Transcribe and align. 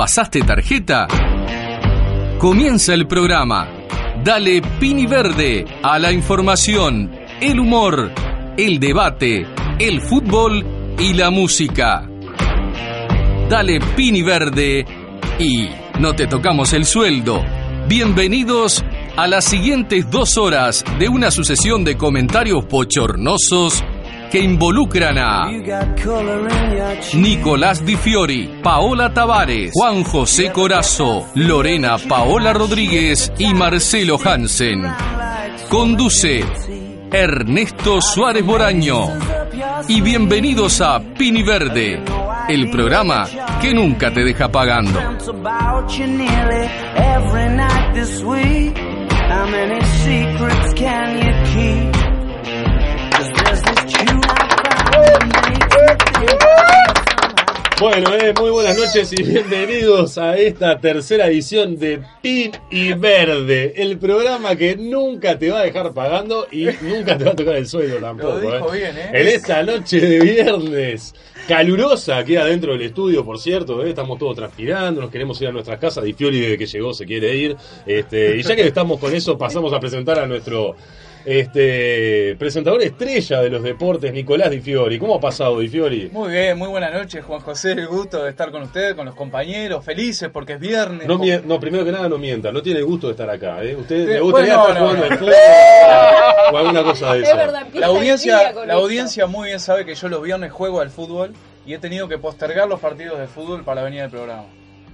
¿Pasaste 0.00 0.40
tarjeta? 0.40 1.06
Comienza 2.38 2.94
el 2.94 3.06
programa. 3.06 3.68
Dale 4.24 4.62
Pini 4.80 5.04
Verde 5.04 5.66
a 5.82 5.98
la 5.98 6.10
información, 6.10 7.10
el 7.38 7.60
humor, 7.60 8.10
el 8.56 8.80
debate, 8.80 9.46
el 9.78 10.00
fútbol 10.00 10.96
y 10.98 11.12
la 11.12 11.28
música. 11.28 12.08
Dale 13.50 13.78
Pini 13.94 14.22
Verde 14.22 14.86
y 15.38 15.68
no 16.00 16.14
te 16.14 16.26
tocamos 16.26 16.72
el 16.72 16.86
sueldo. 16.86 17.44
Bienvenidos 17.86 18.82
a 19.18 19.26
las 19.26 19.44
siguientes 19.44 20.10
dos 20.10 20.38
horas 20.38 20.82
de 20.98 21.10
una 21.10 21.30
sucesión 21.30 21.84
de 21.84 21.98
comentarios 21.98 22.64
pochornosos 22.64 23.84
que 24.30 24.38
involucran 24.38 25.18
a 25.18 25.50
Nicolás 27.14 27.84
Di 27.84 27.96
Fiori, 27.96 28.60
Paola 28.62 29.12
Tavares, 29.12 29.72
Juan 29.74 30.04
José 30.04 30.52
Corazo, 30.52 31.26
Lorena 31.34 31.96
Paola 31.98 32.52
Rodríguez 32.52 33.32
y 33.38 33.52
Marcelo 33.52 34.18
Hansen. 34.22 34.82
Conduce 35.68 36.44
Ernesto 37.10 38.00
Suárez 38.00 38.44
Boraño. 38.44 39.08
Y 39.88 40.00
bienvenidos 40.00 40.80
a 40.80 41.00
Pini 41.00 41.42
Verde, 41.42 42.00
el 42.48 42.70
programa 42.70 43.26
que 43.60 43.74
nunca 43.74 44.12
te 44.12 44.22
deja 44.22 44.48
pagando. 44.48 45.00
Bueno, 57.80 58.14
eh, 58.14 58.34
muy 58.38 58.50
buenas 58.50 58.76
noches 58.76 59.10
y 59.10 59.22
bienvenidos 59.22 60.18
a 60.18 60.36
esta 60.36 60.78
tercera 60.78 61.28
edición 61.28 61.78
de 61.78 62.02
Pin 62.20 62.52
y 62.70 62.92
Verde, 62.92 63.72
el 63.74 63.98
programa 63.98 64.54
que 64.54 64.76
nunca 64.76 65.38
te 65.38 65.50
va 65.50 65.60
a 65.60 65.62
dejar 65.62 65.94
pagando 65.94 66.46
y 66.52 66.66
nunca 66.82 67.16
te 67.16 67.24
va 67.24 67.30
a 67.30 67.34
tocar 67.34 67.56
el 67.56 67.66
sueldo 67.66 67.96
tampoco. 67.96 68.38
Lo 68.38 68.40
dijo 68.40 68.74
eh. 68.74 68.78
bien, 68.78 68.98
¿eh? 68.98 69.10
En 69.14 69.28
esta 69.28 69.62
noche 69.62 69.98
de 69.98 70.20
viernes, 70.20 71.14
calurosa 71.48 72.18
aquí 72.18 72.36
adentro 72.36 72.72
del 72.72 72.82
estudio, 72.82 73.24
por 73.24 73.38
cierto, 73.38 73.82
eh, 73.82 73.88
estamos 73.88 74.18
todos 74.18 74.36
transpirando, 74.36 75.00
nos 75.00 75.10
queremos 75.10 75.40
ir 75.40 75.48
a 75.48 75.52
nuestras 75.52 75.78
casas, 75.78 76.04
Di 76.04 76.12
Fiori 76.12 76.38
desde 76.38 76.58
que 76.58 76.66
llegó 76.66 76.92
se 76.92 77.06
quiere 77.06 77.34
ir, 77.34 77.56
este, 77.86 78.36
y 78.36 78.42
ya 78.42 78.54
que 78.56 78.66
estamos 78.66 79.00
con 79.00 79.14
eso 79.14 79.38
pasamos 79.38 79.72
a 79.72 79.80
presentar 79.80 80.18
a 80.18 80.26
nuestro 80.26 80.76
este 81.24 82.36
presentador 82.38 82.82
estrella 82.82 83.40
de 83.40 83.50
los 83.50 83.62
deportes, 83.62 84.12
Nicolás 84.12 84.50
Di 84.50 84.60
Fiori. 84.60 84.98
¿Cómo 84.98 85.16
ha 85.16 85.20
pasado 85.20 85.58
Di 85.60 85.68
Fiori? 85.68 86.08
Muy 86.12 86.30
bien, 86.32 86.56
muy 86.58 86.68
buenas 86.68 86.92
noches, 86.92 87.24
Juan 87.24 87.40
José. 87.40 87.72
El 87.72 87.86
gusto 87.86 88.22
de 88.24 88.30
estar 88.30 88.50
con 88.50 88.62
ustedes, 88.62 88.94
con 88.94 89.06
los 89.06 89.14
compañeros, 89.14 89.84
felices 89.84 90.28
porque 90.32 90.54
es 90.54 90.60
viernes. 90.60 91.06
No, 91.06 91.60
primero 91.60 91.84
que 91.84 91.92
nada 91.92 92.08
no 92.08 92.18
mienta, 92.18 92.52
no 92.52 92.62
tiene 92.62 92.80
el 92.80 92.86
gusto 92.86 93.06
de 93.08 93.12
estar 93.12 93.28
acá, 93.30 93.62
¿eh? 93.62 93.76
Usted 93.76 94.08
le 94.08 94.20
gustaría 94.20 94.56
bueno, 94.56 94.68
estar 94.68 94.82
no, 94.82 94.88
jugando 94.88 95.06
no. 95.06 95.12
al 95.12 95.18
fútbol 95.18 95.34
o 96.52 96.58
alguna 96.58 96.82
cosa 96.82 97.12
de 97.14 97.20
Es 97.22 97.28
esa. 97.28 97.36
verdad, 97.36 97.62
empieza 97.62 97.80
La 97.80 97.92
audiencia, 97.92 98.52
la 98.66 98.74
audiencia 98.74 99.26
muy 99.26 99.48
bien 99.48 99.60
sabe 99.60 99.84
que 99.84 99.94
yo 99.94 100.08
los 100.08 100.22
viernes 100.22 100.52
juego 100.52 100.80
al 100.80 100.90
fútbol 100.90 101.32
y 101.66 101.74
he 101.74 101.78
tenido 101.78 102.08
que 102.08 102.18
postergar 102.18 102.68
los 102.68 102.80
partidos 102.80 103.18
de 103.18 103.26
fútbol 103.26 103.64
para 103.64 103.82
venir 103.82 104.02
al 104.02 104.10
programa. 104.10 104.44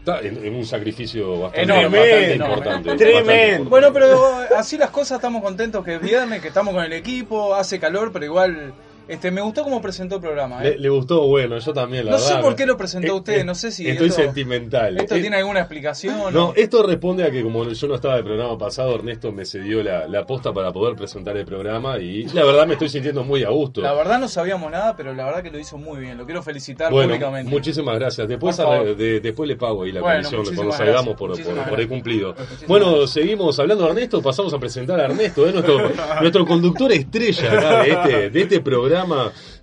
Está 0.06 0.20
en, 0.20 0.44
en 0.44 0.54
un 0.54 0.64
sacrificio 0.64 1.40
bastante, 1.40 1.62
Enorme, 1.62 1.98
bastante 1.98 2.32
enorme. 2.34 2.54
importante. 2.54 2.96
Tremendo. 2.96 3.16
bastante 3.16 3.46
importante. 3.56 3.68
Bueno, 3.68 3.92
pero 3.92 4.56
así 4.56 4.78
las 4.78 4.90
cosas, 4.90 5.16
estamos 5.16 5.42
contentos 5.42 5.84
que 5.84 5.96
es 5.96 6.00
viernes, 6.00 6.40
que 6.40 6.48
estamos 6.48 6.72
con 6.74 6.84
el 6.84 6.92
equipo, 6.92 7.56
hace 7.56 7.80
calor, 7.80 8.12
pero 8.12 8.24
igual 8.24 8.72
este 9.08 9.30
me 9.30 9.40
gustó 9.40 9.62
cómo 9.64 9.80
presentó 9.80 10.16
el 10.16 10.20
programa. 10.20 10.62
¿eh? 10.64 10.70
Le, 10.72 10.78
le 10.80 10.88
gustó, 10.88 11.26
bueno, 11.26 11.58
yo 11.58 11.72
también, 11.72 12.04
la 12.06 12.12
No 12.12 12.16
verdad. 12.18 12.36
sé 12.36 12.42
por 12.42 12.56
qué 12.56 12.66
lo 12.66 12.76
presentó 12.76 13.12
Eh, 13.12 13.16
usted, 13.16 13.38
eh, 13.40 13.44
no 13.44 13.54
sé 13.54 13.70
si 13.70 13.88
Estoy 13.88 14.08
esto- 14.08 14.22
sentimental. 14.22 14.98
¿Esto 14.98 15.14
Eh, 15.16 15.20
tiene 15.20 15.36
alguna 15.36 15.60
explicación? 15.60 16.32
No, 16.32 16.48
o- 16.48 16.54
esto 16.56 16.82
responde 16.82 17.24
a 17.24 17.30
que 17.30 17.42
como 17.42 17.64
yo 17.68 17.88
no 17.88 17.94
estaba 17.94 18.14
del 18.16 18.24
programa 18.24 18.56
pasado, 18.58 18.94
Ernesto 18.94 19.32
me 19.32 19.44
cedió 19.44 19.82
la, 19.82 20.06
la 20.08 20.24
posta 20.26 20.52
para 20.52 20.72
poder 20.72 20.96
presentar 20.96 21.36
el 21.36 21.44
programa 21.44 21.98
y 21.98 22.24
la 22.28 22.44
verdad 22.44 22.66
me 22.66 22.74
estoy 22.74 22.88
sintiendo 22.88 23.22
muy 23.24 23.44
a 23.44 23.50
gusto. 23.50 23.80
La 23.80 23.92
verdad 23.92 24.18
no 24.18 24.28
sabíamos 24.28 24.70
nada, 24.70 24.94
pero 24.96 25.14
la 25.14 25.24
verdad 25.24 25.42
que 25.42 25.50
lo 25.50 25.58
hizo 25.58 25.78
muy 25.78 25.98
bien. 26.00 26.18
Lo 26.18 26.24
quiero 26.26 26.42
felicitar 26.42 26.90
Bueno, 26.90 27.08
públicamente. 27.08 27.50
muchísimas 27.50 27.98
gracias. 27.98 28.26
Después, 28.28 28.56
de- 28.56 29.20
después 29.20 29.48
le 29.48 29.56
pago 29.56 29.82
ahí 29.84 29.92
la 29.92 30.00
Bueno, 30.00 30.28
comisión 30.30 30.54
cuando 30.56 30.72
salgamos 30.72 31.14
por, 31.16 31.30
por- 31.68 31.80
el 31.80 31.88
cumplido. 31.88 32.34
Muchísimas 32.34 32.66
Bueno, 32.68 32.86
gracias. 32.90 33.10
seguimos 33.10 33.58
hablando 33.60 33.84
de 33.84 33.90
Ernesto, 33.90 34.22
pasamos 34.22 34.52
a 34.54 34.58
presentar 34.58 34.98
a 35.00 35.04
Ernesto, 35.04 35.46
nuestro, 35.50 35.90
nuestro 36.20 36.46
conductor 36.46 36.90
estrella 36.92 37.52
acá 37.52 37.82
de 37.82 37.90
este, 37.90 38.30
de 38.30 38.40
este 38.42 38.60
programa, 38.60 38.95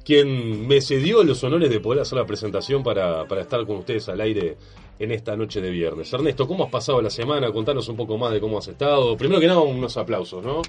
quien 0.04 0.68
me 0.68 0.82
cedió 0.82 1.24
los 1.24 1.44
honores 1.44 1.70
de 1.70 1.80
poder 1.80 2.02
hacer 2.02 2.18
la 2.18 2.26
presentación 2.26 2.84
para, 2.84 3.26
para 3.28 3.42
estar 3.42 3.66
con 3.66 3.78
ustedes 3.78 4.10
al 4.10 4.22
aire 4.22 4.58
en 5.00 5.12
esta 5.12 5.36
noche 5.36 5.62
de 5.62 5.70
viernes. 5.70 6.12
Ernesto, 6.14 6.48
¿cómo 6.48 6.66
has 6.66 6.70
pasado 6.70 7.02
la 7.02 7.10
semana? 7.10 7.52
Contanos 7.52 7.88
un 7.90 7.98
poco 7.98 8.18
más 8.18 8.32
de 8.32 8.40
cómo 8.40 8.58
has 8.58 8.68
estado. 8.68 9.18
Primero 9.18 9.40
que 9.40 9.48
nada, 9.48 9.60
unos 9.60 9.98
aplausos, 9.98 10.44
¿no? 10.44 10.62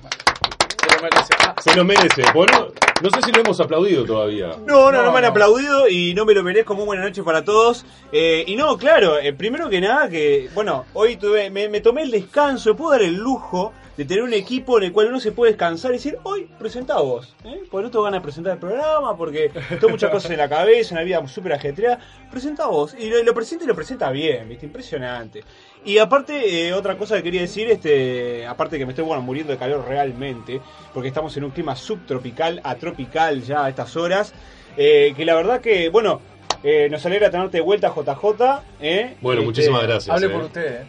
Se 1.65 1.75
lo 1.75 1.83
merece. 1.83 2.23
Bueno, 2.35 2.69
no 3.03 3.09
sé 3.09 3.23
si 3.23 3.33
lo 3.33 3.41
hemos 3.41 3.59
aplaudido 3.59 4.05
todavía. 4.05 4.49
No, 4.67 4.93
no, 4.93 4.99
no, 4.99 5.03
No, 5.05 5.13
me 5.13 5.19
han 5.21 5.25
aplaudido 5.25 5.89
y 5.89 6.13
no 6.13 6.27
me 6.27 6.35
lo 6.35 6.43
merezco. 6.43 6.75
Muy 6.75 6.85
buena 6.85 7.03
noche 7.03 7.23
para 7.23 7.43
todos. 7.43 7.87
Eh, 8.13 8.45
y 8.47 8.55
no, 8.55 8.77
claro, 8.77 9.19
eh, 9.19 9.33
primero 9.33 9.71
que 9.71 9.81
nada, 9.81 10.11
que 10.11 10.51
bueno, 10.55 10.85
hoy 10.93 11.17
tuve, 11.17 11.49
me, 11.49 11.71
me 11.71 11.81
tomé 11.81 12.03
el 12.03 12.11
descanso, 12.11 12.77
puedo 12.77 12.91
dar 12.91 13.01
el 13.01 13.15
lujo 13.15 13.73
de 13.97 14.05
tener 14.05 14.25
un 14.25 14.35
equipo 14.35 14.77
en 14.77 14.85
el 14.85 14.93
cual 14.93 15.07
uno 15.07 15.21
se 15.21 15.33
puede 15.33 15.53
descansar 15.53 15.93
y 15.93 15.95
decir, 15.95 16.19
hoy 16.25 16.51
presentá 16.59 16.99
vos. 16.99 17.35
¿eh? 17.45 17.63
Porque 17.71 17.85
no 17.85 17.91
tengo 17.91 18.05
ganas 18.05 18.21
de 18.21 18.25
presentar 18.25 18.53
el 18.55 18.59
programa, 18.59 19.17
porque 19.17 19.51
tengo 19.71 19.89
muchas 19.89 20.11
cosas 20.11 20.31
en 20.33 20.39
la 20.39 20.49
cabeza, 20.49 20.95
una 20.95 21.05
vida 21.05 21.27
súper 21.29 21.55
ajetreada. 21.55 21.99
Presenta 22.31 22.67
vos. 22.67 22.95
Y 22.99 23.09
lo, 23.09 23.23
lo 23.23 23.33
presenta 23.33 23.65
y 23.65 23.69
lo 23.69 23.75
presenta 23.75 24.11
bien, 24.11 24.49
¿viste? 24.51 24.67
Impresionante. 24.67 25.45
Y 25.85 25.99
aparte, 25.99 26.69
eh, 26.69 26.73
otra 26.73 26.97
cosa 26.97 27.17
que 27.17 27.23
quería 27.23 27.43
decir, 27.43 27.71
este, 27.71 28.47
aparte 28.47 28.79
que 28.79 28.87
me 28.87 28.93
estoy 28.93 29.05
bueno, 29.05 29.23
muriendo 29.23 29.53
de 29.53 29.59
calor 29.59 29.85
realmente, 29.87 30.61
porque 30.95 31.09
estamos 31.09 31.37
en 31.37 31.45
un 31.45 31.51
clima 31.51 31.77
subtropical 31.77 32.61
a 32.65 32.75
tropical 32.77 33.43
ya 33.43 33.67
a 33.67 33.69
estas 33.69 33.95
horas, 33.97 34.33
eh, 34.77 35.13
que 35.15 35.25
la 35.25 35.35
verdad 35.35 35.61
que, 35.61 35.91
bueno, 35.91 36.21
eh, 36.63 36.89
nos 36.91 37.05
alegra 37.05 37.31
tenerte 37.31 37.59
de 37.59 37.63
vuelta 37.63 37.93
JJ. 37.95 38.63
¿eh? 38.81 39.17
Bueno, 39.21 39.41
Este, 39.41 39.47
muchísimas 39.47 39.83
gracias. 39.83 40.17
hable 40.17 40.27
eh. 40.27 40.31
por 40.31 40.45
usted. 40.45 40.83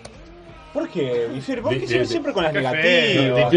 ¿Por 0.75 0.89
qué, 0.89 1.27
Bifier? 1.33 1.61
¿Por 1.61 1.71
qué 1.71 1.87
siempre, 1.87 2.05
siempre 2.05 2.33
con 2.33 2.43
las 2.43 2.51
negativas? 2.53 3.49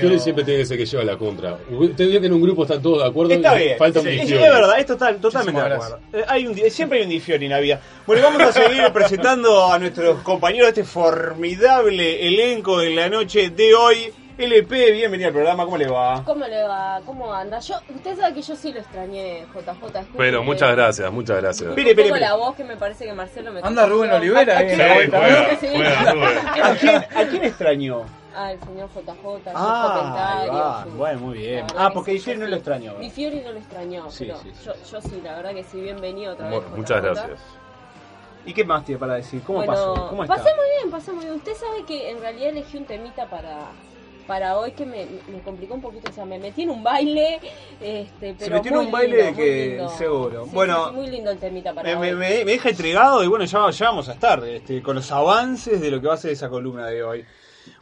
Fiori 0.00 0.18
siempre 0.18 0.42
tiene 0.42 0.60
que 0.60 0.66
ser 0.66 0.78
que 0.78 0.86
lleva 0.86 1.04
la 1.04 1.16
contra. 1.18 1.58
Usted 1.70 2.08
vio 2.08 2.18
que 2.18 2.26
en 2.28 2.32
un 2.32 2.40
grupo 2.40 2.62
están 2.62 2.80
todos 2.80 3.02
de 3.02 3.08
acuerdo. 3.10 3.34
Está 3.34 3.54
bien. 3.54 3.76
Falta 3.76 4.00
un 4.00 4.06
Sí, 4.06 4.18
es, 4.20 4.30
verdad, 4.40 4.78
es 4.78 4.86
total, 4.86 5.16
totalmente 5.20 5.60
de 5.60 5.66
acuerdo. 5.74 5.98
Eh, 6.14 6.24
hay 6.26 6.46
un, 6.46 6.54
di- 6.54 6.70
siempre 6.70 6.98
hay 6.98 7.04
un 7.04 7.10
Difiori 7.10 7.44
en 7.44 7.50
la 7.52 7.60
vida. 7.60 7.80
Bueno, 8.06 8.22
vamos 8.22 8.40
a 8.42 8.52
seguir 8.52 8.82
presentando 8.94 9.70
a 9.70 9.78
nuestros 9.78 10.22
compañeros 10.22 10.74
de 10.74 10.80
este 10.80 10.84
formidable 10.90 12.26
elenco 12.26 12.80
en 12.80 12.96
la 12.96 13.10
noche 13.10 13.50
de 13.50 13.74
hoy. 13.74 13.96
LP, 14.38 14.92
bienvenido 14.92 15.28
al 15.28 15.32
programa, 15.32 15.64
¿cómo 15.64 15.78
le 15.78 15.88
va? 15.88 16.22
¿Cómo 16.22 16.46
le 16.46 16.62
va? 16.64 17.00
¿Cómo 17.06 17.32
anda? 17.32 17.58
Yo, 17.60 17.76
usted 17.94 18.16
sabe 18.18 18.34
que 18.34 18.42
yo 18.42 18.54
sí 18.54 18.70
lo 18.70 18.80
extrañé, 18.80 19.46
JJ. 19.54 20.08
Pero 20.14 20.42
muchas 20.44 20.72
gracias, 20.72 21.10
muchas 21.10 21.40
gracias. 21.40 21.70
Espere, 21.70 21.92
poco 21.94 22.02
espere. 22.08 22.20
la 22.20 22.34
voz 22.34 22.54
que 22.54 22.62
me 22.64 22.76
parece 22.76 23.06
que 23.06 23.14
Marcelo 23.14 23.50
me 23.50 23.60
Anda 23.62 23.86
Rubén 23.86 24.12
Olivera 24.12 24.56
¿A- 24.56 24.58
a 24.58 24.64
quién- 24.66 24.72
en 24.72 24.78
la 24.78 24.88
Sí, 24.88 24.94
vuelta. 24.94 25.18
juega, 25.18 25.56
Sí. 25.58 25.66
juega, 25.74 26.12
Rubén. 26.12 26.38
¿A 26.62 26.74
quién, 26.78 26.94
a 26.96 27.28
quién 27.30 27.44
extrañó? 27.44 28.04
Ah, 28.36 28.52
el 28.52 28.60
señor 28.60 28.90
JJ, 28.94 29.50
Ah, 29.54 29.88
sus 29.88 30.00
comentarios. 30.02 30.82
su- 30.92 30.98
bueno, 30.98 31.20
muy 31.20 31.38
bien. 31.38 31.66
verdad 31.66 31.76
Ah, 31.78 31.88
que 31.88 31.94
porque 31.94 32.10
sí, 32.10 32.16
Difiori 32.18 32.38
yo 32.38 32.44
no 32.44 32.50
lo 32.50 32.56
extrañó. 32.56 32.94
Di 32.96 33.10
Fiori 33.10 33.40
no 33.40 33.52
lo 33.52 33.58
extrañó, 33.58 34.10
Sí, 34.10 34.24
pero 34.26 34.38
sí, 34.40 34.52
sí. 34.54 34.64
Yo, 34.66 34.72
yo 34.92 35.00
sí, 35.00 35.20
la 35.24 35.36
verdad 35.36 35.54
que 35.54 35.64
sí, 35.64 35.80
bienvenido 35.80 36.34
otra 36.34 36.50
vez. 36.50 36.62
Mu- 36.70 36.76
Muchas 36.76 37.02
gracias. 37.02 37.40
¿Y 38.44 38.52
qué 38.52 38.64
más 38.66 38.84
tiene 38.84 38.98
para 38.98 39.14
decir? 39.14 39.40
¿Cómo 39.46 39.60
bueno, 39.60 39.72
pasó? 39.72 40.08
¿Cómo 40.10 40.24
está? 40.24 40.36
pasé 40.36 40.50
muy 40.54 40.64
bien, 40.78 40.90
pasé 40.90 41.12
muy 41.12 41.24
bien. 41.24 41.36
Usted 41.36 41.54
sabe 41.54 41.84
que 41.86 42.10
en 42.10 42.20
realidad 42.20 42.50
elegí 42.50 42.76
un 42.76 42.84
temita 42.84 43.24
para 43.30 43.60
para 44.26 44.58
hoy 44.58 44.72
que 44.72 44.84
me, 44.84 45.06
me 45.28 45.40
complicó 45.44 45.74
un 45.74 45.80
poquito, 45.82 46.10
o 46.10 46.12
sea, 46.14 46.24
me 46.24 46.38
metí 46.38 46.62
en 46.62 46.70
un 46.70 46.82
baile, 46.82 47.38
este, 47.80 48.34
pero 48.38 48.56
metió 48.56 48.72
en 48.72 48.78
un 48.86 48.90
baile 48.90 49.16
lindo, 49.24 49.36
que- 49.36 49.86
seguro. 49.96 50.44
Sí, 50.44 50.50
Bueno, 50.52 50.88
sí, 50.88 50.94
muy 50.96 51.06
lindo 51.08 51.30
el 51.30 51.38
temita 51.38 51.72
para 51.72 51.88
Me, 51.88 51.94
hoy. 51.96 52.16
me- 52.16 52.28
me- 52.28 52.44
me 52.44 52.52
deja 52.52 52.70
intrigado 52.70 53.22
y 53.22 53.26
bueno, 53.28 53.44
ya, 53.44 53.70
ya 53.70 53.86
vamos 53.86 54.08
a 54.08 54.12
estar 54.14 54.42
este, 54.44 54.82
con 54.82 54.96
los 54.96 55.10
avances 55.12 55.80
de 55.80 55.90
lo 55.90 56.00
que 56.00 56.08
va 56.08 56.14
a 56.14 56.18
ser 56.18 56.32
esa 56.32 56.48
columna 56.48 56.86
de 56.86 57.02
hoy. 57.02 57.24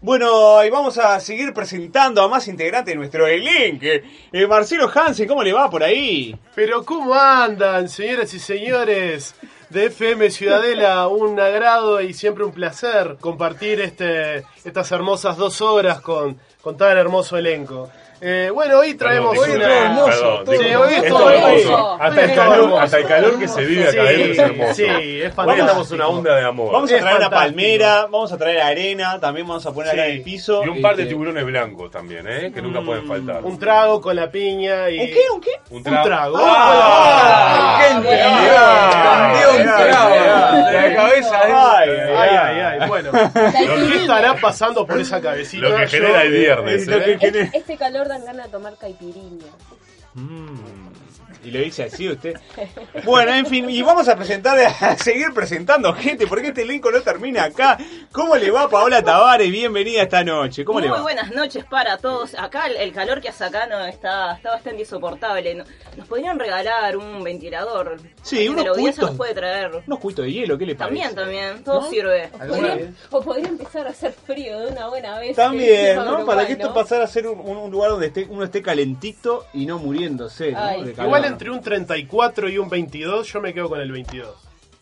Bueno, 0.00 0.64
y 0.64 0.70
vamos 0.70 0.96
a 0.98 1.20
seguir 1.20 1.52
presentando 1.52 2.22
a 2.22 2.28
más 2.28 2.48
integrantes 2.48 2.92
de 2.92 2.96
nuestro 2.96 3.26
elenco. 3.26 3.84
Eh, 4.32 4.46
Marcelo 4.46 4.90
Hansen, 4.94 5.28
¿cómo 5.28 5.42
le 5.42 5.52
va 5.52 5.68
por 5.68 5.82
ahí? 5.82 6.34
Pero 6.54 6.84
¿cómo 6.84 7.12
andan, 7.14 7.88
señoras 7.88 8.32
y 8.32 8.38
señores 8.38 9.34
de 9.74 9.86
FM 9.86 10.30
Ciudadela? 10.30 11.08
Un 11.08 11.38
agrado 11.38 12.00
y 12.00 12.14
siempre 12.14 12.44
un 12.44 12.52
placer 12.52 13.16
compartir 13.20 13.80
este, 13.80 14.44
estas 14.64 14.90
hermosas 14.92 15.36
dos 15.36 15.60
horas 15.60 16.00
con, 16.00 16.38
con 16.62 16.76
tan 16.76 16.96
hermoso 16.96 17.36
elenco. 17.36 17.90
Eh, 18.20 18.50
bueno, 18.52 18.78
hoy 18.78 18.94
traemos 18.94 19.36
Hoy 19.36 19.50
es 19.50 19.56
una... 19.56 19.64
todo 19.66 19.74
hermoso, 19.84 20.44
Perdón, 20.44 20.64
Sí, 20.66 20.74
hoy 20.74 20.94
es 20.94 21.08
todo 21.08 21.30
hermoso. 21.30 22.00
Hasta 22.00 22.24
el, 22.24 22.34
calor, 22.34 22.54
hermoso. 22.58 22.80
hasta 22.80 22.98
el 22.98 23.06
calor 23.06 23.38
que 23.38 23.48
se 23.48 23.64
vive 23.64 23.82
acá 23.84 23.92
Sí, 23.92 23.98
adentro 23.98 24.32
es 24.32 24.38
hermoso. 24.38 24.74
Sí, 24.74 24.84
es 25.22 25.34
fantástico. 25.34 25.66
estamos 25.66 25.90
una 25.90 26.08
onda 26.08 26.36
de 26.36 26.44
amor. 26.44 26.72
Vamos 26.72 26.92
a 26.92 26.98
traer 26.98 27.16
una 27.16 27.30
palmera, 27.30 28.02
vamos 28.02 28.32
a 28.32 28.38
traer 28.38 28.60
arena, 28.60 29.20
también 29.20 29.46
vamos 29.46 29.66
a 29.66 29.72
poner 29.72 29.92
acá 29.92 30.06
en 30.06 30.12
el 30.16 30.22
piso. 30.22 30.62
Y 30.64 30.68
un 30.68 30.80
par 30.80 30.96
de 30.96 31.06
tiburones 31.06 31.44
blancos 31.44 31.90
también, 31.90 32.26
¿eh? 32.28 32.50
Que 32.52 32.62
nunca 32.62 32.80
pueden 32.80 33.06
faltar. 33.06 33.44
Un 33.44 33.58
trago 33.58 34.00
con 34.00 34.16
la 34.16 34.30
piña 34.30 34.88
y... 34.90 35.00
¿Un 35.00 35.06
qué? 35.06 35.20
¿Un 35.34 35.40
qué? 35.40 35.50
Un 35.70 35.76
Un 35.78 35.82
trago. 35.82 36.04
trago. 36.06 36.38
¡Qué 37.78 37.86
entendido! 37.92 38.56
Entendió 39.04 39.50
un 39.50 39.86
trago 39.88 40.14
de 40.14 40.72
la 40.72 40.96
cabeza. 40.96 41.48
¿eh? 41.48 42.14
Ay, 42.16 42.34
¿Qué 43.88 43.96
estará 43.96 44.34
pasando 44.40 44.86
por 44.86 44.98
esa 45.00 45.20
cabecita? 45.20 45.68
Lo 45.68 45.76
que 45.76 45.86
genera 45.88 46.22
el 46.22 46.32
viernes. 46.32 46.86
Lo 46.86 46.98
que 47.02 47.12
¿eh? 47.12 47.50
este 47.52 47.76
calor 47.76 48.03
dan 48.08 48.24
ganas 48.24 48.46
de 48.46 48.52
tomar 48.52 48.76
caipiriña. 48.76 49.52
Mm, 50.14 50.93
Y 51.44 51.50
lo 51.50 51.58
dice 51.60 51.84
así 51.84 52.08
usted. 52.08 52.34
Bueno, 53.04 53.34
en 53.34 53.44
fin, 53.46 53.68
y 53.68 53.82
vamos 53.82 54.08
a 54.08 54.16
presentar, 54.16 54.58
a 54.58 54.96
seguir 54.96 55.32
presentando 55.34 55.92
gente, 55.92 56.26
porque 56.26 56.48
este 56.48 56.62
elenco 56.62 56.90
no 56.90 57.02
termina 57.02 57.44
acá. 57.44 57.76
¿Cómo 58.12 58.34
le 58.36 58.50
va 58.50 58.68
Paola 58.70 59.02
Tavares? 59.02 59.50
Bienvenida 59.50 60.02
esta 60.02 60.24
noche. 60.24 60.64
¿Cómo 60.64 60.78
Muy 60.78 60.88
le 60.88 60.94
va? 60.94 61.02
buenas 61.02 61.30
noches 61.32 61.64
para 61.66 61.98
todos. 61.98 62.34
Acá 62.38 62.66
el, 62.66 62.76
el 62.76 62.92
calor 62.92 63.20
que 63.20 63.28
hace 63.28 63.44
acá 63.44 63.66
no 63.66 63.84
está, 63.84 64.32
está 64.36 64.52
bastante 64.52 64.80
insoportable. 64.80 65.54
No- 65.54 65.64
Nos 65.98 66.08
podrían 66.08 66.38
regalar 66.38 66.96
un 66.96 67.22
ventilador. 67.22 67.98
Sí, 68.22 68.48
unos 68.48 68.56
de 68.58 68.64
la 68.64 68.70
audiencia 68.70 69.00
cubitos. 69.02 69.10
nos 69.10 69.16
puede 69.18 69.34
traer. 69.34 69.82
Unos 69.86 69.98
cubitos 69.98 70.24
de 70.24 70.32
hielo, 70.32 70.56
¿qué 70.56 70.64
le 70.66 70.74
parece? 70.76 71.02
También, 71.02 71.14
también. 71.14 71.62
Todo 71.64 71.82
¿No? 71.82 71.90
sirve. 71.90 72.30
O 72.32 72.38
podría, 72.38 72.74
vez. 72.76 72.88
o 73.10 73.20
podría 73.22 73.48
empezar 73.48 73.86
a 73.86 73.90
hacer 73.90 74.12
frío 74.12 74.60
de 74.60 74.68
una 74.68 74.88
buena 74.88 75.18
vez. 75.18 75.36
También, 75.36 75.90
en 75.90 75.96
¿no? 75.96 76.02
Uruguay, 76.04 76.24
Para 76.26 76.46
que 76.46 76.52
esto 76.54 76.68
¿no? 76.68 76.74
pasara 76.74 77.04
a 77.04 77.08
ser 77.08 77.26
un, 77.26 77.70
lugar 77.70 77.90
donde 77.90 78.06
esté, 78.06 78.26
uno 78.30 78.44
esté 78.44 78.62
calentito 78.62 79.44
y 79.52 79.66
no 79.66 79.78
muriéndose, 79.78 80.52
¿no? 80.52 80.58
Ay. 80.62 80.84
De 80.84 80.92
calor. 80.92 81.08
Igual 81.08 81.24
entre 81.34 81.50
un 81.50 81.60
34 81.60 82.48
y 82.48 82.58
un 82.58 82.68
22, 82.68 83.32
yo 83.32 83.40
me 83.40 83.52
quedo 83.54 83.68
con 83.68 83.80
el 83.80 83.92
22. 83.92 84.34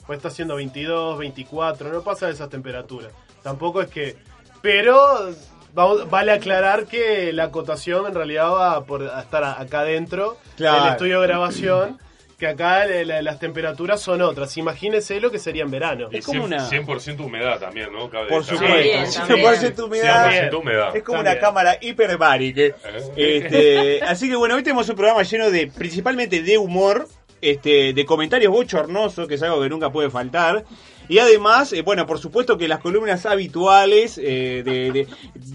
Pues 0.06 0.16
está 0.18 0.28
haciendo 0.28 0.56
22, 0.56 1.18
24, 1.18 1.92
no 1.92 2.02
pasa 2.02 2.26
de 2.26 2.32
esas 2.32 2.48
temperaturas. 2.48 3.10
Tampoco 3.42 3.80
es 3.82 3.88
que. 3.88 4.16
Pero 4.60 5.30
vamos- 5.74 6.08
vale 6.10 6.32
aclarar 6.32 6.86
que 6.86 7.32
la 7.32 7.44
acotación 7.44 8.06
en 8.06 8.14
realidad 8.14 8.50
va 8.52 8.84
por 8.84 9.02
a 9.02 9.20
estar 9.20 9.42
acá 9.44 9.80
adentro 9.80 10.36
Claro. 10.56 10.84
del 10.84 10.92
estudio 10.92 11.20
de 11.20 11.26
grabación. 11.26 11.98
Que 12.42 12.48
acá 12.48 12.84
la- 12.86 13.04
la- 13.04 13.22
las 13.22 13.38
temperaturas 13.38 14.00
son 14.00 14.20
otras. 14.20 14.56
Imagínese 14.56 15.20
lo 15.20 15.30
que 15.30 15.38
sería 15.38 15.62
en 15.62 15.70
verano. 15.70 16.08
Y 16.10 16.16
Es 16.16 16.26
como 16.26 16.40
100%, 16.40 16.44
una- 16.46 16.68
100% 16.68 17.20
humedad 17.24 17.60
también, 17.60 17.92
¿no? 17.92 18.10
Cabe 18.10 18.26
Por 18.26 18.42
supuesto, 18.42 18.66
También, 18.66 19.06
sí, 19.06 19.18
por 19.20 19.28
también. 19.28 19.74
tu 19.76 19.84
humedad. 19.84 20.30
100% 20.50 20.58
humedad. 20.58 20.96
Es 20.96 21.02
como 21.04 21.18
También. 21.18 21.36
una 21.36 21.40
cámara 21.40 21.78
hiperbárica. 21.80 22.62
¿Eh? 22.62 22.74
Este, 23.14 24.02
así 24.08 24.28
que 24.28 24.34
bueno, 24.34 24.56
hoy 24.56 24.64
tenemos 24.64 24.88
un 24.88 24.96
programa 24.96 25.22
lleno 25.22 25.52
de 25.52 25.68
principalmente 25.68 26.42
de 26.42 26.58
humor, 26.58 27.06
este, 27.40 27.92
de 27.92 28.04
comentarios 28.04 28.52
bochornosos, 28.52 29.28
que 29.28 29.34
es 29.36 29.42
algo 29.44 29.62
que 29.62 29.68
nunca 29.68 29.90
puede 29.92 30.10
faltar. 30.10 30.64
Y 31.08 31.18
además, 31.18 31.72
eh, 31.72 31.82
bueno, 31.82 32.06
por 32.06 32.18
supuesto 32.18 32.56
que 32.56 32.68
las 32.68 32.80
columnas 32.80 33.26
habituales, 33.26 34.18
eh, 34.18 34.62
de, 34.64 35.06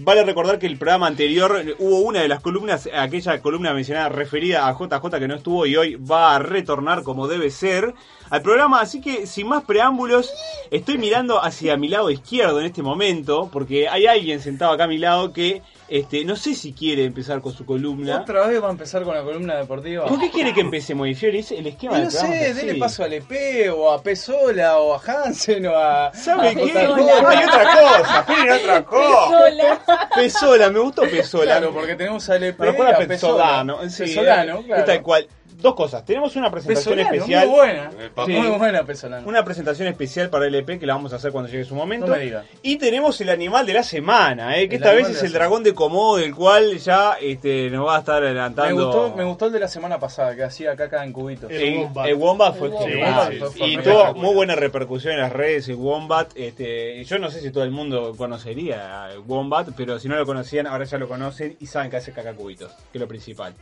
vale 0.02 0.22
recordar 0.22 0.58
que 0.58 0.66
el 0.66 0.78
programa 0.78 1.06
anterior 1.06 1.62
eh, 1.64 1.74
hubo 1.78 2.00
una 2.00 2.20
de 2.20 2.28
las 2.28 2.40
columnas, 2.40 2.88
aquella 2.94 3.40
columna 3.40 3.72
mencionada 3.72 4.08
referida 4.08 4.68
a 4.68 4.72
JJ 4.72 5.18
que 5.18 5.28
no 5.28 5.34
estuvo 5.34 5.66
y 5.66 5.76
hoy 5.76 5.94
va 5.96 6.34
a 6.34 6.38
retornar 6.38 7.02
como 7.02 7.28
debe 7.28 7.50
ser 7.50 7.94
al 8.30 8.42
programa. 8.42 8.80
Así 8.80 9.00
que 9.00 9.26
sin 9.26 9.48
más 9.48 9.64
preámbulos, 9.64 10.32
estoy 10.70 10.98
mirando 10.98 11.42
hacia 11.42 11.76
mi 11.76 11.88
lado 11.88 12.10
izquierdo 12.10 12.60
en 12.60 12.66
este 12.66 12.82
momento, 12.82 13.48
porque 13.52 13.88
hay 13.88 14.06
alguien 14.06 14.40
sentado 14.40 14.72
acá 14.72 14.84
a 14.84 14.88
mi 14.88 14.98
lado 14.98 15.32
que 15.32 15.62
este, 15.88 16.22
no 16.26 16.36
sé 16.36 16.54
si 16.54 16.74
quiere 16.74 17.04
empezar 17.04 17.40
con 17.40 17.54
su 17.54 17.64
columna. 17.64 18.20
Otra 18.20 18.46
vez 18.46 18.62
va 18.62 18.68
a 18.68 18.72
empezar 18.72 19.04
con 19.04 19.14
la 19.14 19.22
columna 19.22 19.56
deportiva. 19.56 20.04
¿Por 20.04 20.20
qué 20.20 20.30
quiere 20.30 20.52
que 20.52 20.60
empecemos, 20.60 21.08
Fiori? 21.16 21.38
Es 21.38 21.52
el 21.52 21.66
esquema 21.66 21.96
Y 21.96 22.00
del 22.02 22.04
no 22.04 22.10
programa 22.10 22.34
sé, 22.34 22.50
es 22.50 22.56
dele 22.56 22.74
paso 22.74 23.04
al 23.04 23.12
EP 23.14 23.72
o 23.74 23.90
a 23.90 24.02
Pesola 24.02 24.78
o 24.78 24.94
a 24.94 25.00
Hansen 25.00 25.66
o 25.66 25.74
a. 25.74 26.12
¿Sabe 26.12 26.48
a 26.48 26.54
qué? 26.54 26.72
No, 26.72 27.28
hay 27.28 27.44
otra 27.44 27.74
cosa, 27.74 28.24
Fiori, 28.24 28.50
otra 28.50 28.84
cosa. 28.84 29.28
Sola. 29.28 30.08
Pesola, 30.14 30.70
me 30.70 30.78
gustó 30.80 31.02
Pesola. 31.02 31.44
Claro, 31.44 31.72
porque 31.72 31.94
tenemos 31.94 32.28
al 32.28 32.42
EP 32.42 32.58
Me 32.60 32.66
y 32.66 32.70
recuerda 32.70 32.98
a 32.98 33.02
a 33.02 33.06
Pesolano. 33.06 33.78
Pesola. 33.78 33.90
Sí, 33.90 34.02
Pesolano, 34.02 34.58
es 34.58 34.66
claro. 34.66 34.84
tal 34.84 35.02
cual. 35.02 35.28
Dos 35.60 35.74
cosas. 35.74 36.04
Tenemos 36.04 36.36
una 36.36 36.50
presentación 36.52 36.94
Pesolano, 36.94 37.16
especial. 37.16 37.46
muy 37.48 37.56
buena. 37.56 37.90
Sí. 38.26 38.32
Muy 38.32 38.58
buena 38.58 38.84
Pesolano. 38.84 39.26
Una 39.28 39.44
presentación 39.44 39.88
especial 39.88 40.30
para 40.30 40.46
el 40.46 40.54
EP 40.54 40.78
que 40.78 40.86
la 40.86 40.94
vamos 40.94 41.12
a 41.12 41.16
hacer 41.16 41.32
cuando 41.32 41.50
llegue 41.50 41.64
su 41.64 41.74
momento. 41.74 42.06
No 42.06 42.14
me 42.14 42.20
diga. 42.20 42.44
Y 42.62 42.76
tenemos 42.76 43.20
el 43.20 43.28
animal 43.28 43.66
de 43.66 43.72
la 43.74 43.82
semana, 43.82 44.56
¿eh? 44.56 44.68
que 44.68 44.76
El 44.76 44.82
esta 44.82 44.94
vez 44.94 45.08
es 45.08 45.22
el 45.24 45.32
dragón 45.32 45.64
de 45.64 45.74
Komodo, 45.74 46.18
del 46.18 46.32
cual 46.34 46.78
ya 46.78 47.16
este, 47.20 47.70
nos 47.70 47.86
va 47.88 47.96
a 47.96 47.98
estar 47.98 48.20
Me 48.22 48.28
adelantando. 48.28 48.84
gustó, 48.86 49.16
me 49.16 49.24
gustó 49.24 49.46
el 49.46 49.52
de 49.52 49.60
la 49.60 49.68
semana 49.68 49.98
pasada, 49.98 50.36
que 50.36 50.44
hacía 50.44 50.76
caca 50.76 51.02
en 51.02 51.12
cubitos. 51.12 51.50
El 51.50 51.60
El, 51.60 51.78
Wombat. 51.78 52.06
el 52.06 52.14
Wombat 52.14 52.56
fue 52.56 52.68
El 52.68 52.74
Wombat. 52.74 53.28
genial. 53.30 53.50
Sí, 53.52 53.58
fue 53.58 53.68
y 53.68 53.74
muy 53.76 53.84
tuvo 53.84 54.14
muy 54.14 54.34
buena 54.34 54.54
repercusión 54.54 55.14
en 55.14 55.20
las 55.20 55.32
redes 55.32 55.68
el 55.68 55.74
Wombat. 55.74 56.30
Este, 56.36 57.02
yo 57.04 57.18
no 57.18 57.30
sé 57.32 57.40
si 57.40 57.50
todo 57.50 57.64
el 57.64 57.72
mundo 57.72 58.14
conocería 58.16 59.08
el 59.12 59.18
Wombat, 59.26 59.70
pero 59.76 59.98
si 59.98 60.08
no 60.08 60.14
lo 60.16 60.24
conocían, 60.24 60.68
ahora 60.68 60.84
ya 60.84 60.98
lo 60.98 61.08
conocen 61.08 61.56
y 61.58 61.66
saben 61.66 61.90
que 61.90 61.96
hace 61.96 62.12
caca 62.12 62.32
cubitos, 62.34 62.70
que 62.92 62.98
es 62.98 63.00
lo 63.00 63.08
principal. 63.08 63.54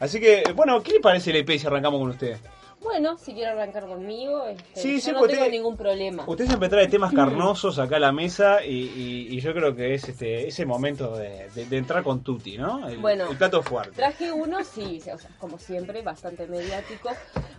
Así 0.00 0.20
que, 0.20 0.42
bueno, 0.54 0.82
¿qué 0.82 0.92
le 0.92 1.00
parece 1.00 1.30
el 1.30 1.36
EP 1.36 1.58
si 1.58 1.66
arrancamos 1.66 2.00
con 2.00 2.10
usted? 2.10 2.36
Bueno, 2.82 3.16
si 3.18 3.32
quiere 3.32 3.50
arrancar 3.50 3.86
conmigo, 3.86 4.46
este, 4.46 4.80
Sí, 4.80 4.94
yo 4.96 5.00
sí, 5.00 5.12
no 5.12 5.26
tengo 5.26 5.44
te- 5.44 5.50
ningún 5.50 5.76
problema. 5.76 6.22
Usted 6.26 6.46
siempre 6.46 6.68
trae 6.68 6.86
temas 6.86 7.12
carnosos 7.12 7.78
acá 7.78 7.96
a 7.96 7.98
la 7.98 8.12
mesa 8.12 8.62
y, 8.64 8.68
y- 8.74 9.28
y 9.30 9.40
yo 9.40 9.52
creo 9.54 9.74
que 9.74 9.94
es 9.94 10.08
este 10.08 10.46
ese 10.46 10.66
momento 10.66 11.16
de, 11.16 11.48
de- 11.54 11.64
de 11.66 11.76
entrar 11.78 12.02
con 12.04 12.22
Tutti, 12.22 12.58
¿no? 12.58 12.86
El, 12.86 12.98
Bueno. 12.98 13.28
el 13.30 13.36
plato 13.36 13.62
fuerte. 13.62 13.92
Traje 13.96 14.30
uno, 14.30 14.62
sí, 14.62 15.00
o 15.12 15.18
sea, 15.18 15.30
como 15.40 15.58
siempre, 15.58 16.02
bastante 16.02 16.46
mediático. 16.46 17.10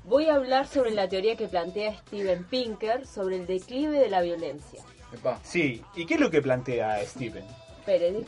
Voy 0.03 0.29
a 0.29 0.35
hablar 0.35 0.67
sobre 0.67 0.91
la 0.91 1.09
teoría 1.09 1.35
que 1.35 1.47
plantea 1.47 1.97
Steven 1.97 2.45
Pinker 2.45 3.05
sobre 3.07 3.37
el 3.37 3.47
declive 3.47 3.99
de 3.99 4.09
la 4.09 4.21
violencia. 4.21 4.81
Epa. 5.11 5.39
Sí, 5.43 5.81
¿y 5.95 6.05
qué 6.05 6.13
es 6.13 6.19
lo 6.19 6.29
que 6.29 6.41
plantea 6.41 7.03
Steven? 7.05 7.43
Di- 7.87 8.25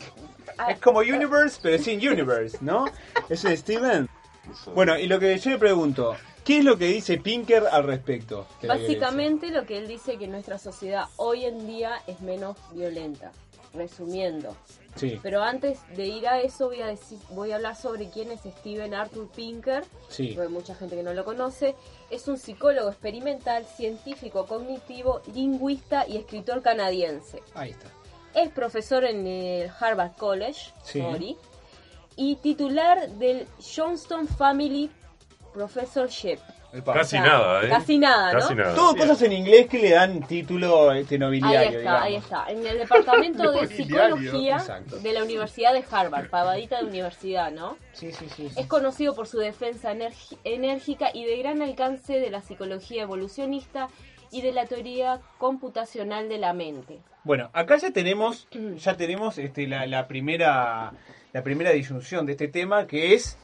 ah, 0.57 0.71
Es 0.71 0.79
como 0.79 1.00
Universe, 1.00 1.59
pero 1.61 1.81
sin 1.81 2.00
Universe, 2.07 2.57
¿no? 2.61 2.85
¿Ese 3.29 3.53
es 3.53 3.59
Steven? 3.59 4.07
Bueno, 4.73 4.97
y 4.97 5.07
lo 5.07 5.19
que 5.19 5.38
yo 5.38 5.51
le 5.51 5.57
pregunto, 5.59 6.15
¿qué 6.44 6.59
es 6.59 6.65
lo 6.65 6.77
que 6.77 6.85
dice 6.88 7.17
Pinker 7.17 7.65
al 7.71 7.83
respecto? 7.83 8.47
de 8.61 8.67
Básicamente 8.67 9.50
lo 9.51 9.65
que 9.65 9.77
él 9.77 9.88
dice 9.88 10.17
que 10.17 10.27
nuestra 10.27 10.57
sociedad 10.57 11.06
hoy 11.17 11.45
en 11.45 11.67
día 11.67 12.01
es 12.07 12.19
menos 12.21 12.57
violenta. 12.73 13.31
Resumiendo. 13.73 14.56
Sí, 14.95 15.19
Pero 15.21 15.44
antes 15.44 15.77
de 15.95 16.07
ir 16.07 16.27
a 16.27 16.41
eso 16.41 16.65
voy 16.69 16.81
a 16.81 16.88
decir, 16.88 17.19
voy 17.29 17.51
a 17.51 17.57
hablar 17.57 17.75
sobre 17.75 18.09
quién 18.09 18.31
es 18.31 18.39
Steven 18.41 18.95
Arthur 18.95 19.29
Pinker, 19.29 19.85
sí. 20.09 20.29
porque 20.29 20.47
hay 20.47 20.51
mucha 20.51 20.73
gente 20.73 20.95
que 20.95 21.03
no 21.03 21.13
lo 21.13 21.23
conoce. 21.23 21.75
Es 22.09 22.27
un 22.27 22.39
psicólogo 22.39 22.89
experimental, 22.89 23.65
científico 23.65 24.47
cognitivo, 24.47 25.21
lingüista 25.35 26.06
y 26.07 26.17
escritor 26.17 26.63
canadiense. 26.63 27.44
Ahí 27.53 27.69
está. 27.69 27.85
Es 28.33 28.49
profesor 28.49 29.03
en 29.05 29.25
el 29.27 29.71
Harvard 29.79 30.11
College, 30.17 30.71
Sí. 30.83 31.01
sorry, 31.01 31.37
y 32.15 32.35
titular 32.37 33.09
del 33.11 33.47
Johnston 33.75 34.27
Family 34.27 34.91
Professorship. 35.53 36.37
Epa. 36.71 36.93
Casi 36.93 37.17
O 37.17 37.21
sea, 37.21 37.27
nada, 37.31 37.63
¿eh? 37.65 37.69
Casi 37.69 37.97
nada, 37.97 38.31
Casi 38.31 38.53
¿no? 38.53 38.61
nada. 38.61 38.75
Todo 38.75 38.95
cosas 38.95 39.19
en 39.23 39.31
inglés 39.33 39.68
que 39.68 39.80
le 39.80 39.89
dan 39.89 40.21
título 40.27 40.92
este 40.92 41.15
Ahí 41.15 41.19
nobiliario, 41.19 41.61
está, 41.69 41.80
digamos. 41.80 42.04
ahí 42.04 42.15
está. 42.15 42.45
En 42.47 42.68
el 42.68 42.77
departamento 42.77 43.51
de 43.51 43.65
psicología 43.68 44.57
exacto. 44.57 44.97
de 44.99 45.13
la 45.13 45.23
Universidad 45.23 45.73
de 45.73 45.83
Harvard, 45.89 46.30
pavadita 46.30 46.77
de 46.77 46.85
universidad, 46.85 47.51
¿no? 47.51 47.75
Sí, 47.94 48.11
sí, 48.11 48.27
sí. 48.35 48.49
sí. 48.49 48.59
Es 48.59 48.68
conocido 48.68 49.15
por 49.15 49.25
su 49.25 49.39
defensa 49.39 49.92
enérgica 50.44 51.09
y 51.11 51.25
de 51.25 51.37
gran 51.37 51.63
alcance 51.63 52.19
de 52.19 52.30
la 52.30 52.42
psicología 52.42 53.01
evolucionista 53.01 53.87
y 54.30 54.42
de 54.42 54.51
la 54.51 54.68
teoría 54.68 55.21
computacional 55.39 56.30
de 56.30 56.37
la 56.37 56.54
mente. 56.54 56.99
Bueno, 57.23 57.49
acá 57.54 57.78
ya 57.78 57.92
tenemos, 57.92 58.47
ya 58.78 58.97
tenemos 58.97 59.38
este, 59.38 59.68
la, 59.68 59.85
la 59.88 60.07
primera, 60.07 60.94
la 61.33 61.44
primera 61.44 61.71
disyunción 61.71 62.26
de 62.26 62.33
este 62.33 62.47
tema, 62.47 62.88
que 62.88 63.14
es, 63.14 63.38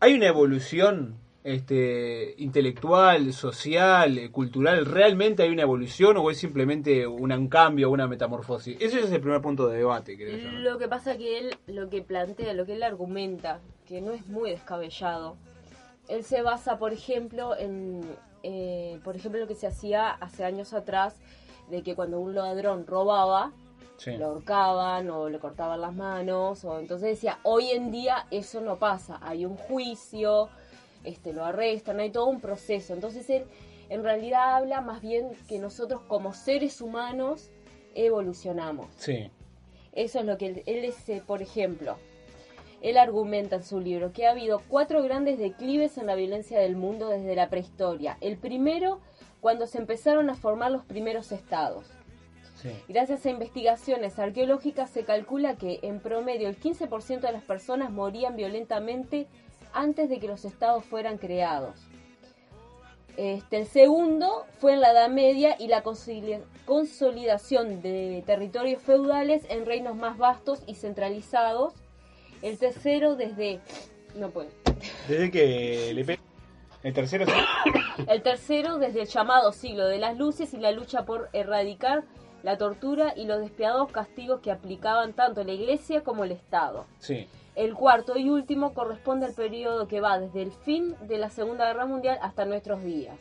hay 0.00 0.14
una 0.14 0.26
evolución 0.26 1.16
este, 1.44 2.34
intelectual, 2.38 3.32
social, 3.32 4.18
eh, 4.18 4.30
cultural, 4.30 4.84
¿realmente 4.84 5.42
hay 5.42 5.50
una 5.50 5.62
evolución 5.62 6.16
o 6.18 6.30
es 6.30 6.38
simplemente 6.38 7.06
un 7.06 7.48
cambio, 7.48 7.90
una 7.90 8.06
metamorfosis? 8.06 8.76
Ese 8.80 9.00
es 9.00 9.10
el 9.10 9.20
primer 9.20 9.40
punto 9.40 9.68
de 9.68 9.78
debate, 9.78 10.16
creo 10.16 10.36
yo. 10.36 10.52
¿no? 10.52 10.58
Lo 10.58 10.78
que 10.78 10.88
pasa 10.88 11.16
que 11.16 11.38
él 11.38 11.56
lo 11.66 11.88
que 11.88 12.02
plantea, 12.02 12.52
lo 12.52 12.66
que 12.66 12.74
él 12.74 12.82
argumenta, 12.82 13.60
que 13.86 14.00
no 14.00 14.12
es 14.12 14.26
muy 14.26 14.50
descabellado, 14.50 15.36
él 16.08 16.24
se 16.24 16.42
basa, 16.42 16.78
por 16.78 16.92
ejemplo, 16.92 17.56
en, 17.56 18.02
eh, 18.42 18.98
por 19.04 19.16
ejemplo, 19.16 19.40
lo 19.40 19.46
que 19.46 19.54
se 19.54 19.66
hacía 19.66 20.10
hace 20.10 20.44
años 20.44 20.72
atrás, 20.74 21.14
de 21.70 21.82
que 21.82 21.94
cuando 21.94 22.20
un 22.20 22.34
ladrón 22.34 22.86
robaba, 22.86 23.52
Sí. 23.96 24.16
lo 24.16 24.26
ahorcaban 24.26 25.10
o 25.10 25.28
le 25.28 25.40
cortaban 25.40 25.80
las 25.80 25.92
manos, 25.92 26.64
o 26.64 26.78
entonces 26.78 27.08
decía, 27.10 27.38
hoy 27.42 27.70
en 27.70 27.90
día 27.90 28.26
eso 28.30 28.60
no 28.60 28.76
pasa, 28.76 29.18
hay 29.22 29.44
un 29.44 29.56
juicio, 29.56 30.48
este, 31.02 31.32
lo 31.32 31.44
arrestan, 31.44 31.98
hay 31.98 32.10
todo 32.10 32.26
un 32.26 32.40
proceso. 32.40 32.94
Entonces 32.94 33.28
él 33.28 33.44
en 33.88 34.04
realidad 34.04 34.54
habla 34.56 34.80
más 34.82 35.00
bien 35.00 35.30
que 35.48 35.58
nosotros 35.58 36.00
como 36.06 36.32
seres 36.32 36.80
humanos 36.80 37.50
evolucionamos. 37.94 38.86
Sí. 38.96 39.30
Eso 39.92 40.20
es 40.20 40.24
lo 40.26 40.38
que 40.38 40.46
él, 40.46 40.62
él 40.66 40.82
dice, 40.82 41.22
por 41.26 41.42
ejemplo, 41.42 41.96
él 42.80 42.96
argumenta 42.96 43.56
en 43.56 43.64
su 43.64 43.80
libro 43.80 44.12
que 44.12 44.26
ha 44.26 44.30
habido 44.30 44.62
cuatro 44.68 45.02
grandes 45.02 45.38
declives 45.38 45.98
en 45.98 46.06
la 46.06 46.14
violencia 46.14 46.60
del 46.60 46.76
mundo 46.76 47.08
desde 47.08 47.34
la 47.34 47.48
prehistoria. 47.50 48.16
El 48.20 48.36
primero, 48.36 49.00
cuando 49.40 49.66
se 49.66 49.78
empezaron 49.78 50.30
a 50.30 50.34
formar 50.34 50.70
los 50.70 50.84
primeros 50.84 51.32
estados. 51.32 51.86
Sí. 52.56 52.70
Gracias 52.88 53.24
a 53.24 53.30
investigaciones 53.30 54.18
arqueológicas 54.18 54.90
se 54.90 55.04
calcula 55.04 55.56
que 55.56 55.78
en 55.82 56.00
promedio 56.00 56.48
el 56.48 56.58
15% 56.58 57.20
de 57.20 57.32
las 57.32 57.44
personas 57.44 57.92
morían 57.92 58.34
violentamente 58.34 59.28
antes 59.72 60.08
de 60.08 60.18
que 60.18 60.26
los 60.26 60.44
estados 60.44 60.84
fueran 60.84 61.18
creados. 61.18 61.88
Este, 63.18 63.58
el 63.58 63.66
segundo 63.66 64.46
fue 64.60 64.74
en 64.74 64.80
la 64.80 64.92
Edad 64.92 65.08
Media 65.08 65.56
y 65.58 65.66
la 65.66 65.82
consolidación 65.82 67.82
de 67.82 68.22
territorios 68.24 68.80
feudales 68.80 69.42
en 69.48 69.66
reinos 69.66 69.96
más 69.96 70.16
vastos 70.18 70.60
y 70.68 70.76
centralizados. 70.76 71.74
El 72.42 72.58
tercero 72.58 73.16
desde... 73.16 73.58
No 74.14 74.30
puedo. 74.30 74.50
Desde 75.08 75.32
que 75.32 75.92
le 75.94 76.04
El 76.82 76.92
tercero 76.94 77.26
sí. 77.26 77.32
El 78.08 78.22
tercero 78.22 78.78
desde 78.78 79.02
el 79.02 79.08
llamado 79.08 79.52
siglo 79.52 79.86
de 79.86 79.98
las 79.98 80.16
luces 80.16 80.54
y 80.54 80.58
la 80.58 80.70
lucha 80.70 81.04
por 81.04 81.28
erradicar 81.32 82.04
la 82.42 82.56
tortura 82.56 83.14
y 83.16 83.24
los 83.24 83.40
despiadados 83.40 83.90
castigos 83.90 84.40
que 84.40 84.52
aplicaban 84.52 85.12
tanto 85.12 85.42
la 85.42 85.52
iglesia 85.52 86.02
como 86.02 86.24
el 86.24 86.32
Estado. 86.32 86.86
Sí. 87.00 87.26
El 87.56 87.74
cuarto 87.74 88.16
y 88.16 88.28
último 88.28 88.72
corresponde 88.72 89.26
al 89.26 89.34
periodo 89.34 89.88
que 89.88 90.00
va 90.00 90.20
desde 90.20 90.42
el 90.42 90.52
fin 90.52 90.94
de 91.08 91.18
la 91.18 91.30
Segunda 91.30 91.66
Guerra 91.66 91.86
Mundial 91.86 92.18
hasta 92.22 92.44
nuestros 92.44 92.84
días. 92.84 93.18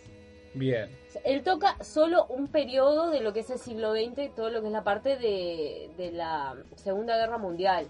Bien. 0.53 0.89
Él 1.23 1.41
toca 1.41 1.75
solo 1.83 2.25
un 2.27 2.47
periodo 2.47 3.09
de 3.09 3.21
lo 3.21 3.33
que 3.33 3.39
es 3.39 3.49
el 3.49 3.57
siglo 3.57 3.93
XX, 3.93 4.33
todo 4.35 4.51
lo 4.51 4.61
que 4.61 4.67
es 4.67 4.73
la 4.73 4.83
parte 4.83 5.17
de, 5.17 5.89
de 5.97 6.11
la 6.11 6.55
Segunda 6.75 7.17
Guerra 7.17 7.39
Mundial. 7.39 7.87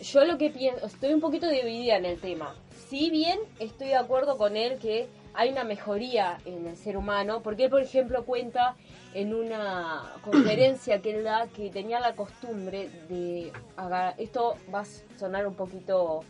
Yo 0.00 0.24
lo 0.24 0.38
que 0.38 0.50
pienso, 0.50 0.86
estoy 0.86 1.12
un 1.12 1.20
poquito 1.20 1.48
dividida 1.48 1.96
en 1.96 2.04
el 2.04 2.20
tema. 2.20 2.54
Si 2.88 3.10
bien 3.10 3.38
estoy 3.58 3.88
de 3.88 3.96
acuerdo 3.96 4.36
con 4.36 4.56
él 4.56 4.78
que 4.78 5.08
hay 5.32 5.50
una 5.50 5.64
mejoría 5.64 6.38
en 6.44 6.66
el 6.66 6.76
ser 6.76 6.96
humano, 6.96 7.40
porque 7.42 7.64
él, 7.64 7.70
por 7.70 7.82
ejemplo, 7.82 8.24
cuenta 8.24 8.76
en 9.14 9.34
una 9.34 10.12
conferencia 10.24 11.00
que 11.00 11.16
él 11.16 11.24
da 11.24 11.46
que 11.48 11.70
tenía 11.70 11.98
la 12.00 12.14
costumbre 12.14 12.88
de 13.08 13.52
agar- 13.76 14.14
esto 14.18 14.56
va 14.72 14.80
a 14.80 15.18
sonar 15.18 15.46
un 15.46 15.54
poquito 15.54 16.20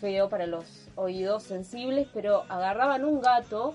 feo 0.00 0.28
para 0.28 0.46
los 0.46 0.88
oídos 0.96 1.42
sensibles, 1.44 2.08
pero 2.12 2.44
agarraban 2.48 3.04
un 3.04 3.20
gato, 3.20 3.74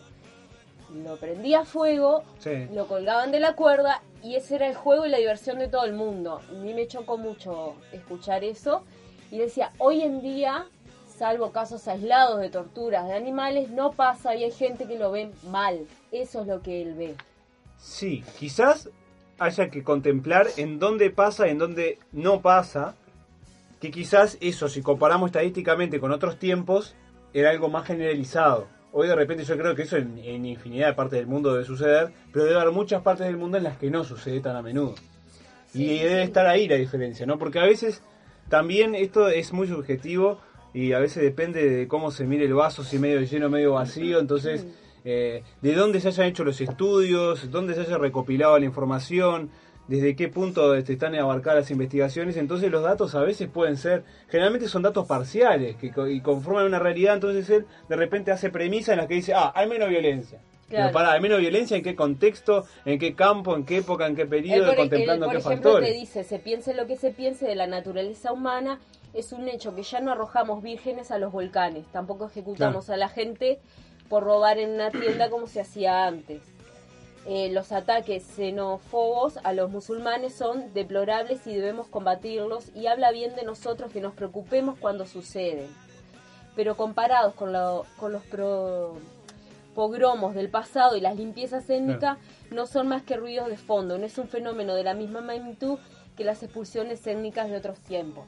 lo 0.93 1.17
prendía 1.17 1.61
a 1.61 1.65
fuego, 1.65 2.23
Sí. 2.39 2.67
lo 2.73 2.87
colgaban 2.87 3.31
de 3.31 3.39
la 3.39 3.53
cuerda 3.55 4.01
y 4.23 4.35
ese 4.35 4.55
era 4.55 4.67
el 4.67 4.75
juego 4.75 5.05
y 5.05 5.09
la 5.09 5.17
diversión 5.17 5.59
de 5.59 5.67
todo 5.67 5.85
el 5.85 5.93
mundo. 5.93 6.41
A 6.49 6.51
mí 6.53 6.73
me 6.73 6.87
chocó 6.87 7.17
mucho 7.17 7.75
escuchar 7.91 8.43
eso 8.43 8.83
y 9.31 9.37
decía, 9.37 9.71
hoy 9.77 10.01
en 10.01 10.21
día, 10.21 10.65
salvo 11.17 11.51
casos 11.51 11.87
aislados 11.87 12.39
de 12.39 12.49
torturas 12.49 13.07
de 13.07 13.13
animales, 13.13 13.69
no 13.69 13.91
pasa 13.91 14.35
y 14.35 14.43
hay 14.43 14.51
gente 14.51 14.85
que 14.85 14.97
lo 14.97 15.11
ve 15.11 15.31
mal. 15.49 15.85
Eso 16.11 16.41
es 16.41 16.47
lo 16.47 16.61
que 16.61 16.81
él 16.81 16.93
ve. 16.95 17.15
Sí, 17.77 18.23
quizás 18.37 18.89
haya 19.39 19.69
que 19.69 19.83
contemplar 19.83 20.47
en 20.57 20.79
dónde 20.79 21.09
pasa 21.09 21.47
y 21.47 21.51
en 21.51 21.57
dónde 21.57 21.99
no 22.11 22.41
pasa. 22.41 22.95
Que 23.79 23.91
quizás 23.91 24.37
eso, 24.41 24.67
si 24.67 24.81
comparamos 24.81 25.27
estadísticamente 25.27 25.99
con 25.99 26.11
otros 26.11 26.39
tiempos, 26.39 26.95
era 27.33 27.49
algo 27.49 27.69
más 27.69 27.85
generalizado. 27.85 28.67
Hoy 28.91 29.07
de 29.07 29.15
repente 29.15 29.43
yo 29.43 29.57
creo 29.57 29.75
que 29.75 29.83
eso 29.83 29.97
en, 29.97 30.17
en 30.17 30.45
infinidad 30.45 30.87
de 30.87 30.93
partes 30.93 31.19
del 31.19 31.27
mundo 31.27 31.51
debe 31.51 31.65
suceder, 31.65 32.13
pero 32.31 32.45
debe 32.45 32.59
haber 32.59 32.73
muchas 32.73 33.01
partes 33.01 33.27
del 33.27 33.37
mundo 33.37 33.57
en 33.57 33.63
las 33.63 33.77
que 33.77 33.91
no 33.91 34.05
sucede 34.05 34.39
tan 34.39 34.55
a 34.55 34.61
menudo. 34.61 34.95
y 35.73 35.99
debe 35.99 36.23
estar 36.23 36.47
ahí 36.47 36.69
la 36.69 36.75
diferencia, 36.75 37.25
¿no? 37.25 37.37
Porque 37.37 37.59
a 37.59 37.65
veces 37.65 38.01
también 38.47 38.95
esto 38.95 39.27
es 39.27 39.51
muy 39.51 39.67
subjetivo 39.67 40.39
y 40.75 40.91
a 40.91 40.99
veces 40.99 41.23
depende 41.23 41.69
de 41.69 41.87
cómo 41.87 42.11
se 42.11 42.25
mire 42.25 42.43
el 42.43 42.53
vaso, 42.53 42.83
si 42.83 42.99
medio 42.99 43.21
lleno 43.21 43.49
medio 43.49 43.71
vacío, 43.71 44.19
entonces 44.19 44.67
eh, 45.05 45.41
de 45.61 45.73
dónde 45.73 46.01
se 46.01 46.09
hayan 46.09 46.27
hecho 46.27 46.43
los 46.43 46.59
estudios, 46.59 47.49
dónde 47.49 47.75
se 47.75 47.81
haya 47.81 47.97
recopilado 47.97 48.59
la 48.59 48.65
información, 48.65 49.51
desde 49.87 50.17
qué 50.17 50.27
punto 50.27 50.75
este, 50.75 50.91
están 50.91 51.15
abarcadas 51.15 51.61
las 51.61 51.71
investigaciones, 51.71 52.35
entonces 52.35 52.69
los 52.69 52.83
datos 52.83 53.15
a 53.15 53.21
veces 53.21 53.47
pueden 53.47 53.77
ser, 53.77 54.03
generalmente 54.27 54.67
son 54.67 54.81
datos 54.81 55.07
parciales 55.07 55.77
que 55.77 55.93
y 56.11 56.19
conforman 56.19 56.65
una 56.65 56.79
realidad, 56.79 57.13
entonces 57.13 57.49
él 57.49 57.65
de 57.87 57.95
repente 57.95 58.33
hace 58.33 58.49
premisas 58.49 58.89
en 58.89 58.97
las 58.97 59.07
que 59.07 59.13
dice, 59.13 59.33
ah, 59.33 59.53
hay 59.55 59.69
menos 59.69 59.87
violencia. 59.87 60.41
Claro. 60.67 60.87
Pero 60.87 60.93
pará, 60.93 61.13
¿hay 61.13 61.21
menos 61.21 61.39
violencia 61.39 61.77
en 61.77 61.83
qué 61.83 61.95
contexto, 61.95 62.65
en 62.83 62.99
qué 62.99 63.13
campo, 63.13 63.55
en 63.55 63.63
qué 63.63 63.77
época, 63.77 64.07
en 64.07 64.15
qué 64.15 64.23
Él, 64.23 64.29
periodo, 64.29 64.65
por, 64.65 64.71
él, 64.71 64.77
contemplando 64.77 65.25
por 65.27 65.35
qué 65.35 65.39
ejemplo, 65.39 65.71
factores? 65.71 65.89
te 65.89 65.95
dice, 65.95 66.23
se 66.25 66.39
piense 66.39 66.73
lo 66.73 66.85
que 66.85 66.97
se 66.97 67.11
piense 67.11 67.45
de 67.45 67.55
la 67.55 67.67
naturaleza 67.67 68.33
humana, 68.33 68.79
es 69.15 69.31
un 69.31 69.47
hecho 69.49 69.75
que 69.75 69.83
ya 69.83 69.99
no 70.01 70.11
arrojamos 70.11 70.61
vírgenes 70.61 71.09
a 71.11 71.17
los 71.17 71.31
volcanes, 71.31 71.85
tampoco 71.91 72.25
ejecutamos 72.27 72.89
a 72.89 72.97
la 72.97 73.09
gente 73.09 73.59
por 74.09 74.23
robar 74.23 74.57
en 74.59 74.71
una 74.71 74.91
tienda 74.91 75.29
como 75.29 75.47
se 75.47 75.61
hacía 75.61 76.05
antes. 76.05 76.41
Eh, 77.27 77.49
los 77.51 77.71
ataques 77.71 78.23
xenófobos 78.23 79.39
a 79.43 79.51
los 79.53 79.71
musulmanes 79.71 80.35
son 80.35 80.73
deplorables 80.75 81.47
y 81.47 81.55
debemos 81.55 81.87
combatirlos 81.87 82.69
y 82.75 82.85
habla 82.85 83.11
bien 83.11 83.35
de 83.35 83.43
nosotros 83.43 83.91
que 83.91 83.99
nos 84.01 84.13
preocupemos 84.13 84.77
cuando 84.79 85.07
suceden. 85.07 85.67
Pero 86.55 86.77
comparados 86.77 87.33
con, 87.33 87.51
lo- 87.51 87.85
con 87.97 88.11
los 88.11 88.21
pro- 88.23 88.93
pogromos 89.73 90.35
del 90.35 90.49
pasado 90.49 90.95
y 90.95 91.01
las 91.01 91.15
limpiezas 91.17 91.69
étnicas, 91.69 92.17
no 92.51 92.67
son 92.67 92.87
más 92.87 93.01
que 93.01 93.17
ruidos 93.17 93.49
de 93.49 93.57
fondo, 93.57 93.97
no 93.97 94.05
es 94.05 94.17
un 94.17 94.27
fenómeno 94.27 94.75
de 94.75 94.83
la 94.83 94.93
misma 94.93 95.21
magnitud 95.21 95.79
que 96.15 96.23
las 96.23 96.43
expulsiones 96.43 97.05
étnicas 97.07 97.49
de 97.49 97.57
otros 97.57 97.79
tiempos. 97.79 98.25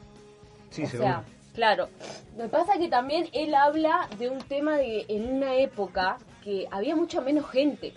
Sí, 0.69 0.83
o 0.83 0.87
seguro. 0.87 1.09
sea, 1.09 1.23
claro. 1.53 1.89
Que 2.37 2.47
pasa 2.49 2.77
que 2.77 2.87
también 2.87 3.27
él 3.33 3.55
habla 3.55 4.07
de 4.19 4.29
un 4.29 4.39
tema 4.39 4.77
de 4.77 5.05
en 5.07 5.33
una 5.35 5.55
época 5.55 6.17
que 6.43 6.67
había 6.71 6.95
mucha 6.95 7.21
menos 7.21 7.49
gente, 7.49 7.93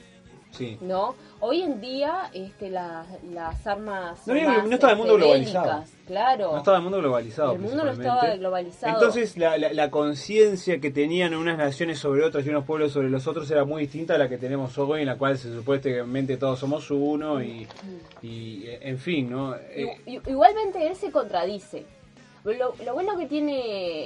Sí. 0.53 0.77
¿no? 0.81 1.15
Hoy 1.39 1.63
en 1.63 1.81
día 1.81 2.29
este, 2.35 2.71
las, 2.71 3.07
las 3.33 3.65
armas 3.69 4.27
No 4.27 4.35
no 4.35 4.75
estaba 4.75 4.93
el 4.95 4.99
mundo 4.99 5.15
este, 5.15 5.25
globalizado. 5.25 5.85
Claro. 6.09 6.51
No 6.53 6.59
estaba 6.59 6.77
el 6.79 6.83
mundo 6.83 6.99
globalizado. 6.99 7.53
El 7.53 7.61
mundo 7.61 7.85
no 7.85 7.91
estaba 7.93 8.35
globalizado. 8.35 8.95
Entonces 8.95 9.37
la, 9.39 9.57
la- 9.59 9.73
la 9.73 9.91
conciencia 9.93 10.81
que 10.81 10.91
tenían 10.91 11.35
unas 11.35 11.57
naciones 11.57 12.01
sobre 12.01 12.25
otras 12.25 12.45
y 12.45 12.49
unos 12.49 12.65
pueblos 12.65 12.91
sobre 12.91 13.09
los 13.11 13.29
otros 13.29 13.49
era 13.53 13.65
muy 13.65 13.83
distinta 13.83 14.17
a 14.17 14.19
la 14.19 14.29
que 14.29 14.39
tenemos 14.39 14.77
hoy, 14.77 15.03
en 15.03 15.07
la 15.07 15.17
cual 15.17 15.39
se 15.39 15.53
supuestamente 15.55 16.37
todos 16.37 16.59
somos 16.59 16.91
uno 16.91 17.41
y, 17.41 17.69
y, 18.21 18.65
eh, 18.67 18.79
en 18.83 18.99
fin, 18.99 19.31
¿no? 19.31 19.55
Eh, 19.55 20.01
Igualmente 20.27 20.85
él 20.85 20.97
se 20.97 21.13
contradice. 21.13 21.87
Lo, 22.45 22.75
lo 22.85 22.95
bueno 22.95 23.17
que 23.19 23.27
tiene 23.27 23.61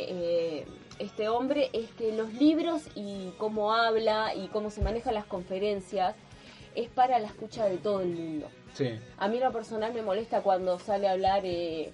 eh, 0.08 0.66
este 0.98 1.28
hombre 1.28 1.70
es 1.72 1.90
que 1.92 2.12
los 2.12 2.32
libros 2.34 2.82
y 2.94 3.30
cómo 3.38 3.72
habla 3.72 4.34
y 4.34 4.48
cómo 4.48 4.70
se 4.70 4.82
manejan 4.82 5.14
las 5.14 5.24
conferencias 5.24 6.14
es 6.74 6.88
para 6.88 7.18
la 7.20 7.28
escucha 7.28 7.66
de 7.66 7.76
todo 7.76 8.00
el 8.00 8.08
mundo. 8.08 8.48
sí. 8.74 8.90
A 9.18 9.28
mí 9.28 9.38
lo 9.38 9.52
personal 9.52 9.94
me 9.94 10.02
molesta 10.02 10.40
cuando 10.42 10.78
sale 10.80 11.06
a 11.06 11.12
hablar, 11.12 11.42
eh, 11.44 11.92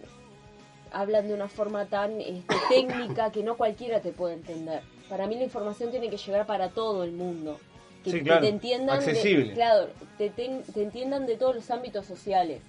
hablan 0.92 1.28
de 1.28 1.35
una 1.35 1.49
forma 1.49 1.87
tan 1.87 2.20
este, 2.20 2.54
técnica 2.70 3.30
que 3.30 3.42
no 3.42 3.56
cualquiera 3.56 4.00
te 4.00 4.12
puede 4.12 4.35
entender. 4.35 4.80
Para 5.11 5.26
mí 5.26 5.37
la 5.37 5.44
información 5.44 5.90
tiene 5.90 6.09
que 6.09 6.16
llegar 6.16 6.47
para 6.47 6.70
todo 6.70 7.04
el 7.04 7.12
mundo. 7.12 7.59
Que, 8.04 8.12
Sí, 8.12 8.18
que 8.18 8.25
claro. 8.25 8.40
te 8.40 8.49
entiendan 8.49 9.00
de- 9.00 9.04
Accesible. 9.11 9.52
claro, 9.52 9.88
te, 10.16 10.30
ten- 10.30 10.62
te 10.62 10.82
entiendan 10.82 11.26
de 11.26 11.37
todos 11.37 11.54
los 11.54 11.70
ámbitos 11.70 12.06
sociales. 12.06 12.62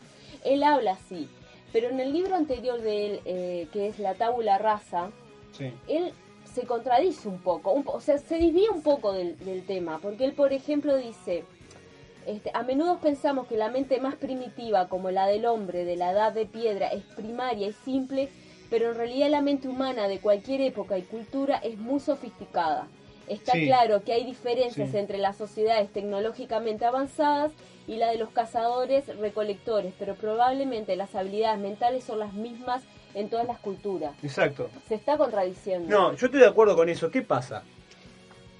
Él 0.43 0.61
habla 0.63 0.91
así, 0.93 1.29
pero 1.73 1.89
en 1.89 1.99
el 1.99 2.13
libro 2.13 2.35
anterior 2.35 2.81
de 2.81 3.05
él, 3.05 3.19
eh, 3.25 3.67
que 3.71 3.87
es 3.87 3.99
La 3.99 4.13
Tábula 4.15 4.57
Rasa, 4.57 5.11
Sí. 5.57 5.71
él 5.87 6.13
se 6.53 6.63
contradice 6.63 7.27
un 7.27 7.39
poco, 7.39 7.71
un 7.71 7.83
po- 7.83 7.93
o 7.93 8.01
sea, 8.01 8.17
se 8.17 8.35
desvía 8.37 8.71
un 8.71 8.81
poco 8.81 9.13
del, 9.13 9.37
del 9.39 9.65
tema, 9.65 9.99
porque 10.01 10.25
él, 10.25 10.33
por 10.33 10.51
ejemplo, 10.53 10.97
dice, 10.97 11.43
este, 12.25 12.51
a 12.53 12.63
menudo 12.63 12.99
pensamos 12.99 13.47
que 13.47 13.57
la 13.57 13.69
mente 13.69 13.99
más 13.99 14.15
primitiva, 14.15 14.87
como 14.89 15.11
la 15.11 15.27
del 15.27 15.45
hombre 15.45 15.85
de 15.85 15.95
la 15.95 16.11
edad 16.11 16.33
de 16.33 16.45
piedra, 16.45 16.87
es 16.89 17.03
primaria 17.15 17.67
y 17.67 17.73
simple, 17.85 18.29
pero 18.69 18.89
en 18.91 18.95
realidad 18.95 19.29
la 19.29 19.41
mente 19.41 19.67
humana 19.67 20.07
de 20.07 20.19
cualquier 20.19 20.61
época 20.61 20.97
y 20.97 21.01
cultura 21.03 21.57
es 21.57 21.77
muy 21.77 21.99
sofisticada. 21.99 22.87
Está 23.27 23.53
Sí. 23.53 23.65
claro 23.65 24.03
que 24.03 24.13
hay 24.13 24.23
diferencias 24.25 24.91
Sí. 24.91 24.97
entre 24.97 25.17
las 25.17 25.37
sociedades 25.37 25.89
tecnológicamente 25.91 26.85
avanzadas 26.85 27.53
y 27.87 27.97
la 27.97 28.11
de 28.11 28.17
los 28.17 28.29
cazadores 28.29 29.05
recolectores, 29.17 29.93
pero 29.97 30.15
probablemente 30.15 30.95
las 30.95 31.15
habilidades 31.15 31.59
mentales 31.59 32.03
son 32.03 32.19
las 32.19 32.33
mismas 32.33 32.83
en 33.13 33.29
todas 33.29 33.47
las 33.47 33.59
culturas. 33.59 34.13
Exacto. 34.23 34.69
Se 34.87 34.95
está 34.95 35.17
contradiciendo. 35.17 35.89
No, 35.89 36.15
yo 36.15 36.25
estoy 36.25 36.39
de 36.39 36.47
acuerdo 36.47 36.75
con 36.75 36.89
eso. 36.89 37.09
¿Qué 37.11 37.21
pasa? 37.21 37.63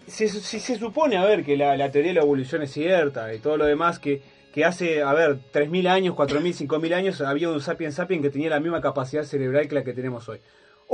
Si, 0.07 0.27
se 0.27 0.75
supone, 0.77 1.17
a 1.17 1.23
ver, 1.23 1.45
que 1.45 1.55
la, 1.55 1.77
la 1.77 1.89
teoría 1.89 2.11
de 2.11 2.15
la 2.15 2.23
evolución 2.23 2.63
es 2.63 2.71
cierta 2.71 3.33
y 3.33 3.39
todo 3.39 3.55
lo 3.55 3.65
demás, 3.65 3.99
que, 3.99 4.21
que 4.53 4.65
hace, 4.65 5.01
a 5.01 5.13
ver, 5.13 5.37
3.000 5.53 5.87
años, 5.87 6.15
4.000, 6.15 6.67
5.000 6.67 6.93
años 6.93 7.21
había 7.21 7.49
un 7.49 7.61
sapiens 7.61 7.95
sapiens 7.95 8.21
que 8.21 8.29
tenía 8.29 8.49
la 8.49 8.59
misma 8.59 8.81
capacidad 8.81 9.23
cerebral 9.23 9.67
que 9.67 9.75
la 9.75 9.83
que 9.83 9.93
tenemos 9.93 10.27
hoy. 10.27 10.39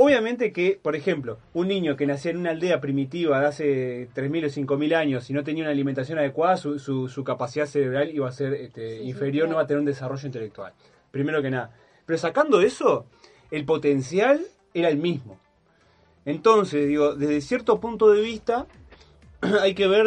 Obviamente 0.00 0.52
que, 0.52 0.78
por 0.80 0.94
ejemplo, 0.94 1.40
un 1.54 1.66
niño 1.66 1.96
que 1.96 2.06
nacía 2.06 2.30
en 2.30 2.36
una 2.36 2.50
aldea 2.50 2.80
primitiva 2.80 3.40
de 3.40 3.46
hace 3.46 4.08
3.000 4.14 4.44
o 4.46 4.48
5.000 4.48 4.94
años 4.94 5.28
y 5.28 5.32
no 5.32 5.42
tenía 5.42 5.64
una 5.64 5.72
alimentación 5.72 6.20
adecuada, 6.20 6.56
su, 6.56 6.78
su, 6.78 7.08
su 7.08 7.24
capacidad 7.24 7.66
cerebral 7.66 8.08
iba 8.14 8.28
a 8.28 8.30
ser 8.30 8.54
este, 8.54 8.98
Sí, 8.98 9.08
inferior, 9.08 9.48
no 9.48 9.56
va 9.56 9.62
a 9.62 9.66
tener 9.66 9.80
un 9.80 9.86
desarrollo 9.86 10.24
intelectual. 10.24 10.72
Primero 11.10 11.42
que 11.42 11.50
nada. 11.50 11.72
Pero 12.06 12.16
sacando 12.16 12.60
eso, 12.60 13.06
el 13.50 13.64
potencial 13.64 14.40
era 14.72 14.88
el 14.88 14.98
mismo. 14.98 15.36
Entonces, 16.24 16.86
digo, 16.86 17.16
desde 17.16 17.40
cierto 17.40 17.80
punto 17.80 18.08
de 18.12 18.20
vista, 18.22 18.66
hay 19.62 19.74
que 19.74 19.88
ver, 19.88 20.06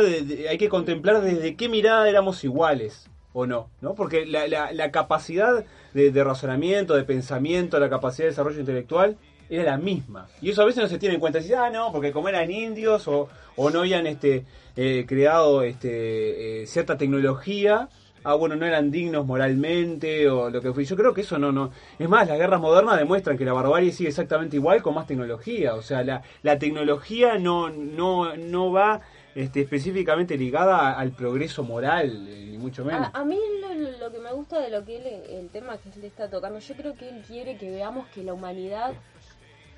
hay 0.49 0.57
que 0.57 0.69
contemplar 0.69 1.19
desde 1.21 1.57
qué 1.57 1.67
mirada 1.67 2.07
éramos 2.07 2.45
iguales 2.45 3.09
o 3.33 3.45
no, 3.45 3.69
¿no? 3.81 3.93
Porque 3.95 4.25
la, 4.25 4.47
la- 4.47 4.71
la 4.71 4.91
capacidad 4.91 5.65
de, 5.93 6.11
de 6.11 6.23
razonamiento, 6.23 6.95
de 6.95 7.03
pensamiento, 7.03 7.77
la 7.77 7.89
capacidad 7.89 8.23
de 8.25 8.29
desarrollo 8.31 8.61
intelectual 8.61 9.17
era 9.51 9.71
la 9.71 9.77
misma. 9.77 10.27
Y 10.41 10.49
eso 10.49 10.61
a 10.61 10.65
veces 10.65 10.81
no 10.81 10.89
se 10.89 10.97
tiene 10.97 11.15
en 11.15 11.21
cuenta. 11.21 11.39
Ah, 11.57 11.69
no, 11.69 11.91
porque 11.91 12.13
como 12.13 12.29
eran 12.29 12.49
indios 12.49 13.07
o, 13.09 13.27
o 13.57 13.69
no 13.69 13.79
habían 13.81 14.07
este, 14.07 14.45
eh, 14.77 15.05
creado 15.05 15.61
este, 15.61 16.61
eh, 16.63 16.67
cierta 16.67 16.97
tecnología, 16.97 17.89
ah, 18.23 18.33
bueno, 18.35 18.55
no 18.55 18.65
eran 18.65 18.91
dignos 18.91 19.25
moralmente 19.25 20.29
o 20.29 20.49
lo 20.49 20.61
que 20.61 20.71
fue. 20.71 20.85
Yo 20.85 20.95
creo 20.95 21.13
que 21.13 21.21
eso 21.21 21.37
no, 21.37 21.51
no. 21.51 21.69
Es 21.99 22.07
más, 22.07 22.29
las 22.29 22.37
guerras 22.37 22.61
modernas 22.61 22.97
demuestran 22.97 23.37
que 23.37 23.43
la 23.43 23.51
barbarie 23.51 23.91
sigue 23.91 24.09
exactamente 24.09 24.55
igual 24.55 24.81
con 24.81 24.95
más 24.95 25.05
tecnología. 25.05 25.75
O 25.75 25.81
sea, 25.81 26.01
la, 26.03 26.21
la 26.43 26.57
tecnología 26.57 27.37
no, 27.37 27.69
no, 27.69 28.37
no 28.37 28.71
va 28.71 29.01
este, 29.35 29.61
específicamente 29.61 30.37
ligada 30.37 30.93
al 30.97 31.11
progreso 31.11 31.63
moral, 31.63 32.25
eh, 32.29 32.47
ni 32.51 32.57
mucho 32.57 32.85
menos. 32.85 33.09
A, 33.13 33.19
a 33.19 33.25
mí 33.25 33.37
lo, 33.61 33.97
lo 33.97 34.11
que 34.13 34.19
me 34.19 34.31
gusta 34.31 34.61
de 34.61 34.69
lo 34.69 34.85
que 34.85 34.95
él, 34.95 35.23
el 35.29 35.49
tema 35.49 35.77
que 35.77 35.89
él 35.89 36.05
está 36.05 36.29
tocando, 36.29 36.59
yo 36.59 36.75
creo 36.75 36.93
que 36.93 37.09
él 37.09 37.21
quiere 37.27 37.57
que 37.57 37.69
veamos 37.69 38.07
que 38.13 38.23
la 38.23 38.33
humanidad 38.33 38.93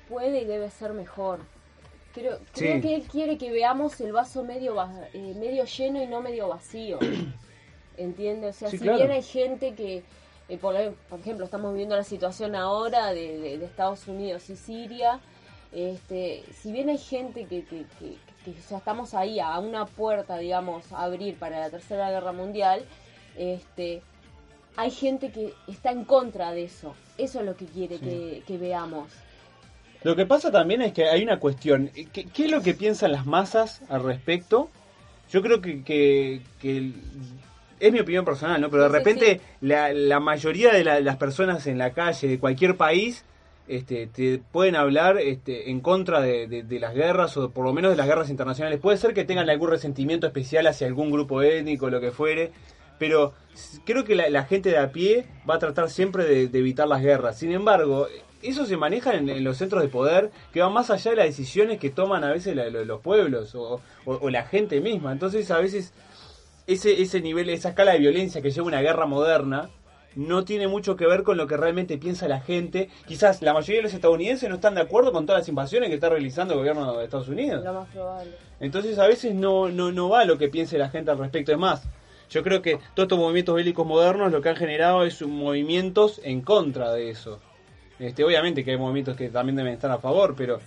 puede 0.08 0.42
y 0.42 0.44
debe 0.44 0.70
ser 0.70 0.92
mejor. 0.92 1.40
Creo, 2.12 2.38
creo 2.52 2.80
que 2.80 2.94
él 2.94 3.02
quiere 3.10 3.36
que 3.38 3.50
veamos 3.50 4.00
el 4.00 4.12
vaso 4.12 4.44
medio 4.44 4.76
eh, 5.12 5.34
medio 5.36 5.64
lleno 5.64 6.02
y 6.02 6.06
no 6.06 6.20
medio 6.20 6.48
vacío. 6.48 6.98
¿Entiendes? 7.96 8.56
O 8.56 8.58
sea, 8.60 8.70
Sí, 8.70 8.78
si 8.78 8.82
claro. 8.84 8.98
bien 8.98 9.10
hay 9.12 9.22
gente 9.22 9.74
que, 9.74 10.02
eh, 10.48 10.58
por, 10.58 10.74
por 11.08 11.20
ejemplo, 11.20 11.44
estamos 11.44 11.74
viendo 11.74 11.96
la 11.96 12.04
situación 12.04 12.54
ahora 12.54 13.12
de, 13.12 13.38
de- 13.38 13.58
de 13.58 13.64
Estados 13.64 14.06
Unidos 14.08 14.48
y 14.50 14.56
Siria, 14.56 15.20
este, 15.72 16.44
si 16.52 16.72
bien 16.72 16.88
hay 16.88 16.98
gente 16.98 17.46
que, 17.46 17.64
que, 17.64 17.84
que, 17.98 18.16
estamos 18.76 19.14
ahí 19.14 19.40
a 19.40 19.58
una 19.58 19.86
puerta, 19.86 20.36
digamos, 20.38 20.92
a 20.92 21.02
abrir 21.04 21.36
para 21.38 21.58
la 21.60 21.70
Tercera 21.70 22.10
Guerra 22.10 22.32
Mundial, 22.32 22.84
este, 23.36 24.02
hay 24.76 24.90
gente 24.90 25.30
que 25.32 25.52
está 25.66 25.90
en 25.92 26.04
contra 26.04 26.52
de 26.52 26.64
eso. 26.64 26.94
Eso 27.16 27.40
es 27.40 27.46
lo 27.46 27.56
que 27.56 27.66
quiere 27.66 27.98
que, 27.98 28.42
que 28.46 28.58
veamos. 28.58 29.08
Lo 30.04 30.14
que 30.14 30.26
pasa 30.26 30.52
también 30.52 30.82
es 30.82 30.92
que 30.92 31.06
hay 31.08 31.22
una 31.22 31.38
cuestión. 31.40 31.90
¿Qué, 32.12 32.26
qué 32.26 32.44
es 32.44 32.50
lo 32.50 32.62
que 32.62 32.74
piensan 32.74 33.10
las 33.12 33.26
masas 33.26 33.80
al 33.88 34.04
respecto? 34.04 34.70
Yo 35.32 35.42
creo 35.42 35.60
que, 35.60 35.82
que- 35.82 36.92
es 37.80 37.92
mi 37.92 38.00
opinión 38.00 38.24
personal, 38.24 38.60
¿no? 38.60 38.70
Pero 38.70 38.84
de 38.84 38.88
Sí, 38.90 38.94
sí, 38.94 38.98
repente 38.98 39.40
La, 39.60 39.92
la 39.92 40.20
mayoría 40.20 40.72
de 40.72 40.84
la- 40.84 41.00
las 41.00 41.16
personas 41.16 41.66
en 41.66 41.78
la 41.78 41.90
calle 41.92 42.28
de 42.28 42.38
cualquier 42.38 42.76
país 42.76 43.24
este, 43.66 44.06
te 44.06 44.40
pueden 44.52 44.76
hablar 44.76 45.16
este, 45.18 45.70
en 45.70 45.80
contra 45.80 46.20
de, 46.20 46.46
de- 46.48 46.62
de 46.64 46.78
las 46.78 46.94
guerras 46.94 47.34
o 47.38 47.50
por 47.50 47.64
lo 47.64 47.72
menos 47.72 47.90
de 47.90 47.96
las 47.96 48.06
guerras 48.06 48.28
internacionales. 48.28 48.78
Puede 48.78 48.98
ser 48.98 49.14
que 49.14 49.24
tengan 49.24 49.48
algún 49.48 49.70
resentimiento 49.70 50.26
especial 50.26 50.66
hacia 50.66 50.86
algún 50.86 51.10
grupo 51.10 51.40
étnico, 51.40 51.88
lo 51.88 51.98
que 52.00 52.10
fuere, 52.10 52.52
pero 52.98 53.32
creo 53.86 54.04
que 54.04 54.14
la, 54.16 54.28
la 54.28 54.44
gente 54.44 54.68
de 54.68 54.76
a 54.78 54.92
pie 54.92 55.24
va 55.48 55.54
a 55.54 55.58
tratar 55.58 55.88
siempre 55.88 56.24
de, 56.24 56.48
de 56.48 56.58
evitar 56.58 56.86
las 56.86 57.00
guerras. 57.02 57.38
Sin 57.38 57.52
embargo, 57.52 58.06
eso 58.44 58.66
se 58.66 58.76
maneja 58.76 59.14
en, 59.14 59.28
en 59.28 59.42
los 59.44 59.56
centros 59.56 59.82
de 59.82 59.88
poder 59.88 60.30
que 60.52 60.60
van 60.60 60.72
más 60.72 60.90
allá 60.90 61.10
de 61.12 61.16
las 61.18 61.26
decisiones 61.26 61.78
que 61.78 61.90
toman 61.90 62.24
a 62.24 62.30
veces 62.30 62.54
la- 62.56 62.68
lo- 62.70 62.84
los 62.84 63.00
pueblos 63.00 63.54
o, 63.54 63.80
o- 64.04 64.18
o 64.20 64.30
la 64.30 64.44
gente 64.44 64.80
misma. 64.80 65.12
Entonces 65.12 65.50
a 65.50 65.58
veces 65.58 65.92
ese, 66.66 67.02
ese 67.02 67.20
nivel, 67.20 67.48
esa 67.50 67.70
escala 67.70 67.92
de 67.92 67.98
violencia 67.98 68.40
que 68.42 68.50
lleva 68.50 68.66
una 68.66 68.80
guerra 68.80 69.06
moderna 69.06 69.68
no 70.16 70.44
tiene 70.44 70.68
mucho 70.68 70.94
que 70.96 71.06
ver 71.08 71.24
con 71.24 71.36
lo 71.36 71.46
que 71.48 71.56
realmente 71.56 71.98
piensa 71.98 72.28
la 72.28 72.40
gente. 72.40 72.88
Quizás 73.06 73.42
la 73.42 73.52
mayoría 73.52 73.76
de 73.78 73.82
los 73.82 73.94
estadounidenses 73.94 74.48
no 74.48 74.54
están 74.56 74.76
de 74.76 74.80
acuerdo 74.80 75.10
con 75.12 75.26
todas 75.26 75.40
las 75.40 75.48
invasiones 75.48 75.88
que 75.88 75.96
está 75.96 76.08
realizando 76.08 76.54
el 76.54 76.60
gobierno 76.60 76.96
de 76.96 77.04
Estados 77.04 77.28
Unidos. 77.28 77.64
Lo 77.64 77.72
más 77.72 77.88
probable. 77.88 78.30
Entonces 78.60 78.98
a 79.00 79.08
veces 79.08 79.34
no, 79.34 79.68
no, 79.68 79.90
no 79.90 80.08
va 80.08 80.24
lo 80.24 80.38
que 80.38 80.48
piense 80.48 80.78
la 80.78 80.88
gente 80.88 81.10
al 81.10 81.18
respecto. 81.18 81.50
Es 81.50 81.58
más, 81.58 81.82
yo 82.30 82.42
creo 82.44 82.62
que 82.62 82.76
todos 82.94 83.06
estos 83.06 83.18
movimientos 83.18 83.56
bélicos 83.56 83.84
modernos 83.84 84.30
lo 84.30 84.40
que 84.40 84.48
han 84.50 84.56
generado 84.56 85.04
es 85.04 85.20
un- 85.20 85.36
movimientos 85.36 86.20
en 86.22 86.40
contra 86.42 86.92
de 86.92 87.10
eso. 87.10 87.40
Este, 87.98 88.24
obviamente 88.24 88.64
que 88.64 88.72
hay 88.72 88.76
movimientos 88.76 89.16
que 89.16 89.28
también 89.28 89.56
deben 89.56 89.72
estar 89.74 89.90
a 89.90 89.98
favor, 89.98 90.34
pero, 90.36 90.60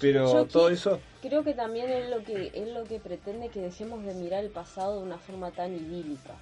pero 0.00 0.32
Yo 0.32 0.44
todo 0.46 0.68
eso... 0.70 1.00
Creo 1.20 1.42
que 1.42 1.52
también 1.54 1.90
es 1.90 2.08
lo 2.08 2.22
que 2.22 2.52
es 2.54 2.68
lo 2.68 2.84
que 2.84 3.00
pretende 3.00 3.48
que 3.48 3.60
dejemos 3.60 4.04
de 4.04 4.14
mirar 4.14 4.44
el 4.44 4.50
pasado 4.50 4.98
de 4.98 5.02
una 5.02 5.18
forma 5.18 5.50
tan 5.50 5.74
idílica. 5.74 6.34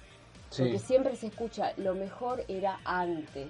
Sí. 0.51 0.63
Porque 0.63 0.79
siempre 0.79 1.15
se 1.15 1.27
escucha, 1.27 1.73
lo 1.77 1.95
mejor 1.95 2.43
era 2.47 2.79
antes, 2.85 3.47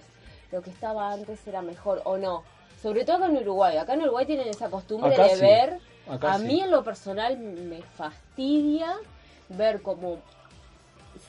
lo 0.51 0.61
que 0.61 0.69
estaba 0.69 1.11
antes 1.11 1.45
era 1.45 1.61
mejor 1.61 2.01
o 2.05 2.17
no. 2.17 2.43
Sobre 2.81 3.03
todo 3.03 3.17
acá 3.17 3.25
en 3.27 3.37
Uruguay. 3.37 3.75
Acá 3.77 3.95
en 3.95 4.03
Uruguay 4.03 4.25
tienen 4.25 4.47
esa 4.47 4.69
costumbre 4.69 5.13
Acá 5.13 5.23
de 5.23 5.35
sí, 5.35 5.41
ver. 5.41 5.79
acá 6.09 6.33
a 6.35 6.39
sí. 6.39 6.45
mí 6.45 6.61
en 6.61 6.71
lo 6.71 6.83
personal 6.83 7.37
me 7.37 7.81
fastidia 7.81 8.95
ver 9.49 9.81
cómo 9.81 10.19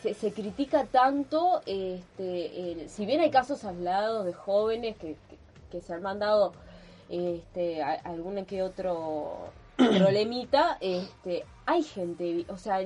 se, 0.02 0.14
se 0.14 0.33
critica 0.33 0.85
tanto, 0.85 1.61
este, 1.66 2.72
el- 2.72 2.88
si 2.88 3.04
bien 3.06 3.20
hay 3.20 3.30
casos 3.30 3.64
aislados 3.64 4.24
de 4.26 4.33
jóvenes 4.33 4.96
que, 4.96 5.16
que- 5.70 5.81
se 5.81 5.94
han 5.94 6.02
mandado 6.02 6.52
este, 7.09 7.83
a- 7.83 8.00
algún 8.04 8.44
que 8.44 8.62
otro 8.62 9.48
problemita, 9.76 10.76
este, 10.81 11.44
hay 11.66 11.83
gente, 11.83 12.44
o 12.48 12.57
sea, 12.59 12.81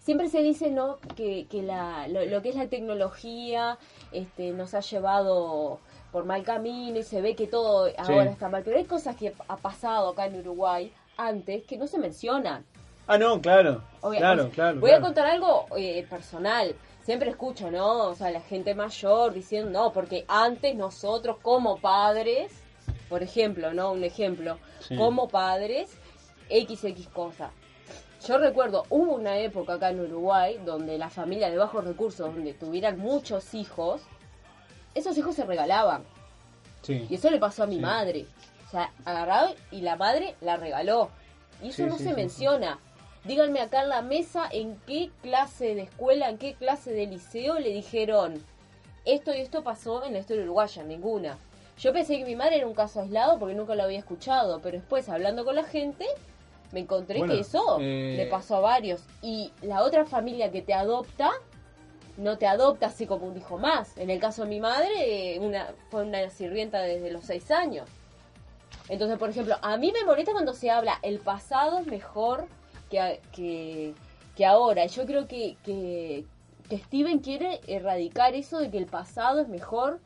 siempre 0.00 0.28
se 0.28 0.42
dice 0.42 0.70
no 0.70 0.96
que, 1.16 1.46
que 1.48 1.62
la, 1.62 2.08
lo, 2.08 2.24
lo 2.24 2.42
que 2.42 2.48
es 2.50 2.56
la 2.56 2.68
tecnología 2.68 3.78
este, 4.12 4.52
nos 4.52 4.74
ha 4.74 4.80
llevado 4.80 5.78
por 6.12 6.24
mal 6.24 6.42
camino 6.42 6.98
y 6.98 7.02
se 7.02 7.20
ve 7.20 7.36
que 7.36 7.46
todo 7.46 7.90
ahora 7.98 8.30
está 8.30 8.48
mal, 8.48 8.62
pero 8.64 8.78
hay 8.78 8.84
cosas 8.84 9.14
que 9.16 9.34
ha 9.46 9.56
pasado 9.58 10.08
acá 10.10 10.26
en 10.26 10.40
Uruguay 10.40 10.92
antes 11.18 11.64
que 11.64 11.76
no 11.76 11.86
se 11.86 11.98
mencionan. 11.98 12.64
Ah, 13.06 13.18
no, 13.18 13.40
claro. 13.40 13.82
Claro, 14.18 14.50
claro. 14.50 14.80
Voy 14.80 14.90
a 14.90 15.00
contar 15.00 15.26
algo 15.26 15.66
eh, 15.76 16.06
personal. 16.08 16.74
Siempre 17.08 17.30
escucho, 17.30 17.70
¿no? 17.70 18.08
O 18.08 18.14
sea, 18.14 18.30
la 18.30 18.42
gente 18.42 18.74
mayor 18.74 19.32
diciendo, 19.32 19.70
no, 19.70 19.92
porque 19.94 20.26
antes 20.28 20.76
nosotros 20.76 21.38
como 21.40 21.78
padres, 21.78 22.52
por 23.08 23.22
ejemplo, 23.22 23.72
¿no? 23.72 23.92
Un 23.92 24.04
ejemplo, 24.04 24.58
Sí. 24.80 24.94
como 24.94 25.26
padres, 25.26 25.88
XX 26.50 27.08
cosa. 27.08 27.50
Yo 28.26 28.36
recuerdo, 28.36 28.84
hubo 28.90 29.14
una 29.14 29.38
época 29.38 29.72
acá 29.72 29.88
en 29.88 30.00
Uruguay 30.00 30.60
donde 30.66 30.98
las 30.98 31.14
familias 31.14 31.50
de 31.50 31.56
bajos 31.56 31.82
recursos, 31.82 32.34
donde 32.34 32.52
tuvieran 32.52 32.98
muchos 32.98 33.54
hijos, 33.54 34.02
esos 34.94 35.16
hijos 35.16 35.34
se 35.34 35.46
regalaban. 35.46 36.04
Sí. 36.82 37.06
Y 37.08 37.14
eso 37.14 37.30
le 37.30 37.38
pasó 37.38 37.62
a 37.62 37.66
mi 37.66 37.76
Sí. 37.76 37.80
madre. 37.80 38.26
O 38.66 38.70
sea, 38.70 38.92
agarrado 39.06 39.54
y 39.70 39.80
la 39.80 39.96
madre 39.96 40.34
la 40.42 40.58
regaló. 40.58 41.08
Y 41.62 41.68
eso 41.68 41.84
Sí, 41.84 41.88
no 41.88 41.96
se 41.96 42.12
menciona. 42.12 42.78
Díganme 43.28 43.60
acá 43.60 43.82
en 43.82 43.90
la 43.90 44.00
mesa 44.00 44.48
en 44.50 44.80
qué 44.86 45.10
clase 45.20 45.74
de 45.74 45.82
escuela, 45.82 46.30
en 46.30 46.38
qué 46.38 46.54
clase 46.54 46.92
de 46.92 47.06
liceo 47.06 47.58
le 47.58 47.68
dijeron 47.68 48.42
esto 49.04 49.34
y 49.34 49.40
esto 49.40 49.62
pasó 49.62 50.02
en 50.02 50.14
la 50.14 50.20
historia 50.20 50.44
uruguaya, 50.44 50.82
ninguna. 50.82 51.36
Yo 51.78 51.92
pensé 51.92 52.16
que 52.16 52.24
mi 52.24 52.36
madre 52.36 52.56
era 52.56 52.66
un 52.66 52.72
caso 52.72 53.02
aislado 53.02 53.38
porque 53.38 53.54
nunca 53.54 53.74
lo 53.74 53.82
había 53.82 53.98
escuchado, 53.98 54.60
pero 54.62 54.78
después 54.78 55.10
hablando 55.10 55.44
con 55.44 55.56
la 55.56 55.64
gente 55.64 56.06
me 56.72 56.80
encontré 56.80 57.18
Bueno, 57.18 57.34
que 57.34 57.40
eso 57.40 57.76
eh, 57.82 58.14
le 58.16 58.26
pasó 58.28 58.56
a 58.56 58.60
varios. 58.60 59.02
Y 59.20 59.52
la 59.60 59.82
otra 59.82 60.06
familia 60.06 60.50
que 60.50 60.62
te 60.62 60.72
adopta, 60.72 61.30
no 62.16 62.38
te 62.38 62.46
adopta 62.46 62.86
así 62.86 63.04
como 63.04 63.26
un 63.26 63.36
hijo 63.36 63.58
más. 63.58 63.98
En 63.98 64.08
el 64.08 64.20
caso 64.20 64.44
de 64.44 64.48
mi 64.48 64.60
madre, 64.60 65.38
una, 65.38 65.68
fue 65.90 66.04
una 66.04 66.30
sirvienta 66.30 66.80
desde 66.80 67.10
los 67.10 67.24
seis 67.24 67.50
años. 67.50 67.90
Entonces, 68.88 69.18
por 69.18 69.28
ejemplo, 69.28 69.56
a 69.60 69.76
mí 69.76 69.92
me 69.92 70.06
molesta 70.06 70.32
cuando 70.32 70.54
se 70.54 70.70
habla 70.70 70.98
el 71.02 71.18
pasado 71.18 71.80
es 71.80 71.86
mejor 71.86 72.48
que, 72.90 73.20
que, 73.32 73.94
que 74.36 74.46
ahora. 74.46 74.86
Yo 74.86 75.06
creo 75.06 75.26
que, 75.26 75.56
que, 75.64 76.24
que 76.68 76.78
Steven 76.78 77.18
quiere 77.18 77.60
erradicar 77.66 78.34
eso 78.34 78.58
de 78.58 78.70
que 78.70 78.78
el 78.78 78.86
pasado 78.86 79.40
es 79.40 79.48
mejor 79.48 80.00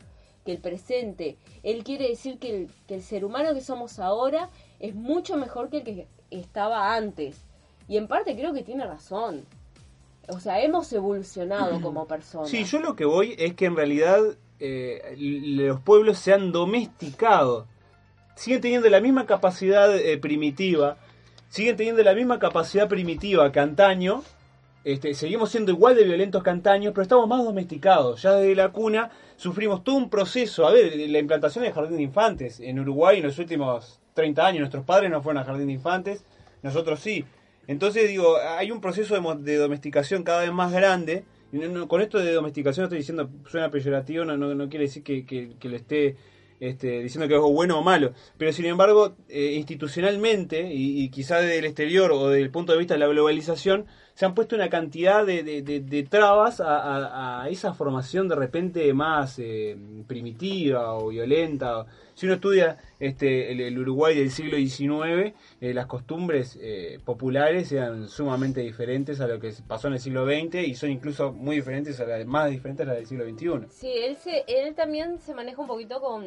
que 0.45 0.53
el 0.53 0.59
presente. 0.59 1.37
Él 1.62 1.85
quiere 1.85 2.09
decir 2.09 2.38
que 2.38 2.51
el, 2.51 2.71
que 2.87 2.97
el 2.97 3.03
ser 3.03 3.25
humano 3.25 3.55
que 3.55 3.61
somos 3.61 3.99
ahora 3.99 4.51
es 4.81 4.95
mucho 4.95 5.37
mejor 5.37 5.71
que 5.71 5.79
el 5.79 5.85
que 5.85 6.07
estaba 6.31 6.95
antes. 6.95 7.45
Y 7.88 7.97
en 7.97 8.09
parte 8.09 8.35
creo 8.37 8.53
que 8.53 8.62
tiene 8.62 8.87
razón. 8.87 9.45
O 10.29 10.40
sea, 10.40 10.61
hemos 10.62 10.92
evolucionado 10.92 11.81
como 11.83 12.07
personas. 12.07 12.51
Sí, 12.51 12.64
yo 12.64 12.81
lo 12.81 12.97
que 12.97 13.05
voy 13.05 13.35
es 13.38 13.55
que 13.55 13.66
en 13.66 13.77
realidad 13.77 14.21
eh, 14.59 15.14
los 15.18 15.81
pueblos 15.81 16.18
se 16.18 16.33
han 16.33 16.53
domesticado. 16.53 17.66
Siguen 18.35 18.61
teniendo 18.61 18.88
la 18.88 19.01
misma 19.01 19.27
capacidad 19.27 19.95
eh, 19.95 20.16
primitiva, 20.18 20.97
siguen 21.53 21.77
teniendo 21.77 22.03
la 22.03 22.15
misma 22.15 22.38
capacidad 22.38 22.88
primitiva 22.88 23.53
que 23.53 23.61
antaño. 23.61 24.23
Este, 24.85 25.12
seguimos 25.12 25.51
siendo 25.51 25.71
igual 25.71 25.95
de 25.95 26.05
violentos 26.05 26.43
que 26.43 26.49
antaño, 26.49 26.93
pero 26.93 27.03
estamos 27.03 27.29
más 27.29 27.45
domesticados. 27.45 28.23
Ya 28.23 28.33
desde 28.33 28.55
la 28.55 28.71
cuna 28.71 29.11
sufrimos 29.37 29.85
todo 29.85 29.97
un 29.97 30.09
proceso. 30.09 30.67
A 30.67 30.73
ver, 30.73 30.97
la 31.11 31.19
implantación 31.19 31.62
del 31.65 31.75
jardín 31.75 31.99
de 31.99 32.05
infantes 32.05 32.59
en 32.59 32.81
Uruguay 32.81 33.19
en 33.19 33.25
los 33.25 33.38
últimos 33.38 34.01
30 34.15 34.47
años, 34.47 34.61
nuestros 34.61 34.87
padres 34.87 35.11
no 35.11 35.21
fueron 35.21 35.41
al 35.41 35.45
jardín 35.45 35.67
de 35.67 35.75
infantes, 35.75 36.25
nosotros 36.62 37.01
sí. 37.01 37.27
Entonces 37.67 38.09
digo, 38.09 38.38
hay 38.38 38.71
un 38.71 38.81
proceso 38.81 39.15
de, 39.15 39.57
domesticación 39.57 40.23
cada 40.23 40.41
vez 40.41 40.53
más 40.53 40.73
grande. 40.73 41.25
Y 41.53 41.59
no- 41.59 41.87
con 41.87 42.01
esto 42.01 42.19
de 42.19 42.33
domesticación 42.33 42.85
estoy 42.85 43.01
diciendo, 43.01 43.29
suena 43.47 43.71
peyorativo, 43.71 44.25
no, 44.25 44.38
no, 44.38 44.55
no 44.55 44.71
quiere 44.71 44.87
decir 44.87 45.03
que, 45.03 45.27
que, 45.27 45.51
que 45.61 45.69
lo 45.69 45.77
esté 45.77 46.17
este, 46.62 47.03
diciendo 47.03 47.27
que 47.29 47.35
es 47.35 47.40
bueno 47.40 47.79
o 47.79 47.83
malo. 47.83 48.12
Pero 48.38 48.53
sin 48.53 48.66
embargo, 48.66 49.16
eh, 49.29 49.53
institucionalmente, 49.57 50.72
y, 50.72 51.03
y 51.03 51.09
quizá 51.11 51.38
desde 51.40 51.59
el 51.59 51.64
exterior 51.64 52.12
o 52.12 52.29
desde 52.29 52.42
el 52.42 52.51
punto 52.51 52.72
de 52.72 52.79
vista 52.79 52.94
de 52.94 53.01
la 53.01 53.09
globalización, 53.09 53.87
se 54.14 54.27
han 54.27 54.35
puesto 54.35 54.55
una 54.57 54.68
cantidad 54.68 55.25
de, 55.25 55.42
de- 55.42 55.62
de- 55.62 56.03
trabas 56.05 56.61
a 56.64 57.46
esa 57.51 57.72
formación 57.72 58.29
de 58.29 58.37
repente 58.37 58.92
más 58.92 59.38
eh, 59.38 59.77
primitiva 60.07 60.94
o 60.94 61.09
violenta. 61.09 61.87
Si 62.14 62.27
uno 62.27 62.35
estudia 62.37 62.79
este, 63.01 63.51
el, 63.53 63.61
el 63.61 63.79
Uruguay 63.79 64.16
del 64.16 64.31
siglo 64.31 64.57
XIX, 64.57 65.35
eh, 65.61 65.75
las 65.75 65.87
costumbres 65.87 66.59
eh, 66.61 67.01
populares 67.05 67.72
eran 67.72 68.09
sumamente 68.09 68.61
diferentes 68.61 69.20
a 69.20 69.27
lo 69.27 69.40
que 69.40 69.53
pasó 69.66 69.88
en 69.88 69.94
el 69.94 70.01
siglo 70.01 70.27
XX 70.27 70.66
y 70.66 70.75
son 70.75 70.90
incluso 70.90 71.33
muy 71.33 71.57
diferentes, 71.57 71.98
a 72.01 72.05
la, 72.05 72.25
más 72.25 72.51
diferentes 72.51 72.87
a 72.87 72.88
las 72.90 72.96
del 72.96 73.07
siglo 73.07 73.25
XXI. 73.25 73.68
Sí, 73.70 73.90
él, 73.92 74.16
se, 74.16 74.44
él 74.46 74.75
también 74.75 75.18
se 75.20 75.35
maneja 75.35 75.61
un 75.61 75.68
poquito 75.68 76.01
con... 76.01 76.25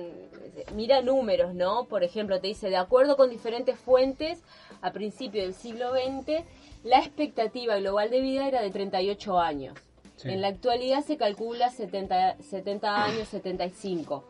Mira 0.76 1.02
números, 1.02 1.54
¿no? 1.54 1.86
Por 1.86 2.04
ejemplo, 2.04 2.39
te 2.41 2.48
dice, 2.48 2.69
de 2.69 2.78
acuerdo 2.78 3.15
con 3.15 3.30
diferentes 3.30 3.78
fuentes, 3.78 4.41
a 4.82 4.91
principios 4.91 5.45
del 5.45 5.54
siglo 5.54 5.91
XX, 5.91 6.43
la 6.84 7.00
expectativa 7.00 7.78
global 7.78 8.10
de 8.10 8.21
vida 8.21 8.48
era 8.48 8.62
de 8.62 8.71
38 8.71 9.39
años. 9.39 9.78
Sí. 10.17 10.30
En 10.30 10.41
la 10.41 10.48
actualidad 10.48 11.04
se 11.04 11.17
calcula 11.17 11.69
70, 11.69 12.38
70 12.41 13.04
años, 13.06 13.28
75. 13.28 14.24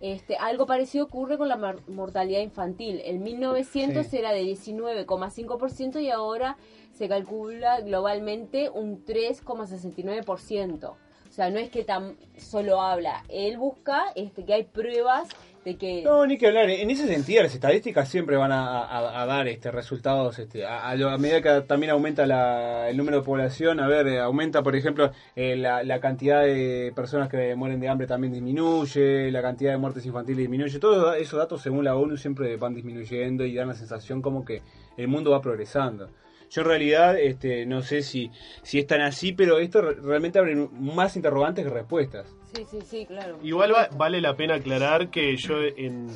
Este, 0.00 0.36
algo 0.36 0.66
parecido 0.66 1.06
ocurre 1.06 1.38
con 1.38 1.48
la 1.48 1.56
mortalidad 1.88 2.40
infantil. 2.40 3.00
En 3.04 3.22
1900 3.22 4.06
Sí. 4.06 4.18
era 4.18 4.32
de 4.32 4.42
19,5% 4.42 6.00
y 6.00 6.10
ahora 6.10 6.58
se 6.92 7.08
calcula 7.08 7.80
globalmente 7.80 8.68
un 8.68 9.04
3,69%. 9.04 10.90
O 11.28 11.32
sea, 11.36 11.50
no 11.50 11.58
es 11.58 11.70
que 11.70 11.82
tan 11.84 12.16
solo 12.36 12.80
habla, 12.80 13.22
él 13.28 13.58
busca 13.58 14.04
este, 14.14 14.44
que 14.44 14.54
hay 14.54 14.64
pruebas 14.64 15.28
No, 16.04 16.24
ni 16.26 16.38
que 16.38 16.46
hablar. 16.46 16.70
En 16.70 16.90
ese 16.90 17.06
sentido, 17.08 17.42
las 17.42 17.54
estadísticas 17.54 18.08
siempre 18.08 18.36
van 18.36 18.52
a, 18.52 19.26
dar 19.26 19.48
este 19.48 19.70
resultados 19.70 20.38
este, 20.38 20.64
a, 20.64 20.90
a 20.90 21.18
medida 21.18 21.42
que 21.42 21.62
también 21.66 21.90
aumenta 21.90 22.24
la- 22.26 22.88
el 22.88 22.96
número 22.96 23.18
de 23.18 23.22
población. 23.24 23.80
A 23.80 23.88
ver, 23.88 24.06
eh, 24.06 24.20
aumenta, 24.20 24.62
por 24.62 24.76
ejemplo, 24.76 25.10
eh, 25.34 25.56
la, 25.56 25.98
cantidad 26.00 26.42
de 26.42 26.92
personas 26.94 27.28
que 27.28 27.54
mueren 27.56 27.80
de 27.80 27.88
hambre 27.88 28.06
también 28.06 28.32
disminuye, 28.32 29.30
la 29.32 29.42
cantidad 29.42 29.72
de 29.72 29.78
muertes 29.78 30.06
infantiles 30.06 30.38
disminuye. 30.38 30.78
Todos 30.78 31.16
esos 31.16 31.38
datos, 31.38 31.62
según 31.62 31.84
la 31.84 31.96
ONU, 31.96 32.16
siempre 32.16 32.56
van 32.56 32.74
disminuyendo 32.74 33.44
y 33.44 33.54
dan 33.54 33.68
la 33.68 33.74
sensación 33.74 34.22
como 34.22 34.44
que 34.44 34.62
el 34.96 35.08
mundo 35.08 35.32
va 35.32 35.40
progresando. 35.40 36.10
Yo 36.48 36.62
en 36.62 36.68
realidad 36.68 37.18
este, 37.18 37.66
no 37.66 37.82
sé 37.82 38.02
si, 38.02 38.30
si 38.62 38.78
es 38.78 38.86
tan 38.86 39.00
así, 39.00 39.32
pero 39.32 39.58
esto 39.58 39.82
re- 39.82 39.94
realmente 39.94 40.38
abre 40.38 40.54
más 40.54 41.16
interrogantes 41.16 41.64
que 41.64 41.70
respuestas. 41.72 42.32
Sí, 42.56 42.64
sí, 42.70 42.78
sí, 42.84 43.06
claro. 43.06 43.38
Igual 43.42 43.74
va- 43.74 43.88
vale 43.96 44.20
la 44.20 44.36
pena 44.36 44.54
aclarar 44.54 45.10
que 45.10 45.36
yo, 45.36 45.62
en, 45.62 46.08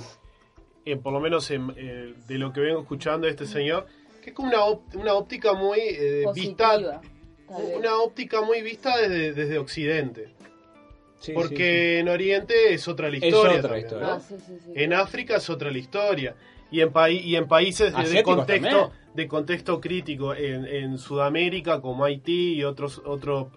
en- 0.84 1.00
por 1.02 1.12
lo 1.12 1.20
menos 1.20 1.50
en, 1.50 1.72
eh, 1.76 2.14
de 2.26 2.38
lo 2.38 2.52
que 2.52 2.60
vengo 2.60 2.80
escuchando 2.80 3.26
de 3.26 3.30
este 3.32 3.46
señor, 3.46 3.86
que 4.22 4.30
es 4.30 4.36
como 4.36 4.48
una, 4.48 4.64
op- 4.64 4.94
una 4.94 5.14
óptica 5.14 5.52
muy 5.54 5.78
eh, 5.80 6.22
Positiva, 6.24 7.00
vista, 7.00 7.00
una 7.76 7.96
óptica 7.98 8.42
muy 8.42 8.62
vista 8.62 8.96
desde, 8.96 9.32
desde 9.32 9.58
Occidente. 9.58 10.34
Sí, 11.18 11.32
porque 11.34 11.56
sí, 11.56 11.62
sí. 11.62 12.00
en 12.00 12.08
Oriente 12.08 12.72
es 12.72 12.88
otra 12.88 13.10
la 13.10 13.18
Es 13.18 13.24
historia. 13.24 13.50
otra 13.58 13.62
también, 13.62 13.84
historia. 13.86 14.06
¿no? 14.06 14.12
Ah, 14.14 14.20
sí, 14.20 14.34
sí, 14.38 14.54
sí. 14.64 14.72
En 14.74 14.92
África 14.94 15.36
es 15.36 15.50
otra 15.50 15.70
la 15.70 15.76
historia. 15.78 16.34
Y 16.70 16.80
en, 16.80 16.92
paí- 16.92 17.18
y 17.20 17.36
en 17.36 17.46
países 17.48 17.92
de- 17.94 18.22
contexto, 18.22 18.68
también. 18.70 19.00
de 19.14 19.28
contexto 19.28 19.80
crítico, 19.80 20.34
en, 20.34 20.64
en 20.64 20.96
Sudamérica 20.98 21.80
como 21.82 22.04
Haití 22.04 22.54
y 22.54 22.64
otros, 22.64 23.02
otros. 23.04 23.48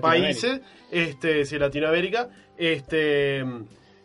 Países, 0.00 0.60
este, 0.90 1.44
sí, 1.44 1.58
Latinoamérica, 1.58 2.28
este, 2.56 3.40
eh, 3.40 3.44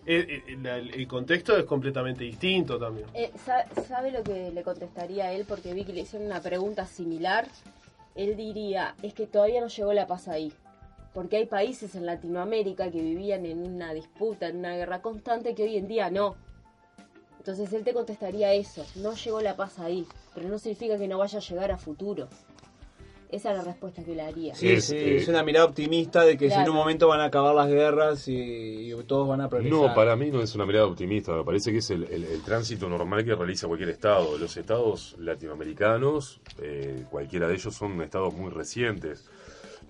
eh, 0.05 0.57
la- 0.61 0.77
el 0.77 1.07
contexto 1.07 1.57
es 1.57 1.65
completamente 1.65 2.23
distinto 2.23 2.77
también. 2.79 3.07
Eh, 3.13 3.31
sa- 3.45 3.65
¿Sabe 3.87 4.11
lo 4.11 4.23
que 4.23 4.51
le 4.51 4.63
contestaría 4.63 5.25
a 5.25 5.31
él? 5.33 5.45
Porque 5.47 5.73
vi 5.73 5.83
que 5.85 5.93
le 5.93 6.01
hicieron 6.01 6.27
una 6.27 6.41
pregunta 6.41 6.85
similar. 6.85 7.47
Él 8.15 8.35
diría, 8.35 8.95
es 9.01 9.13
que 9.13 9.25
todavía 9.27 9.61
no 9.61 9.67
llegó 9.67 9.93
la 9.93 10.05
paz 10.07 10.27
ahí. 10.27 10.51
Porque 11.13 11.37
hay 11.37 11.45
países 11.45 11.95
en 11.95 12.05
Latinoamérica 12.07 12.89
que 12.91 12.99
vivían 13.01 13.45
en 13.45 13.59
una 13.59 13.93
disputa, 13.93 14.47
en 14.47 14.57
una 14.57 14.75
guerra 14.75 15.01
constante, 15.01 15.53
que 15.53 15.63
hoy 15.63 15.77
en 15.77 15.87
día 15.87 16.09
no. 16.09 16.35
Entonces 17.37 17.71
él 17.73 17.83
te 17.83 17.93
contestaría 17.93 18.53
eso, 18.53 18.85
no 18.95 19.13
llegó 19.13 19.41
la 19.41 19.55
paz 19.55 19.77
ahí, 19.79 20.05
pero 20.33 20.47
no 20.47 20.57
significa 20.57 20.97
que 20.97 21.07
no 21.07 21.17
vaya 21.17 21.39
a 21.39 21.41
llegar 21.41 21.71
a 21.71 21.77
futuro. 21.77 22.29
Esa 23.33 23.49
es 23.51 23.57
la 23.57 23.63
respuesta 23.63 24.03
que 24.03 24.13
le 24.13 24.21
haría. 24.21 24.53
Sí, 24.53 24.69
Es, 24.69 24.85
sí, 24.85 24.95
eh, 24.95 25.17
es 25.17 25.27
una 25.27 25.41
mirada 25.41 25.65
optimista 25.65 26.23
de 26.23 26.37
que 26.37 26.49
si 26.49 26.55
en 26.59 26.69
un 26.69 26.75
momento 26.75 27.07
van 27.07 27.19
a 27.19 27.25
acabar 27.25 27.55
las 27.55 27.67
guerras 27.67 28.27
y, 28.27 28.93
y 28.93 29.03
todos 29.07 29.27
van 29.27 29.41
a 29.41 29.49
progresar. 29.49 29.79
No, 29.89 29.93
para 29.95 30.15
mí 30.15 30.29
no 30.29 30.41
es 30.41 30.53
una 30.53 30.65
mirada 30.67 30.85
optimista, 30.85 31.31
me 31.33 31.43
parece 31.43 31.71
que 31.71 31.79
es 31.79 31.89
el, 31.89 32.03
el- 32.03 32.25
el 32.25 32.41
tránsito 32.43 32.87
normal 32.87 33.25
que 33.25 33.33
realiza 33.33 33.67
cualquier 33.67 33.89
Estado. 33.89 34.37
Los 34.37 34.55
Estados 34.55 35.15
latinoamericanos, 35.17 36.41
eh, 36.59 37.05
cualquiera 37.09 37.47
de 37.47 37.55
ellos 37.55 37.73
son 37.73 38.01
estados 38.01 38.33
muy 38.35 38.51
recientes. 38.51 39.27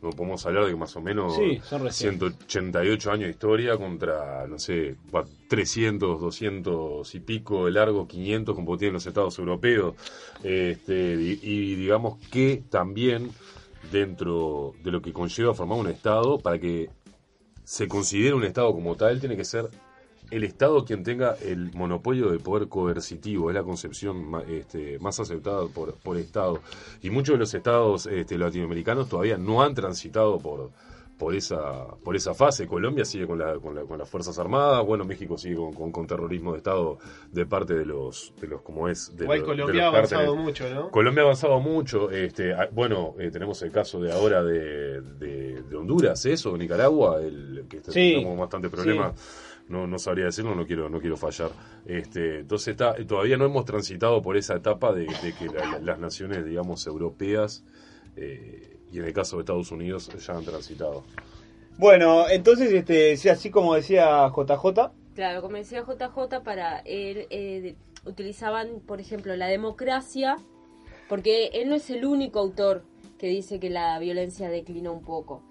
No 0.04 0.10
podemos 0.10 0.46
hablar 0.46 0.66
de 0.66 0.72
que 0.72 0.76
más 0.78 0.96
o 0.98 1.02
menos 1.02 1.36
Sí, 1.36 1.60
son 1.64 1.84
recientes. 1.84 2.36
188 2.48 3.12
años 3.12 3.24
de 3.26 3.30
historia 3.32 3.78
contra, 3.78 4.46
no 4.48 4.60
sé, 4.60 4.98
cua- 5.12 5.26
300, 5.48 6.20
200 6.20 7.16
y 7.16 7.20
pico 7.22 7.66
de 7.66 7.72
largo, 7.72 8.08
500 8.08 8.54
como 8.54 8.78
tienen 8.78 8.94
los 8.94 9.06
estados 9.06 9.40
europeos. 9.40 9.96
Este, 10.44 11.16
y, 11.16 11.40
y 11.42 11.76
digamos 11.76 12.18
que 12.30 12.64
también 12.70 13.30
dentro 13.92 14.74
de 14.84 14.92
lo 14.92 15.02
que 15.02 15.14
conlleva 15.14 15.54
formar 15.54 15.80
un 15.80 15.88
estado, 15.88 16.40
para 16.40 16.60
que 16.60 16.90
se 17.64 17.88
considere 17.88 18.34
un 18.34 18.44
Estado 18.44 18.72
como 18.74 18.96
tal, 18.96 19.20
tiene 19.20 19.38
que 19.38 19.46
ser 19.46 19.70
el 20.36 20.44
Estado 20.44 20.84
quien 20.86 21.04
tenga 21.04 21.36
el 21.42 21.72
monopolio 21.74 22.30
del 22.30 22.40
poder 22.40 22.68
coercitivo, 22.68 23.50
es 23.50 23.56
la 23.56 23.64
concepción 23.64 24.32
este, 24.48 25.00
más 25.00 25.20
aceptada 25.20 25.68
por, 25.68 25.94
por 25.96 26.18
Estado. 26.18 26.60
Y 27.02 27.10
muchos 27.10 27.34
de 27.36 27.40
los 27.40 27.54
Estados 27.54 28.06
este, 28.08 28.38
latinoamericanos 28.38 29.10
todavía 29.10 29.38
no 29.38 29.62
han 29.62 29.74
transitado 29.74 30.40
por, 30.40 30.72
por, 31.18 31.36
esa, 31.36 31.86
por 32.04 32.16
esa 32.16 32.34
fase. 32.34 32.68
Colombia 32.68 33.06
sigue 33.06 33.28
con, 33.28 33.38
la, 33.40 33.58
con, 33.60 33.76
la- 33.76 33.84
con 33.84 33.98
las 34.00 34.10
Fuerzas 34.10 34.38
Armadas, 34.40 34.86
bueno, 34.86 35.06
México 35.06 35.38
sigue 35.38 35.56
con, 35.56 35.72
con- 35.74 35.92
con 35.92 36.08
terrorismo 36.08 36.52
de 36.54 36.58
Estado 36.58 36.98
de 37.32 37.46
parte 37.46 37.76
de 37.76 37.86
los, 37.86 38.34
de 38.42 38.48
los 38.48 38.62
como 38.62 38.90
es, 38.90 39.16
de, 39.16 39.24
Igual 39.26 39.40
de 39.40 39.46
Colombia 39.46 39.82
ha 39.84 39.86
los 39.86 39.94
avanzado 39.96 40.22
cárteles. 40.36 40.44
mucho, 40.46 40.70
¿no? 40.74 40.90
Colombia 40.92 41.22
ha 41.22 41.26
avanzado 41.26 41.60
mucho. 41.60 42.10
Este, 42.10 42.54
ah, 42.54 42.68
bueno, 42.72 43.14
eh, 43.20 43.30
tenemos 43.32 43.62
el 43.62 43.72
caso 43.72 44.02
de 44.02 44.12
ahora 44.12 44.44
de, 44.44 45.02
de, 45.02 45.62
de 45.64 45.76
Honduras, 45.78 46.26
eso, 46.26 46.58
Nicaragua, 46.58 47.22
el 47.22 47.66
que 47.70 47.78
está- 47.78 47.92
Sí. 47.92 48.14
tenemos 48.16 48.38
bastante 48.40 48.70
problemas. 48.70 49.14
No, 49.70 49.88
no 49.88 49.98
sabría 49.98 50.26
decirlo, 50.26 50.56
no 50.56 50.66
quiero, 50.68 50.90
no 50.90 51.00
quiero 51.00 51.16
fallar. 51.18 51.52
Este, 51.86 52.40
entonces 52.40 52.70
está, 52.70 52.96
todavía 53.08 53.38
no 53.38 53.46
hemos 53.46 53.66
transitado 53.66 54.22
por 54.22 54.36
esa 54.38 54.56
etapa 54.56 54.94
de, 54.94 55.06
de 55.06 55.34
que 55.40 55.46
la- 55.48 55.66
la- 55.66 55.80
las 55.80 56.00
naciones, 56.00 56.46
digamos, 56.46 56.86
europeas 56.86 57.64
eh, 58.18 58.78
y 58.92 59.00
en 59.00 59.06
el 59.06 59.14
caso 59.14 59.38
de 59.38 59.42
Estados 59.42 59.72
Unidos 59.72 60.10
ya 60.26 60.34
han 60.34 60.44
transitado. 60.44 61.04
Bueno, 61.78 62.30
entonces, 62.30 62.72
este, 62.72 63.18
sí, 63.18 63.30
así 63.30 63.50
como 63.50 63.74
decía 63.74 64.30
JJ, 64.30 64.92
Claro, 65.16 65.42
como 65.42 65.58
decía 65.58 65.84
JJ, 65.84 66.42
para 66.44 66.80
él 66.80 67.28
eh, 67.30 67.76
utilizaban, 68.06 68.80
por 68.86 69.00
ejemplo, 69.00 69.36
la 69.36 69.48
democracia, 69.48 70.38
porque 71.08 71.48
él 71.54 71.70
no 71.70 71.76
es 71.76 71.90
el 71.90 72.06
único 72.06 72.40
autor 72.40 72.84
que 73.18 73.28
dice 73.28 73.60
que 73.60 73.70
la 73.70 73.98
violencia 74.00 74.50
declinó 74.50 74.92
un 74.94 75.04
poco. 75.04 75.42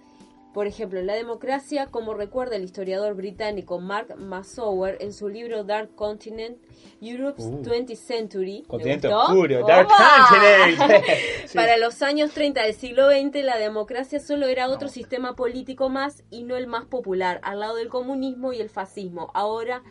Por 0.52 0.66
ejemplo, 0.66 1.00
la 1.00 1.14
democracia, 1.14 1.86
como 1.86 2.12
recuerda 2.12 2.56
el 2.56 2.64
historiador 2.64 3.14
británico 3.14 3.80
Mark 3.80 4.16
Masower 4.18 4.98
en 5.00 5.14
su 5.14 5.28
libro 5.30 5.64
Dark 5.64 5.94
Continent, 5.94 6.58
Europe's 7.00 7.44
Uh. 7.44 7.62
20th 7.62 7.96
Century. 7.96 8.58
¿le 8.60 8.66
Continente 8.68 9.08
gustó? 9.08 9.22
Oscuro, 9.32 9.66
Dark. 9.66 9.88
Continent. 9.88 11.04
Sí. 11.46 11.56
Para 11.58 11.76
los 11.76 12.02
años 12.02 12.32
30 12.32 12.62
del 12.62 12.74
siglo 12.74 13.10
XX, 13.10 13.42
la 13.44 13.58
democracia 13.58 14.20
solo 14.20 14.46
era 14.46 14.68
otro 14.68 14.88
sistema 14.88 15.34
político 15.36 15.88
más 15.88 16.22
y 16.30 16.44
no 16.44 16.56
el 16.56 16.66
más 16.66 16.84
popular, 16.86 17.40
al 17.42 17.60
lado 17.60 17.76
del 17.76 17.88
comunismo 17.88 18.52
y 18.52 18.60
el 18.60 18.68
fascismo. 18.70 19.30
Ahora 19.34 19.82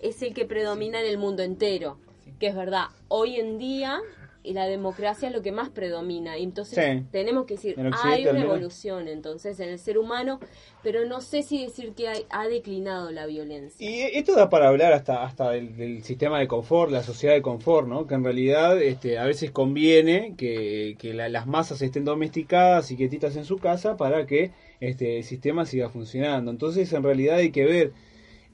es 0.00 0.20
el 0.22 0.34
que 0.34 0.44
predomina 0.44 1.00
en 1.00 1.06
el 1.06 1.18
mundo 1.18 1.42
entero, 1.42 1.98
que 2.38 2.48
es 2.48 2.54
verdad. 2.56 2.86
Hoy 3.08 3.36
en 3.36 3.58
día 3.58 4.00
y 4.42 4.52
la 4.54 4.66
democracia 4.66 5.28
es 5.28 5.34
lo 5.34 5.42
que 5.42 5.52
más 5.52 5.68
predomina. 5.68 6.38
Y 6.38 6.44
entonces 6.44 6.78
Sí. 6.98 7.04
tenemos 7.10 7.44
que 7.46 7.54
decir, 7.54 7.74
hay 8.02 8.26
una 8.26 8.40
evolución 8.42 9.08
entonces 9.08 9.58
en 9.60 9.68
el 9.70 9.78
ser 9.78 9.98
humano, 9.98 10.40
pero 10.82 11.04
no 11.06 11.20
sé 11.20 11.42
si 11.42 11.62
decir 11.64 11.92
que 11.92 12.08
hay- 12.08 12.24
ha 12.30 12.46
declinado 12.48 13.10
la 13.10 13.26
violencia. 13.26 13.88
Y 13.88 14.00
esto 14.16 14.34
da 14.34 14.48
para 14.48 14.68
hablar 14.68 14.92
hasta 14.92 15.22
hasta 15.24 15.50
del, 15.50 15.76
del 15.76 16.02
sistema 16.02 16.38
de 16.38 16.46
confort, 16.48 16.90
la 16.90 17.02
sociedad 17.02 17.34
de 17.34 17.42
confort, 17.42 17.88
¿no? 17.88 18.06
Que 18.06 18.14
en 18.14 18.24
realidad 18.24 18.80
este, 18.80 19.18
a 19.18 19.24
veces 19.24 19.50
conviene 19.50 20.34
que, 20.36 20.96
que 20.98 21.12
la- 21.14 21.28
las 21.28 21.46
masas 21.46 21.82
estén 21.82 22.04
domesticadas 22.04 22.90
y 22.90 22.96
quietitas 22.96 23.36
en 23.36 23.44
su 23.44 23.58
casa 23.58 23.96
para 23.96 24.26
que 24.26 24.52
este, 24.80 25.18
el 25.18 25.24
sistema 25.24 25.66
siga 25.66 25.88
funcionando. 25.90 26.50
Entonces, 26.52 26.92
en 26.92 27.02
realidad 27.02 27.36
hay 27.38 27.50
que 27.50 27.64
ver, 27.64 27.92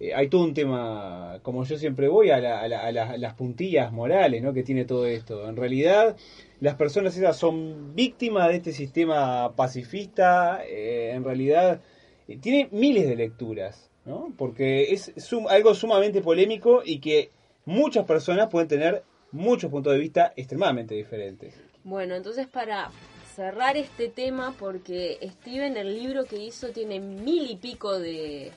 eh, 0.01 0.13
hay 0.15 0.29
todo 0.29 0.43
un 0.45 0.55
tema, 0.55 1.39
como 1.43 1.65
yo 1.65 1.79
siempre 1.79 2.09
voy, 2.09 2.31
a, 2.31 2.39
la- 2.39 2.61
a 2.61 2.69
la- 2.69 2.81
a 2.81 2.93
la- 2.93 3.11
a 3.11 3.17
las 3.19 3.35
puntillas 3.35 3.93
morales, 3.93 4.43
¿no? 4.43 4.53
Que 4.53 4.63
tiene 4.63 4.85
todo 4.85 5.07
esto. 5.07 5.49
En 5.49 5.57
realidad, 5.57 6.17
las 6.61 6.75
personas 6.75 7.17
esas 7.17 7.37
son 7.37 7.95
víctimas 7.95 8.49
de 8.49 8.57
este 8.57 8.73
sistema 8.73 9.55
pacifista, 9.55 10.63
eh, 10.67 11.13
en 11.15 11.25
realidad 11.25 11.81
eh, 12.29 12.39
tiene 12.39 12.69
miles 12.73 13.07
de 13.07 13.17
lecturas, 13.17 13.91
¿no? 14.05 14.33
Porque 14.37 14.93
es 14.93 15.13
algo 15.49 15.75
sumamente 15.75 16.23
polémico 16.23 16.83
y 16.85 16.99
que 17.01 17.31
muchas 17.67 18.05
personas 18.07 18.49
pueden 18.51 18.69
tener 18.69 19.03
muchos 19.31 19.71
puntos 19.71 19.93
de 19.93 19.99
vista 19.99 20.33
extremadamente 20.37 20.95
diferentes. 20.95 21.55
Bueno, 21.85 22.15
entonces 22.15 22.47
para 22.47 22.91
cerrar 23.35 23.77
este 23.77 24.09
tema, 24.09 24.55
porque 24.59 25.19
Steven, 25.23 25.77
el 25.77 25.95
libro 25.99 26.25
que 26.25 26.37
hizo, 26.39 26.69
tiene 26.71 27.01
mil 27.01 27.51
y 27.51 27.57
pico 27.57 27.99
de, 27.99 28.53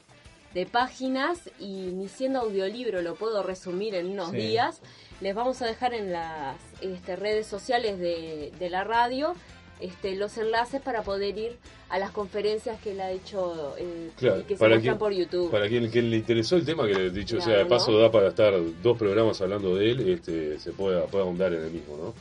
de 0.57 0.65
páginas 0.65 1.51
y 1.59 1.91
ni 1.93 2.07
siendo 2.07 2.39
audiolibro 2.39 3.03
lo 3.03 3.13
puedo 3.13 3.43
resumir 3.43 3.93
en 3.93 4.07
unos 4.07 4.31
Sí. 4.31 4.37
días. 4.37 4.81
Les 5.21 5.35
vamos 5.35 5.61
a 5.61 5.67
dejar 5.67 5.93
en 5.93 6.11
las 6.11 6.55
este, 6.81 7.15
redes 7.15 7.45
sociales 7.45 7.99
de, 7.99 8.51
de 8.57 8.69
la 8.71 8.83
radio 8.83 9.35
este, 9.79 10.15
los 10.15 10.35
enlaces 10.39 10.81
para 10.81 11.03
poder 11.03 11.37
ir 11.37 11.59
a 11.89 11.99
las 11.99 12.09
conferencias 12.09 12.81
que 12.81 12.93
él 12.93 13.01
ha 13.01 13.11
hecho 13.11 13.75
eh, 13.77 14.09
Claro, 14.17 14.47
que 14.47 14.55
se 14.55 14.59
para 14.59 14.69
muestran 14.77 14.81
quien, 14.81 14.97
por 14.97 15.11
YouTube. 15.13 15.51
para 15.51 15.67
quien, 15.67 15.91
quien 15.91 16.09
le 16.09 16.17
interesó 16.17 16.55
el 16.55 16.65
tema, 16.65 16.87
que 16.87 17.11
dicho 17.11 17.35
sea 17.39 17.49
de 17.49 17.53
Claro, 17.65 17.69
paso 17.69 17.91
¿no? 17.91 17.99
da 17.99 18.11
para 18.11 18.29
estar 18.29 18.53
dos 18.81 18.97
programas 18.97 19.39
hablando 19.41 19.75
de 19.75 19.91
él, 19.91 20.09
este, 20.09 20.57
se 20.59 20.71
pueda, 20.71 21.05
pueda 21.05 21.23
ahondar 21.25 21.53
en 21.53 21.65
el 21.65 21.69
mismo, 21.71 21.95
¿no? 21.97 22.13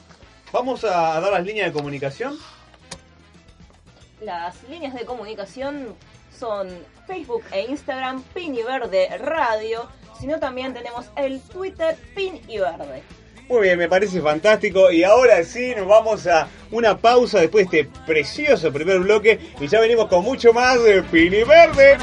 Vamos 0.52 0.84
a 0.84 1.18
dar 1.20 1.32
las 1.32 1.46
líneas 1.46 1.68
de 1.68 1.72
comunicación. 1.72 2.36
Las 4.20 4.62
líneas 4.68 4.92
de 4.94 5.06
comunicación 5.06 5.94
son 6.38 6.68
Facebook 7.06 7.44
e 7.52 7.62
Instagram 7.70 8.22
Pin 8.34 8.54
y 8.54 8.62
Verde 8.62 9.08
Radio, 9.18 9.88
sino 10.18 10.38
también 10.38 10.74
tenemos 10.74 11.06
el 11.16 11.40
Twitter 11.40 11.96
Pin 12.14 12.40
y 12.48 12.58
Verde. 12.58 13.02
Muy 13.48 13.62
bien, 13.62 13.78
me 13.78 13.88
parece 13.88 14.20
fantástico. 14.20 14.90
Y 14.90 15.04
ahora 15.04 15.42
sí, 15.44 15.72
nos 15.76 15.86
vamos 15.86 16.26
a 16.26 16.48
una 16.72 16.98
pausa 16.98 17.40
después 17.40 17.70
de 17.70 17.80
este 17.80 18.00
precioso 18.04 18.72
primer 18.72 18.98
bloque. 19.00 19.38
Y 19.60 19.68
ya 19.68 19.80
venimos 19.80 20.08
con 20.08 20.24
mucho 20.24 20.52
más 20.52 20.82
de 20.82 21.02
Pini 21.04 21.44
Verde. 21.44 21.96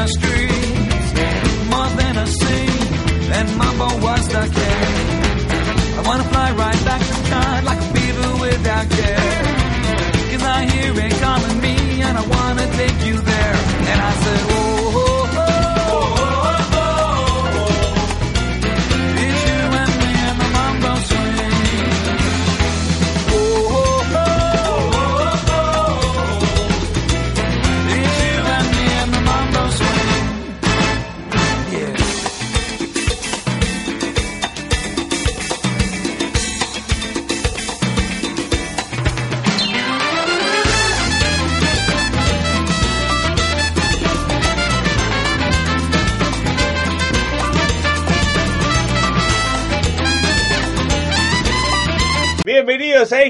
The 0.00 0.06
streets. 0.18 1.08
More 1.72 1.90
than 2.00 2.16
a 2.16 2.26
scene, 2.26 2.82
and 3.36 3.48
mambo 3.58 3.88
was 4.06 4.24
the 4.28 4.44
king. 4.58 5.98
I 5.98 6.02
wanna 6.08 6.24
fly 6.32 6.48
right 6.52 6.84
back 6.88 7.00
to 7.00 7.14
sky 7.26 7.60
like 7.68 7.80
a 7.86 7.88
fever 7.94 8.30
without 8.44 8.90
care. 8.90 9.19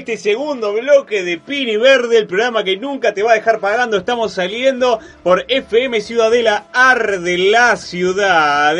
Este 0.01 0.17
segundo 0.17 0.73
bloque 0.73 1.21
de 1.23 1.37
Pini 1.37 1.77
Verde, 1.77 2.17
el 2.17 2.25
programa 2.25 2.63
que 2.63 2.75
nunca 2.75 3.13
te 3.13 3.21
va 3.21 3.33
a 3.33 3.35
dejar 3.35 3.59
pagando. 3.59 3.97
Estamos 3.97 4.33
saliendo 4.33 4.99
por 5.21 5.45
FM 5.47 6.01
Ciudadela 6.01 6.65
Arde 6.73 7.37
la 7.37 7.77
Ciudad. 7.77 8.75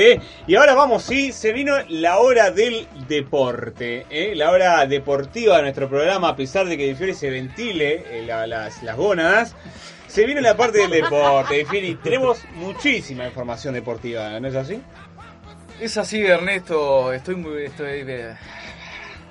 Y 0.48 0.56
ahora 0.56 0.74
vamos, 0.74 1.04
sí, 1.04 1.32
se 1.32 1.54
vino 1.54 1.76
la 1.90 2.18
hora 2.18 2.50
del 2.50 2.88
deporte, 3.08 4.08
¿eh? 4.10 4.34
la 4.36 4.50
hora 4.50 4.84
deportiva 4.88 5.58
de 5.58 5.62
nuestro 5.62 5.88
programa, 5.88 6.30
a 6.30 6.36
pesar 6.36 6.68
de 6.68 6.76
que 6.76 6.88
de 6.88 6.96
Fiore 6.96 7.14
se 7.14 7.30
ventile 7.30 8.04
eh, 8.10 8.24
la- 8.26 8.48
las, 8.48 8.82
las 8.82 8.98
gónadas. 8.98 9.56
Se 10.08 10.26
vino 10.26 10.42
la 10.42 10.58
parte 10.58 10.80
del 10.80 10.90
deporte, 10.90 11.54
de 11.56 11.66
Fiore, 11.66 11.88
y 11.88 11.96
tenemos 11.96 12.40
muchísima 12.56 13.28
información 13.28 13.76
deportiva, 13.76 14.40
¿no 14.40 14.48
es 14.48 14.56
así? 14.56 14.82
Es 15.80 15.98
así, 15.98 16.20
Ernesto. 16.26 17.14
Estoy 17.14 17.36
muy. 17.36 17.64
Estoy, 17.66 18.04
eh, 18.08 18.34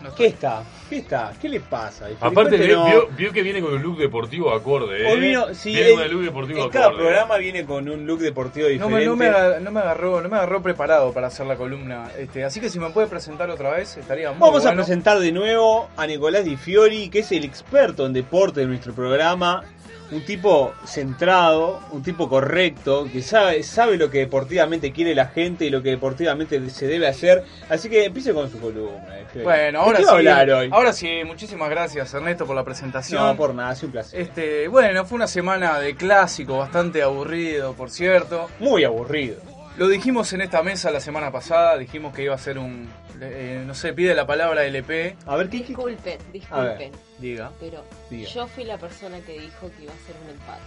no 0.02 0.14
¿Qué 0.14 0.26
está? 0.26 0.62
¿Qué 0.88 0.98
está? 0.98 1.32
¿Qué 1.40 1.48
le 1.48 1.60
pasa? 1.60 2.06
Aparte, 2.20 2.56
vio, 2.56 2.82
Cuéntenos. 2.82 2.90
vio- 2.90 3.08
vio 3.16 3.32
que 3.32 3.42
viene 3.42 3.60
con 3.60 3.74
un 3.74 3.82
look 3.82 3.98
deportivo 3.98 4.52
acorde, 4.52 5.02
¿eh? 5.02 5.12
Hoy 5.12 5.20
vino, 5.20 5.54
sí, 5.54 5.72
viene 5.72 5.90
con 5.92 6.00
en- 6.00 6.06
el 6.06 6.12
look 6.12 6.22
deportivo 6.24 6.64
en 6.64 6.68
cada 6.70 6.86
acorde. 6.86 7.02
programa 7.02 7.36
viene 7.36 7.64
con 7.64 7.88
un 7.88 8.06
look 8.06 8.20
deportivo 8.20 8.66
diferente. 8.68 9.04
no, 9.06 9.16
me 9.16 9.26
aga- 9.26 9.60
no 9.60 9.70
me 9.70 9.80
agarró, 9.80 10.20
no 10.20 10.28
me 10.28 10.36
agarró 10.36 10.62
preparado 10.62 11.12
para 11.12 11.26
hacer 11.28 11.46
la 11.46 11.56
columna. 11.56 12.10
Este, 12.18 12.44
así 12.44 12.60
que 12.60 12.70
si 12.70 12.78
me 12.80 12.90
puede 12.90 13.06
presentar 13.08 13.50
otra 13.50 13.70
vez, 13.72 13.96
estaría 13.96 14.30
muy 14.32 14.40
Vamos 14.40 14.64
a 14.66 14.72
presentar 14.74 15.18
de 15.18 15.32
nuevo 15.32 15.88
a 15.96 16.06
Nicolás 16.06 16.44
Di 16.44 16.56
Fiori, 16.56 17.08
que 17.10 17.20
es 17.20 17.30
el 17.32 17.44
experto 17.44 18.06
en 18.06 18.12
deporte 18.12 18.60
de 18.60 18.66
nuestro 18.66 18.92
programa. 18.94 19.64
Un 20.10 20.24
tipo 20.24 20.74
centrado, 20.84 21.80
un 21.92 22.02
tipo 22.02 22.28
correcto, 22.28 23.08
que 23.12 23.22
sabe, 23.22 23.62
sabe 23.62 23.96
lo 23.96 24.10
que 24.10 24.18
deportivamente 24.18 24.92
quiere 24.92 25.14
la 25.14 25.26
gente 25.26 25.66
y 25.66 25.70
lo 25.70 25.82
que 25.82 25.90
deportivamente 25.90 26.68
se 26.70 26.86
debe 26.86 27.06
hacer. 27.06 27.44
Así 27.68 27.88
que 27.88 28.04
empiece 28.04 28.32
con 28.32 28.50
su 28.50 28.58
columna. 28.58 29.00
Fiori. 29.32 29.44
Bueno, 29.44 29.78
¿De 29.80 29.84
ahora 29.84 29.98
sí. 29.98 30.04
hablar 30.08 30.50
hoy? 30.50 30.68
Ahora 30.72 30.92
sí, 30.92 31.08
muchísimas 31.24 31.70
gracias 31.70 32.12
Ernesto 32.12 32.46
por 32.46 32.56
la 32.56 32.64
presentación. 32.64 33.24
No, 33.24 33.36
por 33.36 33.54
nada, 33.54 33.70
ha 33.70 33.74
sido 33.74 33.88
un 33.88 33.92
placer. 33.92 34.20
Este, 34.20 34.68
bueno, 34.68 35.04
fue 35.04 35.16
una 35.16 35.28
semana 35.28 35.78
de 35.78 35.94
clásico, 35.94 36.58
bastante 36.58 37.02
aburrido, 37.02 37.74
por 37.74 37.90
cierto. 37.90 38.48
Muy 38.58 38.84
aburrido. 38.84 39.36
Lo 39.76 39.88
dijimos 39.88 40.32
en 40.32 40.42
esta 40.42 40.62
mesa 40.62 40.90
la 40.90 41.00
semana 41.00 41.30
pasada, 41.30 41.78
dijimos 41.78 42.12
que 42.12 42.24
iba 42.24 42.34
a 42.34 42.38
ser 42.38 42.58
un, 42.58 42.88
eh, 43.22 43.62
no 43.66 43.74
sé, 43.74 43.92
pide 43.92 44.14
la 44.14 44.26
palabra 44.26 44.64
LP. 44.64 45.16
A 45.26 45.36
ver, 45.36 45.48
¿qué, 45.48 45.58
qué- 45.62 45.66
Disculpen, 45.68 46.18
A 46.18 46.22
ver, 46.22 46.32
disculpen. 46.32 46.92
Diga. 47.18 47.50
Pero 47.60 47.84
Diga. 48.10 48.28
yo 48.30 48.46
fui 48.48 48.64
la 48.64 48.78
persona 48.78 49.20
que 49.20 49.38
dijo 49.38 49.70
que 49.76 49.84
iba 49.84 49.92
a 49.92 50.06
ser 50.06 50.16
un 50.24 50.30
empate. 50.30 50.60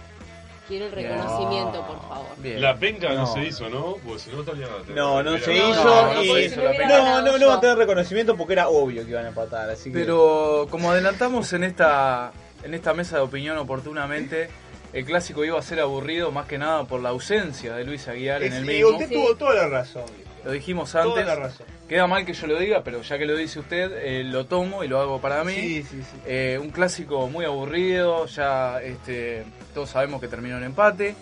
Quiero 0.66 0.86
el 0.86 0.92
reconocimiento, 0.92 1.86
por 1.86 2.00
favor. 2.08 2.26
Bien. 2.38 2.58
La 2.62 2.74
penca 2.74 3.10
no. 3.10 3.16
No. 3.16 3.26
se 3.26 3.44
hizo, 3.44 3.68
¿no? 3.68 3.96
Porque 4.02 4.18
si 4.18 4.30
no 4.30 4.40
estaría... 4.40 4.66
No, 4.94 5.22
no 5.22 5.36
se 5.36 5.54
No, 5.58 5.70
hizo 5.70 5.84
no, 5.84 6.14
no 6.14 6.24
y 6.24 6.26
se 6.28 6.40
hizo 6.46 6.62
la 6.64 6.70
pena. 6.70 6.98
no, 6.98 7.22
no, 7.22 7.38
no 7.38 7.48
va 7.48 7.54
a 7.56 7.60
tener 7.60 7.76
reconocimiento 7.76 8.34
porque 8.34 8.54
era 8.54 8.68
obvio 8.68 9.04
que 9.04 9.10
iban 9.10 9.26
a 9.26 9.28
empatar, 9.28 9.68
así 9.68 9.92
que 9.92 9.98
Pero 9.98 10.66
como 10.70 10.90
adelantamos 10.90 11.52
en 11.52 11.64
esta, 11.64 12.32
en 12.62 12.72
esta 12.72 12.94
mesa 12.94 13.16
de 13.16 13.22
opinión 13.24 13.58
oportunamente, 13.58 14.48
el 14.94 15.04
clásico 15.04 15.44
iba 15.44 15.58
a 15.58 15.62
ser 15.62 15.80
aburrido 15.80 16.30
más 16.32 16.46
que 16.46 16.56
nada 16.56 16.84
por 16.84 17.02
la 17.02 17.10
ausencia 17.10 17.74
de 17.74 17.84
Luis 17.84 18.08
Aguilar 18.08 18.42
en 18.42 18.54
el 18.54 18.64
y 18.64 18.68
mismo. 18.68 18.88
usted 18.92 19.08
Sí. 19.08 19.14
tuvo 19.16 19.36
toda 19.36 19.54
la 19.54 19.68
razón. 19.68 20.04
Lo 20.44 20.52
dijimos 20.52 20.92
Toda 20.92 21.04
antes. 21.04 21.26
la 21.26 21.34
razón. 21.36 21.66
Queda 21.88 22.06
mal 22.06 22.24
que 22.26 22.34
yo 22.34 22.46
lo 22.46 22.58
diga, 22.58 22.82
pero 22.84 23.00
ya 23.02 23.16
que 23.18 23.24
lo 23.26 23.36
dice 23.36 23.60
usted, 23.60 23.90
eh, 24.02 24.24
lo 24.24 24.46
tomo 24.46 24.84
y 24.84 24.88
lo 24.88 25.00
hago 25.00 25.20
para 25.20 25.42
mí. 25.44 25.54
Sí, 25.54 25.82
sí, 25.82 26.02
sí. 26.02 26.16
Eh, 26.26 26.58
un 26.60 26.70
clásico 26.70 27.28
muy 27.28 27.44
aburrido, 27.44 28.26
ya 28.26 28.80
este, 28.82 29.44
todos 29.72 29.90
sabemos 29.90 30.20
que 30.20 30.28
terminó 30.28 30.56
en 30.58 30.64
empate. 30.64 31.14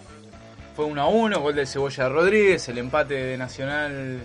Fue 0.75 0.85
1 0.87 1.03
a 1.03 1.07
1, 1.09 1.41
gol 1.41 1.55
de 1.55 1.67
Cebolla 1.67 2.09
Rodríguez, 2.09 2.69
el 2.69 2.79
empate 2.79 3.15
de 3.15 3.37
Nacional. 3.39 4.21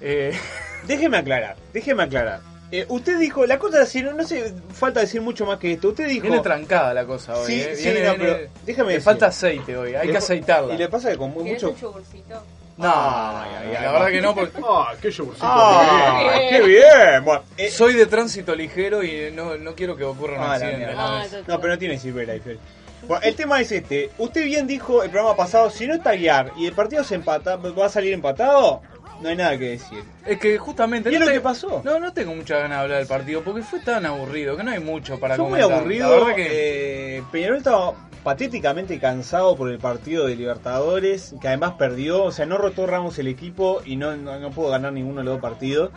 eh, 0.00 0.32
Déjeme 0.86 1.16
aclarar, 1.18 1.56
déjeme 1.72 2.02
aclarar. 2.02 2.40
Eh, 2.72 2.84
usted 2.88 3.18
dijo, 3.20 3.46
la 3.46 3.58
cosa 3.58 3.78
es 3.82 3.88
así, 3.88 4.02
no, 4.02 4.12
no 4.12 4.24
sé, 4.24 4.52
falta 4.72 5.00
decir 5.00 5.20
mucho 5.20 5.46
más 5.46 5.58
que 5.58 5.72
esto. 5.72 5.90
Usted 5.90 6.08
dijo. 6.08 6.22
viene 6.22 6.40
trancada 6.40 6.92
la 6.92 7.06
cosa 7.06 7.38
hoy. 7.38 7.46
Sí, 7.46 7.60
eh, 7.60 7.76
sí, 7.76 7.84
viene- 7.84 8.02
no, 8.06 8.14
viene- 8.16 8.32
pero 8.34 8.50
déjame 8.66 8.86
le 8.88 8.94
decir. 8.94 9.04
falta 9.04 9.26
aceite 9.26 9.76
hoy, 9.76 9.94
hay 9.94 10.06
Le- 10.06 10.12
que 10.12 10.18
aceitarla. 10.18 10.74
Y 10.74 10.78
le 10.78 10.88
pasa 10.88 11.10
que 11.10 11.16
con 11.16 11.32
¿Quieres 11.32 11.62
mucho. 11.62 12.02
No, 12.76 12.88
Ay, 12.92 13.50
ay, 13.60 13.68
ay, 13.76 13.84
la 13.84 13.92
verdad 13.92 14.08
que 14.08 14.20
no, 14.20 14.34
porque 14.34 14.58
Ah, 14.68 14.92
qué 15.00 15.10
yogurcito. 15.10 15.46
¡Ah! 15.48 16.34
¡Qué 16.50 16.60
bien! 16.62 17.24
Bueno, 17.24 17.42
eh, 17.56 17.68
soy 17.70 17.94
de 17.94 18.06
tránsito 18.06 18.52
ligero 18.54 19.04
y 19.04 19.30
no, 19.32 19.56
no 19.56 19.74
quiero 19.76 19.96
que 19.96 20.02
ocurra 20.02 20.34
un 20.38 20.42
Ah, 20.42 20.54
accidente. 20.54 20.92
¿no? 20.92 21.00
Ah, 21.00 21.24
pero 21.60 21.68
no 21.68 21.78
tiene 21.78 21.98
Silvera 21.98 22.34
Fer. 22.42 22.58
Bueno, 23.06 23.22
el 23.24 23.36
tema 23.36 23.60
es 23.60 23.70
este. 23.70 24.10
Usted 24.18 24.44
bien 24.44 24.66
dijo 24.66 25.02
el 25.04 25.10
programa 25.10 25.36
pasado, 25.36 25.70
si 25.70 25.86
no 25.86 25.94
está 25.94 26.12
Guiar 26.14 26.52
y 26.56 26.66
el 26.66 26.72
partido 26.72 27.04
se 27.04 27.14
empata, 27.14 27.56
va 27.56 27.86
a 27.86 27.88
salir 27.90 28.12
empatado, 28.12 28.80
no 29.20 29.28
hay 29.28 29.36
nada 29.36 29.56
que 29.56 29.68
decir. 29.70 30.02
Es 30.26 30.38
que 30.40 30.58
justamente. 30.58 31.10
¿Y 31.10 31.14
es 31.14 31.20
no 31.20 31.26
lo 31.26 31.30
te- 31.30 31.36
que 31.38 31.42
pasó? 31.42 31.80
No, 31.84 32.00
no 32.00 32.12
tengo 32.12 32.34
muchas 32.34 32.58
ganas 32.60 32.78
de 32.78 32.82
hablar 32.82 32.98
del 32.98 33.06
partido 33.06 33.42
porque 33.44 33.62
fue 33.62 33.80
tan 33.80 34.04
aburrido 34.06 34.56
que 34.56 34.64
no 34.64 34.70
hay 34.72 34.80
mucho 34.80 35.20
para 35.20 35.36
Fue 35.36 35.44
muy 35.44 35.60
comentar. 35.60 35.78
aburrido. 35.78 36.10
La 36.10 36.16
verdad 36.24 36.34
que. 36.34 37.18
eh, 37.18 37.22
Peñarol 37.30 37.58
estaba 37.58 37.92
patéticamente 38.24 38.98
cansado 38.98 39.54
por 39.54 39.70
el 39.70 39.78
partido 39.78 40.26
de 40.26 40.34
Libertadores, 40.34 41.34
que 41.40 41.48
además 41.48 41.74
perdió, 41.78 42.24
o 42.24 42.32
sea, 42.32 42.46
no 42.46 42.56
rotó 42.56 42.86
Ramos 42.86 43.18
el 43.18 43.28
equipo 43.28 43.82
y 43.84 43.96
no, 43.96 44.16
no, 44.16 44.50
pudo 44.50 44.70
ganar 44.70 44.94
ninguno 44.94 45.18
de 45.18 45.24
los 45.24 45.34
dos 45.34 45.42
partidos. 45.42 45.90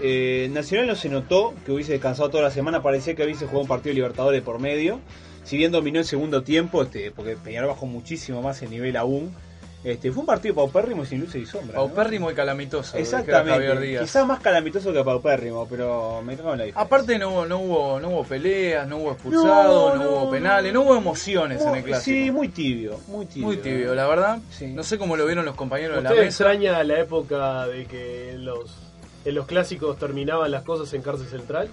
eh, 0.00 0.50
Nacional 0.52 0.88
no 0.88 0.96
se 0.96 1.08
notó 1.08 1.54
que 1.64 1.72
hubiese 1.72 1.92
descansado 1.92 2.28
toda 2.28 2.42
la 2.42 2.50
semana, 2.50 2.82
parecía 2.82 3.14
que 3.14 3.22
hubiese 3.24 3.46
jugado 3.46 3.62
un 3.62 3.68
partido 3.68 3.90
de 3.90 3.94
Libertadores 3.94 4.42
por 4.42 4.58
medio. 4.58 5.00
Si 5.44 5.56
bien 5.56 5.72
dominó 5.72 6.00
el 6.00 6.04
segundo 6.04 6.42
tiempo, 6.42 6.82
este, 6.82 7.12
porque 7.12 7.36
Peñarol 7.36 7.70
bajó 7.70 7.86
muchísimo 7.86 8.42
más 8.42 8.60
el 8.62 8.70
nivel 8.70 8.96
aún. 8.96 9.32
Este, 9.82 10.12
fue 10.12 10.20
un 10.20 10.26
partido 10.26 10.54
paupérrimo 10.54 11.06
sin 11.06 11.20
luces 11.20 11.42
y 11.42 11.46
sombra. 11.46 11.78
¿no? 11.78 11.86
Paupérrimo 11.86 12.30
y 12.30 12.34
calamitoso. 12.34 12.98
Exactamente. 12.98 13.98
Quizás 13.98 14.26
más 14.26 14.40
calamitoso 14.40 14.92
que 14.92 15.02
paupérrimo, 15.02 15.66
pero 15.66 16.20
me 16.22 16.36
cago 16.36 16.52
en 16.52 16.58
la 16.58 16.64
diferencia. 16.64 16.82
Aparte 16.82 17.18
no 17.18 17.30
hubo, 17.30 17.46
no 17.46 17.58
hubo, 17.60 18.00
no 18.00 18.08
hubo 18.10 18.24
peleas, 18.24 18.86
no 18.86 18.98
hubo 18.98 19.12
expulsados, 19.12 19.94
no, 19.94 20.04
No, 20.04 20.04
no, 20.04 20.10
hubo 20.10 20.30
penales, 20.30 20.72
no 20.74 20.82
hubo 20.82 20.96
emociones 20.96 21.62
en 21.62 21.76
el 21.76 21.84
clásico. 21.84 22.04
Sí, 22.04 22.30
muy 22.30 22.48
tibio, 22.48 23.00
muy 23.08 23.24
tibio. 23.24 23.46
Muy 23.46 23.56
tibio, 23.56 23.94
la 23.94 24.06
verdad. 24.06 24.38
Sí. 24.50 24.66
No 24.66 24.82
sé 24.82 24.98
cómo 24.98 25.16
lo 25.16 25.24
vieron 25.24 25.46
los 25.46 25.54
compañeros 25.56 25.96
de 25.96 26.02
la 26.02 26.10
¿Usted 26.10 26.24
mesa. 26.24 26.44
extraña 26.44 26.84
la 26.84 27.00
época 27.00 27.66
de 27.66 27.86
que 27.86 28.34
los, 28.36 28.76
en 29.24 29.34
los 29.34 29.46
clásicos 29.46 29.98
terminaban 29.98 30.50
las 30.50 30.62
cosas 30.62 30.92
en 30.92 31.00
cárcel 31.00 31.26
central? 31.28 31.68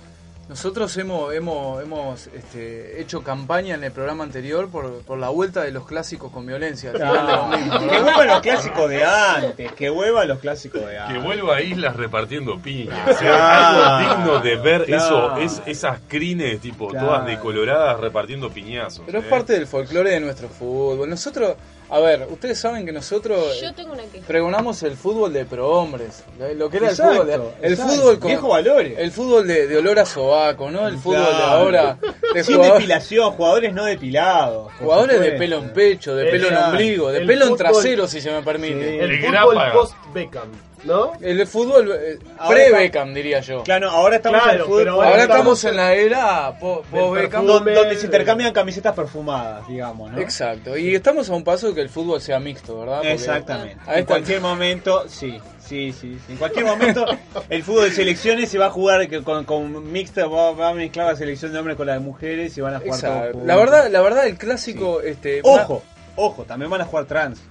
Nosotros 0.50 0.96
hemos, 0.96 1.34
hemos, 1.34 1.84
hemos 1.84 2.28
este, 2.28 3.02
hecho 3.02 3.22
campaña 3.22 3.76
en 3.76 3.84
el 3.84 3.92
programa 3.92 4.24
anterior 4.24 4.70
por, 4.70 5.02
por 5.02 5.18
la 5.18 5.28
vuelta 5.28 5.62
de 5.64 5.72
los 5.72 5.86
clásicos 5.86 6.32
con 6.32 6.46
violencia. 6.46 6.94
Ah, 7.04 7.50
que 7.52 8.00
vuelvan 8.00 8.28
los 8.28 8.40
clásicos 8.42 8.90
de 8.90 9.04
antes, 9.04 9.72
que 9.74 9.90
vuelvan 9.90 10.28
los 10.30 10.40
clásicos 10.40 10.82
de 10.82 10.88
Que 10.92 10.98
antes. 10.98 11.24
vuelva 11.24 11.58
a 11.58 11.62
Islas 11.62 11.96
repartiendo 11.98 12.58
piñas. 12.60 12.96
Claro. 13.04 13.12
O 13.12 13.20
sea, 13.20 13.98
algo 13.98 14.16
digno 14.16 14.40
de 14.40 14.56
ver 14.56 14.86
Claro. 14.86 15.38
eso, 15.38 15.38
es, 15.38 15.62
esas 15.66 16.00
crines 16.08 16.62
tipo 16.62 16.88
Claro. 16.88 17.08
todas 17.08 17.26
decoloradas 17.26 18.00
repartiendo 18.00 18.50
piñazos. 18.50 19.04
Pero 19.06 19.20
es 19.20 19.26
¿eh? 19.26 19.30
parte 19.30 19.52
del 19.54 19.68
folclore 19.68 20.12
de 20.12 20.20
nuestro 20.22 20.48
fútbol. 20.48 21.10
Nosotros, 21.10 21.56
a 21.90 22.00
ver, 22.00 22.28
ustedes 22.30 22.60
saben 22.60 22.86
que 22.86 22.92
nosotros 22.92 23.60
Yo 23.62 23.70
eh, 23.70 23.74
tengo 23.76 23.94
una 23.94 24.04
queja. 24.04 24.26
pregonamos 24.28 24.84
el 24.84 24.96
fútbol 24.98 25.32
de 25.32 25.46
prohombres. 25.46 26.24
Lo 26.56 26.70
que 26.70 26.78
era 26.78 26.90
Exacto, 26.90 27.12
el 27.14 27.18
fútbol 27.20 27.28
de, 27.62 27.68
el 27.68 27.74
exacto. 27.74 27.94
fútbol 27.94 28.20
con, 28.20 28.28
Viejos 28.28 28.50
valores. 28.50 28.94
El 29.00 29.12
fútbol 29.12 29.48
de, 29.48 29.68
de 29.68 29.78
olor 29.78 30.00
a 30.00 30.06
sobaco, 30.06 30.70
¿no? 30.70 30.88
El 30.88 30.98
fútbol 30.98 31.22
de 31.38 31.44
ahora. 31.44 31.98
De 32.34 32.44
Sin 32.44 32.56
jugador- 32.58 32.74
depilación, 32.78 33.32
jugadores 33.32 33.74
no 33.74 33.86
depilados. 33.86 34.68
por 34.74 34.78
jugadores 34.84 35.20
de 35.20 35.26
supuesto. 35.32 35.40
pelo 35.40 35.58
en 35.60 35.74
pecho, 35.74 36.16
de 36.16 36.26
pelo 36.26 36.48
en 36.48 36.54
Exacto. 36.54 36.72
ombligo, 36.72 37.10
de 37.12 37.18
El 37.20 37.26
pelo 37.28 37.46
en 37.46 37.50
fútbol- 37.52 37.58
trasero, 37.58 38.08
si 38.08 38.22
se 38.22 38.32
me 38.32 38.42
permite. 38.44 38.74
Sí. 38.92 38.98
El 39.00 39.12
El 39.12 39.20
fútbol 39.26 39.56
Grapa. 39.56 39.72
post-Beckham, 39.74 40.50
¿no? 40.88 41.12
El 41.22 41.46
fútbol 41.46 41.92
eh, 41.94 42.18
pre-Beckham, 42.48 43.14
diría 43.14 43.42
yo. 43.42 43.64
Claro, 43.64 43.90
ahora 43.92 44.16
estamos 44.16 44.42
Claro, 44.42 44.56
en 44.56 44.60
el 44.62 44.66
fútbol. 44.66 44.80
pero 44.84 44.92
Ahora 44.94 45.22
estamos 45.24 45.38
estamos 45.60 45.64
en 45.66 45.76
la 45.76 45.94
era 45.94 46.58
po- 46.60 46.84
post-Beckham. 46.90 47.46
donde, 47.46 47.74
donde 47.76 47.96
se 47.98 48.06
intercambian 48.06 48.54
camisetas 48.54 48.96
perfumadas, 48.96 49.68
digamos, 49.68 50.12
¿no? 50.12 50.20
Exacto, 50.20 50.76
y 50.78 50.96
estamos 50.96 51.30
a 51.30 51.34
un 51.36 51.44
paso 51.44 51.68
de 51.70 51.76
que 51.76 51.82
el 51.82 51.90
fútbol 51.90 52.22
sea 52.22 52.40
mixto, 52.40 52.80
¿verdad? 52.80 52.98
Porque- 52.98 53.12
Exactamente. 53.14 53.74
En 53.86 53.94
está. 54.00 54.06
cualquier 54.06 54.42
momento, 54.42 55.04
sí, 55.08 55.40
sí, 55.60 55.92
sí, 55.92 56.18
sí. 56.26 56.32
En 56.34 56.38
cualquier 56.38 56.66
momento, 56.66 57.06
el 57.50 57.64
fútbol 57.64 57.86
de 57.86 57.92
selecciones 57.92 58.50
se 58.50 58.58
va 58.58 58.68
a 58.68 58.72
jugar 58.72 59.08
que 59.08 59.22
con, 59.24 59.44
con 59.46 59.92
mixta, 59.92 60.26
va, 60.28 60.52
va 60.54 60.70
a 60.70 60.74
mezclar 60.74 61.08
la 61.08 61.16
selección 61.16 61.52
de 61.54 61.60
hombres 61.60 61.76
con 61.78 61.88
la 61.88 61.94
de 61.94 62.00
mujeres 62.00 62.58
y 62.58 62.62
van 62.62 62.76
a 62.76 62.80
jugar 62.80 63.00
todos 63.00 63.04
Exacto. 63.04 63.32
juntos. 63.34 63.48
La 63.48 63.56
verdad, 63.58 63.90
la 63.92 64.02
verdad, 64.02 64.28
el 64.28 64.38
clásico, 64.38 65.02
este, 65.02 65.42
Ojo, 65.44 65.84
ojo, 66.16 66.44
también 66.44 66.72
van 66.72 66.82
a 66.82 66.86
jugar 66.86 67.06
trans. 67.06 67.40
¿eh? 67.40 67.44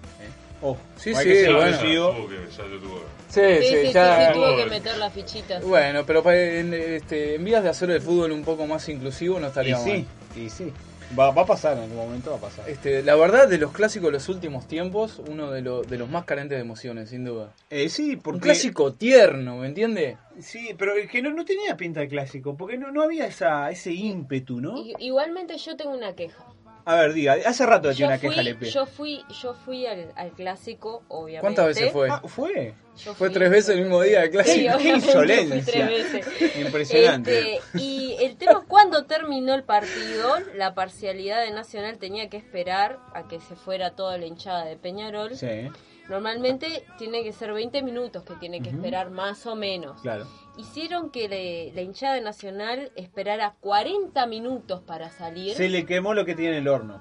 Ojo. 0.62 0.78
Sí, 0.96 1.10
Hay 1.10 1.16
sí, 1.16 1.28
que 1.28 1.40
ser 1.44 1.54
bueno. 1.54 1.78
que- 1.78 2.56
ya 2.56 2.62
lo 2.64 2.78
tuvo. 2.78 3.02
Sí, 3.28 3.40
Sí, 3.60 3.66
sí, 3.86 3.92
ya- 3.92 4.32
sí, 4.32 4.38
tuvo 4.38 4.56
que 4.56 4.66
meter 4.66 4.96
las 4.98 5.12
fichitas. 5.12 5.64
Bueno, 5.64 6.04
pero 6.06 6.22
pa- 6.22 6.36
en, 6.36 6.72
este, 6.72 7.34
en 7.34 7.44
vías 7.44 7.62
de 7.62 7.68
hacer 7.70 7.90
el 7.90 8.00
fútbol 8.00 8.32
un 8.32 8.44
poco 8.44 8.66
más 8.66 8.88
inclusivo 8.88 9.38
no 9.38 9.46
Y 9.46 9.48
estaría 9.48 9.74
mal. 9.76 9.84
sí, 9.84 10.06
y 10.44 10.48
sí. 10.50 10.72
Va, 11.16 11.30
va 11.30 11.42
a 11.42 11.46
pasar 11.46 11.76
en 11.76 11.84
algún 11.84 11.98
momento, 11.98 12.30
va 12.32 12.36
a 12.36 12.40
pasar. 12.40 12.68
Este, 12.68 13.02
la 13.02 13.14
verdad, 13.14 13.46
de 13.48 13.58
los 13.58 13.70
clásicos 13.72 14.08
de 14.08 14.12
los 14.14 14.28
últimos 14.28 14.66
tiempos, 14.66 15.20
uno 15.30 15.52
de, 15.52 15.62
lo- 15.62 15.82
de 15.82 15.98
los 15.98 16.08
más 16.10 16.24
carentes 16.24 16.56
de 16.58 16.62
emociones, 16.62 17.10
sin 17.10 17.24
duda. 17.24 17.52
Eh, 17.70 17.88
sí, 17.88 18.16
porque... 18.16 18.36
Un 18.38 18.40
clásico 18.40 18.92
tierno, 18.94 19.56
¿me 19.58 19.68
entiende? 19.68 20.16
Sí, 20.40 20.74
pero 20.76 20.96
es 20.96 21.08
que 21.08 21.22
no, 21.22 21.30
no 21.30 21.44
tenía 21.44 21.76
pinta 21.76 22.00
de 22.00 22.08
clásico, 22.08 22.56
porque 22.56 22.76
no, 22.76 22.90
no 22.90 23.02
había 23.02 23.26
esa, 23.26 23.70
ese 23.70 23.92
ímpetu, 23.92 24.60
¿no? 24.60 24.78
I- 24.78 24.94
Igualmente 24.98 25.56
yo 25.58 25.76
tengo 25.76 25.92
una 25.92 26.12
queja. 26.14 26.44
A 26.88 26.94
ver, 26.94 27.12
diga, 27.14 27.36
hace 27.44 27.66
rato 27.66 27.90
tiene 27.90 28.06
una 28.12 28.18
queja 28.20 28.34
fui, 28.34 28.44
Lepe. 28.44 28.70
yo 28.70 28.86
fui, 28.86 29.24
yo 29.42 29.54
fui 29.54 29.86
al, 29.86 30.12
al 30.14 30.30
clásico, 30.30 31.02
obviamente. 31.08 31.40
¿Cuántas 31.40 31.66
veces 31.66 31.92
fue? 31.92 32.08
Ah, 32.08 32.22
¿fue? 32.24 32.74
Yo 32.96 33.12
Fue 33.14 33.26
fui- 33.28 33.34
tres 33.34 33.50
veces 33.50 33.70
el 33.74 33.80
mismo 33.82 34.00
día 34.02 34.20
de 34.20 34.26
Sí, 34.26 34.32
clásico. 34.32 34.78
Qué 34.78 34.88
insolencia. 34.90 35.62
tres 35.66 35.88
veces. 35.88 36.56
Impresionante. 36.60 37.56
Este, 37.56 37.78
y 37.78 38.16
el 38.20 38.36
tema, 38.36 38.64
cuando 38.68 39.04
terminó 39.04 39.54
el 39.54 39.64
partido, 39.64 40.36
la 40.54 40.74
parcialidad 40.74 41.42
de 41.42 41.50
Nacional 41.50 41.98
tenía 41.98 42.28
que 42.30 42.36
esperar 42.36 42.98
a 43.14 43.26
que 43.28 43.40
se 43.40 43.56
fuera 43.56 43.90
toda 43.90 44.16
la 44.16 44.26
hinchada 44.26 44.64
de 44.64 44.76
Peñarol. 44.76 45.36
Sí, 45.36 45.46
Normalmente 46.08 46.84
tiene 46.98 47.22
que 47.22 47.32
ser 47.32 47.52
20 47.52 47.82
minutos 47.82 48.22
que 48.24 48.34
tiene 48.34 48.60
que 48.60 48.70
esperar 48.70 49.10
más 49.10 49.46
o 49.46 49.54
menos. 49.56 50.00
claro. 50.02 50.26
Hicieron 50.58 51.10
que 51.10 51.28
le- 51.28 51.72
la 51.74 51.82
hinchada 51.82 52.18
Nacional 52.20 52.90
esperara 52.96 53.56
40 53.60 54.24
minutos 54.26 54.80
para 54.80 55.10
salir. 55.10 55.54
Se 55.54 55.68
le 55.68 55.84
quemó 55.84 56.14
lo 56.14 56.24
que 56.24 56.34
tiene 56.34 56.58
el 56.58 56.68
horno. 56.68 56.98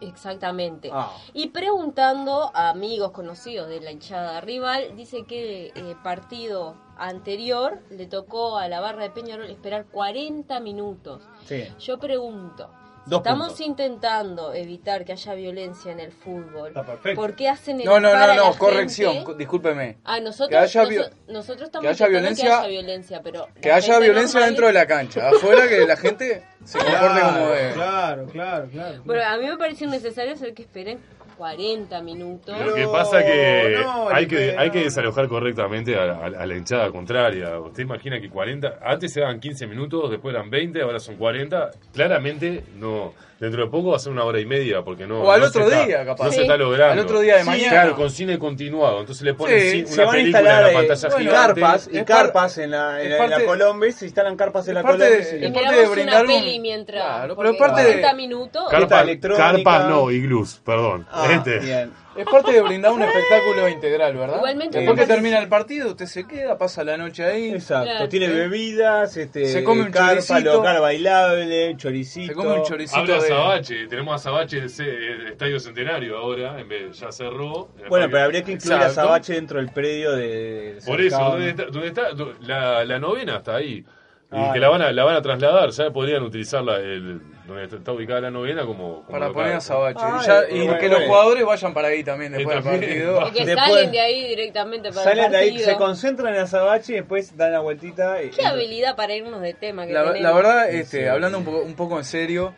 Exactamente. 0.00 0.90
Ah. 0.92 1.12
Y 1.34 1.48
preguntando 1.48 2.50
a 2.54 2.70
amigos 2.70 3.10
conocidos 3.12 3.68
de 3.68 3.80
la 3.80 3.92
hinchada 3.92 4.40
rival, 4.40 4.96
dice 4.96 5.24
que 5.24 5.66
eh, 5.74 5.96
partido 6.02 6.76
anterior 6.96 7.80
le 7.90 8.06
tocó 8.06 8.56
a 8.58 8.68
la 8.68 8.80
barra 8.80 9.02
de 9.04 9.10
Peñarol 9.10 9.50
esperar 9.50 9.86
40 9.86 10.58
minutos. 10.60 11.22
Sí. 11.44 11.64
Yo 11.78 11.98
pregunto, 11.98 12.70
Dos 13.06 13.18
estamos 13.20 13.48
puntos. 13.48 13.66
intentando 13.66 14.54
evitar 14.54 15.04
que 15.04 15.12
haya 15.12 15.34
violencia 15.34 15.92
en 15.92 16.00
el 16.00 16.10
fútbol, 16.10 16.68
Está 16.68 16.84
perfecto. 16.84 17.20
¿por 17.20 17.36
qué 17.36 17.48
hacen 17.50 17.78
No, 17.84 18.00
no, 18.00 18.12
no, 18.14 18.26
la 18.26 18.34
no, 18.36 18.54
corrección, 18.56 19.16
gente? 19.16 19.34
discúlpeme. 19.34 19.98
Ah, 20.04 20.20
nosotros, 20.20 20.48
Que 20.48 20.56
haya 20.56 20.84
nosotros 21.28 21.66
estamos 21.68 21.82
que 21.82 21.88
haya 21.90 22.06
violencia- 22.08 22.44
que 22.44 22.52
haya 22.52 22.66
violencia, 22.68 23.20
pero 23.22 23.48
Que 23.60 23.68
la 23.68 23.74
haya 23.76 23.92
gente 23.94 24.04
violencia 24.06 24.40
normal- 24.40 24.50
dentro 24.50 24.66
de 24.68 24.72
la 24.72 24.86
cancha. 24.86 25.28
Afuera 25.28 25.68
que 25.68 25.86
la 25.86 25.96
gente 25.98 26.42
se 26.64 26.78
comporte 26.78 27.20
como 27.20 27.46
debe. 27.48 27.72
Claro, 27.74 28.26
claro, 28.26 28.68
claro. 28.72 29.02
Bueno, 29.04 29.22
a 29.26 29.36
mí 29.36 29.46
me 29.48 29.56
pareció 29.58 29.86
necesario 29.88 30.32
hacer 30.32 30.54
que 30.54 30.62
esperen 30.62 30.98
40 31.44 32.00
minutos. 32.00 32.58
Lo 32.58 32.74
que 32.74 32.86
pasa 32.86 33.22
que 33.22 33.76
no, 33.82 34.08
hay 34.08 34.26
que 34.26 34.56
hay 34.56 34.70
que 34.70 34.84
desalojar 34.84 35.28
correctamente 35.28 35.94
a, 35.94 36.04
a- 36.04 36.26
a 36.26 36.46
la 36.46 36.56
hinchada 36.56 36.90
contraria. 36.90 37.58
Usted 37.60 37.82
imagina 37.82 38.18
que 38.18 38.30
40, 38.30 38.78
antes 38.82 39.12
se 39.12 39.20
daban 39.20 39.40
15 39.40 39.66
minutos, 39.66 40.10
después 40.10 40.34
eran 40.34 40.48
20, 40.48 40.80
ahora 40.80 40.98
son 40.98 41.16
40. 41.16 41.70
Claramente 41.92 42.64
no 42.76 43.12
dentro 43.44 43.64
de 43.64 43.70
poco 43.70 43.90
va 43.90 43.96
a 43.96 43.98
ser 44.00 44.12
una 44.12 44.24
hora 44.24 44.40
y 44.40 44.46
media 44.46 44.82
porque 44.82 45.06
no 45.06 45.20
O 45.22 45.30
al 45.30 45.40
no 45.40 45.46
otro 45.46 45.62
se 45.66 45.70
está- 45.72 45.86
día, 45.86 46.04
capaz. 46.04 46.24
No 46.24 46.30
Sí. 46.30 46.36
se 46.36 46.42
está 46.42 46.56
logrando. 46.56 46.92
Al 46.92 46.98
otro 46.98 47.20
día 47.20 47.34
de 47.36 47.42
Sí, 47.42 47.46
mañana. 47.48 47.70
Claro, 47.70 47.96
con 47.96 48.10
cine 48.10 48.38
continuado. 48.38 49.00
Entonces 49.00 49.22
le 49.22 49.34
ponen 49.34 49.60
Sí, 49.60 49.66
ci- 49.82 49.86
se 49.86 49.94
una 49.94 50.04
van 50.04 50.08
a 50.08 50.12
película 50.18 50.38
en 50.38 50.44
instalar 50.44 50.62
la 50.62 50.70
eh, 50.70 50.74
pantalla 50.74 51.08
bueno, 51.08 51.30
gigante. 51.30 51.60
carpas 51.60 51.90
y 51.92 52.04
carpas 52.04 52.58
en 52.58 52.70
la, 52.72 53.02
en, 53.02 53.08
la- 53.10 53.16
en 53.16 53.30
la 53.30 53.36
parte- 53.36 53.44
Colombia, 53.46 53.92
se 53.92 54.04
instalan 54.06 54.36
carpas 54.36 54.68
en 54.68 54.74
la 54.74 54.82
parte 54.82 54.98
Colombia. 55.04 55.18
es 55.20 55.32
Y 55.48 55.52
parte 55.52 55.76
de 55.76 55.86
brindar 55.88 56.24
una 56.24 56.34
un- 56.34 56.40
peli 56.40 56.58
mientras. 56.60 57.04
Claro, 57.04 57.36
pero 57.36 57.50
es 57.50 57.56
parte 57.56 57.80
de- 57.82 57.86
40 57.88 58.14
minutos. 58.14 58.64
Carpa 58.70 58.88
Carpas, 59.04 59.36
carpas 59.36 59.88
no, 59.88 60.10
iglús, 60.10 60.60
perdón. 60.64 61.06
Ah, 61.12 61.28
Este. 61.30 61.58
bien. 61.60 62.03
Es 62.16 62.24
parte 62.26 62.52
de 62.52 62.62
brindar 62.62 62.92
un 62.92 63.02
espectáculo 63.02 63.68
integral, 63.68 64.16
¿verdad? 64.16 64.36
Igualmente 64.36 64.78
Después 64.78 65.00
que 65.00 65.06
termina 65.06 65.38
el 65.38 65.48
partido, 65.48 65.88
usted 65.90 66.06
se 66.06 66.26
queda, 66.26 66.56
pasa 66.56 66.84
la 66.84 66.96
noche 66.96 67.24
ahí. 67.24 67.50
Exacto, 67.50 67.90
Claro. 67.90 68.08
tiene 68.08 68.28
bebidas, 68.28 69.16
este, 69.16 69.46
Se 69.46 69.64
come 69.64 69.82
un 69.82 69.90
carpa, 69.90 70.22
choricito. 70.22 70.54
local 70.54 70.80
bailable, 70.80 71.76
choricito. 71.76 72.26
Se 72.28 72.34
come 72.34 72.52
un 72.52 72.62
choricito 72.64 73.00
Habla 73.00 73.14
de... 73.22 73.28
Sabache, 73.28 73.86
tenemos 73.88 74.14
a 74.14 74.18
Sabache 74.22 74.58
el 74.58 75.26
Estadio 75.28 75.58
Centenario 75.58 76.16
ahora, 76.18 76.60
en 76.60 76.68
vez 76.68 76.98
ya 77.00 77.10
cerró. 77.10 77.70
Bueno, 77.88 78.06
pero 78.10 78.24
habría 78.24 78.42
que 78.44 78.52
incluir 78.52 78.74
a 78.74 78.86
Exacto. 78.86 79.00
Sabache 79.02 79.32
dentro 79.34 79.58
del 79.58 79.70
predio 79.72 80.12
de... 80.12 80.78
Por 80.86 81.00
eso. 81.00 81.18
¿dónde 81.18 81.50
está? 81.50 81.64
dónde 81.64 81.86
está? 81.88 82.12
Do- 82.12 82.34
La, 82.40 82.84
la 82.84 82.98
novena 82.98 83.38
está 83.38 83.56
ahí. 83.56 83.84
Y 84.32 84.36
Ah, 84.36 84.50
que 84.52 84.58
la 84.58 84.68
van, 84.68 84.82
a, 84.82 84.90
la 84.92 85.04
van 85.04 85.14
a 85.16 85.22
trasladar, 85.22 85.70
ya 85.70 85.90
podrían 85.92 86.22
utilizarla 86.24 86.76
el, 86.78 87.20
donde 87.46 87.64
está- 87.64 87.92
ubicada 87.92 88.20
la 88.22 88.30
novena 88.32 88.66
como, 88.66 89.02
como 89.02 89.06
Para 89.06 89.28
local. 89.28 89.42
poner 89.42 89.56
a 89.56 89.60
Sabache. 89.60 90.00
Y 90.22 90.26
ya- 90.26 90.48
y 90.50 90.64
bueno, 90.64 90.78
que 90.80 90.88
los 90.88 91.02
jugadores 91.04 91.44
vayan 91.44 91.74
para 91.74 91.88
ahí 91.88 92.02
también 92.02 92.32
después 92.32 92.56
del 92.56 92.64
partido. 92.64 93.28
Y 93.28 93.30
que 93.32 93.44
Después- 93.44 93.68
salen 93.70 93.92
de 93.92 94.00
ahí 94.00 94.26
directamente 94.28 94.88
para 94.90 95.04
Salen 95.04 95.24
el 95.26 95.30
de 95.30 95.36
ahí, 95.36 95.58
se 95.60 95.76
concentran 95.76 96.34
en 96.34 96.40
a 96.40 96.46
Sabache 96.48 96.92
y 96.94 96.96
después 96.96 97.36
dan 97.36 97.52
la 97.52 97.60
vueltita. 97.60 98.22
y- 98.22 98.30
Qué 98.30 98.44
habilidad 98.44 98.96
para 98.96 99.14
irnos 99.14 99.40
de 99.40 99.54
tema 99.54 99.86
que 99.86 99.92
La, 99.92 100.02
verdad, 100.32 100.68
este, 100.70 101.02
Sí. 101.02 101.06
hablando 101.06 101.38
un 101.38 101.44
poco, 101.44 101.62
un 101.62 101.74
poco 101.76 101.98
en 101.98 102.04
serio, 102.04 102.54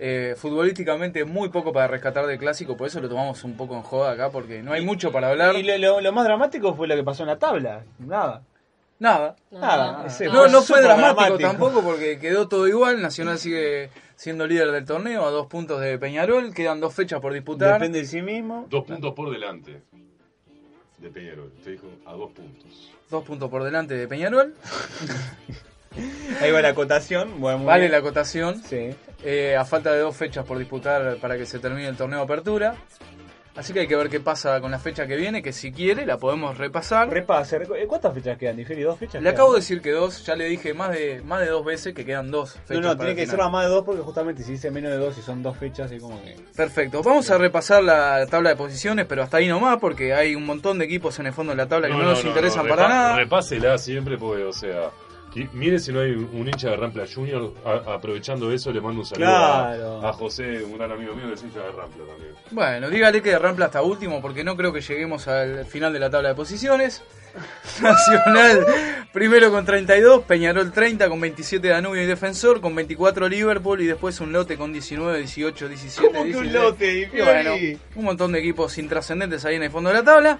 eh, 0.00 0.34
futbolísticamente 0.36 1.24
muy 1.24 1.50
poco 1.50 1.72
para 1.72 1.86
rescatar 1.86 2.26
del 2.26 2.38
clásico, 2.38 2.76
por 2.76 2.88
eso 2.88 3.00
lo 3.00 3.08
tomamos 3.08 3.44
un 3.44 3.56
poco 3.56 3.76
en 3.76 3.82
joda 3.82 4.12
acá, 4.12 4.30
porque 4.30 4.60
no 4.62 4.72
hay 4.72 4.84
mucho 4.84 5.12
para 5.12 5.28
hablar. 5.30 5.54
Y 5.54 5.62
lo, 5.62 5.76
lo- 5.78 6.00
lo 6.00 6.12
más 6.12 6.24
dramático 6.24 6.74
fue 6.74 6.88
lo 6.88 6.96
que 6.96 7.04
pasó 7.04 7.22
en 7.22 7.28
la 7.28 7.38
tabla. 7.38 7.84
Nada. 8.00 8.42
Nada. 9.02 9.34
Nada. 9.50 10.06
No, 10.32 10.46
no 10.46 10.62
fue 10.62 10.80
dramático, 10.80 11.36
tampoco 11.36 11.82
porque 11.82 12.20
quedó 12.20 12.46
todo 12.46 12.68
igual. 12.68 13.02
Nacional 13.02 13.36
sigue 13.36 13.90
siendo 14.14 14.46
líder 14.46 14.70
del 14.70 14.84
torneo 14.84 15.24
a 15.24 15.30
dos 15.30 15.48
puntos 15.48 15.80
de 15.80 15.98
Peñarol. 15.98 16.54
Quedan 16.54 16.78
dos 16.78 16.94
fechas 16.94 17.20
por 17.20 17.32
disputar. 17.32 17.80
Depende 17.80 17.98
de 17.98 18.04
sí 18.06 18.22
mismo. 18.22 18.66
Dos 18.70 18.84
puntos 18.84 19.12
por 19.12 19.32
delante 19.32 19.82
de 20.98 21.10
Peñarol. 21.10 21.50
Usted 21.58 21.72
dijo 21.72 21.88
a 22.06 22.12
dos 22.12 22.30
puntos. 22.30 22.92
Dos 23.10 23.24
puntos 23.24 23.50
por 23.50 23.64
delante 23.64 23.94
de 23.94 24.06
Peñarol. 24.06 24.54
Ahí 26.40 26.52
va 26.52 26.62
la 26.62 26.68
acotación. 26.68 27.40
Bueno, 27.40 27.64
Vale 27.64 27.80
bien. 27.80 27.92
la 27.92 27.98
acotación. 27.98 28.62
Sí. 28.62 28.90
Eh, 29.24 29.56
a 29.56 29.64
falta 29.64 29.92
de 29.92 29.98
dos 29.98 30.16
fechas 30.16 30.44
por 30.46 30.58
disputar 30.58 31.16
para 31.16 31.36
que 31.36 31.44
se 31.44 31.58
termine 31.58 31.88
el 31.88 31.96
torneo 31.96 32.20
de 32.20 32.24
apertura. 32.24 32.76
Así 33.54 33.74
que 33.74 33.80
hay 33.80 33.86
que 33.86 33.96
ver 33.96 34.08
qué 34.08 34.18
pasa 34.18 34.58
con 34.62 34.70
la 34.70 34.78
fecha 34.78 35.06
que 35.06 35.14
viene, 35.14 35.42
que 35.42 35.52
si 35.52 35.72
quiere 35.72 36.06
la 36.06 36.16
podemos 36.16 36.56
repasar. 36.56 37.10
Repase, 37.10 37.56
eh, 37.76 37.86
¿cuántas 37.86 38.14
fechas 38.14 38.38
quedan? 38.38 38.56
¿Diferi? 38.56 38.80
¿Dos 38.82 38.98
fechas? 38.98 39.16
Le 39.16 39.20
quedan? 39.20 39.34
acabo 39.34 39.52
de 39.52 39.58
decir 39.60 39.82
que 39.82 39.90
dos, 39.90 40.24
ya 40.24 40.34
le 40.36 40.46
dije 40.46 40.72
más 40.72 40.90
de 40.92 41.20
más 41.22 41.40
de 41.40 41.48
dos 41.48 41.62
veces 41.62 41.92
que 41.94 42.06
quedan 42.06 42.30
dos 42.30 42.56
No, 42.56 42.62
fechas. 42.66 42.82
no, 42.82 42.88
para 42.96 42.98
tiene 43.10 43.14
que 43.14 43.26
ser 43.26 43.40
a 43.42 43.48
más 43.50 43.64
de 43.66 43.70
dos 43.70 43.84
porque 43.84 44.00
justamente 44.00 44.42
si 44.42 44.52
dice 44.52 44.70
menos 44.70 44.90
de 44.90 44.96
dos 44.96 45.18
y 45.18 45.20
son 45.20 45.42
dos 45.42 45.54
fechas, 45.58 45.92
es 45.92 46.00
como 46.00 46.22
que. 46.22 46.34
Perfecto, 46.56 47.02
vamos 47.02 47.30
a 47.30 47.36
repasar 47.36 47.84
la 47.84 48.26
tabla 48.26 48.48
de 48.50 48.56
posiciones, 48.56 49.04
pero 49.06 49.22
hasta 49.22 49.36
ahí 49.36 49.48
nomás, 49.48 49.76
porque 49.78 50.14
hay 50.14 50.34
un 50.34 50.46
montón 50.46 50.78
de 50.78 50.86
equipos 50.86 51.18
en 51.18 51.26
el 51.26 51.34
fondo 51.34 51.52
de 51.52 51.56
la 51.58 51.68
tabla 51.68 51.88
que 51.88 51.94
no, 51.94 52.04
nos 52.04 52.24
interesan 52.24 52.66
para 52.66 52.86
repa- 52.86 52.88
nada. 52.88 53.16
Repásela 53.16 53.76
siempre, 53.76 54.16
porque, 54.16 54.44
o 54.44 54.52
sea, 54.54 54.90
qui- 55.34 55.48
mire 55.52 55.78
si 55.78 55.92
no 55.92 56.00
hay 56.00 56.12
un 56.12 56.46
hincha 56.46 56.70
de 56.70 56.76
Rampla 56.76 57.04
Junior. 57.12 57.52
a- 57.64 57.94
aprovechando 57.94 58.52
eso, 58.52 58.70
le 58.72 58.80
mando 58.80 59.00
un 59.00 59.06
saludo 59.06 59.26
Claro. 59.26 60.00
a, 60.02 60.10
a 60.10 60.12
José, 60.12 60.62
un 60.64 60.76
gran 60.76 60.92
amigo 60.92 61.14
mío 61.14 61.26
que 61.28 61.34
es 61.34 61.42
hincha 61.42 61.60
de 61.60 61.72
Rampla 61.72 62.04
también. 62.06 62.32
Bueno, 62.50 62.90
dígale 62.90 63.22
que 63.22 63.38
Rampla 63.38 63.66
hasta 63.66 63.82
último, 63.82 64.20
porque 64.20 64.44
no 64.44 64.56
creo 64.56 64.72
que 64.72 64.80
lleguemos 64.80 65.26
al 65.28 65.64
final 65.66 65.92
de 65.92 65.98
la 66.00 66.10
tabla 66.10 66.30
de 66.30 66.34
posiciones. 66.34 67.02
Nacional 67.80 68.66
primero 69.12 69.50
con 69.50 69.64
32, 69.64 70.24
Peñarol 70.24 70.70
30 70.70 71.08
con 71.08 71.18
27 71.18 71.66
Danubio 71.66 72.02
y 72.02 72.06
Defensor, 72.06 72.60
con 72.60 72.74
24 72.74 73.26
Liverpool 73.28 73.80
y 73.80 73.86
después 73.86 74.20
un 74.20 74.32
lote 74.32 74.56
con 74.58 74.70
19, 74.72 75.18
18, 75.18 75.68
17, 75.68 76.06
¿Cómo 76.08 76.24
que 76.24 76.36
un 76.36 76.42
16. 76.44 76.52
lote, 76.52 77.10
Y 77.12 77.20
bueno, 77.22 77.54
un 77.94 78.04
montón 78.04 78.32
de 78.32 78.38
equipos 78.40 78.76
intrascendentes 78.76 79.44
ahí 79.46 79.56
en 79.56 79.62
el 79.62 79.70
fondo 79.70 79.88
de 79.90 79.96
la 79.96 80.04
tabla. 80.04 80.38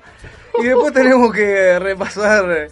Y 0.61 0.64
después 0.64 0.93
tenemos 0.93 1.32
que 1.32 1.78
repasar 1.78 2.68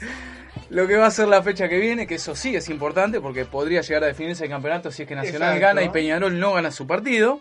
lo 0.71 0.87
que 0.87 0.97
va 0.97 1.07
a 1.07 1.11
ser 1.11 1.29
la 1.29 1.43
fecha 1.43 1.69
que 1.69 1.79
viene, 1.79 2.07
que 2.07 2.15
eso 2.15 2.35
sí 2.37 2.55
es 2.55 2.69
importante 2.69 3.21
porque 3.21 3.45
podría 3.45 3.81
llegar 3.81 4.05
a 4.05 4.07
definirse 4.07 4.45
el 4.45 4.51
campeonato 4.51 4.91
si 4.91 5.03
es 5.03 5.09
que 5.09 5.17
Nacional 5.17 5.57
Exacto. 5.57 5.67
gana 5.67 5.83
y 5.83 5.89
Peñarol 5.91 6.39
no 6.39 6.53
gana 6.55 6.71
su 6.71 6.87
partido. 6.87 7.41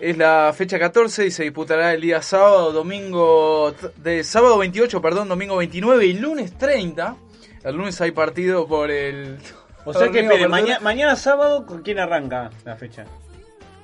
Es 0.00 0.18
la 0.18 0.52
fecha 0.52 0.80
14 0.80 1.26
y 1.26 1.30
se 1.30 1.44
disputará 1.44 1.94
el 1.94 2.00
día 2.00 2.20
sábado, 2.20 2.72
domingo, 2.72 3.72
de 3.96 4.24
sábado 4.24 4.58
28, 4.58 5.00
perdón, 5.00 5.28
domingo 5.28 5.56
29 5.56 6.04
y 6.04 6.14
lunes 6.14 6.58
30. 6.58 7.16
El 7.62 7.76
lunes 7.76 8.00
hay 8.00 8.10
partido 8.10 8.66
por 8.66 8.90
el... 8.90 9.38
O 9.84 9.92
sea 9.92 10.10
que, 10.10 10.20
espere, 10.20 10.48
mañana, 10.48 11.14
sábado, 11.14 11.64
¿con 11.66 11.82
quién 11.82 12.00
arranca 12.00 12.50
la 12.64 12.74
fecha? 12.74 13.04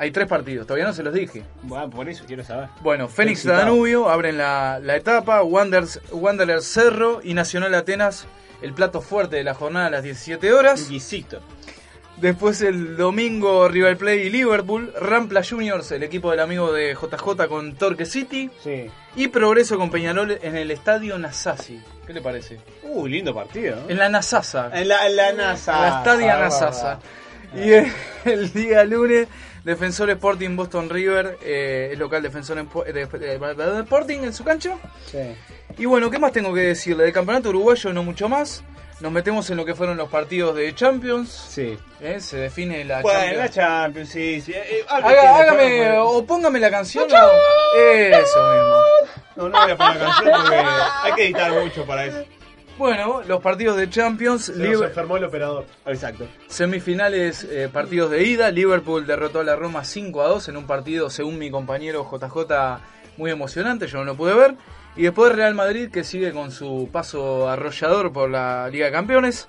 Hay 0.00 0.10
tres 0.10 0.26
partidos, 0.28 0.66
todavía 0.66 0.86
no 0.86 0.92
se 0.92 1.02
los 1.04 1.12
dije. 1.12 1.44
Bueno, 1.62 1.90
por 1.90 2.08
eso 2.08 2.24
quiero 2.26 2.44
saber. 2.44 2.68
Bueno, 2.82 3.08
Fénix 3.08 3.42
de 3.42 3.50
excitado. 3.50 3.72
Danubio 3.72 4.08
abren 4.08 4.38
la, 4.38 4.80
la 4.80 4.96
etapa, 4.96 5.42
Wanderers, 5.42 6.00
Wanderers 6.12 6.64
Cerro 6.64 7.20
y 7.22 7.34
Nacional 7.34 7.74
Atenas, 7.74 8.26
el 8.62 8.72
plato 8.72 9.00
fuerte 9.00 9.36
de 9.36 9.44
la 9.44 9.54
jornada 9.54 9.86
a 9.86 9.90
las 9.90 10.02
17 10.02 10.52
horas. 10.52 10.88
Guisito. 10.88 11.40
Después 12.16 12.60
el 12.62 12.96
domingo 12.96 13.68
River 13.68 13.96
Plate 13.96 14.24
y 14.24 14.30
Liverpool, 14.30 14.92
Rampla 15.00 15.42
Juniors, 15.48 15.92
el 15.92 16.02
equipo 16.02 16.32
del 16.32 16.40
amigo 16.40 16.72
de 16.72 16.94
JJ 16.94 17.46
con 17.48 17.76
Torque 17.76 18.06
City 18.06 18.50
Sí. 18.64 18.86
y 19.14 19.28
Progreso 19.28 19.78
con 19.78 19.88
Peñarol 19.88 20.36
en 20.42 20.56
el 20.56 20.72
estadio 20.72 21.16
Nasasi. 21.16 21.80
¿Qué 22.04 22.12
le 22.12 22.20
parece? 22.20 22.58
Uh, 22.82 23.06
lindo 23.06 23.32
partido. 23.32 23.76
¿no? 23.76 23.88
En 23.90 23.98
la 23.98 24.08
Nasasa. 24.08 24.68
En 24.74 24.88
la, 24.88 25.06
en 25.06 25.14
la 25.14 25.32
NASA. 25.32 25.76
En 25.76 25.80
la 25.82 25.98
Estadia 25.98 26.36
Ah, 26.36 26.40
Nasasa. 26.40 26.98
Y 27.54 27.70
el, 27.70 27.92
el 28.24 28.52
día 28.52 28.82
lunes, 28.84 29.28
Defensor 29.62 30.10
Sporting 30.10 30.56
Boston 30.56 30.90
River, 30.90 31.38
eh, 31.44 31.90
el 31.92 31.98
local 32.00 32.20
Defensor 32.22 32.58
en, 32.58 32.68
de- 32.92 33.06
de- 33.06 33.38
de- 33.38 33.80
Sporting 33.82 34.18
en 34.24 34.32
su 34.32 34.42
cancha. 34.42 34.76
Sí. 35.06 35.18
Y 35.78 35.86
bueno, 35.86 36.10
¿qué 36.10 36.18
más 36.18 36.32
tengo 36.32 36.52
que 36.52 36.60
decirle? 36.60 37.04
Del 37.04 37.12
campeonato 37.12 37.50
uruguayo 37.50 37.92
no 37.92 38.02
mucho 38.02 38.28
más. 38.28 38.64
Nos 39.00 39.12
metemos 39.12 39.48
en 39.50 39.56
lo 39.56 39.64
que 39.64 39.76
fueron 39.76 39.96
los 39.96 40.08
partidos 40.08 40.56
de 40.56 40.74
Champions. 40.74 41.30
Sí. 41.30 41.78
¿eh? 42.00 42.20
Se 42.20 42.36
define 42.36 42.84
la 42.84 43.00
Bueno, 43.00 43.18
Champions. 43.20 43.38
la 43.38 43.48
Champions, 43.50 44.08
sí, 44.08 44.40
sí. 44.40 44.52
Eh, 44.54 44.84
Haga- 44.88 45.06
tiene, 45.08 45.28
hágame 45.28 45.98
o 46.00 46.24
póngame 46.26 46.58
la 46.58 46.68
canción. 46.70 47.04
o- 47.04 47.78
Eso 47.80 48.50
mismo. 48.50 48.76
No, 49.36 49.48
no 49.48 49.62
voy 49.62 49.70
a 49.70 49.76
poner 49.76 49.96
la 49.98 50.04
canción 50.04 50.30
porque 50.42 50.56
hay 51.04 51.12
que 51.14 51.24
editar 51.26 51.52
mucho 51.52 51.86
para 51.86 52.06
eso. 52.06 52.24
Bueno, 52.76 53.22
los 53.26 53.40
partidos 53.40 53.76
de 53.76 53.88
Champions. 53.88 54.46
Se 54.46 54.52
nos 54.56 54.82
enfermó 54.82 55.16
el 55.16 55.24
operador. 55.24 55.66
Exacto. 55.86 56.26
Semifinales, 56.48 57.44
eh, 57.44 57.68
partidos 57.72 58.10
de 58.10 58.24
ida. 58.24 58.50
Liverpool 58.50 59.06
derrotó 59.06 59.40
a 59.40 59.44
la 59.44 59.54
Roma 59.54 59.84
5 59.84 60.22
a 60.22 60.28
2 60.28 60.48
en 60.48 60.56
un 60.56 60.66
partido, 60.66 61.08
según 61.08 61.38
mi 61.38 61.50
compañero 61.52 62.04
JJ, 62.10 62.80
muy 63.16 63.30
emocionante. 63.30 63.86
Yo 63.86 63.98
no 63.98 64.04
lo 64.04 64.16
pude 64.16 64.34
ver. 64.34 64.54
Y 64.98 65.04
después 65.04 65.32
Real 65.32 65.54
Madrid, 65.54 65.90
que 65.92 66.02
sigue 66.02 66.32
con 66.32 66.50
su 66.50 66.88
paso 66.90 67.48
arrollador 67.48 68.12
por 68.12 68.28
la 68.28 68.68
Liga 68.68 68.86
de 68.86 68.92
Campeones. 68.92 69.48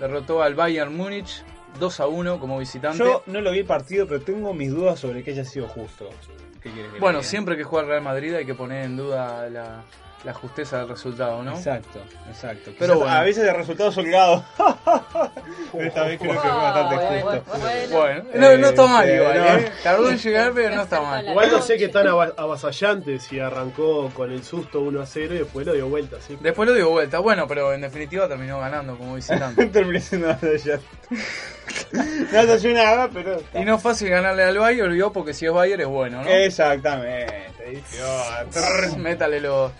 Derrotó 0.00 0.42
al 0.42 0.54
Bayern 0.54 0.96
Múnich 0.96 1.44
2 1.78 2.00
a 2.00 2.06
1 2.06 2.40
como 2.40 2.58
visitante. 2.58 2.98
Yo 2.98 3.22
no 3.26 3.42
lo 3.42 3.50
vi 3.50 3.62
partido, 3.62 4.06
pero 4.08 4.22
tengo 4.22 4.54
mis 4.54 4.70
dudas 4.70 4.98
sobre 4.98 5.22
que 5.22 5.32
haya 5.32 5.44
sido 5.44 5.68
justo. 5.68 6.08
¿Qué 6.62 6.70
quieres 6.70 6.86
que 6.86 6.94
te 6.94 7.00
Bueno, 7.00 7.22
siempre 7.22 7.58
que 7.58 7.64
juega 7.64 7.82
el 7.84 7.90
Real 7.90 8.02
Madrid 8.04 8.36
hay 8.36 8.46
que 8.46 8.54
poner 8.54 8.86
en 8.86 8.96
duda 8.96 9.50
la, 9.50 9.84
la 10.26 10.34
justeza 10.34 10.78
del 10.80 10.88
resultado, 10.88 11.42
¿no? 11.42 11.52
Exacto, 11.56 12.00
exacto. 12.28 12.72
Pero 12.78 12.94
Quizás 12.94 12.96
bueno. 12.98 13.12
A 13.14 13.22
veces 13.22 13.48
el 13.48 13.54
resultado 13.54 13.90
es 13.90 13.96
holgado. 13.96 14.44
Esta 15.78 16.02
vez 16.02 16.18
creo 16.18 16.32
que 16.32 16.38
fue 16.38 16.50
bastante 16.50 16.96
Bueno, 16.96 17.20
justo. 17.42 17.58
bueno. 17.60 17.90
Bueno, 17.92 18.24
no, 18.34 18.58
no 18.58 18.66
está 18.68 18.86
mal 18.86 19.08
Este, 19.08 19.16
igual, 19.22 19.38
no. 19.38 19.44
¿eh? 19.58 19.72
Tardó 19.84 20.10
en 20.10 20.18
llegar, 20.18 20.52
pero 20.52 20.74
no 20.74 20.82
está 20.82 21.00
mal. 21.00 21.28
Igual 21.28 21.50
no 21.52 21.62
sé 21.62 21.76
qué 21.78 21.88
tan 21.88 22.06
ava- 22.08 22.34
avasallante 22.36 23.20
si 23.20 23.38
arrancó 23.38 24.10
con 24.12 24.32
el 24.32 24.42
susto 24.42 24.80
1 24.80 25.00
a 25.00 25.06
0 25.06 25.34
y 25.34 25.38
después 25.38 25.64
lo 25.66 25.72
dio 25.74 25.88
vuelta, 25.88 26.16
¿sí? 26.20 26.36
Después 26.40 26.68
lo 26.68 26.74
dio 26.74 26.90
vuelta, 26.90 27.20
bueno, 27.20 27.46
pero 27.46 27.72
en 27.72 27.80
definitiva 27.82 28.26
terminó 28.26 28.58
ganando 28.58 28.96
como 28.98 29.14
visitante. 29.14 29.66
Terminé 29.72 30.00
siendo 30.00 30.36
ellas. 30.42 30.80
No 31.92 32.72
nada, 32.72 33.10
pero. 33.12 33.42
Y 33.54 33.64
no 33.64 33.74
es 33.76 33.82
fácil 33.82 34.08
ganarle 34.08 34.44
al 34.44 34.56
Bayern, 34.58 34.92
¿vio? 34.92 35.12
Porque 35.12 35.34
si 35.34 35.46
es 35.46 35.52
Bayern 35.52 35.80
es 35.82 35.86
bueno, 35.88 36.22
¿no? 36.22 36.28
Exactamente. 36.30 37.50
Métale 38.96 39.40
los... 39.40 39.72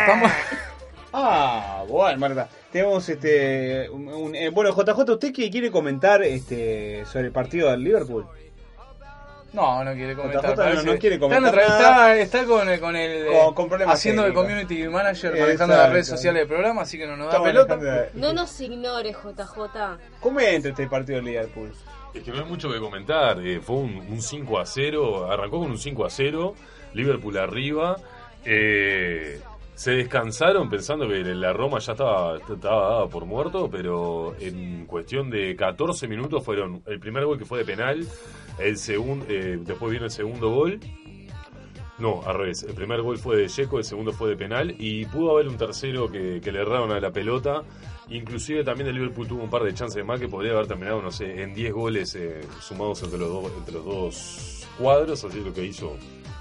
estamos- 0.00 0.30
Ah, 1.18 1.82
bueno, 1.88 2.18
Marta. 2.18 2.48
Tenemos 2.70 3.08
este. 3.08 3.88
un- 3.88 4.08
un- 4.08 4.34
eh, 4.34 4.50
bueno, 4.50 4.70
JJ, 4.74 5.12
¿usted 5.12 5.32
qué 5.32 5.50
quiere 5.50 5.70
comentar 5.70 6.22
este 6.22 7.04
sobre 7.06 7.26
el 7.26 7.32
partido 7.32 7.70
del 7.70 7.82
Liverpool? 7.82 8.26
No, 9.54 9.82
no 9.82 9.94
quiere 9.94 10.14
comentar. 10.14 10.42
JJ 10.54 10.74
no- 10.74 10.82
no 10.92 10.98
quiere 10.98 11.14
Está 11.14 11.26
en 11.26 11.32
comentar 11.42 11.54
nada. 11.54 12.16
Está, 12.18 12.40
está 12.42 12.44
con, 12.46 12.68
el- 12.68 12.80
con 12.80 12.94
el... 12.96 13.24
Con- 13.26 13.34
eh, 13.34 13.54
con 13.54 13.68
problemas 13.68 13.94
haciendo 13.94 14.22
técnicos. 14.24 14.44
community 14.44 14.88
manager, 14.88 15.30
manejando 15.30 15.52
Exacto. 15.52 15.76
las 15.82 15.92
redes 15.92 16.06
sociales 16.08 16.40
del 16.40 16.48
programa, 16.48 16.82
así 16.82 16.98
que 16.98 17.06
no 17.06 17.16
nos 17.16 17.26
da 17.28 17.30
Estamos 17.30 17.48
pelota. 17.48 17.76
manejando- 17.76 18.10
No 18.14 18.32
nos 18.34 18.60
ignore, 18.60 19.12
JJ. 19.12 19.98
Comenta 20.20 20.68
este 20.68 20.86
partido 20.88 21.16
del 21.16 21.24
Liverpool. 21.24 21.72
Es 22.12 22.22
que 22.22 22.30
no 22.30 22.38
hay 22.40 22.44
mucho 22.44 22.70
que 22.70 22.78
comentar. 22.78 23.38
eh, 23.40 23.60
fue 23.62 23.76
un, 23.76 23.96
un 24.10 24.20
5 24.20 24.58
a 24.58 24.66
0. 24.66 25.30
Arrancó 25.32 25.60
con 25.60 25.70
un 25.70 25.78
5 25.78 26.04
a 26.04 26.10
0. 26.10 26.54
Liverpool 26.92 27.38
arriba. 27.38 27.96
eh, 28.44 29.40
se 29.76 29.90
descansaron 29.90 30.70
pensando 30.70 31.06
que 31.06 31.22
la 31.22 31.52
Roma 31.52 31.78
ya 31.80 31.92
estaba, 31.92 32.38
estaba 32.38 32.88
dada 32.88 33.08
por 33.08 33.26
muerto. 33.26 33.68
Pero 33.70 34.34
en 34.40 34.86
cuestión 34.86 35.30
de 35.30 35.54
14 35.54 36.08
minutos 36.08 36.42
fueron 36.42 36.82
el 36.86 36.98
primer 36.98 37.24
gol 37.26 37.38
que 37.38 37.44
fue 37.44 37.58
de 37.58 37.64
penal. 37.66 38.06
El 38.58 38.78
segundo, 38.78 39.26
eh, 39.28 39.58
después 39.60 39.92
vino 39.92 40.06
el 40.06 40.10
segundo 40.10 40.50
gol. 40.50 40.80
No, 41.98 42.22
al 42.26 42.36
revés. 42.36 42.62
El 42.62 42.74
primer 42.74 43.02
gol 43.02 43.18
fue 43.18 43.36
de 43.36 43.48
Checo, 43.48 43.78
el 43.78 43.84
segundo 43.84 44.12
fue 44.12 44.30
de 44.30 44.36
penal. 44.36 44.74
Y 44.78 45.04
pudo 45.06 45.32
haber 45.32 45.48
un 45.48 45.58
tercero 45.58 46.10
que, 46.10 46.40
que 46.42 46.50
le 46.50 46.62
erraron 46.62 46.90
a 46.90 46.98
la 46.98 47.10
pelota. 47.10 47.62
Inclusive 48.08 48.64
también 48.64 48.88
el 48.88 48.94
Liverpool 48.94 49.28
tuvo 49.28 49.42
un 49.42 49.50
par 49.50 49.62
de 49.62 49.74
chances 49.74 50.02
más 50.04 50.18
que 50.18 50.28
podría 50.28 50.52
haber 50.52 50.68
terminado, 50.68 51.02
no 51.02 51.10
sé, 51.10 51.42
en 51.42 51.52
10 51.52 51.72
goles 51.72 52.14
eh, 52.14 52.40
sumados 52.60 53.02
entre 53.02 53.18
los, 53.18 53.28
dos, 53.28 53.52
entre 53.58 53.74
los 53.74 53.84
dos 53.84 54.66
cuadros. 54.78 55.22
Así 55.22 55.40
lo 55.40 55.52
que 55.52 55.64
hizo, 55.64 55.96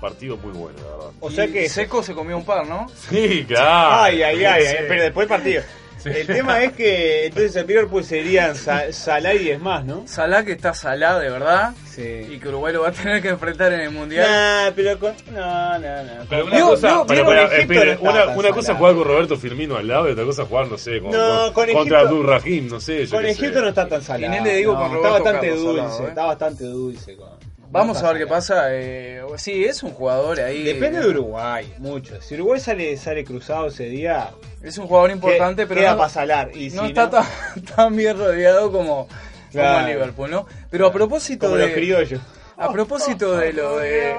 partido 0.10 0.38
muy 0.38 0.52
bueno, 0.54 0.78
la 0.80 0.92
verdad. 0.98 1.12
O 1.20 1.32
sea 1.32 1.46
Y 1.46 1.52
que. 1.52 1.70
Seco 1.70 2.04
se 2.04 2.14
comió 2.14 2.38
un 2.38 2.46
par, 2.46 2.68
¿no? 2.68 2.88
Sí, 3.10 3.46
claro. 3.48 4.04
Ay, 4.04 4.22
ay, 4.24 4.44
ay, 4.46 4.64
pero 4.88 5.04
después 5.04 5.28
del 5.28 5.38
partido. 5.38 5.64
El 6.06 6.28
tema 6.28 6.62
es 6.64 6.74
que 6.74 7.26
entonces 7.26 7.56
el 7.56 7.66
Liverpool 7.66 8.04
serían 8.04 8.56
Sa- 8.56 8.92
Salah 8.94 9.34
y 9.34 9.40
10 9.40 9.60
más, 9.60 9.84
¿no? 9.86 10.04
Salah 10.08 10.46
que 10.46 10.52
está 10.52 10.72
Salah 10.76 11.18
de 11.18 11.32
verdad 11.32 11.74
y 11.74 11.90
Sí. 11.90 12.40
que 12.40 12.48
Uruguay 12.50 12.72
lo 12.74 12.82
va 12.84 12.90
a 12.90 12.92
tener 12.92 13.24
que 13.24 13.30
enfrentar 13.30 13.74
en 13.74 13.80
el 13.80 13.90
Mundial. 13.90 14.28
Nah, 14.30 14.72
pero 14.76 15.00
con. 15.00 15.16
No, 15.34 15.80
no, 15.80 16.04
no. 16.04 16.12
Pero 16.30 16.46
una 16.46 16.56
Digo, 16.58 16.70
cosa, 16.70 16.88
digo, 17.10 17.34
espere, 17.34 17.86
no 18.00 18.10
estaba 18.12 18.36
una, 18.38 18.50
cosa 18.52 18.72
es 18.74 18.78
jugar 18.78 18.94
con 18.94 19.04
Roberto 19.04 19.36
Firmino 19.36 19.78
al 19.78 19.88
lado 19.88 20.08
y 20.08 20.12
otra 20.12 20.26
cosa 20.26 20.44
es 20.44 20.48
jugar, 20.48 20.68
no 20.68 20.78
sé, 20.78 21.00
con, 21.02 21.10
No, 21.10 21.52
con 21.54 21.66
contra 21.66 21.82
Egipto- 21.82 21.98
Abdul 21.98 22.28
Rahim, 22.28 22.68
no 22.68 22.80
sé. 22.80 23.06
yo 23.08 23.16
Con 23.18 23.26
Egipto 23.26 23.56
sé. 23.56 23.62
no 23.62 23.68
está 23.70 23.88
tan 23.88 24.04
salado. 24.04 24.36
Y 24.36 24.44
le 24.44 24.56
digo 24.58 24.74
no, 24.74 24.80
con 24.82 24.86
Está 24.90 24.98
Roberto 25.08 25.24
bastante 25.24 25.48
Carlos 25.48 25.64
dulce, 25.66 25.82
salado, 25.82 26.04
¿eh? 26.06 26.10
está 26.10 26.26
bastante 26.26 26.64
dulce. 26.66 27.16
con- 27.16 27.55
Vamos 27.80 28.02
a 28.04 28.08
ver 28.14 28.18
qué 28.22 28.28
pasa. 28.28 28.68
eh, 28.70 29.22
sí, 29.38 29.66
es 29.66 29.84
un 29.84 29.92
jugador 29.92 30.40
ahí. 30.40 30.64
Depende 30.64 31.00
de 31.02 31.08
Uruguay, 31.08 31.74
mucho. 31.78 32.22
Si 32.22 32.36
Uruguay 32.36 32.60
sale, 32.60 32.96
sale 32.98 33.24
cruzado 33.24 33.68
ese 33.68 33.86
día, 33.86 34.30
Es 34.64 34.78
un 34.78 34.88
jugador 34.88 35.12
importante, 35.12 35.64
que- 35.64 35.68
pero 35.68 35.82
queda 35.82 35.92
no, 35.92 35.98
para 35.98 36.10
salar. 36.10 36.52
Y 36.56 36.70
no 36.72 36.84
si 36.84 36.88
está 36.90 37.10
tan, 37.10 37.26
tan 37.76 37.96
bien 37.96 38.18
rodeado 38.18 38.72
como, 38.72 39.08
Claro. 39.52 39.76
como 39.80 39.88
Liverpool, 39.88 40.32
¿no? 40.32 40.48
Pero 40.70 40.88
a 40.88 40.92
propósito 40.94 41.46
como 41.48 41.58
de. 41.58 41.66
los 41.68 41.74
criollos. 41.76 42.22
A 42.58 42.72
propósito 42.72 43.36
de 43.38 43.52
lo 43.54 43.78
de. 43.78 44.16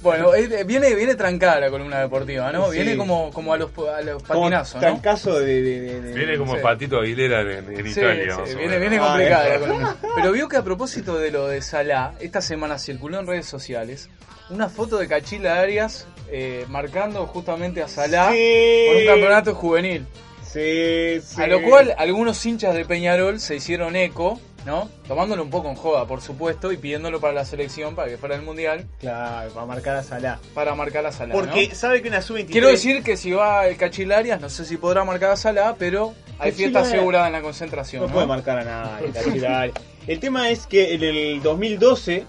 Bueno, 0.00 0.32
eh, 0.34 0.62
viene, 0.64 0.94
viene 0.94 1.16
trancada 1.16 1.58
la 1.58 1.70
columna 1.70 1.98
deportiva, 2.00 2.52
¿no? 2.52 2.66
Sí. 2.70 2.76
Viene 2.76 2.96
como, 2.96 3.32
como 3.32 3.52
a 3.52 3.56
los, 3.56 3.70
a 3.76 4.00
los 4.02 4.22
Como 4.22 4.42
patinazos, 4.42 4.74
¿no? 4.76 4.80
trancazo 4.80 5.40
de, 5.40 5.60
de, 5.60 5.80
de- 5.80 6.00
de- 6.00 6.12
Viene 6.14 6.38
como 6.38 6.54
Sí. 6.54 6.60
Patito 6.62 7.00
Aguilera 7.00 7.40
en, 7.40 7.48
en 7.76 7.84
Sí, 7.84 8.00
Italia. 8.00 8.36
viene, 8.56 8.78
viene 8.78 8.98
Ah, 9.00 9.06
complicada 9.08 9.46
eh. 9.48 9.50
la 9.54 9.58
columna. 9.58 9.96
Pero 10.14 10.32
vio 10.32 10.48
que 10.48 10.56
a 10.56 10.62
propósito 10.62 11.18
de 11.18 11.30
lo 11.32 11.48
de 11.48 11.60
Salah, 11.62 12.12
esta 12.20 12.40
semana 12.40 12.78
circuló 12.78 13.18
en 13.18 13.26
redes 13.26 13.46
sociales 13.46 14.08
una 14.50 14.68
foto 14.68 14.98
de 14.98 15.08
Cachila 15.08 15.60
Arias 15.60 16.06
eh, 16.30 16.64
marcando 16.68 17.26
justamente 17.26 17.82
a 17.82 17.88
Salah 17.88 18.30
Sí. 18.32 18.84
con 18.88 18.96
un 18.98 19.06
campeonato 19.06 19.54
juvenil. 19.54 20.06
Sí, 20.42 21.20
sí. 21.22 21.42
A 21.42 21.46
lo 21.46 21.60
cual 21.62 21.94
algunos 21.98 22.44
hinchas 22.46 22.74
de 22.74 22.84
Peñarol 22.84 23.38
se 23.40 23.56
hicieron 23.56 23.96
eco, 23.96 24.40
¿no? 24.66 24.88
Tomándolo 25.06 25.42
un 25.42 25.50
poco 25.50 25.68
en 25.70 25.74
joda, 25.76 26.06
por 26.06 26.20
supuesto, 26.20 26.72
y 26.72 26.76
pidiéndolo 26.76 27.20
para 27.20 27.32
la 27.32 27.44
selección, 27.44 27.94
para 27.94 28.08
que 28.08 28.18
fuera 28.18 28.34
el 28.34 28.42
Mundial, 28.42 28.86
Claro, 29.00 29.50
para 29.52 29.66
marcar 29.66 29.96
a 29.96 30.02
Salah. 30.02 30.38
para 30.54 30.74
marcar 30.74 31.06
a 31.06 31.12
Salah, 31.12 31.34
Porque 31.34 31.68
¿no? 31.68 31.74
sabe 31.74 32.02
que 32.02 32.08
una 32.08 32.20
sub-23... 32.22 32.46
Quiero 32.50 32.68
decir 32.68 33.02
que 33.02 33.16
si 33.16 33.30
va 33.32 33.66
el 33.66 33.76
Cachil 33.76 34.12
Arias, 34.12 34.40
no 34.40 34.50
sé 34.50 34.64
si 34.64 34.76
podrá 34.76 35.04
marcar 35.04 35.30
a 35.30 35.36
Salah, 35.36 35.76
pero 35.78 36.14
hay 36.38 36.52
fiesta 36.52 36.80
asegurada 36.80 37.26
en 37.28 37.32
la 37.32 37.42
concentración, 37.42 38.02
No 38.02 38.08
¿no? 38.08 38.14
puede 38.14 38.26
marcar 38.26 38.58
a 38.58 38.64
nadie, 38.64 39.10
Cachila. 39.10 39.70
El 40.06 40.20
tema 40.20 40.48
es 40.48 40.66
que 40.66 40.94
en 40.94 41.02
el 41.02 41.42
2012, 41.42 42.24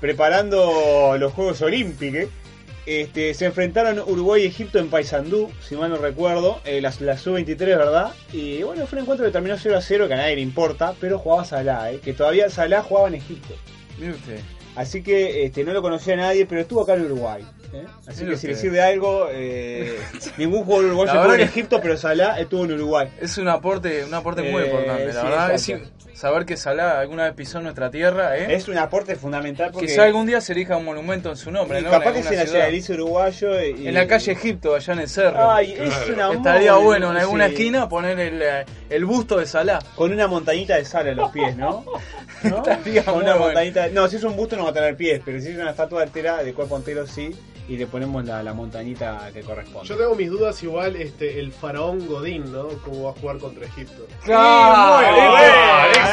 preparando 0.00 1.16
los 1.18 1.32
Juegos 1.32 1.62
Olímpicos, 1.62 2.28
este, 2.86 3.34
se 3.34 3.46
enfrentaron 3.46 3.98
Uruguay 3.98 4.42
y 4.42 4.46
Egipto 4.46 4.78
en 4.78 4.88
Paysandú, 4.88 5.50
si 5.66 5.76
mal 5.76 5.90
no 5.90 5.96
recuerdo, 5.96 6.60
eh, 6.64 6.80
la, 6.80 6.92
la 7.00 7.16
sub-23, 7.18 7.58
¿verdad? 7.58 8.12
Y 8.32 8.62
bueno, 8.62 8.86
fue 8.86 8.98
un 8.98 9.02
encuentro 9.04 9.26
que 9.26 9.32
terminó 9.32 9.56
0 9.58 9.76
a 9.76 9.80
0, 9.80 10.08
que 10.08 10.14
a 10.14 10.16
nadie 10.18 10.36
le 10.36 10.42
importa, 10.42 10.94
pero 11.00 11.18
jugaba 11.18 11.44
Salah, 11.44 11.92
eh, 11.92 12.00
que 12.00 12.12
todavía 12.12 12.50
Salah 12.50 12.82
jugaba 12.82 13.08
en 13.08 13.14
Egipto. 13.14 13.54
Mire 13.98 14.12
usted. 14.12 14.40
Así 14.76 15.02
que 15.02 15.44
este, 15.44 15.62
no 15.62 15.72
lo 15.72 15.82
conocía 15.82 16.16
nadie, 16.16 16.46
pero 16.46 16.60
estuvo 16.60 16.82
acá 16.82 16.94
en 16.94 17.04
Uruguay. 17.04 17.44
¿eh? 17.72 17.84
Así 18.08 18.26
que 18.26 18.36
si 18.36 18.48
le 18.48 18.56
sirve 18.56 18.82
algo, 18.82 19.28
eh, 19.30 19.96
ningún 20.36 20.64
jugador 20.64 20.86
uruguayo 20.86 21.12
estuvo 21.14 21.34
en 21.34 21.40
Egipto, 21.40 21.80
pero 21.80 21.96
Salah 21.96 22.40
estuvo 22.40 22.64
en 22.64 22.72
Uruguay. 22.72 23.08
Es 23.20 23.38
un 23.38 23.46
aporte, 23.48 24.04
un 24.04 24.12
aporte 24.14 24.42
muy 24.42 24.62
Eh, 24.62 24.66
importante, 24.66 25.12
la 25.12 25.22
verdad. 25.22 25.54
Es 25.54 25.72
saber 26.14 26.46
que 26.46 26.56
Salah 26.56 27.00
alguna 27.00 27.24
vez 27.24 27.34
pisó 27.34 27.60
nuestra 27.60 27.90
tierra, 27.90 28.36
¿eh? 28.36 28.54
Es 28.54 28.68
un 28.68 28.78
aporte 28.78 29.16
fundamental 29.16 29.70
porque 29.72 29.86
Quizá 29.88 30.04
algún 30.04 30.26
día 30.26 30.40
se 30.40 30.52
elija 30.52 30.76
un 30.76 30.84
monumento 30.84 31.30
en 31.30 31.36
su 31.36 31.50
nombre, 31.50 31.80
y 31.80 31.82
¿no? 31.82 31.90
capaz 31.90 32.12
que 32.12 32.22
se 32.22 32.36
nacionalice 32.36 32.94
uruguayo. 32.94 33.60
Y, 33.60 33.88
En 33.88 33.94
la 33.94 34.06
calle 34.06 34.32
Egipto, 34.32 34.74
allá 34.74 34.92
en 34.92 34.98
el 35.00 35.08
cerro. 35.08 35.50
Ay, 35.50 35.72
es 35.78 36.08
una 36.08 36.32
Estaría 36.32 36.74
bueno 36.74 37.10
en 37.10 37.16
alguna 37.18 37.46
sí. 37.46 37.52
esquina 37.52 37.88
poner 37.88 38.18
el, 38.18 38.42
eh, 38.42 38.64
el 38.90 39.04
busto 39.04 39.38
de 39.38 39.46
Salah. 39.46 39.80
Con 39.94 40.12
una 40.12 40.26
montañita 40.26 40.76
de 40.76 40.84
sal 40.84 41.08
en 41.08 41.16
los 41.16 41.30
pies, 41.30 41.56
¿no? 41.56 41.84
¿No? 42.44 42.58
Estaría 42.58 43.04
Con 43.04 43.16
una 43.16 43.32
bueno. 43.34 43.46
montañita. 43.46 43.88
No, 43.88 44.08
si 44.08 44.16
es 44.16 44.24
un 44.24 44.36
busto 44.36 44.56
no 44.56 44.64
va 44.64 44.70
a 44.70 44.74
tener 44.74 44.96
pies, 44.96 45.20
pero 45.24 45.40
si 45.40 45.48
es 45.48 45.56
una 45.58 45.70
estatua 45.70 46.02
entera 46.04 46.42
de 46.42 46.52
cuerpo 46.54 46.76
entero 46.76 47.06
sí. 47.06 47.34
Y 47.66 47.78
le 47.78 47.86
ponemos 47.86 48.22
la, 48.26 48.42
la 48.42 48.52
montañita 48.52 49.30
que 49.32 49.40
corresponde. 49.40 49.88
Yo 49.88 49.96
tengo 49.96 50.14
mis 50.14 50.28
dudas 50.28 50.62
igual, 50.62 50.96
este, 50.96 51.40
el 51.40 51.50
faraón 51.50 52.06
Godín, 52.06 52.52
¿no? 52.52 52.68
¿Cómo 52.84 53.04
va 53.04 53.10
a 53.10 53.14
jugar 53.14 53.38
contra 53.38 53.64
Egipto? 53.64 54.06
¡Claro! 54.22 55.32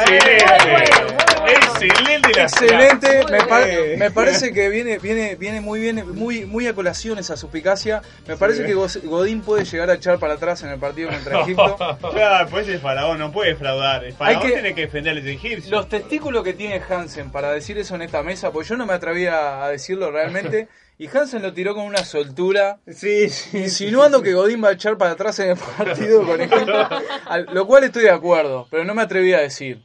Muy 0.06 0.12
excelente. 0.12 1.12
Excelente 1.44 2.32
la 2.34 2.42
Excelente, 2.44 3.24
me, 3.30 3.44
pa- 3.44 3.64
bien. 3.64 3.98
me 3.98 4.10
parece 4.10 4.52
que 4.52 4.68
viene, 4.68 4.98
viene, 4.98 5.34
viene 5.34 5.60
muy 5.60 5.80
bien, 5.80 6.14
muy, 6.16 6.46
muy 6.46 6.66
a 6.66 6.74
colación 6.74 7.18
esa 7.18 7.36
suspicacia. 7.36 8.00
Me 8.26 8.36
parece 8.36 8.64
que 8.64 8.74
Godín 8.74 9.42
puede 9.42 9.64
llegar 9.64 9.90
a 9.90 9.94
echar 9.94 10.18
para 10.18 10.34
atrás 10.34 10.62
en 10.62 10.70
el 10.70 10.78
partido 10.78 11.10
contra 11.10 11.40
Egipto. 11.42 11.76
Claro, 12.12 12.48
pues 12.48 12.68
el 12.68 12.78
faraón 12.78 13.18
no 13.18 13.32
puede 13.32 13.50
defraudar. 13.50 14.04
El 14.04 14.12
faraón 14.12 14.42
que- 14.42 14.52
tiene 14.52 14.74
que 14.74 14.82
defender 14.82 15.12
a 15.12 15.20
los 15.20 15.26
egipcios. 15.26 15.70
Los 15.70 15.88
testículos 15.88 16.44
que 16.44 16.52
tiene 16.54 16.80
Hansen 16.88 17.30
para 17.30 17.52
decir 17.52 17.76
eso 17.78 17.94
en 17.96 18.02
esta 18.02 18.22
mesa, 18.22 18.50
pues 18.52 18.68
yo 18.68 18.76
no 18.76 18.86
me 18.86 18.94
atrevía 18.94 19.64
a 19.64 19.68
decirlo 19.68 20.10
realmente, 20.10 20.68
y 21.04 21.08
Hansen 21.16 21.42
lo 21.42 21.52
tiró 21.52 21.74
con 21.74 21.84
una 21.84 22.04
soltura, 22.04 22.78
Sí, 22.86 23.28
sí. 23.28 23.58
insinuando 23.58 24.22
que 24.22 24.34
Godín 24.34 24.62
va 24.62 24.68
a 24.68 24.72
echar 24.72 24.96
para 24.98 25.12
atrás 25.12 25.38
en 25.40 25.50
el 25.50 25.56
partido 25.56 26.24
con 26.26 26.40
Egipto, 26.40 26.88
al- 27.26 27.46
lo 27.52 27.66
cual 27.66 27.84
estoy 27.84 28.04
de 28.04 28.10
acuerdo, 28.10 28.66
pero 28.70 28.84
no 28.84 28.94
me 28.94 29.02
atreví 29.02 29.32
a 29.32 29.40
decir. 29.40 29.80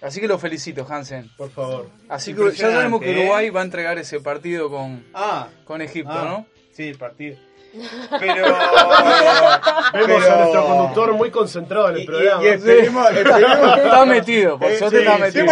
Así 0.00 0.20
que 0.20 0.26
lo 0.28 0.38
felicito, 0.38 0.84
Hansen. 0.88 1.30
Por 1.36 1.50
favor. 1.50 1.88
Así 2.08 2.34
que 2.34 2.50
ya 2.52 2.70
sabemos 2.72 3.00
que 3.00 3.06
Impresionante, 3.06 3.10
¿eh? 3.12 3.18
Uruguay 3.24 3.50
va 3.50 3.60
a 3.60 3.64
entregar 3.64 3.98
ese 3.98 4.20
partido 4.20 4.68
con, 4.68 5.04
Ah, 5.14 5.48
con 5.64 5.80
Egipto, 5.80 6.10
ah, 6.12 6.24
¿no? 6.24 6.46
Sí, 6.72 6.88
el 6.88 6.98
partido. 6.98 7.36
Pero. 8.20 8.44
Vemos 9.94 10.22
pero- 10.24 10.32
a 10.32 10.36
nuestro 10.36 10.66
conductor 10.66 11.12
muy 11.14 11.30
concentrado 11.30 11.88
en 11.88 11.94
el 11.94 12.00
Y- 12.00 12.02
y- 12.02 12.06
programa. 12.06 12.42
y 12.44 12.46
esperemos- 12.48 13.10
esperemos- 13.10 13.78
Está 13.78 14.04
metido, 14.04 14.58
por 14.58 14.70
Eh, 14.70 14.78
suerte 14.78 14.96
sí, 14.98 15.02
está 15.02 15.16
sí, 15.16 15.22
metido. 15.22 15.44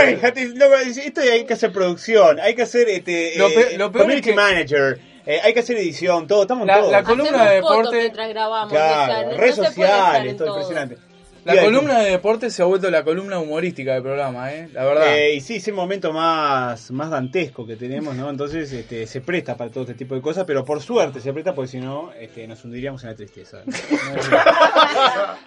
loco, 0.57 0.77
esto 0.77 1.21
hay 1.23 1.45
que 1.45 1.53
hacer 1.55 1.73
producción, 1.73 2.41
hay 2.41 2.55
que 2.55 2.63
hacer 2.63 2.89
este, 2.89 3.33
Lo 3.37 3.49
eh, 3.49 3.53
pe- 3.55 3.79
lo 3.79 3.91
peor 3.91 4.03
community 4.05 4.31
es 4.31 4.35
que- 4.37 4.41
manager, 4.41 5.01
eh, 5.27 5.41
hay 5.43 5.55
que 5.55 5.61
hacer 5.61 5.77
edición, 5.79 6.27
todo, 6.27 6.43
estamos 6.43 6.67
La- 6.67 6.79
todos. 6.79 6.93
la 6.93 7.03
columna 7.03 7.31
de 7.45 7.49
Hacemos 7.59 7.69
fotos 7.69 7.79
deporte- 7.85 7.97
mientras 8.01 8.29
grabamos. 8.29 8.73
claro, 8.73 9.03
o 9.03 9.07
sea, 9.07 9.23
no- 9.31 9.37
redes 9.39 9.55
sociales, 9.57 10.31
en 10.33 10.37
todo 10.37 10.47
todo. 10.49 10.57
impresionante. 10.61 10.97
La 11.45 11.61
columna 11.63 12.01
de 12.01 12.11
deporte 12.11 12.51
se 12.51 12.63
ha 12.63 12.67
vuelto 12.67 12.91
la 12.91 13.03
columna 13.03 13.39
humorística 13.39 13.95
del 13.95 14.03
programa, 14.03 14.53
¿eh? 14.53 14.69
La 14.73 14.85
verdad. 14.85 15.17
Eh, 15.17 15.35
y 15.37 15.41
sí, 15.41 15.57
es 15.57 15.69
el 15.69 15.75
momento 15.75 16.13
más, 16.13 16.91
más 16.91 17.11
dantesco 17.11 17.67
que 17.67 17.77
tenemos, 17.77 18.15
¿no? 18.15 18.29
Entonces 18.29 18.71
este, 18.73 19.07
se 19.07 19.21
presta 19.21 19.57
para 19.57 19.71
todo 19.71 19.85
este 19.85 19.95
tipo 19.95 20.15
de 20.15 20.21
cosas, 20.21 20.45
pero 20.47 20.65
por 20.65 20.81
suerte 20.83 21.21
se 21.21 21.33
presta 21.33 21.55
porque 21.55 21.71
si 21.71 21.79
no 21.81 22.13
este, 22.13 22.47
nos 22.47 22.65
hundiríamos 22.65 23.03
en 23.05 23.11
la 23.11 23.17
tristeza. 23.17 23.63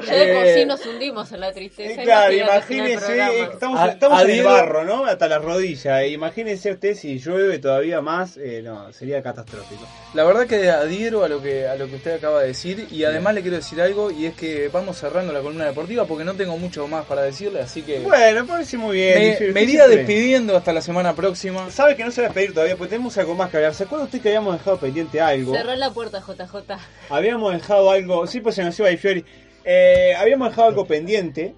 Ya 0.05 0.13
de 0.15 0.33
por 0.33 0.45
Eh, 0.45 0.55
sí 0.59 0.65
nos 0.65 0.85
hundimos 0.85 1.31
en 1.31 1.39
la 1.39 1.51
tristeza. 1.53 2.01
Eh, 2.01 2.03
claro, 2.03 2.33
imagínense, 2.33 3.17
eh, 3.19 3.47
estamos, 3.53 3.79
A- 3.79 3.87
estamos 3.91 4.21
en 4.21 4.29
el 4.29 4.35
adhiero- 4.39 4.49
barro, 4.51 4.83
¿no? 4.83 5.05
Hasta 5.05 5.27
las 5.27 5.41
rodillas. 5.41 6.01
eh, 6.01 6.09
Imagínense 6.09 6.71
usted 6.71 6.95
si 6.95 7.19
llueve 7.19 7.59
todavía 7.59 8.01
más, 8.01 8.37
eh, 8.37 8.61
no, 8.63 8.91
sería 8.93 9.21
catastrófico. 9.21 9.87
La 10.13 10.23
verdad 10.23 10.45
que 10.47 10.69
adhiero 10.69 11.23
a 11.23 11.29
lo 11.29 11.41
que 11.41 11.67
a 11.67 11.75
lo 11.75 11.87
que 11.87 11.95
usted 11.95 12.15
acaba 12.15 12.41
de 12.41 12.47
decir 12.47 12.87
y 12.91 13.03
además 13.03 13.33
le 13.35 13.41
quiero 13.41 13.57
decir 13.57 13.81
algo 13.81 14.11
y 14.11 14.25
es 14.25 14.35
que 14.35 14.69
vamos 14.69 14.97
cerrando 14.97 15.31
la 15.33 15.41
columna 15.41 15.65
deportiva 15.83 16.05
porque 16.05 16.23
no 16.23 16.33
tengo 16.33 16.57
mucho 16.57 16.87
más 16.87 17.05
para 17.05 17.23
decirle, 17.23 17.59
así 17.61 17.81
que 17.81 17.99
Bueno, 17.99 18.45
parece 18.47 18.77
muy 18.77 18.97
bien. 18.97 19.53
me, 19.53 19.63
iría 19.63 19.83
siempre- 19.85 19.97
despidiendo 19.97 20.55
hasta 20.57 20.71
la 20.73 20.81
semana 20.81 21.13
próxima. 21.13 21.69
Sabe 21.69 21.95
que 21.95 22.03
no 22.05 22.11
se 22.11 22.21
va 22.21 22.27
a 22.27 22.29
despedir 22.29 22.53
todavía, 22.53 22.75
porque 22.77 22.91
tenemos 22.91 23.17
algo 23.17 23.35
más 23.35 23.49
que 23.49 23.57
hablar. 23.57 23.73
¿Se 23.73 23.83
acuerda 23.83 24.05
usted 24.05 24.21
que 24.21 24.29
habíamos 24.29 24.57
dejado 24.57 24.77
pendiente 24.77 25.19
algo? 25.21 25.53
Cerró 25.53 25.75
la 25.75 25.91
puerta, 25.91 26.21
JJ. 26.21 26.77
Habíamos 27.09 27.53
dejado 27.53 27.91
algo, 27.91 28.25
sí, 28.27 28.39
pues 28.39 28.55
se 28.55 28.63
nos 28.63 28.77
iba 28.79 28.89
Di 28.89 28.97
Fiori. 28.97 29.25
Eh, 29.65 30.13
habíamos 30.17 30.49
dejado 30.49 30.67
algo 30.69 30.85
pendiente, 30.85 31.53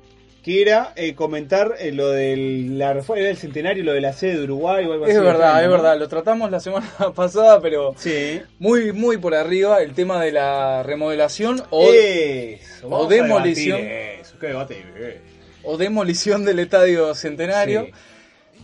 que 0.46 0.62
era 0.62 0.94
eh, 0.96 1.16
comentar 1.16 1.74
eh, 1.80 1.92
lo 1.92 2.10
del 2.12 2.78
la 2.78 2.94
reforma 2.94 3.24
del 3.24 3.36
centenario, 3.36 3.84
lo 3.84 3.94
de 3.94 4.02
la 4.02 4.14
sede 4.14 4.38
de 4.38 4.44
Uruguay 4.44 4.86
o 4.86 4.94
algo 4.94 5.06
así. 5.06 5.14
Es 5.16 5.20
verdad, 5.22 5.56
¿no? 5.56 5.60
es 5.62 5.70
verdad, 5.72 5.98
lo 5.98 6.08
tratamos 6.08 6.52
la 6.52 6.60
semana 6.60 6.88
pasada, 7.16 7.60
pero 7.60 7.96
Sí. 7.98 8.42
muy 8.60 8.92
muy 8.92 9.18
por 9.18 9.34
arriba 9.34 9.82
el 9.82 9.94
tema 9.96 10.24
de 10.24 10.32
la 10.32 10.84
remodelación 10.84 11.64
o, 11.72 11.90
Eso, 11.92 12.88
o 12.90 13.08
demolición. 13.08 13.82
debatir 13.82 14.20
Eso, 14.22 14.38
qué 14.40 14.48
debate. 14.48 14.86
eh. 14.98 15.22
o 15.64 15.78
demolición 15.78 16.46
del 16.46 16.60
estadio 16.60 17.16
centenario. 17.16 17.86
Sí. 17.86 17.92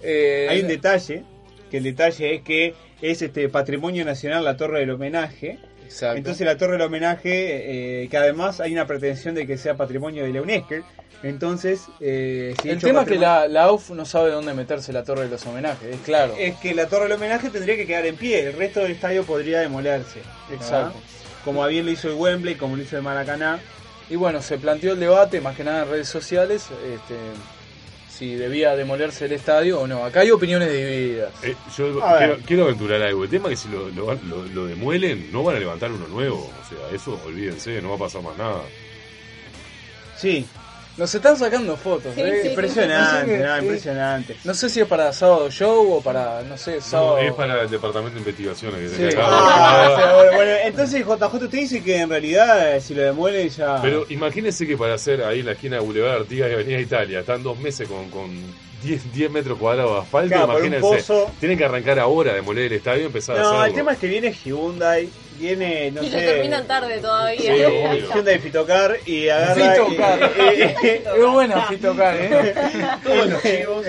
Eh, 0.03 0.47
Hay 0.51 0.61
un 0.61 0.67
detalle, 0.67 1.23
que 1.71 1.77
el 1.77 1.83
detalle 1.83 2.35
es 2.35 2.41
que 2.43 2.75
es 3.01 3.23
este 3.23 3.49
patrimonio 3.49 4.05
nacional 4.05 4.43
la 4.43 4.55
torre 4.55 4.81
del 4.81 4.91
homenaje. 4.91 5.57
Exacto. 5.91 6.17
Entonces 6.17 6.45
la 6.45 6.57
torre 6.57 6.73
del 6.73 6.81
homenaje, 6.83 8.03
eh, 8.03 8.07
que 8.07 8.17
además 8.17 8.61
hay 8.61 8.71
una 8.71 8.87
pretensión 8.87 9.35
de 9.35 9.45
que 9.45 9.57
sea 9.57 9.75
patrimonio 9.75 10.23
de 10.23 10.31
la 10.31 10.41
UNESCO. 10.41 10.75
Entonces, 11.23 11.83
eh, 11.99 12.55
si 12.61 12.69
el 12.69 12.79
tema 12.79 13.01
es 13.01 13.07
que 13.07 13.19
la, 13.19 13.47
la 13.47 13.65
AUF 13.65 13.91
no 13.91 14.05
sabe 14.05 14.31
dónde 14.31 14.55
meterse 14.55 14.91
la 14.91 15.03
torre 15.03 15.23
de 15.23 15.29
los 15.29 15.45
homenajes, 15.45 15.93
es 15.93 16.01
claro. 16.01 16.33
es 16.39 16.55
que 16.55 16.73
la 16.73 16.87
torre 16.87 17.03
del 17.03 17.11
homenaje 17.11 17.51
tendría 17.51 17.75
que 17.75 17.85
quedar 17.85 18.07
en 18.07 18.15
pie, 18.15 18.47
el 18.47 18.53
resto 18.53 18.79
del 18.79 18.93
estadio 18.93 19.23
podría 19.23 19.59
demolerse. 19.59 20.19
Exacto. 20.51 20.95
¿verdad? 20.95 21.01
Como 21.45 21.67
bien 21.67 21.85
lo 21.85 21.91
hizo 21.91 22.07
el 22.07 22.15
Wembley, 22.15 22.55
como 22.55 22.75
lo 22.75 22.81
hizo 22.81 22.97
el 22.97 23.03
Maracaná. 23.03 23.59
Y 24.09 24.15
bueno, 24.15 24.41
se 24.41 24.57
planteó 24.57 24.93
el 24.93 24.99
debate, 24.99 25.41
más 25.41 25.55
que 25.55 25.63
nada 25.63 25.83
en 25.83 25.89
redes 25.89 26.09
sociales, 26.09 26.69
este, 26.71 27.15
si 28.21 28.35
debía 28.35 28.75
demolerse 28.75 29.25
el 29.25 29.31
estadio 29.31 29.79
o 29.79 29.87
no. 29.87 30.05
Acá 30.05 30.19
hay 30.19 30.29
opiniones 30.29 30.71
divididas. 30.71 31.31
Eh, 31.43 31.55
yo 31.75 32.05
A 32.05 32.17
quiero, 32.19 32.37
quiero 32.45 32.63
aventurar 32.65 33.01
algo. 33.01 33.23
El 33.23 33.31
tema 33.31 33.49
es 33.51 33.59
que 33.63 33.67
si 33.67 33.73
lo, 33.75 33.89
lo- 33.89 34.43
lo 34.53 34.65
demuelen, 34.67 35.31
no 35.31 35.41
van 35.41 35.55
a 35.55 35.59
levantar 35.59 35.91
uno 35.91 36.07
nuevo. 36.07 36.37
O 36.63 36.69
sea, 36.69 36.95
eso 36.95 37.19
olvídense, 37.25 37.81
no 37.81 37.89
va 37.89 37.95
a 37.95 37.99
pasar 37.99 38.21
más 38.21 38.37
nada. 38.37 38.61
Sí, 40.15 40.45
Nos 40.97 41.15
están 41.15 41.37
sacando 41.37 41.77
fotos, 41.77 42.13
Sí, 42.13 42.21
¿eh? 42.21 42.39
sí, 42.43 42.49
impresionante, 42.49 43.37
No 43.37 43.43
sé, 43.43 43.47
no, 43.47 43.53
qué- 43.55 43.61
impresionante. 43.61 44.37
no 44.43 44.53
sé 44.53 44.69
si 44.69 44.81
es 44.81 44.87
para 44.87 45.13
sábado 45.13 45.49
show 45.49 45.93
o 45.93 46.01
para, 46.01 46.43
no 46.43 46.57
sé, 46.57 46.75
No, 46.75 46.81
sábado. 46.81 47.17
es 47.19 47.33
para 47.33 47.61
el 47.61 47.69
departamento 47.69 48.15
de 48.15 48.19
investigaciones 48.19 48.79
que 48.81 48.89
Sí. 48.89 48.95
tenía 48.97 49.09
acá. 49.11 49.25
Ah, 49.29 49.93
pero 49.97 50.15
bueno, 50.17 50.31
bueno, 50.35 50.51
entonces 50.65 50.99
JJ 51.05 51.33
usted 51.45 51.49
dice 51.49 51.81
que 51.81 51.95
en 51.97 52.09
realidad 52.09 52.75
eh, 52.75 52.81
si 52.81 52.93
lo 52.93 53.03
demuelen 53.03 53.47
ya... 53.49 53.81
Pero 53.81 54.05
imagínense 54.09 54.67
que 54.67 54.75
para 54.77 54.95
hacer 54.95 55.23
ahí 55.23 55.39
en 55.39 55.45
la 55.45 55.53
esquina 55.53 55.77
de 55.77 55.81
Boulevard 55.81 56.21
Artigas 56.21 56.49
y 56.51 56.53
Avenida 56.53 56.79
Italia, 56.79 57.19
están 57.21 57.41
dos 57.41 57.57
meses 57.57 57.87
con, 57.87 58.09
con 58.09 58.29
10, 58.83 59.13
10 59.13 59.31
metros 59.31 59.57
cuadrados 59.57 59.93
de 59.93 59.99
asfalto. 60.01 60.29
Claro, 60.35 60.47
por 60.53 60.61
un 60.61 60.67
imagínense. 60.73 60.97
pozo. 61.13 61.31
Tienen 61.39 61.57
que 61.57 61.65
arrancar 61.65 61.99
ahora, 61.99 62.33
demoler 62.33 62.65
el 62.65 62.73
estadio 62.73 63.03
y 63.03 63.05
empezar 63.05 63.37
a 63.37 63.41
No, 63.41 63.47
hacerlo. 63.47 63.65
el 63.65 63.73
tema 63.73 63.91
es 63.93 63.97
que 63.97 64.07
viene 64.07 64.33
Hyundai, 64.33 65.09
viene, 65.39 65.91
no 65.91 66.03
y 66.03 66.09
sé... 66.09 66.15
lo 66.21 66.31
terminan 66.33 66.67
tarde 66.67 66.97
todavía. 66.99 67.39
Sí, 67.41 67.63
obvio. 67.63 68.13
Hyundai 68.13 68.39
Fitocar 68.39 68.97
y 69.05 69.29
agarra... 69.29 69.73
Fitocar. 69.75 70.31
y- 70.37 70.61
y- 70.61 71.01
Es 71.21 71.25
buena 71.31 71.61
Fito 71.67 71.95
Car, 71.95 72.15
¿eh? 72.19 72.53
Todos 73.03 73.27
los 73.27 73.41
chivos. 73.43 73.85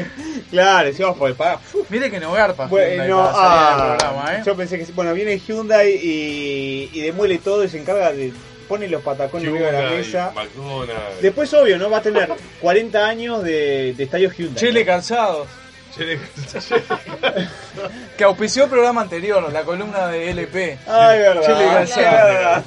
Claro, 0.51 0.89
decíamos 0.89 1.17
por 1.17 1.29
el 1.31 1.35
pagar. 1.37 1.59
Mire 1.89 2.11
que 2.11 2.21
no 2.21 2.33
garpa 2.33 2.67
Bueno, 2.67 3.05
no, 3.07 3.23
ah, 3.33 3.97
programa, 3.99 4.37
¿eh? 4.37 4.43
Yo 4.45 4.57
pensé 4.57 4.79
que. 4.79 4.85
Bueno, 4.93 5.15
viene 5.15 5.39
Hyundai 5.39 5.91
y, 6.03 6.91
y 6.93 7.01
demuele 7.01 7.39
todo 7.39 7.65
y 7.65 7.69
se 7.69 7.79
encarga 7.79 8.13
de. 8.13 8.33
pone 8.69 8.89
los 8.89 9.03
patacones 9.03 9.49
arriba 9.49 9.71
de 9.71 9.83
la 9.83 9.91
mesa. 9.91 10.33
McDonald's. 10.35 11.21
Después, 11.23 11.53
obvio, 11.55 11.79
¿no? 11.79 11.91
Va 11.91 11.99
a 11.99 12.03
tener 12.03 12.29
40 12.61 13.07
años 13.07 13.43
de, 13.43 13.95
de 13.97 14.05
estadio 14.05 14.31
Hyundai. 14.31 14.57
Chile 14.63 14.85
Calzados, 14.85 15.47
Chile- 15.49 15.62
que 18.17 18.25
auspició 18.25 18.65
el 18.65 18.71
programa 18.71 19.03
anterior, 19.03 19.53
la 19.53 19.63
columna 19.63 20.07
de 20.09 20.31
LP. 20.31 20.79
Ay, 20.87 21.19
verdad. 21.19 21.85
Chile 21.87 22.05
verdad. 22.05 22.65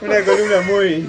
Una 0.00 0.20
columna 0.24 0.60
muy. 0.62 1.08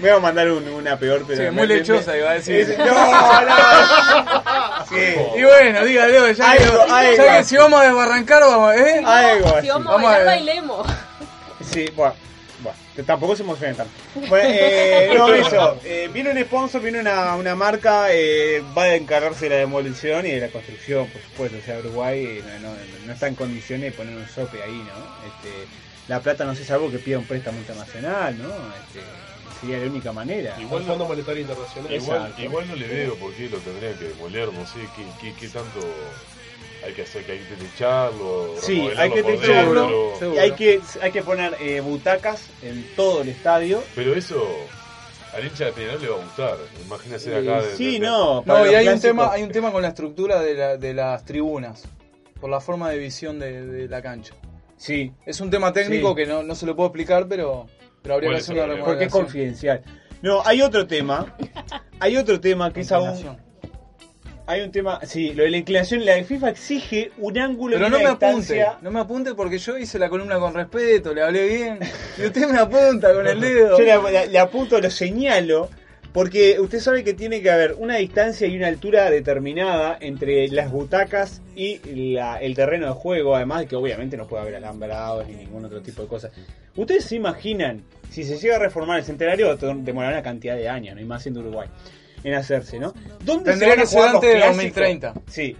Me 0.00 0.08
voy 0.10 0.18
a 0.18 0.20
mandar 0.20 0.50
un- 0.50 0.68
una 0.68 0.98
peor, 0.98 1.24
pero. 1.26 1.44
Sí, 1.44 1.50
muy 1.50 1.66
me- 1.68 1.76
lechosa, 1.76 2.12
me- 2.12 2.18
iba 2.18 2.30
a 2.30 2.34
decir. 2.34 2.56
Es- 2.56 2.78
No, 2.78 2.84
no. 2.84 4.44
Sí. 4.88 5.14
Y 5.36 5.42
bueno, 5.44 5.84
dígalo, 5.84 6.30
ya, 6.32 6.56
que, 6.56 7.16
ya 7.16 7.36
que 7.38 7.44
si 7.44 7.56
vamos 7.56 7.80
a 7.80 7.84
desbarrancar, 7.84 8.42
vamos, 8.42 8.74
¿eh? 8.76 9.02
Algo. 9.04 9.60
Si 9.62 9.68
vamos, 9.68 9.86
Vamos 9.92 10.10
a 10.10 10.14
bailar, 10.14 10.26
bailemos. 10.26 10.86
Sí, 11.72 11.90
bueno, 11.96 12.14
tampoco 13.02 13.34
se 13.34 13.42
emocionen 13.42 13.76
tanto. 13.76 13.92
Bueno, 14.28 14.48
eh, 14.52 15.10
no, 15.16 15.34
eso, 15.34 15.80
eh, 15.84 16.08
viene 16.12 16.30
un 16.30 16.38
sponsor, 16.44 16.80
viene 16.80 17.00
una, 17.00 17.34
una 17.34 17.54
marca, 17.56 18.06
eh, 18.12 18.62
va 18.76 18.84
a 18.84 18.94
encargarse 18.94 19.46
de 19.46 19.50
la 19.50 19.56
demolición 19.56 20.26
y 20.26 20.30
de 20.30 20.40
la 20.40 20.48
construcción, 20.48 21.08
por 21.08 21.20
supuesto. 21.22 21.58
O 21.58 21.62
sea, 21.62 21.78
Uruguay 21.78 22.24
eh, 22.24 22.42
no, 22.62 22.68
no- 22.70 22.76
no 23.06 23.12
está 23.12 23.26
en 23.28 23.34
condiciones 23.34 23.90
de 23.90 23.96
poner 23.96 24.14
un 24.16 24.28
sope 24.28 24.62
ahí, 24.62 24.72
¿no? 24.86 25.26
Este, 25.26 25.66
la 26.08 26.20
plata 26.20 26.44
no 26.44 26.54
sé, 26.54 26.64
salvo 26.64 26.90
que 26.90 26.98
pida 26.98 27.18
un 27.18 27.24
préstamo 27.24 27.58
internacional, 27.58 28.36
¿no? 28.38 28.48
Este, 28.48 29.00
sería 29.60 29.78
la 29.78 29.86
única 29.86 30.12
manera. 30.12 30.56
Igual 30.60 30.82
el 30.82 30.88
Fondo 30.88 31.06
Monetario 31.06 31.40
Internacional. 31.42 31.92
Igual, 31.92 32.34
igual 32.38 32.68
no 32.68 32.76
le 32.76 32.86
veo 32.86 33.14
por 33.16 33.32
qué 33.34 33.48
lo 33.48 33.58
tendrían 33.58 33.94
que 33.94 34.04
demoler, 34.08 34.52
no 34.52 34.66
sé 34.66 34.80
qué, 34.96 35.04
qué, 35.20 35.34
qué 35.38 35.48
tanto 35.48 35.80
hay 36.84 36.92
que 36.92 37.02
hacer, 37.02 37.24
que 37.24 37.32
hay 37.32 37.38
que 37.38 37.54
techarlo, 37.56 38.54
Sí, 38.60 38.88
hay 38.96 39.10
que 39.10 39.22
techarlo. 39.22 40.12
Y 40.34 40.38
hay 40.38 40.52
que, 40.52 40.80
hay 41.00 41.10
que 41.12 41.22
poner 41.22 41.56
eh, 41.60 41.80
butacas 41.80 42.48
en 42.62 42.86
todo 42.94 43.22
el 43.22 43.28
estadio. 43.30 43.82
Pero 43.94 44.14
eso 44.14 44.42
al 45.34 45.44
hincha 45.46 45.64
de 45.66 45.72
Peñarol 45.72 46.00
le 46.02 46.08
va 46.08 46.16
a 46.16 46.24
gustar. 46.24 46.56
Imagínese 46.86 47.32
Eh, 47.32 47.38
acá. 47.50 47.62
de- 47.62 47.76
sí, 47.76 47.92
de- 47.94 47.98
no. 48.00 48.42
No, 48.46 48.70
y 48.70 48.74
hay 48.74 48.86
un, 48.88 49.00
tema, 49.00 49.32
hay 49.32 49.42
un 49.42 49.50
tema 49.50 49.72
con 49.72 49.82
la 49.82 49.88
estructura 49.88 50.40
de, 50.40 50.54
la- 50.54 50.76
de 50.76 50.94
las 50.94 51.24
tribunas, 51.24 51.84
por 52.40 52.50
la 52.50 52.60
forma 52.60 52.90
de 52.90 52.98
visión 52.98 53.38
de, 53.38 53.66
de 53.66 53.88
la 53.88 54.00
cancha. 54.02 54.34
Sí, 54.76 55.12
Es 55.24 55.40
un 55.40 55.50
tema 55.50 55.72
técnico 55.72 56.10
Sí. 56.10 56.16
que 56.16 56.26
no, 56.26 56.42
no 56.42 56.54
se 56.54 56.66
lo 56.66 56.76
puedo 56.76 56.88
explicar, 56.88 57.26
pero, 57.28 57.66
pero 58.02 58.14
habría 58.16 58.28
¿Cuál 58.30 58.36
que 58.36 58.42
hacer 58.42 58.70
una 58.70 58.84
porque 58.84 59.04
es 59.04 59.12
confidencial. 59.12 59.82
No, 60.20 60.42
hay 60.44 60.60
otro 60.62 60.86
tema. 60.86 61.34
Hay 62.00 62.16
otro 62.16 62.40
tema 62.40 62.72
que 62.72 62.80
es 62.80 62.92
aún. 62.92 63.38
Hay 64.46 64.60
un 64.60 64.70
tema. 64.70 65.00
Sí, 65.04 65.32
lo 65.32 65.44
de 65.44 65.50
la 65.50 65.56
inclinación. 65.56 66.04
La 66.04 66.22
FIFA 66.22 66.50
exige 66.50 67.10
un 67.18 67.38
ángulo 67.38 67.76
Pero 67.76 67.86
y 67.86 67.90
no 67.90 67.96
una 67.96 68.04
me 68.04 68.10
apunte, 68.10 68.66
no 68.82 68.90
me 68.90 69.00
apunte 69.00 69.34
porque 69.34 69.58
yo 69.58 69.78
hice 69.78 69.98
la 69.98 70.08
columna 70.10 70.38
con 70.38 70.52
respeto, 70.52 71.14
le 71.14 71.22
hablé 71.22 71.46
bien, 71.46 71.78
y 72.18 72.26
usted 72.26 72.48
me 72.48 72.58
apunta 72.58 73.12
con 73.14 73.26
el 73.26 73.40
dedo. 73.40 73.78
Yo 73.78 73.84
le, 74.30 74.38
apunto, 74.38 74.80
lo 74.80 74.90
señalo. 74.90 75.70
Porque 76.12 76.60
usted 76.60 76.78
sabe 76.78 77.02
que 77.02 77.12
tiene 77.12 77.42
que 77.42 77.50
haber 77.50 77.74
una 77.76 77.96
distancia 77.96 78.46
y 78.46 78.56
una 78.56 78.68
altura 78.68 79.10
determinada 79.10 79.98
entre 80.00 80.46
las 80.46 80.70
butacas 80.70 81.42
y 81.56 81.80
la- 82.12 82.36
el 82.36 82.54
terreno 82.54 82.86
de 82.86 82.92
juego, 82.92 83.34
además 83.34 83.60
de 83.62 83.66
que 83.66 83.74
obviamente 83.74 84.16
no 84.16 84.28
puede 84.28 84.42
haber 84.42 84.54
alambrados 84.54 85.26
ni 85.26 85.34
ningún 85.34 85.64
otro 85.64 85.80
tipo 85.80 86.02
de 86.02 86.08
cosas. 86.08 86.30
¿Ustedes 86.76 87.02
se 87.06 87.16
imaginan, 87.16 87.82
si 88.10 88.22
se 88.22 88.38
llega 88.38 88.54
a 88.54 88.58
reformar 88.60 89.00
el 89.00 89.04
centenario, 89.04 89.56
demorará 89.56 90.12
una 90.14 90.22
cantidad 90.22 90.54
de 90.54 90.68
años, 90.68 90.94
no 90.94 91.00
hay 91.00 91.04
más 91.04 91.20
siendo 91.22 91.40
Uruguay, 91.40 91.68
en 92.24 92.34
hacerse, 92.34 92.80
¿no? 92.80 92.92
¿Dónde 93.24 93.50
Tendría 93.50 93.70
van 93.70 93.78
a 93.78 93.82
que 93.82 93.86
ser 93.86 93.98
jugar 93.98 94.14
los 94.14 94.22
antes 94.22 94.30
de 94.30 94.36
clásicos? 94.36 94.64
2030. 94.64 95.14
Sí, 95.28 95.56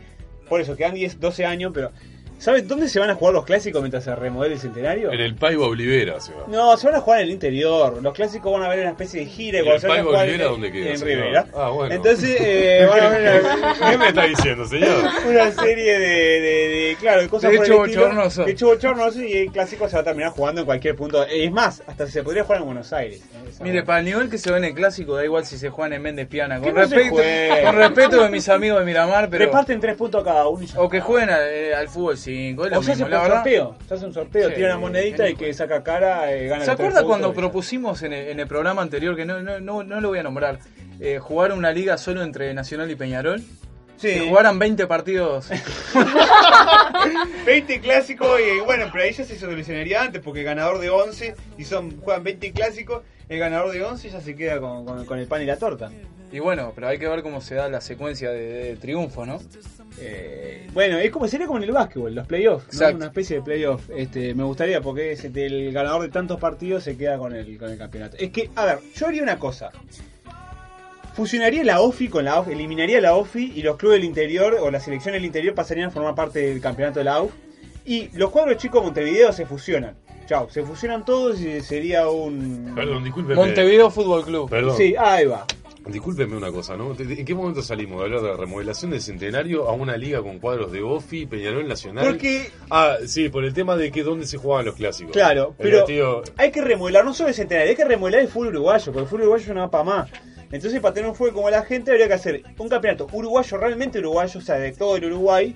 por 0.48 0.60
eso, 0.60 0.76
quedan 0.76 0.94
10, 0.94 1.20
12 1.20 1.44
años, 1.44 1.70
pero 1.72 1.92
¿sabes 2.39 2.66
dónde 2.68 2.89
se 2.89 3.01
van 3.01 3.11
a 3.11 3.14
jugar 3.14 3.35
los 3.35 3.45
clásicos 3.45 3.80
mientras 3.82 4.05
se 4.05 4.14
remodele 4.14 4.55
el 4.55 4.61
centenario? 4.61 5.12
En 5.12 5.20
el 5.20 5.35
Paiva 5.35 5.66
Olivera 5.66 6.20
se 6.20 6.32
va. 6.32 6.45
No, 6.49 6.76
se 6.76 6.87
van 6.87 6.97
a 6.97 7.01
jugar 7.01 7.20
en 7.20 7.26
el 7.26 7.32
interior. 7.32 8.03
Los 8.03 8.14
clásicos 8.14 8.53
van 8.53 8.62
a 8.62 8.68
ver 8.68 8.80
una 8.80 8.91
especie 8.91 9.20
de 9.20 9.26
gira 9.26 9.59
y 9.59 9.62
¿Y 9.62 9.64
cuando 9.64 9.87
el 9.87 9.93
Paiva 9.93 10.18
Olivera 10.22 10.45
en, 10.45 10.51
dónde 10.51 10.72
queda, 10.72 10.91
en? 10.93 11.01
Rivera. 11.01 11.47
Ah, 11.55 11.70
bueno. 11.70 11.95
Entonces, 11.95 12.37
eh, 12.41 12.87
van 12.91 13.01
a 13.01 13.09
ver 13.09 13.43
una, 13.43 13.91
¿Qué 13.91 13.99
me 13.99 14.09
está 14.09 14.24
diciendo, 14.24 14.66
señor? 14.66 15.05
una 15.28 15.51
serie 15.53 15.99
de, 15.99 16.09
de, 16.41 16.68
de- 16.68 16.97
claro, 17.01 17.22
de 17.22 17.28
cosas 17.28 17.51
De 17.51 17.57
por 17.57 17.66
hecho 17.66 17.74
el 17.85 17.91
estilo. 17.91 18.03
bochornoso. 18.07 18.45
De 18.45 18.53
hecho 18.53 18.66
bochornoso 18.66 19.22
y 19.22 19.32
el 19.32 19.53
clásico 19.53 19.89
se 19.89 19.97
va 19.97 20.03
a 20.03 20.05
terminar 20.05 20.30
jugando 20.32 20.61
en 20.61 20.64
cualquier 20.66 20.97
punto. 20.97 21.24
Es 21.24 21.51
más, 21.51 21.82
hasta 21.87 22.07
se 22.07 22.22
podría 22.22 22.45
jugar 22.45 22.61
en 22.61 22.66
Buenos 22.66 22.93
Aires. 22.93 23.22
Mire, 23.61 23.82
para 23.85 24.01
el 24.01 24.05
nivel 24.07 24.28
que 24.30 24.39
se 24.39 24.51
ve 24.51 24.59
en 24.59 24.64
el 24.64 24.74
clásico, 24.74 25.14
da 25.16 25.24
igual 25.24 25.45
si 25.47 25.57
se 25.59 25.70
juegan 25.70 25.93
en 25.95 26.03
Méndez 26.03 26.26
Piana. 26.28 26.59
Con, 26.61 26.74
respeto, 26.74 27.16
con 27.64 27.76
respeto 27.76 28.22
de 28.22 28.28
mis 28.28 28.49
amigos 28.49 28.80
de 28.80 28.85
Miramar, 28.85 29.28
pero. 29.30 29.45
Reparten 29.47 29.80
tres 29.80 29.97
puntos 29.97 30.22
a 30.22 30.24
cada 30.24 30.49
uno 30.49 30.62
y 30.64 30.66
ya 30.66 30.80
O 30.80 30.89
que 30.89 31.01
jueguen 31.01 31.30
al, 31.30 31.43
eh, 31.49 31.74
al 31.74 31.89
fútbol 31.89 32.16
5, 32.24 32.64
es 32.64 32.72
lo 32.72 32.78
O 32.78 32.82
se 32.82 32.92
hace 32.92 33.04
por 33.04 33.26
sorteo. 33.26 33.76
Se 33.86 33.94
hace 33.94 34.06
un 34.06 34.14
sorteo, 34.14 34.48
Sí, 34.48 34.54
tira 34.56 34.68
una 34.68 34.78
monedita 34.78 35.28
y 35.28 35.36
que 35.36 35.52
saca 35.52 35.82
cara 35.82 36.32
eh, 36.32 36.48
gana 36.48 36.64
¿Se 36.64 36.70
acuerda 36.70 37.04
cuando 37.04 37.30
y 37.30 37.34
propusimos 37.34 38.02
en 38.02 38.12
el, 38.12 38.28
en 38.28 38.40
el 38.40 38.46
programa 38.46 38.82
anterior, 38.82 39.14
que 39.14 39.24
no, 39.24 39.42
no, 39.42 39.60
no, 39.60 39.84
no 39.84 40.00
lo 40.00 40.08
voy 40.08 40.18
a 40.18 40.22
nombrar, 40.22 40.58
eh, 41.00 41.18
jugar 41.18 41.52
una 41.52 41.70
liga 41.70 41.98
solo 41.98 42.22
entre 42.22 42.52
Nacional 42.54 42.90
y 42.90 42.96
Peñarol? 42.96 43.42
Sí. 43.96 44.08
Que 44.08 44.28
jugaran 44.28 44.58
20 44.58 44.86
partidos. 44.86 45.48
20 47.46 47.80
clásicos 47.80 48.40
y 48.40 48.60
bueno, 48.60 48.86
pero 48.92 49.04
ahí 49.04 49.12
ya 49.12 49.24
se 49.24 49.38
solucionaría 49.38 50.02
antes 50.02 50.20
porque 50.22 50.42
ganador 50.42 50.80
de 50.80 50.90
11 50.90 51.34
y 51.58 51.64
son 51.64 52.00
juegan 52.00 52.24
20 52.24 52.52
clásicos, 52.52 53.02
el 53.28 53.38
ganador 53.38 53.72
de 53.72 53.82
11 53.82 54.10
ya 54.10 54.20
se 54.20 54.34
queda 54.36 54.60
con, 54.60 54.84
con- 54.84 55.04
con 55.04 55.18
el 55.18 55.26
pan 55.26 55.42
y 55.42 55.46
la 55.46 55.56
torta. 55.56 55.90
y 56.32 56.38
bueno, 56.40 56.72
pero 56.74 56.88
hay 56.88 56.98
que 56.98 57.06
ver 57.08 57.22
cómo 57.22 57.40
se 57.40 57.54
da 57.54 57.68
la 57.68 57.80
secuencia 57.80 58.30
de, 58.30 58.40
de 58.64 58.76
triunfo, 58.76 59.24
¿no? 59.24 59.40
Eh, 60.00 60.66
bueno, 60.72 60.98
es 60.98 61.10
como 61.12 61.28
sería 61.28 61.46
como 61.46 61.58
en 61.58 61.64
el 61.64 61.72
básquetbol, 61.72 62.12
los 62.14 62.26
playoffs, 62.26 62.66
¿no? 62.72 62.78
Una 62.96 63.06
especie 63.06 63.36
de 63.36 63.42
playoff. 63.42 63.88
Este, 63.96 64.34
me 64.34 64.42
gustaría 64.42 64.80
porque 64.80 65.12
es 65.12 65.24
el 65.24 65.72
ganador 65.72 66.02
de 66.02 66.08
tantos 66.08 66.40
partidos 66.40 66.82
se 66.82 66.96
queda 66.96 67.16
con 67.18 67.34
el 67.34 67.56
con 67.58 67.70
el 67.70 67.78
campeonato. 67.78 68.16
Es 68.18 68.30
que, 68.30 68.50
a 68.56 68.64
ver, 68.64 68.78
yo 68.96 69.06
haría 69.06 69.22
una 69.22 69.38
cosa. 69.38 69.70
Fusionaría 71.14 71.62
la 71.62 71.80
OFI 71.80 72.08
con 72.08 72.24
la 72.24 72.40
OFI, 72.40 72.52
eliminaría 72.52 73.00
la 73.00 73.14
OFI 73.14 73.52
y 73.54 73.62
los 73.62 73.76
clubes 73.76 73.98
del 73.98 74.04
interior 74.04 74.56
o 74.60 74.70
la 74.72 74.80
selección 74.80 75.12
del 75.14 75.24
interior 75.24 75.54
pasarían 75.54 75.88
a 75.88 75.90
formar 75.92 76.16
parte 76.16 76.40
del 76.40 76.60
campeonato 76.60 76.98
de 76.98 77.04
la 77.04 77.14
AUF. 77.14 77.32
Y 77.86 78.08
los 78.16 78.30
cuadros 78.30 78.56
chicos 78.56 78.80
de 78.80 78.86
Montevideo 78.86 79.32
se 79.32 79.46
fusionan. 79.46 79.94
Chao, 80.26 80.48
se 80.50 80.62
fusionan 80.62 81.04
todos 81.04 81.40
y 81.40 81.60
sería 81.60 82.08
un... 82.08 82.72
Perdón, 82.74 83.04
discúlpeme. 83.04 83.34
Montevideo 83.36 83.90
Fútbol 83.90 84.24
Club. 84.24 84.48
Perdón. 84.48 84.76
Sí, 84.76 84.94
ahí 84.98 85.26
va. 85.26 85.44
Discúlpeme 85.86 86.34
una 86.34 86.50
cosa, 86.50 86.78
¿no? 86.78 86.94
¿En 86.98 87.24
qué 87.26 87.34
momento 87.34 87.60
salimos 87.60 87.98
de 87.98 88.04
hablar 88.04 88.22
de 88.22 88.28
la 88.30 88.36
remodelación 88.38 88.90
del 88.92 89.02
centenario 89.02 89.68
a 89.68 89.72
una 89.72 89.98
liga 89.98 90.22
con 90.22 90.38
cuadros 90.38 90.72
de 90.72 90.80
OFI, 90.82 91.26
Peñarol 91.26 91.68
Nacional? 91.68 92.06
Porque 92.06 92.50
Ah, 92.70 92.96
sí, 93.06 93.28
por 93.28 93.44
el 93.44 93.52
tema 93.52 93.76
de 93.76 93.92
que 93.92 94.02
dónde 94.02 94.26
se 94.26 94.38
jugaban 94.38 94.64
los 94.64 94.76
clásicos. 94.76 95.12
Claro, 95.12 95.54
El 95.58 95.62
pero 95.70 95.84
tío- 95.84 96.22
hay 96.38 96.50
que 96.50 96.62
remodelar 96.62 97.04
no 97.04 97.12
solo 97.12 97.28
el 97.28 97.34
centenario, 97.34 97.68
hay 97.70 97.76
que 97.76 97.84
remodelar 97.84 98.22
el 98.22 98.28
fútbol 98.28 98.48
uruguayo, 98.48 98.84
porque 98.86 99.00
el 99.00 99.06
fútbol 99.08 99.20
uruguayo 99.22 99.52
no 99.54 99.60
va 99.60 99.70
para 99.70 99.84
más. 99.84 100.10
Entonces, 100.50 100.80
para 100.80 100.94
tener 100.94 101.10
un 101.10 101.16
fútbol 101.16 101.34
como 101.34 101.50
la 101.50 101.62
gente, 101.64 101.90
habría 101.90 102.08
que 102.08 102.14
hacer 102.14 102.42
un 102.56 102.68
campeonato 102.70 103.06
uruguayo, 103.12 103.56
realmente 103.58 103.98
uruguayo, 103.98 104.38
o 104.40 104.42
sea, 104.42 104.54
de 104.56 104.72
todo 104.72 104.96
el 104.96 105.04
Uruguay, 105.04 105.54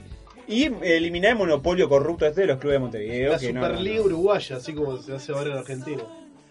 y 0.49 0.65
eliminar 0.83 1.33
el 1.33 1.39
monopolio 1.39 1.89
corrupto 1.89 2.27
este 2.27 2.41
de 2.43 2.47
los 2.49 2.59
clubes 2.59 2.77
de 2.77 2.79
Montevideo. 2.81 3.33
La 3.33 3.39
que 3.39 3.53
no- 3.53 3.61
Superliga 3.63 4.03
Uruguaya, 4.03 4.57
así 4.57 4.73
como 4.75 4.97
se 4.97 5.15
hace 5.15 5.33
ahora 5.33 5.51
en 5.53 5.59
Argentina. 5.59 6.03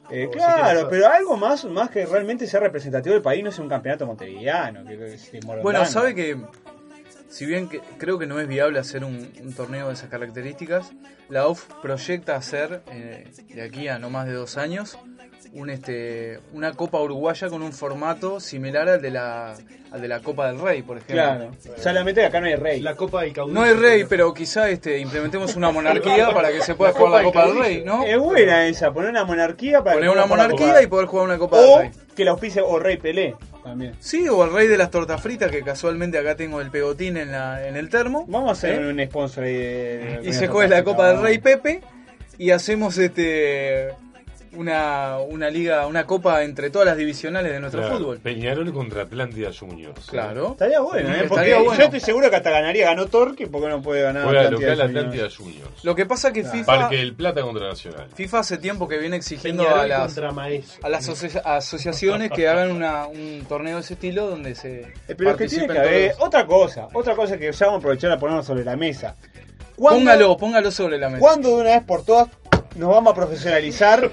Eh, 0.10 0.30
claro, 0.32 0.88
pero 0.89 1.08
algo 1.08 1.36
más, 1.36 1.66
más 1.66 1.89
que 1.89 2.06
realmente 2.06 2.48
sea 2.48 2.62
representativo 2.62 3.14
del 3.14 3.22
país, 3.22 3.43
no 3.43 3.52
sea 3.52 3.64
un 3.64 3.70
campeonato 3.70 4.06
montevideano. 4.06 4.86
Que, 4.86 4.98
que 4.98 5.14
esté 5.16 5.39
Bueno, 5.62 5.86
sabe 5.86 6.16
que, 6.16 6.38
si 7.28 7.45
bien 7.45 7.68
que, 7.68 7.82
creo 7.98 8.18
que 8.18 8.26
no 8.26 8.39
es 8.39 8.48
viable 8.48 8.80
hacer 8.80 9.04
un, 9.04 9.30
un 9.43 9.54
torneo 9.54 9.88
de 9.88 9.95
esas 9.95 10.10
características, 10.10 10.93
la 11.28 11.48
UF 11.50 11.66
proyecta 11.82 12.36
hacer, 12.38 12.84
eh, 12.89 13.28
de 13.54 13.62
aquí 13.62 13.89
a 13.89 14.00
no 14.00 14.10
más 14.10 14.28
de 14.28 14.34
dos 14.34 14.58
años, 14.58 14.98
un 15.58 15.70
este 15.70 16.39
una 16.53 16.74
Copa 16.74 16.99
Uruguaya 17.01 17.49
con 17.49 17.62
un 17.64 17.74
formato 17.74 18.39
similar 18.39 18.88
al 18.89 19.01
de 19.01 19.10
la, 19.12 19.55
al 19.91 20.01
de 20.01 20.08
la 20.08 20.20
Copa 20.20 20.47
del 20.51 20.60
Rey, 20.62 20.84
por 20.84 20.97
ejemplo. 20.97 21.16
Claro, 21.16 21.51
solamente 21.82 22.22
que 22.22 22.28
acá 22.28 22.39
no 22.39 22.47
hay 22.47 22.55
rey. 22.55 22.80
La 22.82 22.95
Copa 22.95 23.24
del 23.24 23.34
Caudillo. 23.34 23.60
No 23.60 23.66
hay 23.66 23.74
rey, 23.74 24.05
pero 24.08 24.34
quizá 24.34 24.70
este, 24.70 24.99
implementemos 24.99 25.55
una 25.55 25.72
monarquía 25.72 26.30
para 26.34 26.51
que 26.51 26.62
se 26.62 26.76
pueda 26.76 26.91
jugar 26.93 27.12
la 27.12 27.24
Copa 27.24 27.47
del 27.47 27.60
Rey, 27.60 27.84
¿no? 27.84 28.03
Es 28.05 28.18
buena 28.20 28.68
esa, 28.68 28.91
poner 28.93 29.10
una 29.10 29.26
monarquía 29.26 29.84
para 29.84 29.95
Poner 29.95 30.10
una 30.12 30.26
monarquía 30.28 30.82
y 30.82 30.88
poder 30.88 31.08
jugar 31.08 31.26
una 31.26 31.38
Copa 31.38 31.58
O 31.58 31.80
del 31.80 31.91
Rey. 31.91 32.01
que 32.16 32.24
la 32.26 32.32
auspice 32.32 32.62
o 32.62 32.78
Rey 32.80 32.97
Pelé 32.97 33.36
también. 33.64 33.95
Sí, 33.99 34.30
o 34.30 34.43
el 34.45 34.53
rey 34.53 34.68
de 34.68 34.78
las 34.78 34.91
tortas 34.91 35.20
fritas, 35.20 35.51
que 35.51 35.62
casualmente 35.64 36.18
acá 36.18 36.36
tengo 36.36 36.62
el 36.62 36.70
pegotín 36.72 37.18
en, 37.18 37.32
la, 37.32 37.68
en 37.68 37.76
el 37.76 37.89
termo. 37.89 38.26
Vamos 38.28 38.49
a 38.49 38.51
hacer 38.53 38.82
¿Eh? 38.82 38.88
un 38.89 39.03
sponsor 39.05 39.43
ahí 39.43 39.53
de, 39.55 39.97
de- 39.97 40.20
y 40.22 40.26
de 40.28 40.34
se 40.34 40.45
una 40.45 40.53
juega 40.53 40.76
la 40.78 40.84
Copa 40.84 41.08
del 41.12 41.22
Rey 41.22 41.39
Pepe 41.39 41.82
y 42.38 42.51
hacemos 42.51 42.97
este 42.97 43.89
una, 44.58 45.18
una 45.20 45.49
liga, 45.49 45.86
una 45.88 46.05
copa 46.05 46.43
entre 46.43 46.70
todas 46.70 46.86
las 46.88 46.97
divisionales 46.97 47.51
de 47.51 47.60
nuestro 47.60 47.82
Claro, 47.82 47.97
fútbol. 47.97 48.20
Peñarol 48.20 48.74
contra 48.74 49.03
Atlántida 49.03 49.49
Juniors. 49.58 50.05
Claro. 50.08 50.51
Estaría 50.51 50.80
bueno, 50.80 51.10
¿eh? 51.10 51.26
Porque 51.28 51.34
Estaría 51.45 51.58
bueno. 51.60 51.78
yo 51.78 51.84
estoy 51.86 51.99
seguro 51.99 52.30
que 52.30 52.36
hasta 52.38 52.49
ganaría. 52.51 52.86
Ganó 52.86 53.05
Torque, 53.08 53.47
porque 53.47 53.68
no 53.70 53.82
puede 53.82 54.01
ganar 54.01 54.24
Juega 54.26 54.41
Atlántida 54.41 54.70
local? 54.76 54.88
Atlántida 54.89 55.28
Juniors. 55.36 55.84
Lo 55.84 55.95
que 55.95 56.05
pasa 56.05 56.32
que 56.34 56.43
FIFA, 56.43 56.66
Parque 56.66 56.97
del 56.97 57.14
Plata 57.16 57.41
contra 57.41 57.68
Nacional. 57.68 58.08
FIFA 58.16 58.39
hace 58.39 58.58
tiempo 58.58 58.88
que 58.88 58.97
viene 58.97 59.16
exigiendo 59.18 59.64
Peñarol 59.64 59.82
a 59.84 59.88
las, 59.88 60.14
contra 60.14 60.32
Maíz. 60.32 60.80
a 60.82 60.89
las 60.89 61.08
asocia- 61.08 61.41
asociaciones 61.45 62.32
que 62.32 62.47
hagan 62.47 62.72
una, 62.72 63.08
un 63.08 63.45
torneo 63.47 63.76
de 63.76 63.82
ese 63.82 63.93
estilo 63.93 64.28
donde 64.28 64.55
se 64.55 64.82
Eh, 65.08 65.16
Pero 65.18 65.32
es 65.32 65.38
que 65.38 65.47
tiene 65.47 65.68
que 65.68 65.78
haber 65.80 66.12
todos. 66.14 66.28
otra 66.28 66.45
cosa, 66.45 66.88
otra 66.93 67.16
cosa 67.16 67.38
que 67.38 67.51
ya 67.51 67.66
vamos 67.68 67.78
a 67.78 67.80
aprovechar 67.80 68.12
a 68.12 68.18
ponernos 68.20 68.45
sobre 68.45 68.64
la 68.64 68.76
mesa. 68.76 69.16
¿Cuándo- 69.76 69.99
Póngalo, 69.99 70.38
póngalo 70.38 70.72
sobre 70.72 70.97
la 70.97 71.08
mesa. 71.10 71.20
¿Cuándo 71.20 71.49
de 71.49 71.62
una 71.62 71.70
vez 71.70 71.84
por 71.84 72.03
todas 72.03 72.28
nos 72.78 72.90
vamos 72.90 73.12
a 73.12 73.16
profesionalizar 73.16 74.10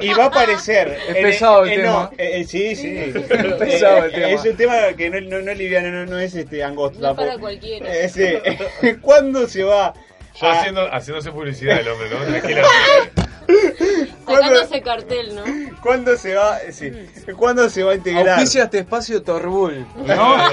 y 0.00 0.08
va 0.12 0.24
a 0.24 0.26
aparecer? 0.26 0.98
Es 1.08 1.16
pesado 1.16 1.64
el 1.64 1.82
no, 1.82 2.08
tema. 2.08 2.10
eh, 2.18 2.40
eh, 2.40 2.44
sí, 2.44 2.76
sí. 2.76 3.12
pesado 3.58 4.04
el 4.04 4.10
Eh, 4.10 4.14
tema. 4.14 4.28
Es 4.28 4.44
un 4.44 4.56
tema 4.56 4.74
que 4.96 5.08
no, 5.10 5.20
no, 5.20 5.40
no 5.42 5.50
es 5.52 5.58
liviano, 5.58 5.88
no, 5.90 6.06
no 6.06 6.18
es 6.18 6.34
este 6.34 6.62
angosto. 6.62 6.98
No 7.00 7.14
para 7.16 7.38
cualquiera. 7.38 7.86
Eh, 7.94 8.08
sí. 8.08 8.90
¿Cuándo 9.00 9.46
se 9.48 9.62
va? 9.64 9.94
Ya 10.40 10.48
a- 10.48 10.58
haciendo, 10.60 10.82
haciéndose 10.92 11.32
publicidad 11.32 11.80
el 11.80 11.88
hombre, 11.88 12.10
¿no? 12.10 12.18
Tranquilamente. 12.24 13.22
¿Cuándo, 14.26 14.42
Sacándose 14.56 14.82
cartel, 14.82 15.34
¿no? 15.36 15.44
¿Cuándo 15.80 16.16
se 16.16 16.34
va? 16.34 16.58
Sí. 16.72 16.90
¿Cuándo 17.36 17.70
se 17.70 17.84
va 17.84 17.92
a 17.92 17.94
integrar? 17.94 18.28
Auspicia 18.30 18.64
este 18.64 18.78
espacio 18.80 19.22
Torbul. 19.22 19.86
¿no? 19.96 20.36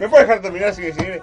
¿Me 0.00 0.08
puede 0.08 0.24
dejar 0.24 0.42
terminar 0.42 0.74
si 0.74 0.82
quiere? 0.82 1.22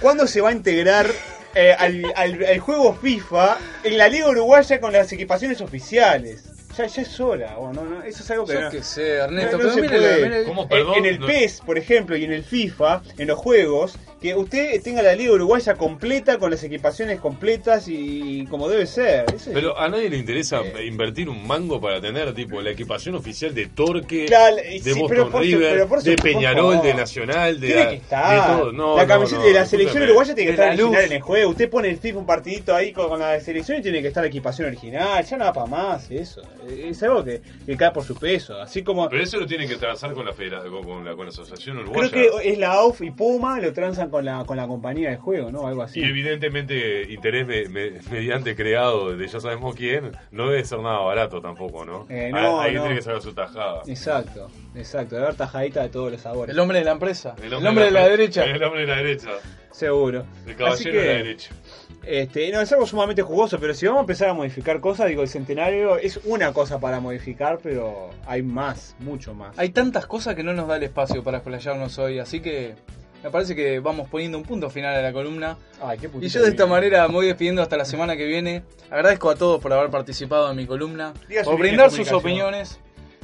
¿Cuándo 0.00 0.26
se 0.26 0.40
va 0.40 0.48
a 0.48 0.52
integrar 0.52 1.06
eh, 1.54 1.74
al, 1.78 2.04
al- 2.16 2.44
al 2.44 2.58
juego 2.60 2.94
FIFA 2.94 3.58
en 3.84 3.98
la 3.98 4.08
Liga 4.08 4.28
Uruguaya 4.28 4.80
con 4.80 4.92
las 4.92 5.12
equipaciones 5.12 5.60
oficiales? 5.60 6.44
Ya, 6.76 6.86
ya 6.86 7.02
es 7.02 7.20
hora, 7.20 7.56
o 7.58 7.72
no, 7.72 7.84
no, 7.84 8.02
eso 8.02 8.24
es 8.24 8.30
algo 8.32 8.46
que 8.46 8.54
Yo 8.54 8.60
no. 8.62 8.70
qué 8.70 8.82
sé, 8.82 9.12
Ernesto, 9.18 9.58
No, 9.58 9.62
no 9.64 9.70
pero 9.70 9.74
se 9.74 9.80
mire, 9.82 9.96
puede. 9.96 10.22
mire- 10.28 10.44
¿Cómo, 10.44 10.62
En- 10.62 10.68
perdón? 10.68 10.94
en 10.96 11.06
el 11.06 11.20
No- 11.20 11.26
PES, 11.26 11.60
por 11.64 11.78
ejemplo, 11.78 12.16
y 12.16 12.24
en 12.24 12.32
el 12.32 12.42
FIFA, 12.42 13.02
en 13.16 13.28
los 13.28 13.38
juegos, 13.38 13.96
que 14.24 14.34
usted 14.34 14.82
tenga 14.82 15.02
la 15.02 15.14
Liga 15.14 15.32
Uruguaya 15.34 15.74
completa 15.74 16.38
con 16.38 16.50
las 16.50 16.64
equipaciones 16.64 17.20
completas 17.20 17.88
y, 17.88 18.46
como 18.46 18.70
debe 18.70 18.86
ser. 18.86 19.26
Eso 19.28 19.50
es- 19.50 19.54
Pero 19.54 19.78
a 19.78 19.86
nadie 19.90 20.08
le 20.08 20.16
interesa 20.16 20.62
invertir 20.82 21.28
un 21.28 21.46
mango 21.46 21.78
para 21.78 22.00
tener 22.00 22.32
tipo 22.32 22.62
la 22.62 22.70
equipación 22.70 23.16
oficial 23.16 23.54
de 23.54 23.66
Torque, 23.66 24.24
Claro, 24.24 24.56
de 24.56 24.80
sí, 24.80 24.98
Boston 24.98 25.30
por 25.30 25.42
River, 25.42 25.86
por 25.86 26.02
de 26.02 26.16
Peñarol, 26.16 26.80
de 26.80 26.94
Nacional, 26.94 27.60
de, 27.60 27.66
Tiene 27.66 27.84
la- 27.84 27.90
que 27.90 27.96
estar. 27.96 28.34
de 28.48 28.54
todo. 28.62 28.72
No, 28.72 28.96
la 28.96 29.06
camiseta 29.06 29.40
no, 29.42 29.46
de 29.46 29.52
la 29.52 29.66
selección 29.66 30.02
uruguaya 30.04 30.34
tiene 30.34 30.46
que 30.46 30.52
estar 30.54 30.68
original 30.68 30.90
luz. 30.94 31.04
en 31.04 31.12
el 31.12 31.20
juego. 31.20 31.50
Usted 31.50 31.68
pone 31.68 31.90
el 31.90 31.98
FIFA 31.98 32.18
un 32.20 32.26
partidito 32.26 32.74
ahí 32.74 32.92
con, 32.92 33.08
con 33.10 33.20
la 33.20 33.38
selección 33.40 33.80
y 33.80 33.82
tiene 33.82 34.00
que 34.00 34.08
estar 34.08 34.22
la 34.22 34.28
equipación 34.28 34.68
original. 34.68 35.22
Ya 35.22 35.36
no 35.36 35.44
va 35.44 35.52
para 35.52 35.66
más 35.66 36.10
eso. 36.10 36.40
Es 36.66 37.02
algo 37.02 37.22
que, 37.22 37.42
que 37.66 37.76
cae 37.76 37.90
por 37.90 38.04
su 38.04 38.14
peso. 38.16 38.58
Así 38.58 38.82
como. 38.82 39.06
Pero 39.10 39.22
eso 39.22 39.38
lo 39.38 39.46
tienen 39.46 39.68
que 39.68 39.76
trazar 39.76 40.14
con 40.14 40.24
la, 40.24 40.32
federa- 40.32 40.62
con, 40.62 41.04
la, 41.04 41.14
con 41.14 41.26
la 41.26 41.30
Asociación 41.30 41.76
Creo 41.76 41.90
Uruguaya. 41.90 42.10
que 42.10 42.50
es 42.52 42.56
la 42.58 42.72
AUF 42.72 43.02
y 43.02 43.10
Puma 43.10 43.60
lo 43.60 43.70
transan 43.74 44.08
con 44.14 44.24
la, 44.24 44.44
con 44.44 44.56
la 44.56 44.66
compañía 44.66 45.10
de 45.10 45.16
juego, 45.16 45.50
¿no? 45.50 45.66
Algo 45.66 45.82
así. 45.82 46.00
Y 46.00 46.04
evidentemente 46.04 47.12
interés 47.12 47.46
me- 47.46 47.68
me- 47.68 48.00
mediante 48.10 48.54
creado 48.54 49.16
de 49.16 49.26
ya 49.28 49.40
sabemos 49.40 49.74
quién, 49.74 50.12
no 50.30 50.48
debe 50.48 50.64
ser 50.64 50.78
nada 50.80 50.98
barato 51.00 51.40
tampoco, 51.40 51.84
¿no? 51.84 52.06
Eh, 52.08 52.30
no, 52.32 52.60
Ahí 52.60 52.74
no. 52.74 52.82
tiene 52.82 52.96
que 52.96 53.02
sacar 53.02 53.20
su 53.22 53.32
tajada. 53.34 53.82
Exacto, 53.86 54.48
exacto. 54.74 55.16
De 55.16 55.22
haber 55.22 55.34
tajadita 55.34 55.82
de 55.82 55.88
todos 55.88 56.12
los 56.12 56.20
sabores. 56.20 56.54
el 56.54 56.60
hombre 56.60 56.78
de 56.78 56.84
la 56.84 56.92
empresa. 56.92 57.34
El 57.42 57.52
hombre, 57.54 57.84
de 57.86 57.90
la 57.90 58.08
derecha. 58.08 58.44
El 58.44 58.62
hombre 58.62 58.82
de 58.82 58.86
la 58.86 58.96
derecha. 58.96 59.28
Seguro. 59.72 60.24
El 60.46 60.50
Así 60.52 60.54
caballero 60.54 60.92
que, 60.92 60.98
de 60.98 61.06
la 61.06 61.12
derecha. 61.14 61.50
Este, 62.06 62.52
no, 62.52 62.60
es 62.60 62.70
algo 62.70 62.86
sumamente 62.86 63.22
jugoso, 63.22 63.58
pero 63.58 63.72
si 63.72 63.86
vamos 63.86 64.00
a 64.00 64.02
empezar 64.02 64.28
a 64.28 64.34
modificar 64.34 64.78
cosas, 64.80 65.08
digo, 65.08 65.22
el 65.22 65.28
centenario 65.28 65.96
es 65.96 66.20
una 66.24 66.52
cosa 66.52 66.78
para 66.78 67.00
modificar, 67.00 67.58
pero 67.62 68.10
hay 68.26 68.42
más, 68.42 68.94
mucho 69.00 69.32
más. 69.34 69.58
Hay 69.58 69.70
tantas 69.70 70.06
cosas 70.06 70.34
que 70.34 70.42
no 70.42 70.52
nos 70.52 70.68
da 70.68 70.76
el 70.76 70.82
espacio 70.82 71.24
para 71.24 71.38
explayarnos 71.38 71.98
hoy, 71.98 72.18
así 72.18 72.40
que 72.40 72.74
me 73.24 73.30
parece 73.30 73.56
que 73.56 73.80
vamos 73.80 74.06
poniendo 74.10 74.36
un 74.36 74.44
punto 74.44 74.68
final 74.68 74.94
a 74.94 75.00
la 75.00 75.10
columna. 75.10 75.56
Ay, 75.82 75.96
qué 75.98 76.10
Y 76.20 76.28
yo 76.28 76.42
de 76.42 76.50
esta 76.50 76.66
manera 76.66 77.08
me 77.08 77.14
voy 77.14 77.26
despidiendo 77.26 77.62
hasta 77.62 77.78
la 77.78 77.86
semana 77.86 78.18
que 78.18 78.26
viene. 78.26 78.62
Agradezco 78.90 79.30
a 79.30 79.34
todos 79.34 79.62
por 79.62 79.72
haber 79.72 79.90
participado 79.90 80.50
en 80.50 80.56
mi 80.56 80.66
columna, 80.66 81.14
Diga 81.26 81.42
por 81.42 81.58
brindar 81.58 81.90
sus 81.90 82.12
opiniones. 82.12 82.78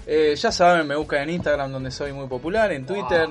Eh, 0.07 0.35
ya 0.37 0.51
saben, 0.51 0.87
me 0.87 0.97
buscan 0.97 1.25
en 1.25 1.31
Instagram 1.31 1.71
donde 1.71 1.91
soy 1.91 2.15
muy 2.15 2.27
popular, 2.29 2.73
en 2.73 2.87
Twitter. 2.87 3.29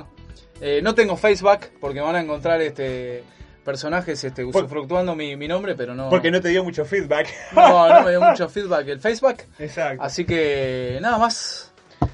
Eh, 0.62 0.80
no 0.84 0.94
tengo 0.94 1.18
Facebook 1.18 1.72
porque 1.82 2.02
van 2.02 2.16
a 2.16 2.22
encontrar 2.22 2.62
este 2.62 3.24
personajes 3.66 4.24
este, 4.24 4.46
usufructuando 4.46 5.16
mi, 5.16 5.36
mi 5.36 5.48
nombre, 5.48 5.76
pero 5.76 5.96
no, 5.96 6.10
Porque 6.10 6.32
no 6.32 6.40
te 6.40 6.50
dio 6.50 6.64
mucho 6.64 6.86
feedback. 6.86 7.28
no, 7.54 7.90
no 7.90 8.04
me 8.04 8.12
dio 8.12 8.22
mucho 8.22 8.48
feedback 8.48 8.88
el 8.88 9.00
Facebook. 9.00 9.38
Exacto. 9.58 10.04
Así 10.04 10.24
que 10.24 11.00
nada 11.02 11.18
más. 11.18 11.72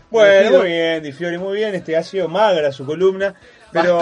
Bueno, 0.09 0.59
muy 0.59 0.67
bien, 0.67 1.03
Di 1.03 1.11
Fiori, 1.11 1.37
muy 1.37 1.57
bien. 1.57 1.75
Este 1.75 1.97
ha 1.97 2.03
sido 2.03 2.29
magra 2.29 2.71
su 2.71 2.85
columna, 2.85 3.35
pero. 3.75 3.99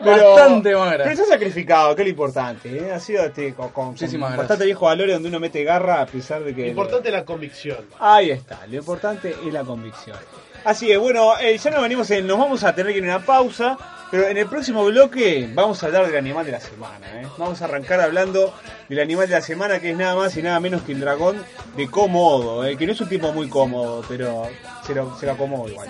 Bastante 0.00 0.74
magra. 0.76 1.04
Pero 1.04 1.16
se 1.16 1.22
ha 1.22 1.26
sacrificado, 1.26 1.94
que 1.96 2.02
es 2.02 2.06
lo 2.06 2.10
importante. 2.10 2.68
¿eh? 2.76 2.92
Ha 2.92 3.00
sido 3.00 3.24
este, 3.24 3.54
con, 3.54 3.70
con- 3.70 3.86
Muchísimas 3.88 4.28
con 4.28 4.36
gracias. 4.36 4.38
bastante 4.38 4.64
viejo 4.64 4.84
valores 4.86 5.14
donde 5.14 5.28
uno 5.28 5.40
mete 5.40 5.64
garra 5.64 6.02
a 6.02 6.06
pesar 6.06 6.42
de 6.44 6.54
que. 6.54 6.62
Lo 6.62 6.68
importante 6.68 7.08
es 7.08 7.14
la 7.14 7.24
convicción. 7.24 7.78
Ahí 7.98 8.30
está, 8.30 8.60
lo 8.68 8.76
importante 8.76 9.34
es 9.46 9.52
la 9.52 9.64
convicción. 9.64 10.16
Así 10.64 10.90
es, 10.90 10.98
bueno, 10.98 11.38
eh, 11.40 11.56
ya 11.56 11.70
nos 11.70 11.82
venimos 11.82 12.10
en, 12.10 12.26
nos 12.26 12.38
vamos 12.38 12.64
a 12.64 12.74
tener 12.74 12.92
que 12.92 12.98
ir 12.98 13.04
a 13.04 13.16
una 13.16 13.24
pausa, 13.24 13.78
pero 14.10 14.26
en 14.26 14.36
el 14.36 14.46
próximo 14.48 14.84
bloque 14.84 15.48
vamos 15.54 15.82
a 15.82 15.86
hablar 15.86 16.06
del 16.06 16.16
animal 16.16 16.44
de 16.44 16.52
la 16.52 16.60
semana. 16.60 17.06
¿eh? 17.22 17.26
Vamos 17.38 17.62
a 17.62 17.66
arrancar 17.66 18.00
hablando 18.00 18.52
del 18.88 18.98
animal 18.98 19.28
de 19.28 19.34
la 19.36 19.40
semana 19.40 19.78
que 19.78 19.92
es 19.92 19.96
nada 19.96 20.16
más 20.16 20.36
y 20.36 20.42
nada 20.42 20.58
menos 20.58 20.82
que 20.82 20.92
el 20.92 21.00
dragón 21.00 21.42
de 21.76 21.88
Komodo, 21.88 22.66
¿eh? 22.66 22.76
que 22.76 22.86
no 22.86 22.92
es 22.92 23.00
un 23.00 23.08
tipo 23.08 23.32
muy 23.32 23.48
cómodo, 23.48 24.04
pero 24.08 24.48
se 24.84 24.94
lo, 24.94 25.16
se 25.16 25.26
lo 25.26 25.32
acomodo 25.32 25.68
igual. 25.68 25.88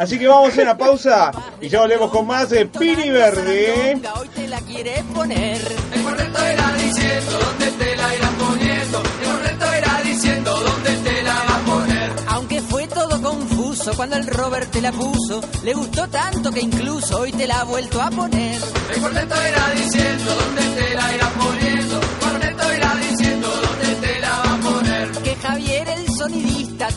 Así 0.00 0.18
que 0.18 0.26
vamos 0.26 0.46
a 0.46 0.52
hacer 0.52 0.64
una 0.64 0.78
pausa 0.78 1.30
y 1.60 1.68
ya 1.68 1.80
volvemos 1.80 2.10
con 2.10 2.26
más 2.26 2.48
de 2.48 2.64
Pini 2.64 3.10
Verde. 3.10 4.00
Hoy 4.18 4.28
te 4.28 4.48
la 4.48 4.58
quieres 4.62 5.02
poner. 5.14 5.60
El 5.92 6.00
cuarteto 6.00 6.42
era 6.42 6.72
diciendo 6.72 7.38
dónde 7.38 7.70
te 7.72 7.96
la 7.96 8.16
irán 8.16 8.34
poniendo. 8.36 9.02
El 9.20 9.28
cuarteto 9.28 9.72
era 9.74 10.00
diciendo 10.02 10.58
dónde 10.58 10.90
te 10.90 11.22
la 11.22 11.34
van 11.34 11.48
a 11.50 11.64
poner. 11.66 12.12
Aunque 12.28 12.62
fue 12.62 12.86
todo 12.86 13.20
confuso 13.20 13.92
cuando 13.94 14.16
el 14.16 14.26
Robert 14.26 14.70
te 14.70 14.80
la 14.80 14.92
puso, 14.92 15.42
le 15.64 15.74
gustó 15.74 16.08
tanto 16.08 16.50
que 16.50 16.60
incluso 16.60 17.20
hoy 17.20 17.32
te 17.32 17.46
la 17.46 17.60
ha 17.60 17.64
vuelto 17.64 18.00
a 18.00 18.08
poner. 18.08 18.58
El 18.94 19.04
era 19.04 19.70
diciendo 19.74 20.34
dónde 20.34 20.62
te 20.80 20.94
la 20.94 21.28
poniendo. 21.38 21.59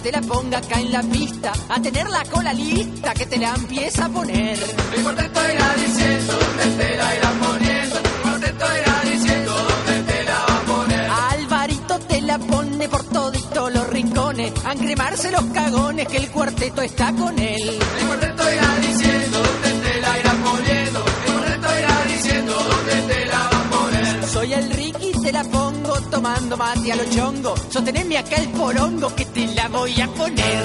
Te 0.03 0.11
la 0.11 0.21
ponga 0.21 0.57
acá 0.57 0.81
en 0.81 0.91
la 0.91 1.01
pista, 1.01 1.53
a 1.69 1.81
tener 1.81 2.09
la 2.09 2.25
cola 2.25 2.53
lista 2.53 3.13
que 3.13 3.25
te 3.25 3.37
la 3.37 3.55
empieza 3.55 4.05
a 4.05 4.09
poner. 4.09 4.59
El 4.95 5.01
cuarteto 5.01 5.41
era 5.45 5.73
diciendo 5.75 6.33
dónde 6.33 6.83
te 6.83 6.97
la 6.97 7.15
irán 7.15 7.39
poniendo. 7.39 7.95
El 7.99 8.21
cuarteto 8.21 8.65
era 8.71 9.01
diciendo 9.09 9.53
dónde 9.53 10.11
te 10.11 10.23
la 10.25 10.45
van 10.45 10.57
a 10.57 10.61
poner. 10.65 11.09
Alvarito 11.09 11.99
te 11.99 12.21
la 12.21 12.37
pone 12.37 12.89
por 12.89 13.03
todito 13.05 13.69
los 13.69 13.87
rincones, 13.87 14.51
a 14.65 14.73
encremarse 14.73 15.31
los 15.31 15.45
cagones 15.45 16.07
que 16.09 16.17
el 16.17 16.29
cuarteto 16.31 16.81
está 16.81 17.13
con 17.13 17.39
él. 17.39 17.79
El 17.99 18.05
cuarteto 18.05 18.53
irá 18.53 18.75
diciendo 18.81 19.39
dónde 19.39 19.89
te 19.89 20.01
la 20.01 20.19
irán 20.19 20.22
la 25.34 25.43
pongo 25.43 25.99
tomando 26.11 26.55
mate 26.55 26.91
a 26.91 26.95
lo 26.95 27.05
chongo. 27.05 27.55
Sosteneme 27.69 28.17
acá 28.17 28.36
el 28.36 28.49
porongo 28.49 29.13
que 29.15 29.25
te 29.25 29.47
la 29.47 29.67
voy 29.67 29.99
a 29.99 30.07
poner. 30.07 30.63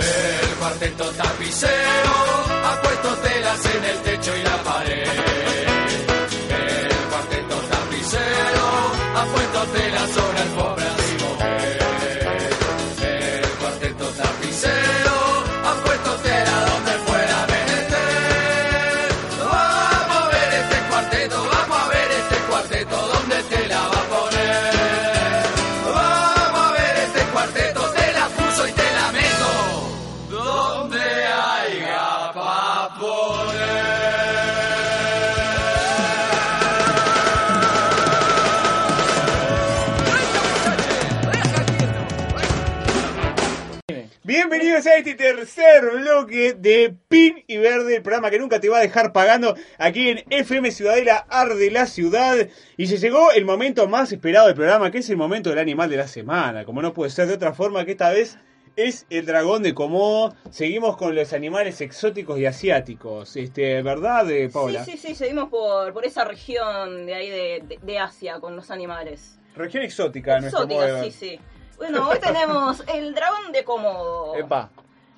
El 0.00 0.54
cuarteto 0.58 1.04
tapicero 1.12 2.12
ha 2.66 2.82
puesto 2.82 3.08
telas 3.26 3.64
en 3.74 3.84
el 3.84 3.98
techo 4.02 4.36
y 4.36 4.42
la 4.42 4.56
pared. 4.64 4.99
Tercer 45.80 46.00
bloque 46.00 46.54
de 46.54 46.94
Pin 47.08 47.44
y 47.46 47.56
Verde, 47.58 47.96
el 47.96 48.02
programa 48.02 48.30
que 48.30 48.38
nunca 48.38 48.60
te 48.60 48.68
va 48.68 48.78
a 48.78 48.82
dejar 48.82 49.12
pagando 49.12 49.54
aquí 49.78 50.10
en 50.10 50.24
FM 50.30 50.70
Ciudadela 50.70 51.26
Arde 51.28 51.70
la 51.70 51.86
Ciudad. 51.86 52.36
Y 52.76 52.86
se 52.86 52.98
llegó 52.98 53.32
el 53.32 53.44
momento 53.44 53.88
más 53.88 54.12
esperado 54.12 54.46
del 54.46 54.56
programa, 54.56 54.90
que 54.90 54.98
es 54.98 55.10
el 55.10 55.16
momento 55.16 55.50
del 55.50 55.58
animal 55.58 55.90
de 55.90 55.96
la 55.96 56.08
semana. 56.08 56.64
Como 56.64 56.82
no 56.82 56.92
puede 56.92 57.10
ser 57.10 57.26
de 57.28 57.34
otra 57.34 57.52
forma, 57.52 57.84
que 57.84 57.92
esta 57.92 58.10
vez 58.10 58.38
es 58.76 59.06
el 59.10 59.26
dragón 59.26 59.62
de 59.62 59.74
Komodo. 59.74 60.34
Seguimos 60.50 60.96
con 60.96 61.14
los 61.14 61.32
animales 61.32 61.80
exóticos 61.80 62.38
y 62.38 62.46
asiáticos. 62.46 63.36
Este, 63.36 63.82
¿Verdad, 63.82 64.30
eh, 64.30 64.48
Paula? 64.52 64.84
Sí, 64.84 64.92
sí, 64.92 65.08
sí, 65.08 65.14
seguimos 65.14 65.48
por, 65.48 65.92
por 65.92 66.04
esa 66.06 66.24
región 66.24 67.06
de 67.06 67.14
ahí 67.14 67.28
de, 67.30 67.62
de- 67.66 67.78
de 67.82 67.98
Asia 67.98 68.38
con 68.40 68.56
los 68.56 68.70
animales. 68.70 69.38
Región 69.56 69.82
exótica, 69.82 70.38
nuestro 70.40 70.66
modo 70.66 70.80
de 70.80 70.86
Exóticas, 70.86 71.02
ver. 71.02 71.12
sí, 71.12 71.36
sí. 71.36 71.40
Bueno, 71.76 72.08
hoy 72.08 72.18
tenemos 72.20 72.84
el 72.94 73.14
dragón 73.14 73.52
de 73.52 73.64
Komodo. 73.64 74.36
Epa. 74.36 74.70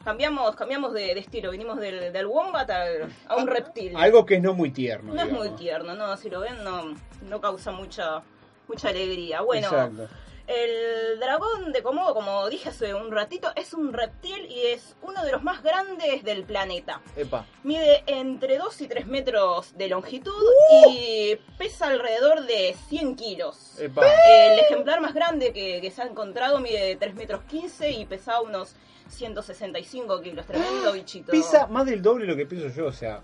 Cambiamos, 0.05 0.57
cambiamos 0.57 0.93
de, 0.93 1.15
de 1.15 1.21
estilo, 1.21 1.51
vinimos 1.51 1.79
del, 1.79 2.13
del 2.13 2.27
wombat 2.27 2.69
al- 2.71 3.13
a 3.29 3.37
un 3.37 3.47
reptil. 3.47 3.95
Algo 3.97 4.27
que 4.27 4.35
es 4.37 4.43
no 4.43 4.55
muy 4.55 4.71
tierno. 4.71 5.15
No 5.15 5.23
es 5.23 5.31
muy 5.31 5.51
tierno, 5.51 5.95
no, 5.95 6.17
si 6.17 6.29
lo 6.31 6.41
ven 6.41 6.63
no, 6.65 6.95
no 7.23 7.41
causa 7.41 7.71
mucha, 7.73 8.23
mucha 8.69 8.89
alegría. 8.89 9.43
Bueno, 9.43 9.69
Exacto. 9.69 10.09
el 10.49 11.21
dragón 11.21 11.73
de 11.73 11.83
Komodo, 11.85 12.15
como 12.15 12.49
dije 12.49 12.71
hace 12.71 12.95
un 12.95 13.13
ratito, 13.13 13.53
es 13.55 13.73
un 13.75 13.93
reptil 13.93 14.45
y 14.51 14.67
es 14.67 14.97
uno 15.03 15.25
de 15.25 15.31
los 15.33 15.43
más 15.45 15.63
grandes 15.63 16.25
del 16.25 16.43
planeta. 16.45 17.01
Epa. 17.17 17.47
Mide 17.63 18.03
entre 18.07 18.59
2 18.59 18.81
y 18.81 18.89
3 18.89 19.07
metros 19.07 19.77
de 19.79 19.89
longitud 19.89 20.33
¡Uh! 20.35 20.91
y 20.91 21.39
pesa 21.59 21.87
alrededor 21.87 22.45
de 22.47 22.75
100 22.89 23.15
kilos. 23.15 23.79
Epa. 23.79 24.03
El 24.29 24.59
ejemplar 24.59 25.01
más 25.01 25.15
grande 25.15 25.53
que, 25.53 25.81
que 25.81 25.91
se 25.93 26.03
ha 26.03 26.07
encontrado 26.07 26.59
mide 26.59 26.97
3 26.97 27.15
metros 27.15 27.43
15 27.49 27.91
y 27.93 28.05
pesa 28.05 28.41
unos 28.41 28.75
165 29.13 30.21
kilos. 30.23 30.47
Tremendo 30.47 30.93
bichito. 30.93 31.33
Pisa 31.33 31.67
más 31.69 31.87
del 31.87 32.03
doble 32.03 32.25
de 32.27 32.33
lo 32.33 32.37
que 32.37 32.47
pienso 32.47 32.69
yo, 32.75 32.87
o 32.87 32.93
sea. 32.93 33.21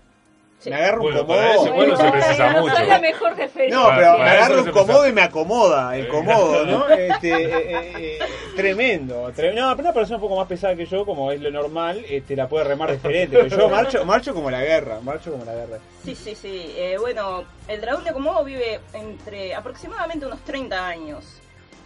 Sí. 0.59 0.69
Me 0.69 0.75
agarro 0.75 1.03
un 1.05 1.13
comodo. 1.13 1.25
para 1.27 1.53
igual 1.69 1.87
no 1.87 1.95
se 1.95 2.11
precisa 2.11 2.51
no 2.51 2.61
mucho. 2.63 2.75
son 2.75 2.87
la 2.89 2.99
mejor 2.99 3.37
referencia. 3.37 3.79
No, 3.79 3.85
pero 3.95 4.11
Para- 4.11 4.17
me 4.25 4.29
agarro 4.29 4.61
un 4.63 4.71
comodo 4.71 5.07
y 5.07 5.13
me 5.13 5.21
acomoda, 5.21 5.97
el 5.97 6.07
comodo, 6.09 6.65
¿no? 6.65 6.89
Este, 6.89 7.29
eh, 7.45 7.49
eh, 7.71 7.93
eh, 7.97 8.19
tremendo, 8.57 9.31
tre- 9.31 9.53
No, 9.53 9.69
pero 9.77 9.87
una 9.87 9.93
persona 9.93 10.17
un 10.17 10.21
poco 10.21 10.35
más 10.35 10.47
pesada 10.47 10.75
que 10.75 10.85
yo, 10.85 11.05
como 11.05 11.31
es 11.31 11.39
lo 11.39 11.49
normal, 11.49 12.03
este, 12.09 12.35
la 12.35 12.49
puede 12.49 12.65
remar 12.65 12.91
diferente. 12.91 13.37
Pero 13.37 13.57
yo 13.57 13.69
marcho, 13.69 14.03
marcho 14.05 14.33
como 14.33 14.51
la 14.51 14.61
guerra, 14.61 14.99
marcho 14.99 15.31
como 15.31 15.45
la 15.45 15.53
guerra. 15.55 15.77
Sí, 16.03 16.13
sí, 16.13 16.35
sí. 16.35 16.73
Eh, 16.75 16.97
bueno, 16.99 17.45
el 17.69 17.79
dragón 17.79 18.03
de 18.03 18.11
Komodo 18.11 18.43
vive 18.43 18.81
entre 18.91 19.55
aproximadamente 19.55 20.25
unos 20.25 20.41
30 20.41 20.85
años. 20.87 21.23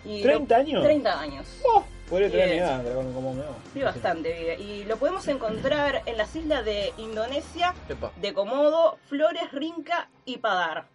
Y 0.06 0.24
lo- 0.24 0.40
¿30 0.40 0.52
años? 0.56 0.84
30 0.84 1.20
años. 1.20 1.62
Oh, 1.66 1.84
podría 2.10 2.30
tener 2.30 2.54
edad, 2.54 2.84
dragón 2.84 3.14
como 3.14 3.34
me 3.34 3.44
Vive 3.74 3.86
bastante, 3.86 4.34
vive. 4.34 4.56
Y 4.62 4.84
lo 4.86 4.98
podemos 4.98 5.28
encontrar 5.28 6.02
en 6.06 6.18
las 6.18 6.36
islas 6.36 6.66
de 6.66 6.94
Indonesia, 6.98 7.74
Epa. 7.90 8.12
de 8.18 8.34
Komodo, 8.34 8.98
Flores, 9.08 9.52
Rinca 9.52 10.10
y 10.26 10.38
Padar. 10.38 10.86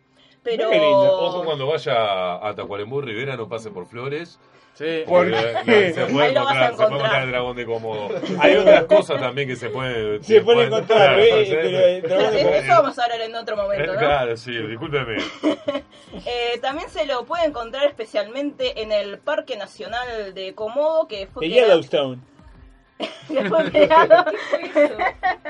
Pero... 0.43 0.71
Qué 0.71 0.79
lindo. 0.79 1.21
Ojo 1.21 1.45
cuando 1.45 1.67
vaya 1.67 2.47
a 2.47 2.55
Tacuarembú 2.55 3.01
Rivera, 3.01 3.37
no 3.37 3.49
pase 3.49 3.71
por 3.71 3.87
Flores. 3.87 4.39
Sí. 4.79 5.03
Porque 5.09 5.93
se 5.93 6.07
puede 6.07 6.27
Ahí 6.29 6.35
lo 6.35 6.45
vas 6.45 6.57
a 6.57 6.67
encontrar, 6.69 6.71
se 6.71 6.77
puede 6.77 6.95
encontrar. 6.95 7.23
el 7.25 7.31
dragón 7.33 7.57
de 7.57 7.67
Komodo. 7.67 8.09
Hay 8.39 8.57
otras 8.57 8.85
cosas 8.85 9.21
también 9.21 9.49
que 9.49 9.57
se 9.57 9.71
pueden 9.71 10.23
Se 10.23 10.41
puede 10.41 10.67
encontrar, 10.67 11.19
¿eh? 11.19 11.45
sí. 11.47 11.51
pero 11.51 11.79
el 11.81 12.03
dragón 12.03 12.31
de 12.31 12.37
De 12.37 12.45
Komodo- 12.45 12.55
eso 12.55 12.69
vamos 12.83 12.99
a 12.99 13.03
hablar 13.05 13.21
en 13.23 13.35
otro 13.35 13.57
momento, 13.57 13.93
¿no? 13.93 13.99
Claro, 13.99 14.37
sí, 14.37 14.53
discúlpeme. 14.57 15.17
Eh, 16.25 16.59
también 16.63 16.89
se 16.89 17.05
lo 17.05 17.25
puede 17.27 17.45
encontrar 17.45 17.87
especialmente 17.87 18.81
en 18.83 18.93
el 18.93 19.19
Parque 19.19 19.57
Nacional 19.57 20.33
de 20.33 20.55
Komodo, 20.55 21.07
que 21.07 21.27
fue 21.27 21.47
De 21.47 21.53
creado- 21.53 21.69
Yellowstone. 21.69 22.21
que 23.29 23.45
fue 23.49 23.71
creado 23.71 24.25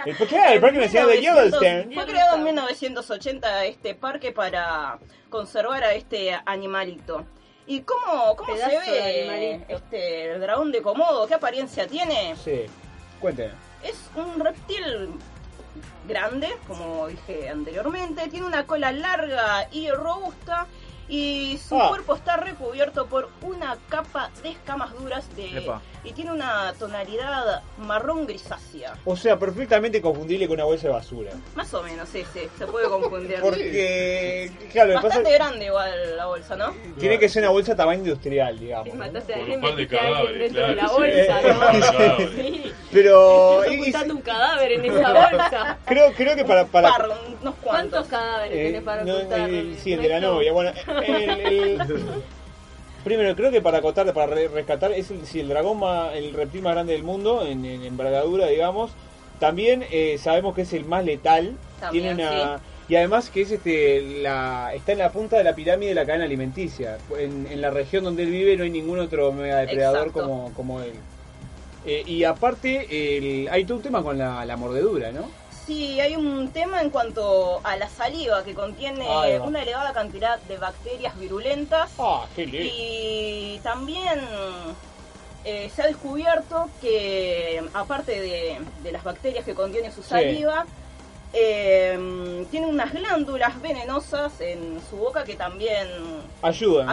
¿El 0.04 0.16
por 0.16 0.26
qué? 0.26 0.40
El 0.54 0.60
parque 0.60 0.78
nacional 0.78 1.08
de 1.10 1.16
1900 1.18 1.20
Yellowstone. 1.60 1.94
Fue 1.94 2.06
creado 2.06 2.36
en 2.36 2.44
1980 2.44 3.64
este 3.66 3.94
parque 3.94 4.32
para 4.32 4.98
conservar 5.30 5.84
a 5.84 5.92
este 5.94 6.36
animalito. 6.44 7.24
¿Y 7.68 7.82
cómo, 7.82 8.34
cómo 8.34 8.56
se 8.56 8.66
ve 8.66 9.66
este 9.68 10.32
el 10.32 10.40
dragón 10.40 10.72
de 10.72 10.80
Komodo? 10.80 11.26
¿Qué 11.26 11.34
apariencia 11.34 11.86
tiene? 11.86 12.34
Sí, 12.42 12.62
cuénteme. 13.20 13.52
Es 13.84 14.08
un 14.16 14.40
reptil 14.40 15.10
grande, 16.08 16.48
como 16.66 17.08
dije 17.08 17.50
anteriormente, 17.50 18.28
tiene 18.28 18.46
una 18.46 18.66
cola 18.66 18.90
larga 18.90 19.68
y 19.70 19.90
robusta 19.90 20.66
y 21.08 21.58
su 21.66 21.80
Ah. 21.80 21.88
cuerpo 21.88 22.14
está 22.16 22.36
recubierto 22.36 23.06
por 23.06 23.30
una 23.42 23.76
capa 23.88 24.30
de 24.42 24.50
escamas 24.50 24.92
duras 24.98 25.24
de 25.36 25.58
Epa. 25.58 25.80
y 26.04 26.12
tiene 26.12 26.32
una 26.32 26.74
tonalidad 26.78 27.62
marrón 27.78 28.26
grisácea. 28.26 28.94
O 29.06 29.16
sea, 29.16 29.38
perfectamente 29.38 30.02
confundible 30.02 30.46
con 30.46 30.54
una 30.56 30.64
bolsa 30.64 30.88
de 30.88 30.92
basura. 30.92 31.32
Más 31.54 31.72
o 31.74 31.82
menos, 31.82 32.08
sí, 32.10 32.24
sí, 32.34 32.40
se 32.58 32.66
puede 32.66 32.88
confundir. 32.88 33.40
Porque, 33.40 34.50
claro, 34.72 34.94
pasa 34.94 35.06
Bastante 35.08 35.30
es 35.30 35.36
grande 35.38 35.64
igual 35.66 36.16
la 36.16 36.26
bolsa, 36.26 36.56
¿no? 36.56 36.74
tiene 36.98 37.18
que 37.18 37.28
ser 37.28 37.42
una 37.42 37.52
bolsa 37.52 37.74
tamaño 37.74 38.00
industrial, 38.00 38.58
digamos. 38.58 38.88
¿no? 38.88 38.94
Mataste 38.96 39.32
a 39.34 39.36
alguien, 39.38 39.60
de 39.76 39.88
cadáveres, 39.88 40.38
dentro 40.52 40.66
de 40.68 40.74
la 40.74 40.82
claro, 40.82 40.94
bolsa, 40.98 41.40
sí. 41.40 42.08
¿no? 42.18 42.42
Sí. 42.42 42.72
Pero 42.92 43.64
Estás 43.64 44.08
un 44.08 44.20
cadáver 44.22 44.72
en 44.72 44.84
esa 44.96 45.12
bolsa. 45.12 45.78
creo, 45.86 46.12
creo 46.12 46.36
que 46.36 46.44
para... 46.44 46.66
para 46.66 46.88
Par, 46.90 47.08
unos 47.40 47.54
¿Cuántos 47.62 47.62
cuantos. 47.62 48.06
cadáveres 48.08 48.58
eh, 48.58 48.64
tenés 48.66 48.82
para 48.82 49.04
no, 49.04 49.16
ocultar? 49.16 49.50
eh, 49.50 49.76
sí, 49.82 49.92
el 49.92 50.02
de 50.02 50.08
la 50.08 50.20
novia. 50.20 50.52
Bueno, 50.52 50.72
el- 51.06 51.40
el- 51.80 51.80
primero, 53.04 53.34
creo 53.36 53.50
que 53.50 53.60
para 53.60 53.78
acotar, 53.78 54.12
para 54.12 54.26
re- 54.34 54.48
rescatar, 54.48 54.92
es 54.92 55.10
el, 55.10 55.24
sí, 55.26 55.40
el 55.40 55.48
dragón, 55.48 55.80
más, 55.80 56.14
el 56.14 56.32
reptil 56.34 56.62
más 56.62 56.74
grande 56.74 56.92
del 56.92 57.02
mundo, 57.02 57.46
en, 57.46 57.64
en 57.64 57.84
envergadura, 57.84 58.46
digamos. 58.48 58.90
También 59.38 59.84
eh, 59.90 60.18
sabemos 60.18 60.54
que 60.54 60.62
es 60.62 60.72
el 60.72 60.84
más 60.84 61.04
letal. 61.04 61.56
También, 61.80 62.16
tiene 62.16 62.30
una... 62.30 62.60
Y 62.88 62.96
además 62.96 63.28
que 63.28 63.42
es 63.42 63.50
este 63.50 64.00
la 64.22 64.72
está 64.74 64.92
en 64.92 64.98
la 64.98 65.12
punta 65.12 65.36
de 65.36 65.44
la 65.44 65.54
pirámide 65.54 65.90
de 65.90 65.94
la 65.94 66.06
cadena 66.06 66.24
alimenticia. 66.24 66.96
En, 67.18 67.46
en 67.46 67.60
la 67.60 67.68
región 67.70 68.02
donde 68.02 68.22
él 68.22 68.30
vive 68.30 68.56
no 68.56 68.64
hay 68.64 68.70
ningún 68.70 68.98
otro 68.98 69.30
megadepredador 69.30 70.06
Exacto. 70.08 70.22
como, 70.22 70.52
como 70.54 70.80
él. 70.80 70.92
Eh, 71.84 72.02
y 72.06 72.24
aparte, 72.24 73.18
el, 73.18 73.48
hay 73.50 73.64
todo 73.66 73.76
un 73.76 73.82
tema 73.82 74.02
con 74.02 74.16
la, 74.16 74.42
la 74.46 74.56
mordedura, 74.56 75.12
¿no? 75.12 75.28
Sí, 75.68 76.00
hay 76.00 76.16
un 76.16 76.50
tema 76.50 76.80
en 76.80 76.88
cuanto 76.88 77.60
a 77.62 77.76
la 77.76 77.88
saliva 77.90 78.42
que 78.42 78.54
contiene 78.54 79.06
una 79.42 79.62
elevada 79.62 79.92
cantidad 79.92 80.40
de 80.40 80.56
bacterias 80.56 81.16
virulentas. 81.18 81.90
Ah, 81.98 82.24
qué 82.34 82.46
lindo. 82.46 82.72
y 82.74 83.60
también 83.62 84.18
eh, 85.44 85.70
se 85.74 85.82
ha 85.82 85.86
descubierto 85.86 86.70
que 86.80 87.62
aparte 87.74 88.18
de, 88.18 88.58
de 88.82 88.92
las 88.92 89.04
bacterias 89.04 89.44
que 89.44 89.54
contiene 89.54 89.92
su 89.92 90.02
saliva, 90.02 90.64
eh, 91.34 92.46
tiene 92.50 92.66
unas 92.66 92.90
glándulas 92.94 93.60
venenosas 93.60 94.40
en 94.40 94.80
su 94.88 94.96
boca 94.96 95.24
que 95.24 95.34
también 95.34 95.86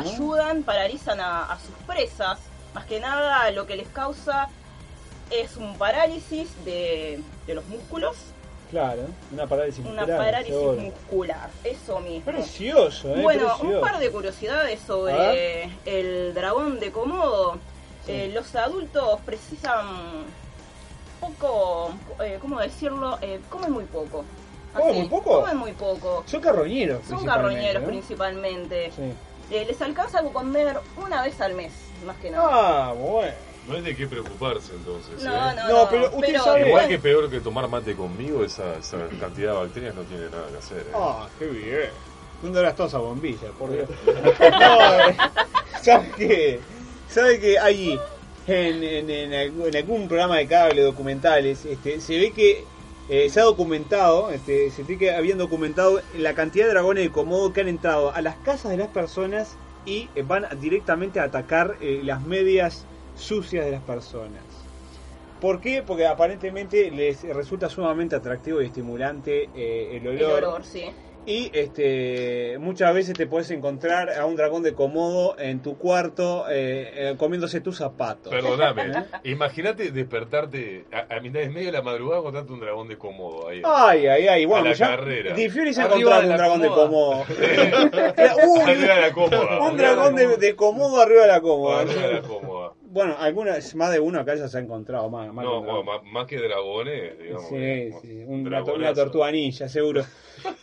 ayudan, 0.06 0.64
paralizan 0.64 1.22
a, 1.22 1.46
a 1.50 1.58
sus 1.60 1.76
presas. 1.88 2.40
Más 2.74 2.86
que 2.86 3.00
nada 3.00 3.50
lo 3.52 3.66
que 3.66 3.78
les 3.78 3.88
causa 3.88 4.50
es 5.32 5.56
un 5.56 5.78
parálisis 5.78 6.50
de, 6.66 7.22
de 7.48 7.54
los 7.56 7.66
músculos, 7.68 8.18
Claro, 8.72 9.04
una 9.32 9.48
parálisis 9.48 9.80
una 9.86 10.02
muscular, 10.02 10.18
parálisis 10.18 10.54
seguro. 10.56 10.82
muscular, 10.82 11.50
eso 11.64 12.00
mismo. 12.00 12.26
Precioso, 12.32 13.16
¿eh? 13.16 13.22
Bueno, 13.22 13.48
Precioso. 13.48 13.76
un 13.76 13.82
par 13.82 14.00
de 14.00 14.12
curiosidades 14.12 14.82
A 14.82 14.86
sobre 14.88 15.70
el 15.86 16.34
dragón 16.34 16.80
de 16.80 16.92
Komodo. 16.92 17.58
Eh, 18.08 18.32
los 18.34 18.56
adultos 18.56 19.20
precisan 19.26 19.88
poco, 21.20 21.92
eh, 22.24 22.38
¿cómo 22.42 22.60
decirlo? 22.60 23.18
Eh, 23.22 23.40
comen 23.50 23.72
muy 23.72 23.86
poco. 23.86 24.24
¿Comen 24.76 24.96
muy 24.96 25.08
poco? 25.08 25.40
Comen 25.42 25.58
muy 25.58 25.72
poco. 25.72 26.24
Son 26.28 26.42
carroñeros, 26.42 27.00
Son 27.06 27.18
principalmente, 27.18 27.50
carroñeros 27.56 27.82
¿no? 27.84 27.88
principalmente. 27.88 28.92
Sí. 28.96 29.14
Eh, 29.56 29.66
les 29.66 29.82
alcanza 29.82 30.22
con 30.24 30.34
comer 30.34 30.80
una 30.98 31.22
vez 31.24 31.40
al 31.40 31.54
mes, 31.54 31.72
más 32.06 32.18
que 32.18 32.32
nada. 32.32 32.48
Ah, 32.90 32.94
bueno. 32.94 33.32
No 33.68 33.76
hay 33.76 33.82
de 33.82 33.96
qué 33.96 34.06
preocuparse 34.08 34.74
entonces. 34.76 35.24
No, 35.24 35.32
¿eh? 35.34 35.54
no, 35.56 35.68
No, 35.70 35.84
no. 35.84 35.90
pero 35.90 36.12
usted 36.16 36.36
sabe- 36.38 36.68
Igual 36.68 36.88
que 36.88 37.00
peor 37.00 37.30
que 37.30 37.40
tomar 37.40 37.68
mate 37.68 37.96
conmigo, 37.96 38.44
esa, 38.44 38.78
esa 38.78 38.98
cantidad 39.20 39.54
de 39.54 39.58
bacterias 39.60 39.96
no 39.96 40.02
tiene 40.04 40.26
nada 40.30 40.48
que 40.52 40.58
hacer. 40.58 40.78
¿eh? 40.80 40.92
Ah, 40.94 41.28
qué 41.40 41.46
bien. 41.48 41.90
¿Dónde 42.44 42.60
eras 42.60 42.76
toda 42.76 42.90
esa 42.90 42.98
bombilla, 43.00 43.50
por 43.58 43.72
Dios? 43.72 43.90
no, 44.06 45.82
¿sabes 45.82 46.14
qué? 46.16 46.60
¿Sabe 47.10 47.40
que 47.40 47.58
hay 47.58 48.00
en, 48.48 48.84
en, 48.84 49.10
en 49.10 49.34
algún- 49.34 49.68
en 49.68 49.76
algún 49.76 50.08
programa 50.08 50.38
de 50.38 50.48
cable, 50.48 50.82
documentales, 50.84 51.66
este, 51.66 52.00
se 52.02 52.18
ve 52.20 52.32
que 52.32 52.64
eh, 53.10 53.30
se 53.30 53.40
ha 53.40 53.44
documentado, 53.44 54.30
este, 54.32 54.70
se 54.72 54.84
ve 54.84 54.98
que 54.98 55.12
habían 55.12 55.38
documentado 55.38 56.02
la 56.18 56.34
cantidad 56.36 56.66
de 56.66 56.72
dragones 56.72 57.04
de 57.04 57.12
Komodo 57.12 57.54
que 57.54 57.62
han 57.62 57.68
entrado 57.68 58.12
a 58.14 58.22
las 58.22 58.36
casas 58.38 58.72
de 58.72 58.78
las 58.78 58.88
personas 58.90 59.56
y 59.86 60.10
van 60.24 60.46
directamente 60.60 61.20
a 61.20 61.24
atacar 61.24 61.78
eh, 61.82 62.02
las 62.04 62.22
medias 62.22 62.86
sucias 63.16 63.66
de 63.66 63.72
las 63.72 63.84
personas. 63.84 64.72
¿Por 65.40 65.62
qué? 65.62 65.84
Porque 65.84 66.08
aparentemente 66.08 66.92
les 66.92 67.24
resulta 67.24 67.70
sumamente 67.70 68.16
atractivo 68.16 68.62
y 68.62 68.68
estimulante 68.68 69.52
eh, 69.54 69.98
el 69.98 70.08
El 70.14 70.32
olor. 70.32 70.32
olor, 70.32 70.66
sí. 70.66 71.00
Y 71.28 71.50
este, 71.54 72.58
muchas 72.60 72.94
veces 72.94 73.16
te 73.16 73.26
puedes 73.26 73.50
encontrar 73.50 74.12
a 74.12 74.26
un 74.28 74.36
dragón 74.36 74.62
de 74.62 74.74
Komodo 74.74 75.36
en 75.40 75.60
tu 75.62 75.76
cuarto 75.78 76.46
eh, 76.50 76.92
eh, 76.96 77.16
comiéndose 77.18 77.62
tus 77.62 77.78
zapatos. 77.78 78.32
Perdóname, 78.32 78.84
¿Eh? 79.24 79.30
imagínate 79.32 79.90
despertarte 79.92 80.86
a, 80.92 81.16
a 81.16 81.20
mitad 81.22 81.40
de 81.40 81.50
medio 81.50 81.68
de 81.68 81.72
la 81.72 81.82
madrugada 81.82 82.22
contando 82.22 82.54
un 82.54 82.60
dragón 82.60 82.88
de 82.88 82.98
cómodo 82.98 83.48
ahí. 83.50 83.62
Ay, 83.66 84.06
ay, 84.06 84.28
ay. 84.28 84.46
Bueno, 84.46 84.66
A 84.66 84.70
la 84.70 84.76
ya. 84.76 84.88
carrera. 84.90 85.34
Di 85.34 85.50
Fury 85.50 85.74
se 85.74 85.82
ha 85.82 85.86
Arriba 85.86 86.20
encontrado 86.20 86.22
de 86.22 86.30
un 86.30 86.38
dragón 86.38 86.62
de 86.62 86.68
cómoda. 86.68 87.26
Komodo. 87.26 88.54
Uy, 88.54 88.60
Arriba 88.72 88.96
de 88.96 89.02
la 89.02 89.12
cómoda. 89.14 89.70
un 89.70 89.78
dragón 89.78 90.16
de, 90.16 90.38
de 90.38 90.56
Komodo 90.56 91.02
arriba 91.02 91.22
de 91.24 91.28
la 91.28 91.42
cómoda. 91.42 91.80
Arriba 91.82 92.02
de 92.08 92.14
la 92.14 92.22
cómoda. 92.22 92.72
Bueno, 92.88 93.16
algunas, 93.20 93.76
más 93.76 93.92
de 93.92 94.00
uno 94.00 94.22
acá 94.22 94.36
ya 94.36 94.48
se 94.48 94.58
ha 94.58 94.62
encontrado. 94.62 95.10
Más, 95.10 95.34
más 95.34 95.44
No, 95.44 95.60
un 95.60 95.66
bueno, 95.66 95.84
más, 95.84 96.04
más 96.04 96.26
que 96.28 96.38
dragones, 96.38 97.20
digamos. 97.20 97.50
Sí, 97.50 97.56
digamos, 97.58 98.02
sí, 98.04 98.24
un- 98.26 98.48
una, 98.48 98.94
tortuga 98.94 99.32
ninja, 99.32 99.68
seguro. 99.68 100.06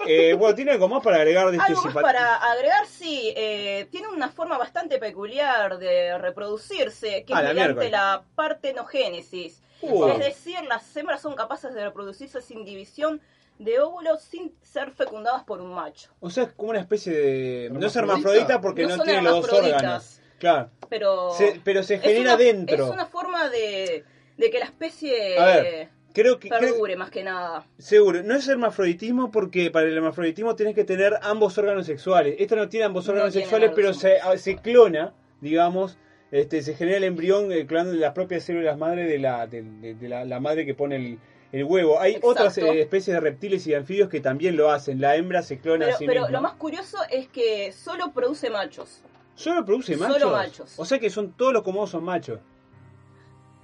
Eh, 0.07 0.35
bueno, 0.35 0.55
¿tiene 0.55 0.72
algo 0.72 0.89
más 0.89 1.03
para 1.03 1.16
agregar 1.16 1.51
de 1.51 1.57
este 1.59 1.68
Algo 1.72 1.85
más 1.85 1.95
para 2.03 2.37
agregar, 2.37 2.87
sí, 2.87 3.33
eh, 3.37 3.87
tiene 3.91 4.09
una 4.09 4.28
forma 4.28 4.59
bastante 4.59 4.99
peculiar 4.99 5.78
de 5.78 6.18
reproducirse, 6.18 7.24
que 7.24 7.35
Ah, 7.35 7.39
es 7.39 7.45
la 7.45 7.49
mediante 7.55 7.59
miércoles. 7.89 7.91
la 7.93 8.24
partenogénesis. 8.35 9.62
Uh. 9.83 10.07
Es 10.09 10.18
decir, 10.18 10.59
las 10.68 10.97
hembras 10.97 11.20
son 11.20 11.35
capaces 11.35 11.74
de 11.74 11.85
reproducirse 11.85 12.41
sin 12.41 12.64
división 12.64 13.20
de 13.59 13.80
óvulos 13.80 14.22
sin 14.22 14.53
ser 14.62 14.91
fecundadas 14.93 15.45
por 15.45 15.61
un 15.61 15.74
macho. 15.74 16.11
O 16.20 16.30
sea, 16.30 16.45
es 16.45 16.53
como 16.53 16.70
una 16.70 16.80
especie 16.80 17.12
de... 17.12 17.70
No 17.70 17.87
es 17.87 17.95
¿Hermafrodita? 17.95 18.61
porque 18.61 18.87
No 18.87 19.03
tiene 19.03 19.22
los 19.22 19.47
dos 19.47 19.53
órganos. 19.53 20.20
Claro. 20.39 20.70
Pero, 20.89 21.33
Se- 21.33 21.61
pero 21.62 21.83
se 21.83 21.99
genera 21.99 22.35
una- 22.35 22.37
dentro. 22.37 22.87
Es 22.87 22.91
una 22.91 23.07
forma 23.07 23.49
de, 23.49 24.05
de 24.37 24.51
que 24.51 24.59
la 24.59 24.64
especie 24.64 25.39
A 25.39 25.47
ver, 25.47 25.89
creo 26.12 26.38
que... 26.38 26.48
creo- 26.48 26.60
perdure 26.60 26.96
más 26.96 27.10
que 27.10 27.22
nada. 27.22 27.66
Seguro, 27.78 28.22
no 28.22 28.34
es 28.34 28.46
hermafroditismo 28.48 29.30
porque 29.30 29.70
para 29.70 29.86
el 29.86 29.96
hermafroditismo 29.96 30.54
tienes 30.56 30.74
que 30.74 30.84
tener 30.84 31.14
ambos 31.22 31.56
órganos 31.58 31.86
sexuales. 31.86 32.36
Esta 32.38 32.56
no 32.56 32.68
tiene 32.68 32.86
ambos 32.86 33.06
No 33.06 33.12
órganos 33.14 33.34
sexuales, 33.34 33.72
pero 33.74 33.92
se, 33.94 34.18
a- 34.20 34.36
se 34.38 34.56
clona, 34.56 35.14
digamos, 35.40 35.98
este, 36.30 36.62
se 36.62 36.74
genera 36.74 36.96
el 36.98 37.04
embrión 37.04 37.52
eh, 37.52 37.66
clonando 37.66 37.92
las 37.94 38.12
propias 38.12 38.42
células 38.44 38.78
madre 38.78 39.04
de 39.04 39.18
la, 39.18 39.46
de, 39.46 39.62
de- 39.62 39.94
de 39.94 40.08
la, 40.08 40.24
la 40.24 40.40
madre 40.40 40.64
que 40.64 40.74
pone 40.74 40.96
el, 40.96 41.18
el 41.52 41.64
huevo. 41.64 42.00
Hay 42.00 42.12
Exacto. 42.12 42.28
otras 42.28 42.58
eh, 42.58 42.80
especies 42.80 43.14
de 43.14 43.20
reptiles 43.20 43.66
y 43.66 43.70
de 43.70 43.76
anfibios 43.76 44.08
que 44.08 44.20
también 44.20 44.56
lo 44.56 44.70
hacen. 44.70 45.00
La 45.00 45.16
hembra 45.16 45.42
se 45.42 45.58
clona 45.58 45.84
Pero, 45.86 45.94
a 45.96 45.98
sí 45.98 46.06
pero 46.06 46.20
misma. 46.22 46.30
lo 46.38 46.40
más 46.42 46.54
curioso 46.54 46.96
es 47.10 47.28
que 47.28 47.72
solo 47.72 48.12
produce 48.12 48.48
machos, 48.48 49.02
¿Solo 49.34 49.64
produce 49.64 49.94
Solo 49.96 50.08
machos? 50.08 50.32
machos. 50.32 50.74
O 50.78 50.84
sea 50.84 50.98
que 50.98 51.08
son 51.10 51.32
todos 51.32 51.52
los 51.54 51.62
comodos 51.62 51.90
son 51.90 52.04
machos. 52.04 52.38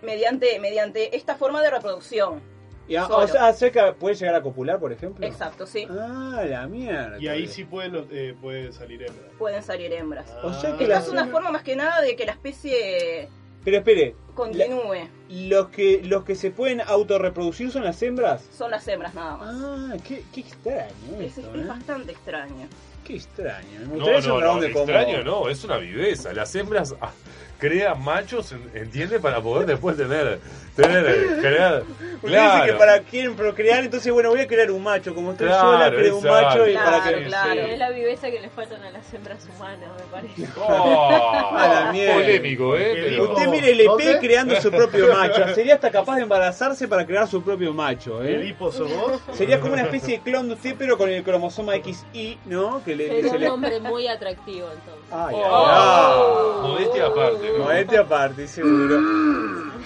Mediante, 0.02 0.58
mediante 0.60 1.16
esta 1.16 1.36
forma 1.36 1.62
de 1.62 1.70
reproducción. 1.70 2.40
Y 2.86 2.96
a- 2.96 3.06
o 3.06 3.26
sea, 3.28 3.52
¿sé 3.52 3.70
que 3.70 3.80
puede 3.98 4.14
llegar 4.14 4.34
a 4.34 4.42
copular, 4.42 4.80
por 4.80 4.90
ejemplo? 4.92 5.26
Exacto, 5.26 5.66
sí. 5.66 5.86
Ah, 5.90 6.42
la 6.48 6.66
mierda. 6.66 7.18
Y 7.20 7.28
ahí 7.28 7.46
sí 7.46 7.64
pueden, 7.64 8.06
eh, 8.10 8.34
puede 8.40 8.72
salir 8.72 9.02
hembra. 9.02 9.28
Pueden 9.38 9.62
salir 9.62 9.92
hembras. 9.92 10.32
O 10.42 10.52
sea 10.54 10.74
que 10.76 10.84
Esta 10.84 10.98
es 11.00 11.08
una 11.08 11.22
hembras- 11.24 11.30
forma 11.32 11.50
más 11.52 11.62
que 11.62 11.76
nada 11.76 12.00
de 12.00 12.16
que 12.16 12.24
la 12.24 12.32
especie 12.32 13.28
Pero 13.64 13.76
espere, 13.78 14.14
continúe. 14.38 15.08
los 15.30 15.68
que 15.68 16.00
los 16.04 16.24
que 16.24 16.34
se 16.34 16.50
pueden 16.50 16.80
autorreproducir 16.80 17.70
son 17.70 17.84
las 17.84 18.00
hembras. 18.02 18.42
Son 18.56 18.70
las 18.70 18.86
hembras 18.88 19.14
nada 19.14 19.36
más. 19.36 19.54
Ah, 19.54 19.96
qué, 20.06 20.22
qué 20.32 20.40
extraño 20.40 21.20
es, 21.20 21.36
esto, 21.38 21.54
es 21.54 21.62
¿eh? 21.62 21.68
bastante 21.68 22.12
extraño. 22.12 22.68
Qué 23.04 23.16
extraño. 23.16 23.80
Me 23.90 23.96
No, 23.98 24.20
no, 24.20 24.40
no, 24.58 24.62
extraño 24.62 25.24
no, 25.24 25.48
es 25.48 25.64
una 25.64 25.78
viveza. 25.78 26.32
Las 26.34 26.54
hembras 26.54 26.94
ah, 27.00 27.10
crean 27.58 28.02
machos, 28.02 28.52
en- 28.52 28.70
¿entiende? 28.74 29.18
Para 29.18 29.40
poder 29.40 29.66
después 29.66 29.96
tener, 29.96 30.38
tener, 30.76 31.06
eh, 31.06 31.26
crear. 31.40 31.82
Porque 32.20 32.34
dice 32.36 32.48
Claro. 32.48 32.72
que 32.72 32.78
para 32.78 33.00
quieren 33.02 33.36
procrear, 33.36 33.84
entonces 33.84 34.12
bueno, 34.12 34.30
voy 34.30 34.40
a 34.40 34.46
crear 34.48 34.70
un 34.72 34.82
macho. 34.82 35.14
Como 35.14 35.30
estoy 35.32 35.46
Claro, 35.46 35.72
sola, 35.72 35.90
creo 35.90 36.16
un 36.18 36.24
macho 36.24 36.66
y 36.68 36.72
Claro, 36.72 36.90
para 36.98 37.14
que. 37.16 37.24
claro. 37.26 37.60
Es 37.62 37.78
la 37.78 37.90
viveza 37.90 38.30
que 38.30 38.40
le 38.40 38.50
faltan 38.50 38.82
a 38.82 38.90
las 38.90 39.14
hembras 39.14 39.46
humanas, 39.56 39.88
me 39.96 40.04
parece. 40.10 40.48
Oh, 40.58 41.20
A 41.56 41.68
la 41.86 41.92
mierda. 41.92 42.14
polémico, 42.14 42.76
¿eh? 42.76 42.92
Pero- 43.08 43.32
Usted 43.32 43.48
mire 43.48 43.70
el 43.70 43.80
EP 43.80 43.86
¿Dónde? 43.86 44.18
Creando 44.28 44.60
su 44.60 44.70
propio 44.70 45.12
macho. 45.14 45.54
Sería 45.54 45.74
hasta 45.74 45.90
capaz 45.90 46.16
de 46.16 46.22
embarazarse 46.22 46.86
para 46.86 47.06
crear 47.06 47.26
su 47.26 47.42
propio 47.42 47.72
macho, 47.72 48.22
¿El 48.22 48.42
¿eh? 48.42 48.46
hipo 48.48 48.70
sos 48.70 48.90
vos? 48.94 49.20
Sería 49.32 49.58
como 49.58 49.72
una 49.72 49.82
especie 49.82 50.18
de 50.18 50.22
clon 50.22 50.48
de 50.48 50.54
usted, 50.54 50.74
pero 50.78 50.98
con 50.98 51.08
el 51.08 51.22
cromosoma 51.22 51.72
XY, 51.74 52.38
¿no? 52.46 52.82
Que 52.84 52.94
le, 52.94 53.08
que 53.08 53.14
Pero 53.16 53.28
se 53.30 53.34
un 53.36 53.40
le... 53.40 53.48
hombre 53.50 53.80
muy 53.80 54.06
atractivo, 54.06 54.68
entonces. 54.68 55.04
Ay, 55.10 55.34
ay, 55.34 55.42
Oh. 55.44 56.62
ay. 56.64 56.70
Modestia 56.70 57.06
aparte, 57.06 57.52
¿no? 57.56 57.64
Modestia 57.64 58.00
aparte, 58.00 58.46
seguro. 58.48 58.98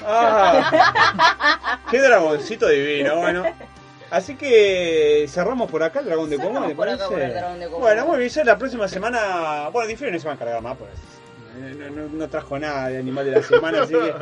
Ah, 0.05 1.79
qué 1.91 2.01
dragoncito 2.01 2.69
divino, 2.69 3.17
bueno. 3.19 3.45
Así 4.11 4.35
que 4.37 5.25
cerramos 5.29 5.71
por 5.71 5.83
acá 5.83 6.01
el 6.01 6.07
dragón 6.07 6.29
de 6.29 6.37
Cerramos 6.37 6.55
Komodo, 6.59 6.69
¿le 6.69 6.75
por 6.75 6.89
acá 6.89 7.09
parece? 7.09 7.69
Bueno, 7.69 8.05
muy 8.07 8.19
bien, 8.19 8.29
ya 8.29 8.45
la 8.45 8.59
próxima 8.59 8.87
semana. 8.87 9.71
Bueno, 9.73 9.89
Differio 9.89 10.13
no 10.13 10.19
se 10.19 10.27
va 10.27 10.33
a 10.33 10.35
encargar 10.35 10.61
más, 10.61 10.77
pues. 10.77 10.91
No, 11.59 11.91
no- 11.91 12.09
no 12.09 12.29
trajo 12.29 12.59
nada 12.59 12.89
de 12.89 12.99
animal 12.99 13.25
de 13.27 13.31
la 13.33 13.43
semana, 13.43 13.83
así 13.83 13.95
que 13.95 14.13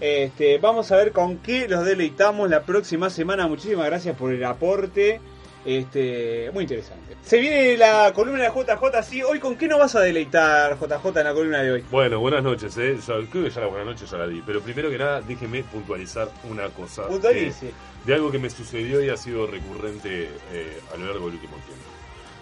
este, 0.24 0.58
vamos 0.58 0.90
a 0.92 0.96
ver 0.96 1.12
con 1.12 1.38
qué 1.38 1.66
los 1.68 1.84
deleitamos 1.84 2.48
la 2.50 2.62
próxima 2.62 3.10
semana. 3.10 3.46
Muchísimas 3.46 3.86
gracias 3.86 4.16
por 4.16 4.32
el 4.32 4.44
aporte. 4.44 5.20
Este, 5.64 6.50
muy 6.52 6.64
interesante. 6.64 7.16
Se 7.24 7.38
viene 7.38 7.78
la 7.78 8.12
columna 8.14 8.42
de 8.44 8.50
JJ, 8.50 9.02
sí. 9.02 9.22
Hoy 9.22 9.38
con 9.40 9.56
qué 9.56 9.66
nos 9.66 9.78
vas 9.78 9.94
a 9.94 10.00
deleitar, 10.00 10.78
JJ, 10.78 11.18
en 11.20 11.24
la 11.24 11.32
columna 11.32 11.62
de 11.62 11.72
hoy. 11.72 11.84
Bueno, 11.90 12.20
buenas 12.20 12.42
noches, 12.42 12.76
¿eh? 12.76 12.96
Ya- 12.98 13.14
creo 13.30 13.44
que 13.44 13.50
ya 13.50 13.60
la 13.62 13.66
buenas 13.68 13.86
noches 13.86 14.10
ya 14.10 14.18
la 14.18 14.26
di. 14.26 14.42
Pero 14.44 14.60
primero 14.60 14.90
que 14.90 14.98
nada, 14.98 15.22
déjeme 15.22 15.62
puntualizar 15.62 16.28
una 16.50 16.68
cosa. 16.68 17.06
Puntualice. 17.06 17.68
que- 17.68 17.72
de 18.04 18.14
algo 18.14 18.30
que 18.30 18.38
me 18.38 18.50
sucedió 18.50 19.02
y 19.02 19.08
ha 19.08 19.16
sido 19.16 19.46
recurrente 19.46 20.28
eh, 20.52 20.78
a 20.92 20.98
lo 20.98 21.06
largo 21.06 21.24
del 21.26 21.36
último 21.36 21.56
tiempo. 21.64 21.84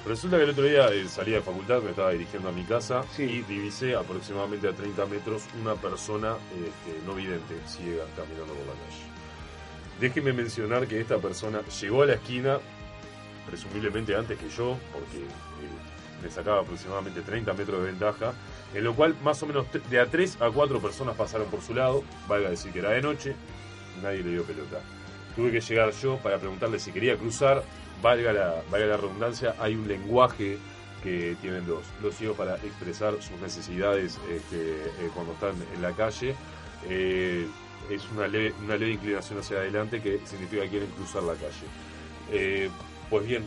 Resulta 0.05 0.36
que 0.36 0.42
el 0.44 0.50
otro 0.50 0.64
día 0.64 0.88
eh, 0.88 1.07
salí 1.09 1.30
de 1.30 1.40
facultad, 1.40 1.80
me 1.80 1.90
estaba 1.90 2.11
dirigiendo 2.11 2.48
a 2.48 2.53
mi 2.53 2.64
casa 2.64 3.05
Sí. 3.14 3.22
y 3.22 3.42
divisé 3.42 3.94
aproximadamente 3.94 4.66
a 4.68 4.72
30 4.72 5.07
metros 5.07 5.44
una 5.61 5.74
persona 5.76 6.34
este, 6.50 7.07
no 7.07 7.14
vidente, 7.14 7.55
ciega, 7.66 8.05
caminando 8.16 8.53
por 8.53 8.66
la 8.66 8.72
calle. 8.72 9.03
Déjeme 10.00 10.32
mencionar 10.32 10.88
que 10.88 11.00
esta 11.00 11.18
persona 11.18 11.61
llegó 11.80 12.03
a 12.03 12.07
la 12.07 12.14
esquina, 12.14 12.59
presumiblemente 13.46 14.16
antes 14.16 14.36
que 14.38 14.48
yo, 14.48 14.76
porque 14.92 15.18
eh, 15.18 16.20
me 16.20 16.28
sacaba 16.30 16.62
aproximadamente 16.62 17.20
30 17.22 17.53
metros 17.53 17.80
de 17.80 17.86
ventaja, 17.86 18.32
en 18.74 18.82
lo 18.82 18.94
cual 18.96 19.14
más 19.22 19.40
o 19.44 19.46
menos 19.46 19.66
de 19.88 20.00
a 20.00 20.07
3 20.07 20.38
a 20.40 20.50
4 20.50 20.80
personas 20.80 21.14
pasaron 21.14 21.46
por 21.48 21.62
su 21.62 21.74
lado, 21.74 22.03
valga 22.26 22.50
decir 22.50 22.72
que 22.72 22.80
era 22.80 22.90
de 22.90 23.03
noche, 23.03 23.36
nadie 24.03 24.24
le 24.24 24.30
dio 24.30 24.42
pelota. 24.42 24.80
Tuve 25.36 25.53
que 25.53 25.61
llegar 25.61 25.92
yo 25.92 26.16
para 26.18 26.38
preguntarle 26.38 26.80
si 26.80 26.90
quería 26.90 27.16
cruzar, 27.16 27.62
valga 28.03 28.32
la, 28.32 28.62
valga 28.70 28.86
la 28.86 28.96
redundancia, 28.96 29.55
hay 29.59 29.74
un 29.74 29.86
lenguaje 29.88 30.59
que 31.03 31.36
tienen 31.40 31.66
los, 31.66 31.82
los 32.03 32.14
ciegos 32.14 32.36
para 32.36 32.57
expresar 32.57 33.14
sus 33.22 33.40
necesidades 33.40 34.18
este, 34.30 34.82
eh, 34.84 35.11
cuando 35.14 35.32
están 35.32 35.55
en 35.74 35.82
la 35.82 35.92
calle. 35.92 36.34
Eh, 36.88 37.46
es 37.90 38.03
una 38.14 38.28
leve, 38.28 38.55
una 38.64 38.76
leve 38.76 38.92
inclinación 38.92 39.40
hacia 39.40 39.59
adelante 39.59 40.00
que 40.00 40.20
significa 40.24 40.62
que 40.62 40.68
quieren 40.68 40.90
cruzar 40.90 41.22
la 41.24 41.34
calle. 41.34 41.66
Eh, 42.30 42.70
pues 43.11 43.26
bien, 43.26 43.44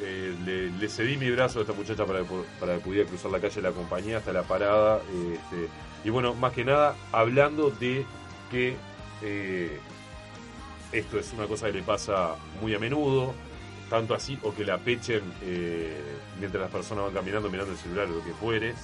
eh, 0.00 0.34
le, 0.44 0.70
le 0.70 0.88
cedí 0.88 1.16
mi 1.16 1.30
brazo 1.30 1.60
a 1.60 1.62
esta 1.62 1.72
muchacha 1.74 2.04
para, 2.04 2.22
para 2.58 2.74
que 2.74 2.80
pudiera 2.80 3.08
cruzar 3.08 3.30
la 3.30 3.40
calle, 3.40 3.62
la 3.62 3.68
acompañé 3.68 4.16
hasta 4.16 4.32
la 4.32 4.42
parada. 4.42 5.00
este, 5.32 5.68
y 6.04 6.10
bueno, 6.10 6.34
más 6.34 6.52
que 6.52 6.64
nada, 6.64 6.96
hablando 7.12 7.70
de 7.70 8.04
que 8.50 8.76
esto 10.92 11.18
es 11.18 11.32
una 11.32 11.46
cosa 11.46 11.66
que 11.66 11.72
le 11.74 11.82
pasa 11.82 12.36
muy 12.60 12.74
a 12.74 12.78
menudo, 12.78 13.34
tanto 13.88 14.14
así, 14.14 14.38
o 14.42 14.54
que 14.54 14.64
la 14.64 14.78
pechen 14.78 15.22
eh, 15.42 15.96
mientras 16.38 16.62
las 16.62 16.70
personas 16.70 17.04
van 17.04 17.14
caminando, 17.14 17.50
mirando 17.50 17.72
el 17.72 17.78
celular 17.78 18.06
o 18.06 18.16
lo 18.16 18.24
que 18.24 18.32
fuere. 18.32 18.74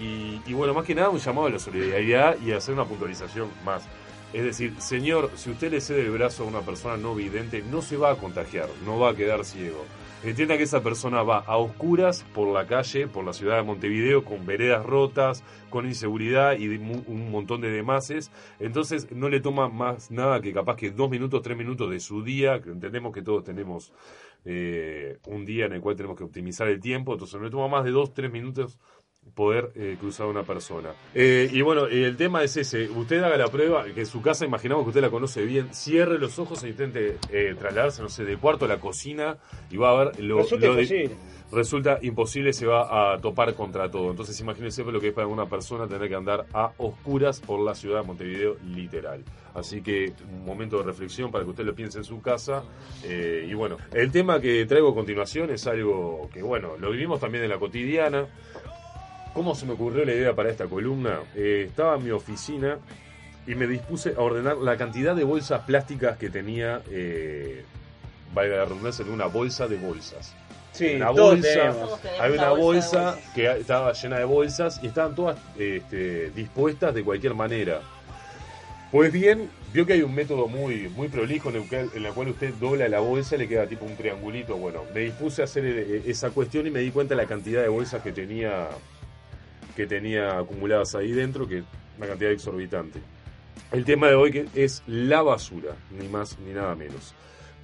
Y, 0.00 0.52
bueno, 0.52 0.74
más 0.74 0.84
que 0.84 0.94
nada 0.94 1.08
un 1.08 1.18
llamado 1.18 1.46
a 1.46 1.50
la 1.50 1.58
solidaridad 1.58 2.36
y 2.40 2.52
hacer 2.52 2.74
una 2.74 2.84
puntualización 2.84 3.48
más. 3.64 3.84
Es 4.32 4.42
decir, 4.42 4.74
señor, 4.78 5.30
si 5.36 5.50
usted 5.50 5.70
le 5.70 5.80
cede 5.80 6.00
el 6.00 6.10
brazo 6.10 6.42
a 6.42 6.46
una 6.46 6.62
persona 6.62 6.96
no 6.96 7.14
vidente, 7.14 7.62
no 7.62 7.80
se 7.80 7.96
va 7.96 8.10
a 8.10 8.16
contagiar, 8.16 8.68
no 8.84 8.98
va 8.98 9.10
a 9.10 9.14
quedar 9.14 9.44
ciego. 9.44 9.84
Entienda 10.24 10.56
que 10.56 10.62
esa 10.62 10.82
persona 10.82 11.22
va 11.22 11.40
a 11.40 11.58
oscuras 11.58 12.24
por 12.34 12.48
la 12.48 12.66
calle, 12.66 13.06
por 13.06 13.26
la 13.26 13.34
ciudad 13.34 13.58
de 13.58 13.62
Montevideo, 13.62 14.24
con 14.24 14.46
veredas 14.46 14.84
rotas, 14.84 15.44
con 15.68 15.86
inseguridad 15.86 16.56
y 16.56 16.66
un 16.66 17.30
montón 17.30 17.60
de 17.60 17.70
demases. 17.70 18.30
Entonces 18.58 19.12
no 19.12 19.28
le 19.28 19.40
toma 19.40 19.68
más 19.68 20.10
nada 20.10 20.40
que 20.40 20.54
capaz 20.54 20.76
que 20.76 20.90
dos 20.90 21.10
minutos, 21.10 21.42
tres 21.42 21.58
minutos 21.58 21.90
de 21.90 22.00
su 22.00 22.24
día, 22.24 22.62
que 22.62 22.70
entendemos 22.70 23.12
que 23.12 23.20
todos 23.20 23.44
tenemos 23.44 23.92
eh, 24.44 25.18
un 25.26 25.44
día 25.44 25.66
en 25.66 25.72
el 25.72 25.80
cual 25.80 25.96
tenemos 25.96 26.16
que 26.16 26.24
optimizar 26.24 26.68
el 26.68 26.80
tiempo, 26.80 27.12
entonces 27.12 27.36
no 27.36 27.44
le 27.44 27.50
toma 27.50 27.68
más 27.68 27.84
de 27.84 27.90
dos, 27.90 28.12
tres 28.12 28.30
minutos 28.30 28.78
poder 29.34 29.72
eh, 29.74 29.96
cruzar 29.98 30.26
a 30.26 30.30
una 30.30 30.42
persona. 30.42 30.90
Eh, 31.14 31.48
y 31.52 31.62
bueno, 31.62 31.86
el 31.86 32.16
tema 32.16 32.42
es 32.42 32.56
ese. 32.56 32.88
Usted 32.90 33.22
haga 33.22 33.36
la 33.36 33.48
prueba, 33.48 33.84
que 33.86 34.04
su 34.04 34.20
casa, 34.20 34.44
imaginamos 34.44 34.84
que 34.84 34.90
usted 34.90 35.00
la 35.00 35.10
conoce 35.10 35.44
bien, 35.44 35.72
cierre 35.72 36.18
los 36.18 36.38
ojos 36.38 36.62
e 36.64 36.68
intente 36.68 37.18
eh, 37.30 37.54
trasladarse, 37.58 38.02
no 38.02 38.08
sé, 38.08 38.24
de 38.24 38.36
cuarto 38.36 38.66
a 38.66 38.68
la 38.68 38.80
cocina 38.80 39.38
y 39.70 39.76
va 39.76 39.90
a 39.90 40.04
ver 40.04 40.20
lo, 40.20 40.46
lo 40.46 40.74
de-. 40.74 41.10
Resulta 41.54 41.98
imposible, 42.02 42.52
se 42.52 42.66
va 42.66 43.14
a 43.14 43.18
topar 43.18 43.54
contra 43.54 43.90
todo. 43.90 44.10
Entonces 44.10 44.38
imagínense 44.40 44.84
lo 44.84 45.00
que 45.00 45.08
es 45.08 45.14
para 45.14 45.26
una 45.26 45.46
persona 45.46 45.86
tener 45.86 46.08
que 46.08 46.14
andar 46.14 46.46
a 46.52 46.72
oscuras 46.78 47.40
por 47.40 47.60
la 47.60 47.74
ciudad 47.74 48.00
de 48.00 48.06
Montevideo, 48.06 48.56
literal. 48.74 49.24
Así 49.54 49.82
que 49.82 50.12
un 50.30 50.44
momento 50.44 50.78
de 50.78 50.84
reflexión 50.84 51.30
para 51.30 51.44
que 51.44 51.50
usted 51.50 51.64
lo 51.64 51.74
piense 51.74 51.98
en 51.98 52.04
su 52.04 52.20
casa. 52.20 52.64
Eh, 53.04 53.46
y 53.48 53.54
bueno, 53.54 53.76
el 53.92 54.10
tema 54.10 54.40
que 54.40 54.66
traigo 54.66 54.90
a 54.90 54.94
continuación 54.94 55.50
es 55.50 55.66
algo 55.66 56.28
que, 56.32 56.42
bueno, 56.42 56.76
lo 56.78 56.90
vivimos 56.90 57.20
también 57.20 57.44
en 57.44 57.50
la 57.50 57.58
cotidiana. 57.58 58.26
¿Cómo 59.32 59.54
se 59.54 59.66
me 59.66 59.72
ocurrió 59.72 60.04
la 60.04 60.12
idea 60.12 60.34
para 60.34 60.50
esta 60.50 60.66
columna? 60.66 61.20
Eh, 61.34 61.66
estaba 61.68 61.96
en 61.96 62.04
mi 62.04 62.10
oficina 62.10 62.78
y 63.46 63.54
me 63.54 63.66
dispuse 63.66 64.14
a 64.16 64.20
ordenar 64.20 64.56
la 64.58 64.76
cantidad 64.76 65.14
de 65.14 65.24
bolsas 65.24 65.62
plásticas 65.62 66.16
que 66.18 66.30
tenía, 66.30 66.82
eh, 66.90 67.64
valga 68.32 68.56
la 68.56 68.64
redundancia, 68.64 69.04
en 69.04 69.12
una 69.12 69.26
bolsa 69.26 69.66
de 69.66 69.76
bolsas. 69.76 70.34
Sí, 70.74 70.96
una 70.96 71.10
bolsa. 71.10 71.72
Todos 71.72 72.00
hay 72.20 72.32
una 72.32 72.50
bolsa 72.50 73.18
que 73.32 73.50
estaba 73.58 73.92
llena 73.92 74.18
de 74.18 74.24
bolsas 74.24 74.80
y 74.82 74.88
estaban 74.88 75.14
todas 75.14 75.38
este, 75.56 76.30
dispuestas 76.30 76.92
de 76.94 77.04
cualquier 77.04 77.34
manera. 77.34 77.80
Pues 78.90 79.12
bien, 79.12 79.48
vio 79.72 79.86
que 79.86 79.94
hay 79.94 80.02
un 80.02 80.14
método 80.14 80.48
muy, 80.48 80.88
muy 80.88 81.08
prolijo 81.08 81.50
en 81.50 81.56
el, 81.56 81.68
cual, 81.68 81.90
en 81.94 82.04
el 82.04 82.12
cual 82.12 82.28
usted 82.28 82.52
dobla 82.54 82.88
la 82.88 82.98
bolsa 82.98 83.36
y 83.36 83.38
le 83.38 83.48
queda 83.48 83.66
tipo 83.66 83.84
un 83.84 83.96
triangulito. 83.96 84.56
Bueno, 84.56 84.82
me 84.92 85.00
dispuse 85.00 85.42
a 85.42 85.44
hacer 85.44 85.64
eh, 85.64 86.02
esa 86.06 86.30
cuestión 86.30 86.66
y 86.66 86.70
me 86.70 86.80
di 86.80 86.90
cuenta 86.90 87.14
de 87.14 87.22
la 87.22 87.28
cantidad 87.28 87.62
de 87.62 87.68
bolsas 87.68 88.02
que 88.02 88.10
tenía, 88.10 88.68
que 89.76 89.86
tenía 89.86 90.38
acumuladas 90.38 90.96
ahí 90.96 91.12
dentro, 91.12 91.46
que 91.46 91.58
es 91.58 91.64
una 91.98 92.08
cantidad 92.08 92.32
exorbitante. 92.32 92.98
El 93.70 93.84
tema 93.84 94.08
de 94.08 94.16
hoy 94.16 94.32
que 94.32 94.46
es 94.54 94.82
la 94.88 95.22
basura, 95.22 95.76
ni 95.96 96.08
más 96.08 96.36
ni 96.40 96.52
nada 96.52 96.74
menos. 96.74 97.14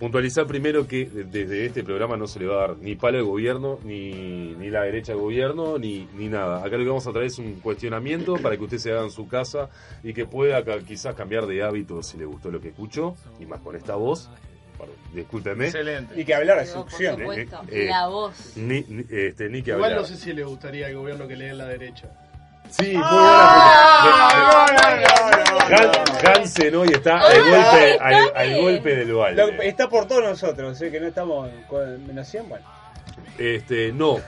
Puntualizar 0.00 0.46
primero 0.46 0.86
que 0.88 1.04
desde 1.04 1.66
este 1.66 1.84
programa 1.84 2.16
no 2.16 2.26
se 2.26 2.40
le 2.40 2.46
va 2.46 2.64
a 2.64 2.68
dar 2.68 2.78
ni 2.78 2.96
palo 2.96 3.18
al 3.18 3.24
gobierno, 3.24 3.78
ni, 3.84 4.54
ni 4.54 4.70
la 4.70 4.82
derecha 4.84 5.12
al 5.12 5.18
gobierno, 5.18 5.78
ni, 5.78 6.08
ni 6.16 6.28
nada. 6.28 6.64
Acá 6.64 6.78
lo 6.78 6.84
que 6.84 6.88
vamos 6.88 7.06
a 7.06 7.12
traer 7.12 7.26
es 7.26 7.38
un 7.38 7.60
cuestionamiento 7.60 8.36
para 8.38 8.56
que 8.56 8.64
usted 8.64 8.78
se 8.78 8.92
haga 8.92 9.02
en 9.04 9.10
su 9.10 9.28
casa 9.28 9.68
y 10.02 10.14
que 10.14 10.24
pueda 10.24 10.64
quizás 10.86 11.14
cambiar 11.14 11.46
de 11.46 11.62
hábito 11.62 12.02
si 12.02 12.16
le 12.16 12.24
gustó 12.24 12.50
lo 12.50 12.62
que 12.62 12.68
escuchó, 12.68 13.14
y 13.38 13.44
más 13.44 13.60
con 13.60 13.76
esta 13.76 13.94
voz. 13.94 14.30
Perdón, 14.78 14.96
discúlpeme. 15.12 15.66
Excelente. 15.66 16.18
Y 16.18 16.24
que 16.24 16.34
hablar 16.34 16.60
de 16.60 16.64
succión. 16.66 17.20
Eh, 17.20 17.46
eh, 17.70 17.86
la 17.90 18.08
voz. 18.08 18.56
Ni, 18.56 18.80
ni- 18.88 19.04
este, 19.10 19.50
ni 19.50 19.62
que 19.62 19.72
Igual 19.72 19.84
hablar. 19.92 20.00
no 20.00 20.06
sé 20.06 20.16
si 20.16 20.32
le 20.32 20.44
gustaría 20.44 20.86
al 20.86 20.94
gobierno 20.96 21.28
que 21.28 21.36
le 21.36 21.44
den 21.44 21.58
la 21.58 21.66
derecha. 21.68 22.08
Sí, 22.70 22.92
muy 22.92 23.02
Ah, 23.04 24.66
buena. 24.66 25.00
Gan- 25.68 26.22
Gansen 26.22 26.74
hoy 26.74 26.88
está 26.88 27.18
al 27.20 27.38
golpe, 27.42 27.98
al, 28.00 28.32
al 28.36 28.60
golpe 28.60 28.96
del 28.96 29.08
Lo- 29.08 29.18
balde. 29.18 29.68
está 29.68 29.88
por 29.88 30.06
todos 30.06 30.22
nosotros, 30.22 30.80
¿eh? 30.82 30.90
que 30.90 31.00
no 31.00 31.06
estamos 31.08 31.48
con 31.68 32.06
menos 32.06 32.26
100, 32.28 32.48
bueno. 32.48 32.64
Este, 33.38 33.92
no. 33.92 34.18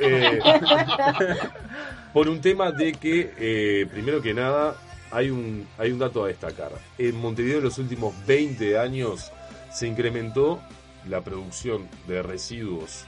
Eh, 0.00 0.38
por 2.12 2.28
un 2.28 2.40
tema 2.40 2.70
de 2.72 2.92
que, 2.92 3.32
eh, 3.38 3.86
primero 3.90 4.20
que 4.22 4.34
nada, 4.34 4.74
hay 5.10 5.30
un, 5.30 5.66
hay 5.78 5.90
un 5.92 5.98
dato 5.98 6.24
a 6.24 6.28
destacar. 6.28 6.70
En 6.98 7.16
Montevideo 7.20 7.58
en 7.58 7.64
los 7.64 7.78
últimos 7.78 8.14
20 8.26 8.78
años 8.78 9.32
se 9.72 9.86
incrementó 9.86 10.60
la 11.08 11.20
producción 11.22 11.88
de 12.06 12.22
residuos 12.22 13.04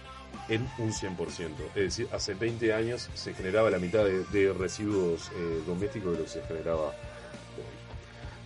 en 0.50 0.68
un 0.78 0.92
100%. 0.92 1.16
Es 1.74 1.82
decir, 1.82 2.08
hace 2.12 2.34
20 2.34 2.74
años 2.74 3.08
se 3.14 3.32
generaba 3.32 3.70
la 3.70 3.78
mitad 3.78 4.04
de, 4.04 4.52
residuos 4.52 5.30
eh, 5.34 5.62
domésticos 5.66 6.12
de 6.12 6.18
lo 6.18 6.24
que 6.24 6.30
se 6.30 6.42
generaba 6.42 6.88
hoy. 6.88 6.92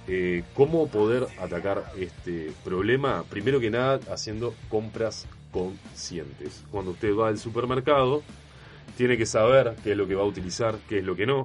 Eh, 0.07 0.45
¿Cómo 0.55 0.87
poder 0.89 1.27
atacar 1.41 1.93
este 1.99 2.53
problema? 2.63 3.25
Primero 3.29 3.59
que 3.59 3.71
nada, 3.71 3.99
haciendo 4.13 4.55
compras 4.69 5.27
conscientes. 5.51 6.63
Cuando 6.71 6.91
usted 6.91 7.17
va 7.17 7.29
al 7.29 7.39
supermercado, 7.39 8.23
tiene 8.99 9.17
que 9.17 9.25
saber 9.25 9.75
qué 9.83 9.93
es 9.93 9.97
lo 9.97 10.07
que 10.07 10.15
va 10.15 10.23
a 10.23 10.27
utilizar, 10.27 10.77
qué 10.89 10.99
es 10.99 11.05
lo 11.05 11.17
que 11.17 11.27
no. 11.27 11.43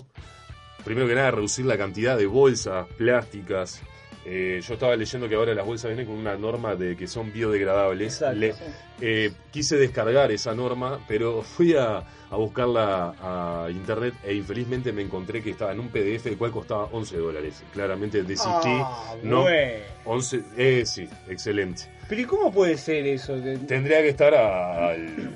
Primero 0.84 1.08
que 1.08 1.16
nada, 1.16 1.32
reducir 1.32 1.66
la 1.66 1.78
cantidad 1.78 2.18
de 2.18 2.26
bolsas 2.26 2.88
plásticas. 2.98 3.82
Eh, 4.26 4.62
yo 4.68 4.74
estaba 4.74 4.96
leyendo 4.96 5.28
que 5.30 5.36
ahora 5.36 5.54
las 5.56 5.66
bolsas 5.66 5.90
vienen 5.90 6.06
con 6.06 6.16
una 6.16 6.36
norma 6.36 6.76
de 6.76 6.96
que 6.96 7.08
son 7.08 7.32
biodegradables. 7.32 8.14
Exacto, 8.16 8.36
Le- 8.40 8.54
sí. 8.54 8.64
eh, 9.02 9.32
quise 9.52 9.78
descargar 9.78 10.32
esa 10.32 10.54
norma, 10.54 11.00
pero 11.08 11.42
fui 11.44 11.74
a, 11.76 11.98
a 12.30 12.36
buscarla 12.36 13.16
a 13.20 13.70
internet 13.72 14.14
e 14.24 14.34
infelizmente 14.36 14.92
me 14.92 15.02
encontré 15.02 15.42
que 15.42 15.52
estaba 15.52 15.72
en 15.72 15.80
un 15.80 15.90
PDF 15.90 16.28
el 16.28 16.38
cual 16.38 16.52
costaba 16.52 16.86
11 16.92 17.18
dólares. 17.18 17.64
Claramente 17.74 18.22
desistí. 18.24 18.70
Ah, 18.84 19.16
no, 19.24 19.44
bueno. 19.44 19.84
11, 20.06 20.42
eh, 20.58 20.84
sí, 20.86 21.08
excelente. 21.30 21.84
Pero 22.08 22.22
¿y 22.22 22.26
cómo 22.26 22.52
puede 22.52 22.78
ser 22.78 23.06
eso? 23.08 23.36
Tendría 23.68 24.02
que 24.02 24.10
estar 24.10 24.34
al, 24.34 25.30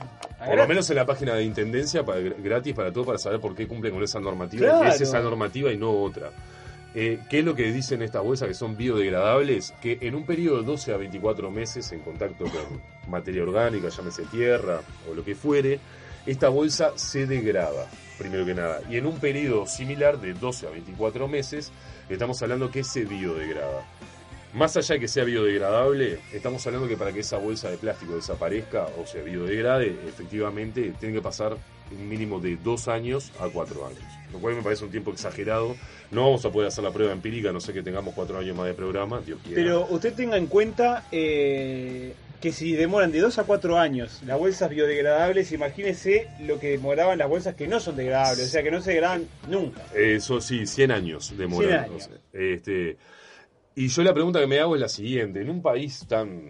por 0.46 0.58
lo 0.58 0.68
menos 0.68 0.90
en 0.90 0.96
la 0.98 1.06
página 1.06 1.36
de 1.36 1.44
Intendencia 1.44 2.04
para, 2.04 2.20
gratis 2.20 2.74
para 2.74 2.92
todo 2.92 3.06
para 3.06 3.18
saber 3.18 3.40
por 3.40 3.56
qué 3.56 3.68
cumplen 3.68 3.94
con 3.94 4.04
esa 4.04 4.20
normativa. 4.20 4.68
Claro. 4.68 4.90
Es 4.90 5.00
esa 5.02 5.20
normativa 5.22 5.72
y 5.72 5.78
no 5.78 5.92
otra. 5.92 6.32
Eh, 6.96 7.20
¿Qué 7.28 7.40
es 7.40 7.46
lo 7.46 7.56
que 7.56 7.72
dicen 7.72 8.04
estas 8.04 8.22
bolsas 8.22 8.48
que 8.48 8.54
son 8.54 8.78
biodegradables? 8.78 9.74
Que 9.82 9.98
en 10.02 10.14
un 10.14 10.26
periodo 10.26 10.60
de 10.60 10.66
12 10.66 10.94
a 10.94 10.98
24 10.98 11.50
meses 11.50 11.92
en 11.92 12.00
contacto 12.02 12.46
con 12.46 12.82
materia 13.10 13.42
orgánica, 13.42 13.90
llámese 13.90 14.24
tierra 14.26 14.82
o 15.10 15.16
lo 15.16 15.24
que 15.24 15.34
fuere, 15.34 15.80
esta 16.26 16.50
bolsa 16.50 16.94
se 16.96 17.26
degrada, 17.26 17.90
primero 18.18 18.46
que 18.46 18.54
nada. 18.54 18.82
Y 18.90 18.98
en 18.98 19.08
un 19.08 19.18
periodo 19.20 19.66
similar 19.66 20.20
de 20.22 20.34
12 20.34 20.68
a 20.68 20.70
24 20.70 21.28
meses, 21.28 21.72
estamos 22.10 22.42
hablando 22.44 22.70
que 22.70 22.84
se 22.84 23.06
biodegrada. 23.06 23.86
Más 24.54 24.78
allá 24.78 24.94
de 24.94 25.02
que 25.02 25.08
sea 25.08 25.24
biodegradable, 25.24 26.20
estamos 26.32 26.66
hablando 26.68 26.88
que 26.88 26.96
para 26.96 27.12
que 27.12 27.22
esa 27.22 27.40
bolsa 27.40 27.72
de 27.72 27.78
plástico 27.78 28.16
desaparezca 28.16 28.86
o 29.02 29.08
se 29.08 29.24
biodegrade, 29.24 29.88
efectivamente 30.08 30.94
tiene 31.00 31.16
que 31.16 31.24
pasar 31.24 31.58
un 31.94 32.10
mínimo 32.10 32.40
de 32.40 32.58
dos 32.58 32.88
años 32.88 33.32
a 33.40 33.48
cuatro 33.50 33.86
años. 33.86 34.02
Lo 34.32 34.40
cual 34.40 34.56
me 34.56 34.64
parece 34.64 34.84
un 34.84 34.92
tiempo 34.92 35.12
exagerado. 35.12 35.76
No 36.12 36.24
vamos 36.24 36.44
a 36.46 36.52
poder 36.52 36.68
hacer 36.68 36.84
la 36.84 36.92
prueba 36.92 37.14
empírica, 37.14 37.52
no 37.52 37.60
sé 37.60 37.74
que 37.74 37.84
tengamos 37.84 38.14
cuatro 38.14 38.38
años 38.38 38.56
más 38.56 38.66
de 38.66 38.74
programa, 38.74 39.22
Dios 39.22 39.40
quiera. 39.44 39.56
Pero 39.56 39.88
usted 39.90 40.14
tenga 40.14 40.38
en 40.38 40.48
cuenta 40.48 41.06
eh, 41.12 42.14
que 42.42 42.52
si 42.52 42.74
demoran 42.74 43.12
de 43.12 43.20
2 43.20 43.40
a 43.40 43.44
4 43.46 43.80
años 43.80 44.22
las 44.26 44.38
bolsas 44.38 44.70
biodegradables, 44.70 45.52
imagínese 45.54 46.28
lo 46.42 46.60
que 46.60 46.72
demoraban 46.72 47.18
las 47.18 47.30
bolsas 47.30 47.56
que 47.56 47.68
no 47.68 47.80
son 47.80 47.96
degradables, 47.96 48.48
o 48.48 48.50
sea 48.50 48.62
que 48.62 48.70
no 48.70 48.82
se 48.82 48.92
degradan 48.92 49.28
nunca. 49.48 49.82
Eso 49.96 50.42
sí, 50.42 50.66
100 50.66 50.92
años 50.92 51.38
demora. 51.38 51.68
100 51.68 51.80
años. 51.80 52.04
O 52.04 52.10
sea, 52.10 52.18
este, 52.34 52.98
y 53.76 53.88
yo 53.88 54.04
la 54.04 54.14
pregunta 54.14 54.40
que 54.40 54.48
me 54.48 54.60
hago 54.60 54.76
es 54.76 54.82
la 54.82 54.90
siguiente. 54.90 55.42
En 55.42 55.50
un 55.50 55.62
país 55.62 56.06
tan 56.08 56.50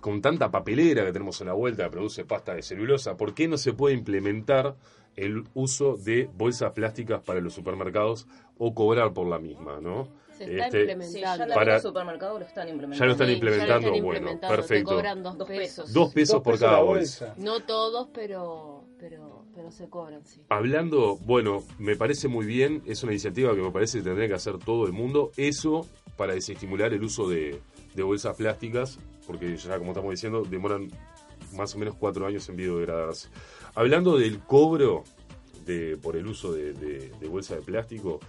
con 0.00 0.20
tanta 0.22 0.50
papelera 0.50 1.04
que 1.04 1.12
tenemos 1.12 1.40
en 1.40 1.48
la 1.48 1.52
vuelta 1.52 1.84
que 1.84 1.90
produce 1.90 2.24
pasta 2.24 2.54
de 2.54 2.62
celulosa, 2.62 3.16
¿por 3.16 3.34
qué 3.34 3.48
no 3.48 3.58
se 3.58 3.72
puede 3.72 3.94
implementar 3.94 4.74
el 5.16 5.44
uso 5.54 5.96
de 5.96 6.28
bolsas 6.36 6.72
plásticas 6.72 7.20
para 7.22 7.40
los 7.40 7.52
supermercados 7.54 8.26
o 8.58 8.74
cobrar 8.74 9.12
por 9.12 9.26
la 9.26 9.38
misma, 9.38 9.80
no? 9.80 10.08
Se 10.38 10.44
está 10.44 10.66
Este, 10.66 10.80
implementando. 10.80 11.12
Sí, 11.12 11.20
ya 11.20 11.46
la 11.46 11.54
Para- 11.54 11.72
los 11.74 11.82
supermercados 11.82 12.40
lo 12.40 12.46
están 12.46 12.68
implementando. 12.68 12.98
Ya 12.98 13.06
lo 13.06 13.12
están 13.12 13.30
implementando, 13.30 13.68
ya 13.68 13.74
lo 13.74 13.80
están 13.94 14.04
bueno, 14.04 14.18
implementando, 14.20 14.56
perfecto. 14.56 14.88
Te 14.90 14.94
cobran 14.96 15.22
dos, 15.22 15.36
Dos 15.38 15.48
pesos. 15.48 15.92
Dos 15.92 16.12
pesos 16.14 16.34
Dos 16.36 16.42
por 16.42 16.52
pesos 16.54 16.66
cada 16.68 16.80
bolsa. 16.82 17.34
No 17.36 17.60
todos, 17.60 18.08
pero, 18.14 18.84
pero, 18.98 19.44
pero 19.54 19.70
se 19.70 19.90
cobran, 19.90 20.24
sí. 20.24 20.40
Hablando, 20.48 21.16
bueno, 21.18 21.62
me 21.78 21.94
parece 21.96 22.28
muy 22.28 22.46
bien, 22.46 22.82
es 22.86 23.02
una 23.02 23.12
iniciativa 23.12 23.54
que 23.54 23.60
me 23.60 23.70
parece 23.70 23.98
que 23.98 24.04
tendría 24.04 24.28
que 24.28 24.34
hacer 24.34 24.56
todo 24.58 24.86
el 24.86 24.92
mundo. 24.92 25.30
Eso 25.36 25.86
para 26.16 26.32
desestimular 26.32 26.94
el 26.94 27.02
uso 27.02 27.28
de, 27.28 27.60
de 27.94 28.02
bolsas 28.02 28.34
plásticas, 28.34 28.98
porque 29.26 29.56
ya 29.56 29.78
como 29.78 29.92
estamos 29.92 30.10
diciendo, 30.10 30.42
demoran 30.48 30.88
más 31.54 31.74
o 31.74 31.78
menos 31.78 31.94
cuatro 31.96 32.26
años 32.26 32.48
en 32.48 32.56
biodegradarse. 32.56 33.28
Hablando 33.74 34.18
del 34.18 34.40
cobro 34.40 35.04
de, 35.64 35.96
por 35.96 36.16
el 36.16 36.26
uso 36.26 36.52
de, 36.52 36.72
de, 36.72 37.10
de 37.20 37.28
bolsa 37.28 37.56
de 37.56 37.62
plástico, 37.62 38.20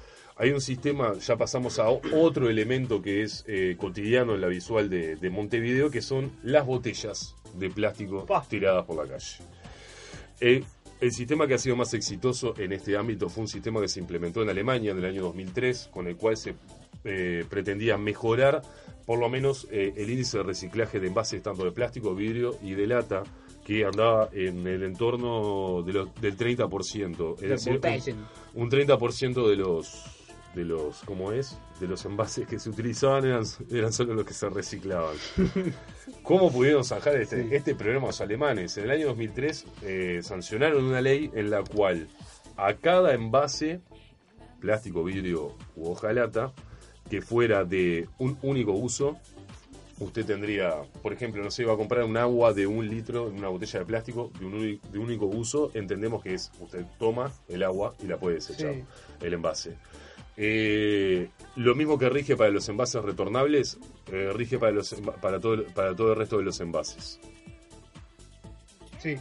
hay 0.41 0.49
un 0.51 0.61
sistema, 0.61 1.13
ya 1.19 1.37
pasamos 1.37 1.77
a 1.77 1.89
otro 1.89 2.49
elemento 2.49 3.01
que 3.01 3.21
es 3.21 3.43
eh, 3.47 3.75
cotidiano 3.77 4.33
en 4.33 4.41
la 4.41 4.47
visual 4.47 4.89
de, 4.89 5.15
de 5.15 5.29
Montevideo, 5.29 5.91
que 5.91 6.01
son 6.01 6.31
las 6.41 6.65
botellas 6.65 7.35
de 7.53 7.69
plástico 7.69 8.25
tiradas 8.49 8.85
por 8.85 8.97
la 8.97 9.11
calle. 9.11 9.37
Eh, 10.39 10.63
el 10.99 11.11
sistema 11.11 11.47
que 11.47 11.55
ha 11.55 11.57
sido 11.57 11.75
más 11.75 11.93
exitoso 11.93 12.55
en 12.57 12.71
este 12.71 12.97
ámbito 12.97 13.29
fue 13.29 13.41
un 13.41 13.47
sistema 13.47 13.81
que 13.81 13.87
se 13.87 13.99
implementó 13.99 14.41
en 14.41 14.49
Alemania 14.49 14.91
en 14.91 14.97
el 14.99 15.05
año 15.05 15.23
2003, 15.23 15.89
con 15.91 16.07
el 16.07 16.15
cual 16.15 16.37
se 16.37 16.55
eh, 17.03 17.45
pretendía 17.49 17.97
mejorar 17.97 18.61
por 19.05 19.19
lo 19.19 19.29
menos 19.29 19.67
eh, 19.71 19.93
el 19.97 20.09
índice 20.09 20.37
de 20.37 20.43
reciclaje 20.43 20.99
de 20.99 21.07
envases 21.07 21.41
tanto 21.43 21.63
de 21.63 21.71
plástico, 21.71 22.13
vidrio 22.15 22.55
y 22.61 22.73
de 22.73 22.87
lata, 22.87 23.23
que 23.65 23.85
andaba 23.85 24.29
en 24.33 24.65
el 24.67 24.83
entorno 24.83 25.83
de 25.83 25.93
los- 25.93 26.15
del 26.21 26.35
30%. 26.37 27.35
Es 27.35 27.49
decir, 27.49 27.73
un, 28.53 28.63
un 28.63 28.69
30% 28.71 29.47
de 29.49 29.55
los 29.55 30.17
de 30.55 30.65
los, 30.65 30.97
¿cómo 31.05 31.31
es? 31.31 31.57
De 31.79 31.87
los 31.87 32.03
envases 32.03 32.45
que 32.45 32.59
se 32.59 32.69
utilizaban 32.69 33.23
eran, 33.25 33.43
eran 33.71 33.93
solo 33.93 34.13
los 34.15 34.25
que 34.25 34.33
se 34.33 34.49
reciclaban. 34.49 35.15
¿Cómo 36.23 36.51
pudieron 36.51 36.83
zanjar 36.83 37.15
este, 37.15 37.55
este 37.55 37.73
problema 37.73 38.07
los 38.07 38.19
alemanes? 38.19 38.75
En 38.77 38.83
el 38.83 38.91
año 38.91 39.07
2003 39.07 39.65
eh, 39.83 40.19
sancionaron 40.21 40.83
una 40.83 40.99
ley 40.99 41.31
en 41.33 41.49
la 41.49 41.63
cual 41.63 42.09
a 42.57 42.73
cada 42.73 43.13
envase, 43.13 43.79
plástico, 44.59 45.03
vidrio 45.05 45.55
u 45.77 45.91
hojalata, 45.91 46.51
que 47.11 47.21
fuera 47.21 47.63
de 47.65 48.07
un 48.19 48.37
único 48.41 48.71
uso, 48.71 49.17
usted 49.99 50.25
tendría, 50.25 50.73
por 51.03 51.11
ejemplo, 51.13 51.43
no 51.43 51.51
sé, 51.51 51.63
va 51.65 51.73
a 51.73 51.77
comprar 51.77 52.03
un 52.05 52.15
agua 52.17 52.53
de 52.53 52.65
un 52.65 52.87
litro 52.89 53.27
en 53.27 53.35
una 53.37 53.49
botella 53.49 53.79
de 53.79 53.85
plástico 53.85 54.31
de 54.39 54.45
un, 54.45 54.79
de 54.91 54.97
único 54.97 55.25
uso, 55.27 55.69
entendemos 55.75 56.23
que 56.23 56.33
es, 56.33 56.51
usted 56.59 56.85
toma 56.97 57.31
el 57.49 57.61
agua 57.63 57.93
y 58.01 58.07
la 58.07 58.17
puede 58.17 58.35
desechar, 58.37 58.73
Sí. 58.73 58.83
el 59.21 59.33
envase. 59.33 59.75
Eh, 60.37 61.27
lo 61.57 61.75
mismo 61.75 61.99
que 61.99 62.09
rige 62.09 62.35
para 62.37 62.49
los 62.49 62.67
envases 62.69 63.03
retornables, 63.03 63.77
eh, 64.11 64.31
rige 64.33 64.57
para, 64.57 64.71
los, 64.71 64.91
para, 65.21 65.39
todo, 65.39 65.65
para 65.75 65.93
todo 65.95 66.13
el 66.13 66.17
resto 66.17 66.37
de 66.37 66.45
los 66.45 66.59
envases. 66.61 67.19
Sí. 68.99 69.17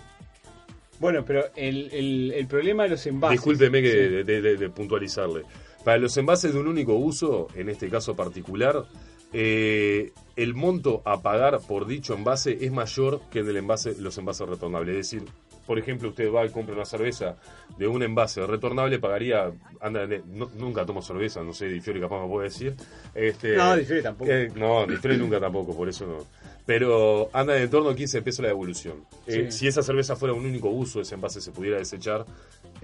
Bueno, 0.98 1.24
pero 1.24 1.44
el, 1.56 1.90
el, 1.92 2.32
el 2.36 2.46
problema 2.46 2.84
de 2.84 2.90
los 2.90 3.06
envases. 3.06 3.38
Discúlpeme 3.38 3.82
que 3.82 3.90
Sí. 3.90 3.96
de, 3.96 4.24
de- 4.24 4.40
de- 4.42 4.56
de 4.56 4.70
puntualizarle. 4.70 5.42
Para 5.84 5.98
los 5.98 6.16
envases 6.16 6.52
de 6.52 6.60
un 6.60 6.68
único 6.68 6.94
uso, 6.94 7.48
en 7.54 7.68
este 7.68 7.88
caso 7.88 8.14
particular, 8.14 8.84
eh, 9.32 10.12
el 10.36 10.54
monto 10.54 11.02
a 11.04 11.22
pagar 11.22 11.60
por 11.66 11.86
dicho 11.86 12.14
envase 12.14 12.58
es 12.64 12.72
mayor 12.72 13.20
que 13.30 13.40
en 13.40 13.48
el 13.48 13.56
envase, 13.58 13.94
los 13.98 14.16
envases 14.18 14.48
retornables. 14.48 14.96
Es 14.96 15.10
decir, 15.10 15.28
por 15.66 15.78
ejemplo, 15.78 16.08
usted 16.08 16.32
va 16.32 16.44
y 16.44 16.50
compra 16.50 16.74
una 16.74 16.84
cerveza 16.84 17.36
de 17.78 17.86
un 17.86 18.02
envase 18.02 18.44
retornable, 18.44 18.98
pagaría, 18.98 19.52
anda, 19.80 20.06
no- 20.26 20.50
nunca 20.56 20.84
tomo 20.84 21.00
cerveza, 21.00 21.42
no 21.44 21.52
sé, 21.54 21.68
Difiori 21.68 22.00
capaz 22.00 22.22
me 22.22 22.28
puede 22.28 22.48
decir. 22.48 22.74
Este, 23.14 23.56
No, 23.56 23.76
Difiori 23.76 24.02
tampoco. 24.02 24.30
eh, 24.30 24.50
no, 24.56 24.84
Difiori 24.86 25.16
nunca 25.16 25.38
tampoco, 25.38 25.76
por 25.76 25.88
eso 25.88 26.06
no. 26.06 26.26
Pero 26.66 27.30
anda 27.32 27.56
en 27.60 27.70
torno 27.70 27.90
a 27.90 27.94
15 27.96 28.20
pesos 28.22 28.42
la 28.42 28.48
devolución. 28.48 29.04
Eh, 29.26 29.46
Sí. 29.50 29.58
Si 29.58 29.66
esa 29.68 29.82
cerveza 29.82 30.14
fuera 30.16 30.34
un 30.34 30.44
único 30.44 30.68
uso, 30.68 31.00
ese 31.00 31.14
envase 31.14 31.40
se 31.40 31.52
pudiera 31.52 31.78
desechar, 31.78 32.24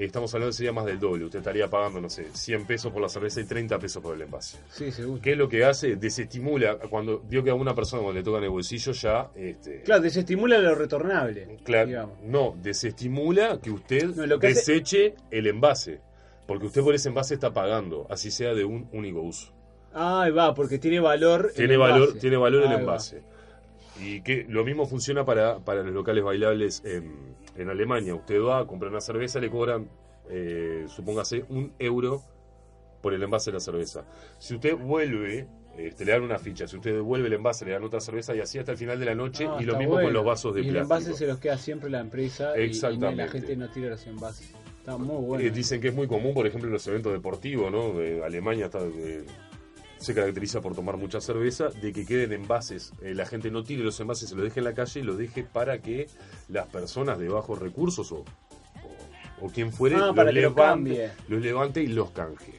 estamos 0.04 0.32
hablando 0.34 0.52
sería 0.52 0.72
más 0.72 0.84
del 0.84 0.98
doble. 0.98 1.24
Usted 1.24 1.38
estaría 1.38 1.68
pagando, 1.68 2.00
no 2.00 2.08
sé, 2.10 2.26
100 2.32 2.66
pesos 2.66 2.92
por 2.92 3.00
la 3.02 3.08
cerveza 3.08 3.40
y 3.40 3.44
30 3.44 3.78
pesos 3.78 4.02
por 4.02 4.14
el 4.14 4.22
envase. 4.22 4.58
Sí, 4.70 4.90
seguro. 4.92 5.20
¿Qué 5.22 5.32
es 5.32 5.38
lo 5.38 5.48
que 5.48 5.64
hace? 5.64 5.96
Desestimula, 5.96 6.76
cuando 6.78 7.20
vio 7.20 7.42
que 7.42 7.50
a 7.50 7.54
una 7.54 7.74
persona 7.74 8.02
cuando 8.02 8.18
le 8.18 8.24
tocan 8.24 8.42
el 8.44 8.50
bolsillo 8.50 8.92
ya... 8.92 9.30
Este, 9.34 9.82
Claro, 9.82 10.02
desestimula 10.02 10.58
lo 10.58 10.74
retornable. 10.74 11.58
Claro, 11.64 12.12
no, 12.24 12.54
desestimula 12.62 13.58
que 13.62 13.70
usted 13.70 14.04
No, 14.14 14.26
lo 14.26 14.38
que 14.38 14.48
hace- 14.48 14.72
deseche 14.72 15.14
el 15.30 15.46
envase. 15.46 16.00
Porque 16.46 16.66
usted 16.66 16.82
por 16.82 16.94
ese 16.94 17.08
envase 17.08 17.34
está 17.34 17.52
pagando, 17.52 18.06
así 18.08 18.30
sea 18.30 18.54
de 18.54 18.64
un 18.64 18.88
único 18.92 19.20
uso. 19.20 19.52
Ah, 19.92 20.28
va, 20.36 20.54
porque 20.54 20.78
tiene 20.78 21.00
valor. 21.00 21.46
el 21.50 21.54
Tiene 21.54 21.76
valor, 21.76 22.00
envase. 22.02 22.20
tiene 22.20 22.36
valor 22.36 22.62
el 22.64 22.68
va. 22.68 22.76
Y 24.02 24.20
que 24.22 24.44
lo 24.48 24.64
mismo 24.64 24.86
funciona 24.86 25.24
para, 25.24 25.58
para 25.64 25.82
los 25.82 25.92
locales 25.94 26.22
bailables 26.22 26.82
en, 26.84 27.34
en 27.56 27.70
Alemania. 27.70 28.14
Usted 28.14 28.40
va 28.42 28.58
a 28.60 28.66
comprar 28.66 28.90
una 28.90 29.00
cerveza, 29.00 29.40
le 29.40 29.50
cobran, 29.50 29.88
eh, 30.28 30.84
supóngase, 30.88 31.44
un 31.48 31.72
euro 31.78 32.22
por 33.00 33.14
el 33.14 33.22
envase 33.22 33.50
de 33.50 33.54
la 33.54 33.60
cerveza. 33.60 34.04
Si 34.38 34.54
usted 34.54 34.76
vuelve, 34.76 35.46
este, 35.78 36.04
le 36.04 36.12
dan 36.12 36.22
una 36.22 36.38
ficha. 36.38 36.66
Si 36.66 36.76
usted 36.76 36.92
devuelve 36.94 37.28
el 37.28 37.34
envase, 37.34 37.64
le 37.64 37.72
dan 37.72 37.84
otra 37.84 38.00
cerveza 38.00 38.34
y 38.34 38.40
así 38.40 38.58
hasta 38.58 38.72
el 38.72 38.78
final 38.78 38.98
de 39.00 39.06
la 39.06 39.14
noche. 39.14 39.46
Ah, 39.48 39.58
y 39.60 39.64
lo 39.64 39.76
mismo 39.78 39.94
con 39.94 40.12
los 40.12 40.24
vasos 40.24 40.54
de 40.54 40.60
y 40.60 40.64
plástico. 40.70 40.78
el 40.78 40.82
envase 41.02 41.14
se 41.18 41.26
los 41.26 41.38
queda 41.38 41.56
siempre 41.56 41.88
la 41.88 42.00
empresa 42.00 42.52
y- 42.58 42.62
y, 42.62 42.64
Exactamente. 42.66 43.22
la 43.24 43.28
gente 43.28 43.56
no 43.56 43.70
tira 43.70 43.90
los 43.90 44.06
envases. 44.06 44.52
Está 44.78 44.98
muy 44.98 45.24
bueno. 45.24 45.44
Eh, 45.44 45.50
dicen 45.50 45.80
que 45.80 45.88
es 45.88 45.94
muy 45.94 46.06
común, 46.06 46.32
por 46.34 46.46
ejemplo, 46.46 46.68
en 46.68 46.72
los 46.74 46.86
eventos 46.86 47.12
deportivos, 47.12 47.70
¿no? 47.72 47.92
De 47.94 48.22
Alemania 48.24 48.66
está, 48.66 48.80
eh, 48.84 49.24
se 49.98 50.14
caracteriza 50.14 50.60
por 50.60 50.74
tomar 50.74 50.96
mucha 50.96 51.20
cerveza, 51.20 51.68
de 51.68 51.92
que 51.92 52.04
queden 52.04 52.32
envases. 52.32 52.92
Eh, 53.02 53.14
la 53.14 53.26
gente 53.26 53.50
no 53.50 53.62
tire 53.62 53.82
los 53.82 53.98
envases, 54.00 54.28
se 54.28 54.34
los 54.34 54.44
deje 54.44 54.60
en 54.60 54.64
la 54.64 54.74
calle 54.74 55.00
y 55.00 55.02
los 55.02 55.18
deje 55.18 55.42
para 55.42 55.78
que 55.80 56.08
las 56.48 56.66
personas 56.68 57.18
de 57.18 57.28
bajos 57.28 57.58
recursos 57.58 58.12
o, 58.12 58.18
o, 58.18 59.46
o 59.46 59.50
quien 59.50 59.72
fuere 59.72 59.96
Ah, 59.96 60.06
los, 60.06 60.16
para 60.16 60.32
levante, 60.32 61.12
los 61.28 61.42
levante 61.42 61.82
y 61.82 61.88
los 61.88 62.10
canje. 62.10 62.52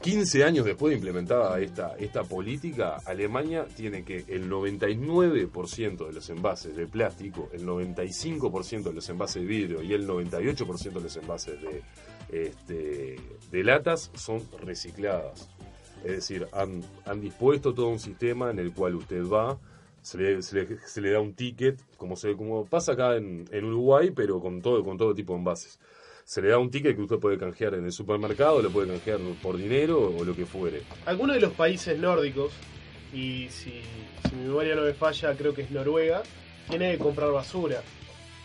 15 0.00 0.44
años 0.44 0.64
después 0.64 0.92
de 0.92 0.96
implementada 0.96 1.60
esta, 1.60 1.94
esta 1.98 2.24
política, 2.24 2.96
Alemania 3.04 3.66
tiene 3.76 4.02
que 4.02 4.24
el 4.28 4.50
99% 4.50 6.06
de 6.06 6.12
los 6.12 6.30
envases 6.30 6.74
de 6.74 6.86
plástico, 6.86 7.50
el 7.52 7.66
95% 7.66 8.84
de 8.84 8.92
los 8.94 9.08
envases 9.10 9.42
de 9.42 9.48
vidrio 9.48 9.82
y 9.82 9.92
el 9.92 10.08
98% 10.08 10.92
de 10.92 11.00
los 11.02 11.16
envases 11.18 11.60
de, 11.60 11.82
este, 12.30 13.16
de 13.50 13.64
latas 13.64 14.10
son 14.14 14.42
recicladas. 14.62 15.50
Es 16.04 16.12
decir, 16.12 16.46
han, 16.52 16.82
han 17.04 17.20
dispuesto 17.20 17.74
todo 17.74 17.88
un 17.88 17.98
sistema 17.98 18.50
en 18.50 18.58
el 18.58 18.72
cual 18.72 18.94
usted 18.94 19.22
va, 19.26 19.58
se 20.02 20.16
le, 20.18 20.42
se 20.42 20.56
le- 20.64 20.78
se 20.86 21.00
le 21.00 21.10
da 21.10 21.20
un 21.20 21.34
ticket, 21.34 21.78
como, 21.98 22.16
se, 22.16 22.34
como 22.36 22.64
pasa 22.66 22.92
acá 22.92 23.16
en, 23.16 23.44
en 23.52 23.64
Uruguay, 23.66 24.10
pero 24.10 24.40
con 24.40 24.62
todo, 24.62 24.82
con 24.82 24.96
todo 24.96 25.14
tipo 25.14 25.34
de 25.34 25.38
envases. 25.40 25.78
Se 26.24 26.40
le 26.40 26.48
da 26.48 26.58
un 26.58 26.70
ticket 26.70 26.94
que 26.96 27.02
usted 27.02 27.18
puede 27.18 27.36
canjear 27.38 27.74
en 27.74 27.84
el 27.84 27.92
supermercado, 27.92 28.62
lo 28.62 28.70
puede 28.70 28.88
canjear 28.88 29.18
por 29.42 29.56
dinero 29.56 30.14
o 30.16 30.24
lo 30.24 30.34
que 30.34 30.46
fuere. 30.46 30.82
Algunos 31.04 31.34
de 31.34 31.40
los 31.42 31.52
países 31.52 31.98
nórdicos, 31.98 32.52
y 33.12 33.48
si, 33.50 33.82
si 34.28 34.36
mi 34.36 34.44
memoria 34.46 34.74
no 34.76 34.82
me 34.82 34.94
falla, 34.94 35.34
creo 35.36 35.52
que 35.52 35.62
es 35.62 35.70
Noruega, 35.70 36.22
tiene 36.68 36.92
que 36.92 36.98
comprar 36.98 37.32
basura. 37.32 37.82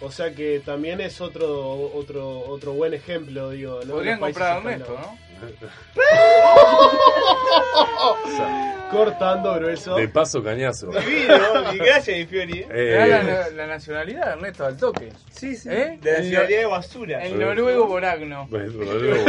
O 0.01 0.11
sea 0.11 0.33
que 0.35 0.59
también 0.65 0.99
es 0.99 1.21
otro 1.21 1.91
otro 1.93 2.39
otro 2.39 2.73
buen 2.73 2.93
ejemplo, 2.93 3.51
digo. 3.51 3.79
¿no? 3.85 3.93
Podrían 3.93 4.19
comprar 4.19 4.57
a. 4.57 4.57
Ernesto, 4.73 4.93
¿no? 4.99 5.17
Cortando 8.91 9.55
grueso. 9.55 9.95
De 9.95 10.07
paso, 10.07 10.43
cañazo. 10.43 10.87
Divino, 10.91 11.73
y 11.73 11.77
gracias, 11.77 12.17
Di 12.17 12.25
Fiori. 12.25 12.59
Eh, 12.59 12.67
Le 12.71 13.09
da 13.09 13.23
la, 13.23 13.49
la 13.49 13.67
nacionalidad, 13.67 14.33
Ernesto, 14.33 14.65
al 14.65 14.77
toque. 14.77 15.09
Sí, 15.31 15.55
sí. 15.55 15.69
¿Eh? 15.69 15.97
De 16.01 16.11
la 16.11 16.17
El- 16.17 16.23
nacionalidad 16.23 16.59
de 16.59 16.65
basura. 16.65 17.23
El 17.25 17.39
noruego 17.39 17.87
Boragno. 17.87 18.47
bueno, 18.49 18.71
luego- 18.99 19.23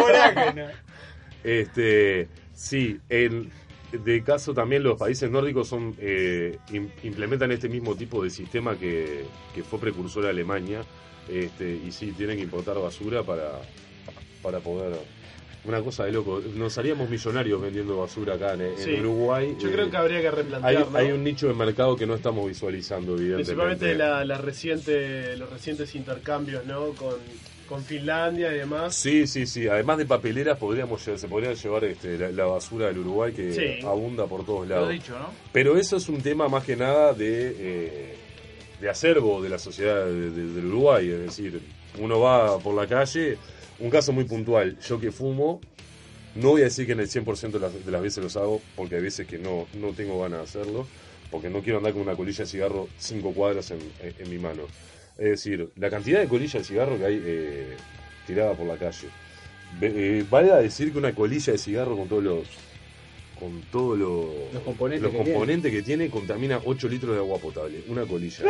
Borácano. 0.00 0.66
Este, 1.42 2.28
sí, 2.54 3.00
de 3.08 4.22
caso 4.24 4.54
también 4.54 4.82
los 4.84 4.98
países 4.98 5.30
nórdicos 5.30 5.68
son 5.68 5.94
eh, 5.98 6.58
im- 6.70 6.90
implementan 7.02 7.50
este 7.50 7.68
mismo 7.68 7.94
tipo 7.96 8.22
de 8.22 8.30
sistema 8.30 8.78
que, 8.78 9.24
que 9.54 9.62
fue 9.62 9.78
precursor 9.80 10.26
a 10.26 10.30
Alemania. 10.30 10.82
Este, 11.28 11.68
y 11.70 11.92
sí, 11.92 12.12
tienen 12.12 12.36
que 12.38 12.44
importar 12.44 12.76
basura 12.78 13.22
para, 13.22 13.50
para 14.42 14.58
poder. 14.60 14.96
Una 15.64 15.82
cosa 15.82 16.04
de 16.04 16.12
loco. 16.12 16.40
Nos 16.54 16.78
haríamos 16.78 17.10
millonarios 17.10 17.60
vendiendo 17.60 17.98
basura 17.98 18.34
acá 18.34 18.54
en, 18.54 18.62
en 18.62 18.78
Sí. 18.78 18.94
Uruguay. 18.94 19.56
Yo 19.60 19.68
Eh, 19.68 19.72
creo 19.72 19.90
que 19.90 19.96
habría 19.98 20.20
que 20.22 20.28
hay, 20.28 20.34
replantear, 20.34 20.86
hay 20.94 21.12
un 21.12 21.22
nicho 21.22 21.48
de 21.48 21.54
mercado 21.54 21.96
que 21.96 22.06
no 22.06 22.14
estamos 22.14 22.48
visualizando, 22.48 23.12
evidentemente. 23.12 23.44
Principalmente 23.52 23.94
la, 23.94 24.24
la 24.24 24.38
reciente, 24.38 25.36
los 25.36 25.50
recientes 25.50 25.94
intercambios, 25.94 26.64
¿no? 26.64 26.90
Con, 26.92 27.14
con 27.68 27.84
Finlandia 27.84 28.52
y 28.54 28.58
demás. 28.58 28.94
Sí, 28.96 29.26
sí, 29.26 29.46
sí. 29.46 29.68
Además 29.68 29.98
de 29.98 30.06
papeleras, 30.06 30.56
podríamos 30.58 31.02
se 31.02 31.28
podría 31.28 31.52
llevar 31.52 31.84
este, 31.84 32.16
la, 32.18 32.30
la 32.30 32.44
basura 32.46 32.86
del 32.86 32.98
Uruguay 32.98 33.32
que 33.32 33.52
Sí. 33.52 33.86
abunda 33.86 34.26
por 34.26 34.46
todos 34.46 34.66
Lo 34.66 34.74
lados. 34.76 34.90
dicho, 34.90 35.18
¿no? 35.18 35.28
Pero 35.52 35.76
eso 35.76 35.98
es 35.98 36.08
un 36.08 36.22
tema 36.22 36.48
más 36.48 36.64
que 36.64 36.74
nada 36.74 37.12
de, 37.12 37.54
eh, 37.58 38.14
de 38.80 38.88
acervo 38.88 39.42
de 39.42 39.50
la 39.50 39.58
sociedad 39.58 40.06
de- 40.06 40.30
de- 40.30 40.52
del 40.54 40.66
Uruguay. 40.66 41.10
Es 41.10 41.20
decir, 41.20 41.60
uno 41.98 42.18
va 42.18 42.58
por 42.58 42.74
la 42.74 42.86
calle, 42.86 43.36
un 43.80 43.90
caso 43.90 44.12
muy 44.12 44.24
puntual, 44.24 44.78
yo 44.80 45.00
que 45.00 45.10
fumo, 45.12 45.60
no 46.34 46.50
voy 46.50 46.62
a 46.62 46.64
decir 46.64 46.86
que 46.86 46.92
en 46.92 47.00
el 47.00 47.08
100% 47.08 47.58
de 47.58 47.60
las, 47.60 47.84
de 47.84 47.90
las 47.92 48.02
veces 48.02 48.22
los 48.22 48.36
hago, 48.36 48.60
porque 48.76 48.96
hay 48.96 49.02
veces 49.02 49.26
que 49.26 49.38
no, 49.38 49.66
no 49.74 49.92
tengo 49.92 50.20
ganas 50.20 50.38
de 50.40 50.44
hacerlo, 50.44 50.86
porque 51.30 51.50
no 51.50 51.62
quiero 51.62 51.78
andar 51.78 51.92
con 51.92 52.02
una 52.02 52.16
colilla 52.16 52.44
de 52.44 52.50
cigarro 52.50 52.88
cinco 52.98 53.32
cuadras 53.32 53.70
en, 53.70 53.80
en- 54.18 54.30
mi 54.30 54.38
mano. 54.38 54.62
Es 55.18 55.30
decir, 55.30 55.70
la 55.76 55.90
cantidad 55.90 56.20
de 56.20 56.28
colillas 56.28 56.54
de 56.54 56.64
cigarro 56.64 56.98
que 56.98 57.04
hay 57.04 57.22
eh, 57.24 57.76
tirada 58.26 58.54
por 58.54 58.66
la 58.66 58.76
calle. 58.76 59.08
Eh, 59.80 60.24
valga 60.30 60.58
decir 60.58 60.92
que 60.92 60.98
una 60.98 61.14
colilla 61.14 61.52
de 61.52 61.58
cigarro 61.58 61.96
con 61.96 62.08
todos 62.08 62.22
los 62.24 62.46
con 63.40 63.62
todos 63.72 63.98
los, 63.98 64.52
Los 64.52 64.62
componentes 64.62 65.02
los 65.02 65.10
que 65.12 65.16
tiene. 65.18 65.32
componentes 65.32 65.72
que 65.72 65.82
tiene 65.82 66.10
contamina 66.10 66.60
8 66.64 66.88
litros 66.88 67.12
de 67.14 67.18
agua 67.18 67.38
potable, 67.38 67.82
una 67.88 68.04
colilla. 68.06 68.44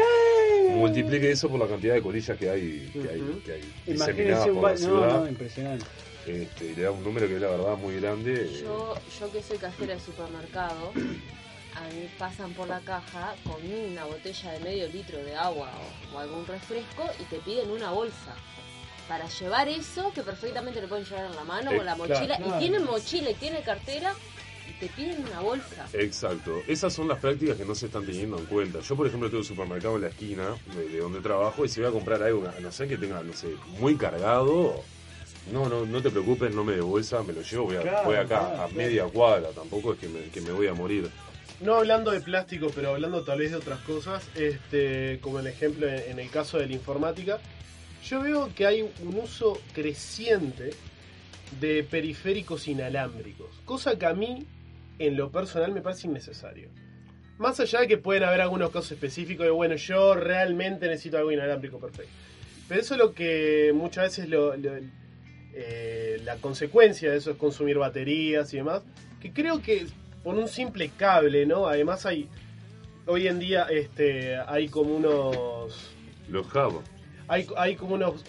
Multiplique 0.75 1.31
eso 1.31 1.49
por 1.49 1.59
la 1.61 1.67
cantidad 1.67 1.95
de 1.95 2.03
colillas 2.03 2.37
que 2.37 2.51
hay, 2.51 2.91
que 2.93 3.09
hay, 3.09 3.43
que 3.45 3.53
hay 3.53 3.73
Imagínense 3.87 4.51
un 4.51 4.55
por 4.57 4.65
ba- 4.65 4.71
la 4.73 4.77
ciudad. 4.77 5.09
no, 5.15 5.21
no, 5.21 5.29
impresionante. 5.29 5.87
Este, 6.27 6.67
y 6.67 6.75
le 6.77 6.83
da 6.83 6.91
un 6.91 7.03
número 7.03 7.27
que 7.27 7.37
es 7.37 7.41
la 7.41 7.49
verdad 7.49 7.77
muy 7.79 7.97
grande. 8.01 8.35
eh, 8.45 8.61
Yo, 8.63 8.95
yo 9.19 9.33
que 9.33 9.43
soy 9.43 9.57
cajera 9.59 9.95
de 9.95 10.01
supermercado, 10.01 10.93
a 11.75 11.81
mí 11.95 12.09
pasan 12.19 12.53
por 12.53 12.69
la 12.69 12.81
caja 12.81 13.35
con 13.45 13.57
una 13.91 14.05
botella 14.05 14.53
de 14.53 14.61
medio 14.61 14.89
litro 14.89 15.19
de 15.25 15.35
agua 15.35 15.71
o, 16.13 16.17
o 16.17 16.19
algún 16.19 16.47
refresco 16.47 17.05
y 17.21 17.25
te 17.25 17.37
piden 17.39 17.71
una 17.71 17.91
bolsa. 17.93 18.35
Para 19.09 19.27
llevar 19.29 19.67
eso, 19.69 20.13
que 20.15 20.23
perfectamente 20.23 20.81
lo 20.81 20.89
pueden 20.89 21.05
llevar 21.05 21.25
en 21.25 21.35
la 21.35 21.43
mano 21.45 21.71
o 21.71 21.75
en 21.75 21.87
la 21.87 21.95
Eh, 21.95 21.99
mochila, 21.99 22.37
claro. 22.37 22.55
y 22.57 22.59
tienen 22.61 22.85
mochila 22.85 23.31
y 23.31 23.35
tienen 23.35 23.63
cartera, 23.63 24.15
te 24.81 24.87
piden 24.89 25.25
una 25.27 25.41
bolsa. 25.41 25.87
Exacto. 25.93 26.61
Esas 26.67 26.93
son 26.93 27.07
las 27.07 27.19
prácticas 27.19 27.57
que 27.57 27.65
no 27.65 27.75
se 27.75 27.87
están 27.87 28.05
teniendo 28.07 28.39
en 28.39 28.47
cuenta. 28.47 28.81
Yo, 28.81 28.97
por 28.97 29.07
ejemplo, 29.07 29.29
tengo 29.29 29.41
un 29.43 29.47
supermercado 29.47 29.97
en 29.97 30.03
la 30.03 30.09
esquina 30.09 30.49
de, 30.75 30.89
de 30.89 30.99
donde 30.99 31.21
trabajo 31.21 31.65
y 31.65 31.69
si 31.69 31.81
voy 31.81 31.91
a 31.91 31.93
comprar 31.93 32.23
algo, 32.23 32.49
a 32.49 32.59
no 32.61 32.73
sé 32.73 32.89
que 32.89 32.97
tenga, 32.97 33.23
no 33.23 33.33
sé, 33.35 33.49
muy 33.79 33.97
cargado, 33.97 34.83
No, 35.53 35.69
no, 35.69 35.85
no 35.87 36.01
te 36.03 36.11
preocupes, 36.11 36.55
no 36.55 36.65
me 36.65 36.75
de 36.75 36.81
bolsa, 36.81 37.23
me 37.23 37.33
lo 37.33 37.43
llevo, 37.43 37.65
voy, 37.65 37.77
a- 37.77 37.83
Claro, 37.83 38.05
voy 38.07 38.17
acá 38.17 38.27
claro, 38.29 38.47
a 38.47 38.55
claro. 38.57 38.73
media 38.75 39.05
cuadra, 39.05 39.49
tampoco 39.51 39.93
es 39.95 39.99
que 39.99 40.09
me, 40.09 40.21
que 40.31 40.41
me 40.41 40.53
voy 40.53 40.67
a 40.67 40.75
morir. 40.75 41.11
No 41.61 41.75
hablando 41.77 42.11
de 42.11 42.21
plástico, 42.21 42.71
pero 42.75 42.91
hablando 42.91 43.23
tal 43.23 43.39
vez 43.41 43.51
de 43.51 43.57
otras 43.59 43.81
cosas, 43.81 44.23
este, 44.35 45.19
como 45.21 45.41
el 45.41 45.47
ejemplo 45.47 45.87
en, 45.89 46.13
en 46.13 46.19
el 46.21 46.31
caso 46.31 46.59
de 46.59 46.67
la 46.67 46.73
informática, 46.75 47.39
yo 48.09 48.21
veo 48.23 48.51
que 48.55 48.67
hay 48.67 48.83
un 48.83 49.15
uso 49.23 49.59
creciente 49.75 50.71
de 51.61 51.83
periféricos 51.85 52.69
inalámbricos, 52.69 53.49
cosa 53.65 53.99
que 53.99 54.07
a 54.07 54.15
mí, 54.15 54.47
en 55.01 55.17
lo 55.17 55.31
personal, 55.33 55.73
me 55.73 55.81
parece 55.81 56.07
innecesario. 56.07 56.69
Más 57.39 57.59
allá 57.59 57.81
de 57.81 57.89
que 57.89 57.97
pueden 57.97 58.23
haber 58.23 58.43
algunos 58.43 58.71
casos 58.71 58.93
específicos 58.93 59.45
de, 59.47 59.51
bueno, 59.51 59.75
yo 59.77 60.15
realmente 60.15 60.87
necesito 60.87 61.17
algo 61.17 61.33
inalámbrico 61.33 61.79
perfecto. 61.81 62.13
Pero 62.69 62.81
eso 62.83 62.95
es 62.95 62.99
lo 63.01 63.15
que 63.15 63.73
muchas 63.75 64.05
veces 64.05 64.29
lo- 64.29 64.55
lo- 64.57 64.73
eh, 65.55 66.21
la 66.25 66.37
consecuencia 66.37 67.11
de 67.11 67.17
eso 67.17 67.31
es 67.33 67.37
consumir 67.37 67.79
baterías 67.79 68.53
y 68.55 68.59
demás, 68.59 68.83
que 69.21 69.33
creo 69.33 69.61
que 69.63 69.87
por 70.23 70.35
un 70.37 70.49
simple 70.49 70.91
cable, 70.97 71.47
¿no? 71.47 71.67
Además 71.67 72.05
hay, 72.07 72.29
hoy 73.07 73.27
en 73.27 73.39
día 73.39 73.65
este, 73.71 74.37
hay 74.37 74.69
como 74.69 74.95
unos... 74.95 75.91
Los 76.29 76.47
Java. 76.49 76.81
Hay, 77.27 77.47
hay 77.57 77.75
como 77.77 77.95
unos, 77.95 78.25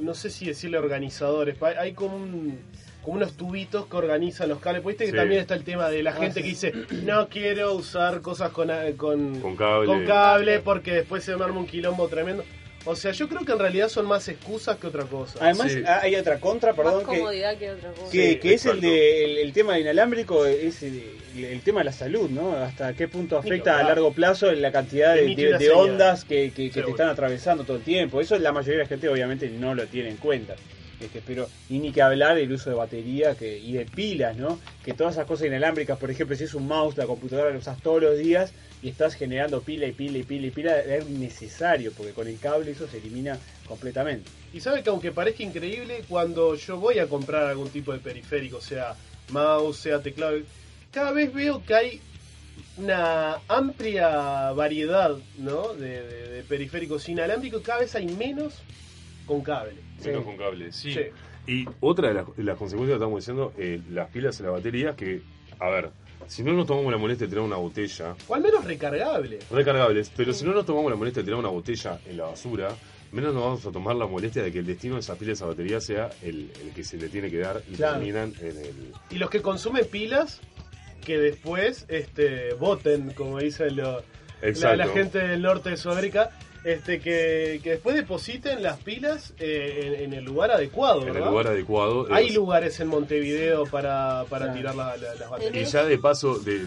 no 0.00 0.14
sé 0.14 0.28
si 0.30 0.46
decirle 0.46 0.78
organizadores, 0.78 1.56
hay 1.62 1.92
como 1.92 2.16
un- 2.16 2.58
como 3.06 3.18
unos 3.18 3.36
tubitos 3.36 3.86
que 3.86 3.96
organizan 3.96 4.48
los 4.48 4.58
cables. 4.58 4.82
Pues 4.82 4.94
Viste 4.94 5.04
que 5.04 5.10
Sí. 5.12 5.16
también 5.16 5.40
está 5.40 5.54
el 5.54 5.62
tema 5.62 5.88
de 5.88 6.02
la 6.02 6.10
Ah, 6.10 6.14
gente 6.14 6.34
sí. 6.34 6.42
que 6.42 6.48
dice, 6.48 6.72
no 7.04 7.28
quiero 7.28 7.72
usar 7.74 8.20
cosas 8.20 8.50
con, 8.50 8.68
con, 8.96 9.40
Con 9.40 9.54
cable. 9.56 9.86
con 9.86 10.04
cable 10.04 10.58
porque 10.58 10.92
después 10.92 11.22
se 11.22 11.36
me 11.36 11.44
arma 11.44 11.60
un 11.60 11.66
quilombo 11.66 12.08
tremendo. 12.08 12.44
O 12.84 12.94
sea, 12.94 13.10
yo 13.12 13.28
creo 13.28 13.44
que 13.44 13.50
en 13.52 13.58
realidad 13.58 13.88
son 13.88 14.06
más 14.06 14.28
excusas 14.28 14.76
que 14.78 14.86
otra 14.88 15.04
cosa. 15.04 15.38
Además, 15.40 15.72
ah, 15.86 16.00
hay 16.02 16.14
otra 16.16 16.38
contra, 16.40 16.72
perdón, 16.72 17.02
Más 17.04 17.12
que, 17.12 17.18
comodidad 17.18 17.56
que 17.58 17.70
otra 17.70 17.90
cosa. 17.92 18.10
que, 18.12 18.30
Sí, 18.32 18.36
que 18.38 18.54
es 18.54 18.66
el, 18.66 18.80
de, 18.80 19.24
el, 19.24 19.38
el 19.38 19.52
tema 19.52 19.78
inalámbrico, 19.78 20.46
es 20.46 20.82
el, 20.84 21.02
el 21.36 21.60
tema 21.62 21.80
de 21.80 21.84
la 21.86 21.92
salud, 21.92 22.28
¿no? 22.30 22.52
Hasta 22.56 22.92
qué 22.94 23.06
punto 23.08 23.38
afecta 23.38 23.72
a 23.72 23.80
claro. 23.80 23.88
largo 23.88 24.12
plazo 24.12 24.50
la 24.52 24.70
cantidad 24.72 25.14
de, 25.16 25.34
de- 25.34 25.58
de 25.58 25.70
ondas 25.70 26.24
que, 26.24 26.50
que- 26.52 26.70
que 26.70 26.82
te 26.82 26.90
están 26.90 27.08
atravesando 27.08 27.64
todo 27.64 27.76
el 27.76 27.82
tiempo. 27.82 28.20
Eso 28.20 28.36
la 28.38 28.52
mayoría 28.52 28.78
de 28.78 28.82
la 28.84 28.88
gente 28.88 29.08
obviamente 29.08 29.48
no 29.48 29.74
lo 29.74 29.86
tiene 29.86 30.10
en 30.10 30.16
cuenta. 30.16 30.54
Este, 31.00 31.20
pero, 31.26 31.46
y 31.68 31.78
ni 31.78 31.92
que 31.92 32.00
hablar 32.00 32.36
del 32.36 32.50
uso 32.52 32.70
de 32.70 32.76
batería 32.76 33.34
que, 33.36 33.58
y 33.58 33.72
de 33.74 33.84
pilas, 33.84 34.36
¿no? 34.36 34.58
Que 34.84 34.94
todas 34.94 35.14
esas 35.14 35.26
cosas 35.26 35.46
inalámbricas, 35.48 35.98
por 35.98 36.10
ejemplo, 36.10 36.34
si 36.36 36.44
es 36.44 36.54
un 36.54 36.66
mouse, 36.66 36.96
la 36.96 37.06
computadora 37.06 37.50
la 37.50 37.58
usas 37.58 37.78
todos 37.82 38.00
los 38.02 38.16
días 38.18 38.52
y 38.82 38.88
estás 38.88 39.14
generando 39.14 39.60
pila 39.62 39.86
y 39.86 39.92
pila 39.92 40.18
y 40.18 40.22
pila 40.22 40.46
y 40.46 40.50
pila, 40.50 40.80
es 40.80 41.06
necesario, 41.06 41.92
porque 41.92 42.12
con 42.12 42.28
el 42.28 42.38
cable 42.38 42.70
eso 42.70 42.88
se 42.88 42.96
elimina 42.98 43.38
completamente. 43.66 44.30
Y 44.54 44.60
sabe 44.60 44.82
que 44.82 44.88
aunque 44.90 45.12
parezca 45.12 45.42
increíble, 45.42 46.02
cuando 46.08 46.54
yo 46.54 46.78
voy 46.78 46.98
a 46.98 47.06
comprar 47.06 47.44
algún 47.44 47.68
tipo 47.68 47.92
de 47.92 47.98
periférico, 47.98 48.60
sea 48.62 48.94
mouse, 49.30 49.76
sea 49.78 50.00
teclado, 50.00 50.38
cada 50.92 51.12
vez 51.12 51.30
veo 51.34 51.62
que 51.62 51.74
hay 51.74 52.00
una 52.78 53.36
amplia 53.48 54.52
variedad 54.52 55.16
¿no? 55.38 55.74
de, 55.74 56.02
de- 56.02 56.28
de 56.30 56.42
periféricos 56.42 57.06
inalámbricos, 57.08 57.62
cada 57.62 57.80
vez 57.80 57.94
hay 57.94 58.06
menos 58.06 58.54
con 59.26 59.42
cable. 59.42 59.85
Menos 60.04 60.24
con 60.24 60.36
cable, 60.36 60.72
sí. 60.72 60.92
Sí. 60.92 61.00
Y 61.46 61.64
otra 61.80 62.08
de 62.08 62.14
las, 62.14 62.36
de 62.36 62.42
las 62.42 62.56
consecuencias 62.58 62.98
que 62.98 63.04
estamos 63.04 63.20
diciendo, 63.20 63.52
eh, 63.56 63.80
las 63.90 64.08
pilas 64.10 64.38
y 64.40 64.42
las 64.42 64.52
baterías, 64.52 64.96
que, 64.96 65.22
a 65.60 65.68
ver, 65.70 65.90
si 66.26 66.42
no 66.42 66.52
nos 66.52 66.66
tomamos 66.66 66.90
la 66.92 66.98
molestia 66.98 67.26
de 67.26 67.30
tirar 67.30 67.44
una 67.44 67.56
botella, 67.56 68.16
O 68.28 68.34
al 68.34 68.40
menos 68.42 68.64
recargable. 68.64 69.38
recargables, 69.50 70.10
pero 70.16 70.32
si 70.32 70.44
no 70.44 70.52
nos 70.52 70.66
tomamos 70.66 70.90
la 70.90 70.96
molestia 70.96 71.22
de 71.22 71.26
tirar 71.26 71.38
una 71.38 71.48
botella 71.50 72.00
en 72.06 72.16
la 72.16 72.24
basura, 72.24 72.68
menos 73.12 73.32
nos 73.32 73.42
vamos 73.44 73.66
a 73.66 73.70
tomar 73.70 73.94
la 73.94 74.06
molestia 74.06 74.42
de 74.42 74.50
que 74.50 74.58
el 74.58 74.66
destino 74.66 74.94
de 74.94 75.00
esas 75.00 75.16
pilas 75.18 75.30
y 75.30 75.32
esa 75.34 75.46
batería 75.46 75.80
sea 75.80 76.10
el, 76.22 76.50
el 76.62 76.72
que 76.74 76.82
se 76.82 76.96
le 76.96 77.08
tiene 77.08 77.30
que 77.30 77.38
dar 77.38 77.62
y 77.70 77.74
Claro. 77.76 77.94
terminan 77.98 78.32
en 78.40 78.56
el... 78.58 78.92
Y 79.10 79.18
los 79.18 79.30
que 79.30 79.40
consumen 79.40 79.86
pilas, 79.86 80.40
que 81.04 81.16
después 81.18 81.84
este, 81.88 82.54
voten, 82.54 83.12
como 83.12 83.38
dicen 83.38 83.76
lo- 83.76 84.02
la, 84.42 84.74
la 84.76 84.88
gente 84.88 85.18
del 85.18 85.42
norte 85.42 85.70
de 85.70 85.76
Sudamérica, 85.76 86.30
este, 86.66 87.00
que, 87.00 87.60
que 87.62 87.70
después 87.70 87.94
depositen 87.94 88.62
las 88.62 88.78
pilas 88.78 89.32
eh, 89.38 89.92
en, 89.98 90.04
en 90.04 90.12
el 90.14 90.24
lugar 90.24 90.50
adecuado. 90.50 91.06
En 91.06 91.16
el 91.16 91.24
lugar 91.24 91.46
adecuado. 91.46 92.06
Hay 92.10 92.26
Es- 92.26 92.34
lugares 92.34 92.80
en 92.80 92.88
Montevideo 92.88 93.64
para, 93.66 94.24
para 94.28 94.46
Claro. 94.46 94.58
tirar 94.58 94.74
la- 94.74 94.96
la- 94.96 95.14
las 95.14 95.28
Y 95.28 95.30
baterías. 95.30 95.72
ya 95.72 95.84
de 95.84 95.98
paso, 95.98 96.38
de- 96.40 96.64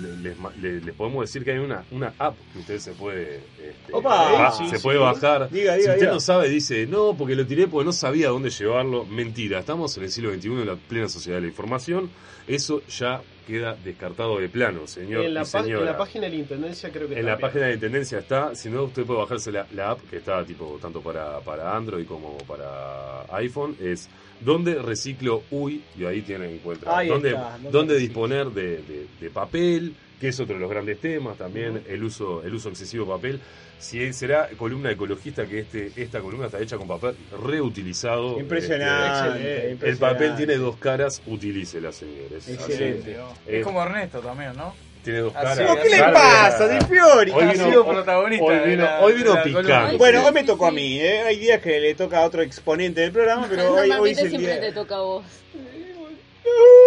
les, 0.61 0.83
les 0.85 0.95
podemos 0.95 1.21
decir 1.25 1.43
que 1.43 1.51
hay 1.51 1.57
una, 1.59 1.83
una 1.91 2.13
app 2.17 2.35
que 2.53 2.59
usted 2.59 2.79
se 2.79 2.91
puede, 2.93 3.41
este, 3.61 3.91
Opa. 3.93 4.51
Sí, 4.57 4.69
se 4.69 4.77
sí. 4.77 4.83
puede 4.83 4.99
bajar. 4.99 5.49
Diga, 5.49 5.73
si 5.75 5.79
diga, 5.81 5.91
usted 5.93 5.99
diga. 6.05 6.13
no 6.13 6.19
sabe, 6.21 6.47
dice, 6.49 6.87
no, 6.87 7.15
porque 7.17 7.35
lo 7.35 7.45
tiré 7.45 7.67
porque 7.67 7.85
no 7.85 7.91
sabía 7.93 8.29
dónde 8.29 8.49
llevarlo. 8.49 9.05
Mentira, 9.05 9.59
estamos 9.59 9.95
en 9.97 10.03
el 10.05 10.11
siglo 10.11 10.33
XXI, 10.33 10.47
en 10.47 10.65
la 10.67 10.75
plena 10.75 11.09
sociedad 11.09 11.37
de 11.37 11.41
la 11.41 11.47
información. 11.47 12.09
Eso 12.47 12.81
ya 12.87 13.21
queda 13.49 13.75
descartado 13.83 14.39
de 14.39 14.47
plano, 14.49 14.87
señor 14.87 15.25
en, 15.25 15.33
la 15.33 15.41
y 15.41 15.71
en 15.71 15.85
la 15.85 15.97
página 15.97 16.25
de 16.25 16.29
la 16.29 16.35
Intendencia 16.35 16.89
creo 16.91 17.07
que 17.09 17.19
En 17.19 17.25
la 17.25 17.37
página 17.37 17.65
de 17.65 17.73
Intendencia 17.73 18.19
está, 18.19 18.55
si 18.55 18.69
no 18.69 18.83
usted 18.83 19.03
puede 19.05 19.19
bajarse 19.19 19.51
la, 19.51 19.65
la 19.73 19.91
app 19.91 19.99
que 20.09 20.17
está 20.17 20.43
tipo 20.45 20.77
tanto 20.81 21.01
para, 21.01 21.39
para 21.41 21.75
Android 21.75 22.05
como 22.05 22.37
para 22.39 23.25
iPhone, 23.35 23.75
es 23.81 24.07
donde 24.41 24.75
reciclo 24.81 25.43
uy 25.51 25.81
y 25.97 26.05
ahí 26.05 26.21
tiene 26.21 26.53
encuentra 26.53 26.97
Ahí 26.97 27.09
dónde, 27.09 27.29
está, 27.29 27.51
¿dónde 27.53 27.69
dónde 27.71 27.93
reciclo? 27.95 28.07
disponer 28.27 28.47
de, 28.51 28.77
de- 28.83 29.07
de 29.19 29.29
papel, 29.29 29.93
que 30.19 30.27
es 30.29 30.39
otro 30.39 30.55
de 30.55 30.61
los 30.61 30.69
grandes 30.69 30.99
temas 30.99 31.37
también, 31.37 31.83
el 31.87 32.03
uso 32.03 32.43
el 32.43 32.53
uso 32.53 32.69
excesivo 32.69 33.05
de 33.05 33.11
papel. 33.11 33.39
Si 33.79 34.11
será 34.11 34.49
columna 34.57 34.91
ecologista 34.91 35.45
que 35.45 35.59
este 35.59 35.91
esta 35.95 36.19
columna 36.19 36.47
está 36.47 36.59
hecha 36.59 36.77
con 36.77 36.87
papel 36.87 37.15
reutilizado. 37.41 38.37
Impresionante, 38.39 39.39
Este, 39.39 39.65
el 39.67 39.71
impresionante. 39.73 40.15
papel 40.15 40.35
tiene 40.35 40.55
dos 40.57 40.75
caras, 40.77 41.21
utilícela, 41.25 41.91
señores. 41.93 42.47
Excelente. 42.49 43.15
Así, 43.17 43.39
Es 43.47 43.53
eh, 43.53 43.61
como 43.61 43.81
Ernesto 43.81 44.19
también, 44.19 44.55
¿no? 44.57 44.75
tiene 45.01 45.19
dos 45.19 45.31
caras. 45.33 45.57
¿Qué 45.81 45.89
le 45.89 45.99
pasa, 46.11 46.67
Di 46.67 46.85
Fiori? 46.85 47.31
Hoy 47.31 47.43
Ha 47.45 47.51
vino, 47.53 47.65
sido 47.69 47.87
protagonista 47.87 48.45
hoy 48.45 48.55
de 48.57 48.65
vino, 48.65 48.83
la- 48.83 48.99
hoy 48.99 49.13
vino 49.13 49.29
de 49.29 49.35
la 49.37 49.43
picante. 49.43 49.95
Bueno, 49.97 50.25
hoy 50.25 50.33
me 50.33 50.43
tocó 50.43 50.65
a 50.67 50.71
mí, 50.71 50.99
¿eh? 50.99 51.21
hay 51.21 51.39
días 51.39 51.61
que 51.61 51.79
le 51.79 51.95
toca 51.95 52.19
a 52.19 52.25
otro 52.25 52.41
exponente 52.41 52.99
del 52.99 53.13
programa, 53.13 53.47
pero 53.49 53.73
hoy, 53.75 53.89
hoy 53.91 54.11
es 54.11 54.17
el 54.17 54.29
siempre 54.31 54.51
día. 54.51 54.59
te 54.61 54.71
toca 54.73 54.95
a 54.95 54.99
vos. 55.01 55.23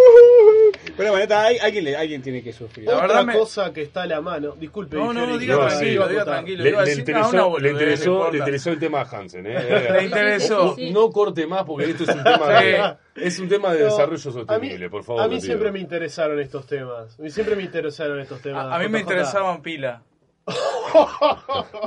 Pero 0.97 1.11
bueno, 1.11 1.23
está, 1.23 1.45
hay- 1.45 1.59
alguien, 1.59 2.23
tiene 2.23 2.43
que 2.43 2.53
sufrir. 2.53 2.87
La 2.87 2.95
Otra 2.97 3.07
verdad 3.07 3.25
me- 3.25 3.33
cosa 3.35 3.73
que 3.73 3.83
está 3.83 4.03
a 4.03 4.07
la 4.07 4.21
mano. 4.21 4.53
Disculpe, 4.59 4.97
No, 4.97 5.13
no, 5.13 5.39
diga 5.39 5.55
No, 5.55 5.61
tranquilo, 5.67 5.81
sí. 5.89 5.95
iba 5.95 6.05
a 6.05 6.09
diga 6.09 6.25
tranquilo. 6.25 6.65
Le, 6.65 6.77
a 6.77 6.93
interesó, 6.93 7.39
ah, 7.39 7.45
boludez, 7.47 7.63
le, 7.63 7.73
no 7.73 7.79
interesó, 7.81 8.31
le 8.31 8.39
interesó 8.39 8.71
el 8.71 8.79
tema 8.79 9.01
Hansen. 9.03 9.47
¿eh? 9.47 9.89
Le 9.93 10.05
interesó. 10.05 10.77
No, 10.93 10.93
no 11.07 11.11
corte 11.11 11.47
más 11.47 11.65
porque 11.65 11.91
esto 11.91 12.05
es 12.05 12.11
un 12.15 12.23
tema 12.25 12.49
de, 12.61 12.95
es 13.17 13.39
un 13.39 13.49
tema 13.49 13.73
de 13.73 13.79
No, 13.81 13.85
desarrollo 13.87 14.31
a 14.31 14.33
mí, 14.33 14.39
sostenible, 14.47 14.91
por 14.91 15.05
favor. 15.05 15.23
a 15.23 15.29
mí 15.29 15.41
siempre 15.41 15.73
me 15.73 15.79
interesaron 15.81 16.39
estos 16.41 16.67
temas. 16.67 17.19
A 17.19 17.23
mí 17.23 17.31
siempre 17.31 17.57
me 17.57 17.63
interesaron 17.63 18.21
estos 18.21 18.41
temas. 18.43 18.67
A, 18.67 18.75
a 18.75 18.79
mí 18.79 18.89
me 18.89 19.01
interesaban 19.01 19.63
pila. 19.63 20.03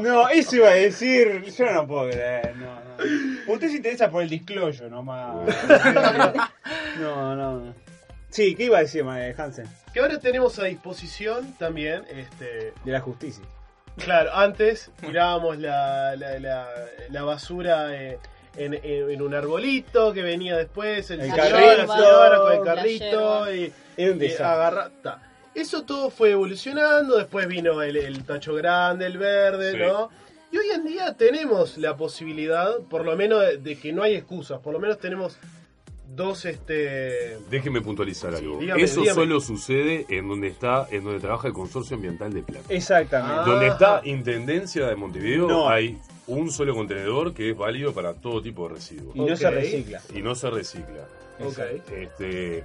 No, 0.01 0.29
eso 0.29 0.55
iba 0.55 0.69
a 0.69 0.73
decir, 0.73 1.43
yo 1.57 1.71
no 1.71 1.85
puedo 1.87 2.09
creer, 2.09 2.55
no, 2.55 2.65
no. 2.65 3.53
Usted 3.53 3.67
se 3.69 3.75
interesa 3.77 4.09
por 4.09 4.23
el 4.23 4.29
disclosure 4.29 4.89
nomás. 4.89 5.35
No, 6.99 7.35
no. 7.35 7.73
Sí, 8.35 8.53
¿qué 8.53 8.63
iba 8.65 8.79
a 8.79 8.81
decir 8.81 9.03
Hansen? 9.37 9.65
Que 9.93 10.01
ahora 10.01 10.19
tenemos 10.19 10.59
a 10.59 10.65
disposición 10.65 11.53
también, 11.57 12.03
este, 12.09 12.73
De 12.83 12.91
la 12.91 12.99
justicia. 12.99 13.45
claro, 13.97 14.29
antes 14.35 14.91
tirábamos 14.99 15.57
la, 15.57 16.17
la, 16.17 16.37
la, 16.39 16.67
la 17.09 17.23
basura 17.23 17.95
eh, 17.95 18.19
en, 18.57 18.73
en- 18.73 19.09
en 19.09 19.21
un 19.21 19.33
arbolito 19.33 20.11
que 20.11 20.21
venía 20.21 20.57
después, 20.57 21.09
el, 21.11 21.21
El 21.21 21.31
señor, 21.31 21.49
carrito, 21.49 21.77
la 21.87 21.95
señora 21.95 22.37
con 22.41 22.51
el 22.53 22.61
carrito 22.63 23.53
y, 23.55 23.73
y 23.97 24.33
agarra- 24.41 24.91
ta. 25.01 25.21
Eso 25.53 25.83
todo 25.83 26.09
fue 26.09 26.31
evolucionando, 26.31 27.15
después 27.15 27.47
vino 27.47 27.81
el, 27.81 27.95
el 27.95 28.25
tacho 28.25 28.53
grande, 28.55 29.05
el 29.05 29.17
verde, 29.17 29.71
Sí. 29.71 29.77
¿no? 29.77 30.09
Y 30.51 30.57
hoy 30.57 30.65
en 30.75 30.83
día 30.83 31.13
tenemos 31.13 31.77
la 31.77 31.95
posibilidad, 31.95 32.79
por 32.89 33.05
lo 33.05 33.15
menos, 33.15 33.39
de, 33.41 33.57
de 33.59 33.77
que 33.79 33.93
no 33.93 34.03
hay 34.03 34.15
excusas, 34.15 34.59
por 34.59 34.73
lo 34.73 34.79
menos 34.81 34.99
tenemos 34.99 35.37
dos, 36.07 36.45
este... 36.45 37.37
Déjeme 37.49 37.81
puntualizar 37.81 38.33
algo. 38.35 38.57
dígame, 38.59 38.81
Eso 38.83 39.01
dígame. 39.01 39.21
solo 39.21 39.39
sucede 39.41 40.05
en 40.09 40.27
donde 40.27 40.47
está, 40.47 40.87
en 40.91 41.03
donde 41.03 41.19
trabaja 41.19 41.47
el 41.47 41.53
Consorcio 41.53 41.95
Ambiental 41.95 42.33
de 42.33 42.41
Plata. 42.43 42.65
Exactamente. 42.73 43.35
Ah. 43.41 43.43
Donde 43.45 43.67
está 43.67 44.01
Intendencia 44.05 44.87
de 44.87 44.95
Montevideo 44.95 45.47
No. 45.47 45.69
hay 45.69 45.97
un 46.27 46.49
solo 46.51 46.73
contenedor 46.73 47.33
que 47.33 47.51
es 47.51 47.57
válido 47.57 47.93
para 47.93 48.13
todo 48.13 48.41
tipo 48.41 48.67
de 48.67 48.75
residuos. 48.75 49.15
Y 49.15 49.19
no 49.21 49.35
se 49.35 49.49
recicla. 49.51 50.01
Y 50.13 50.21
no 50.21 50.35
se 50.35 50.49
recicla. 50.49 51.07
Ok. 51.39 51.59
Este, 51.91 52.63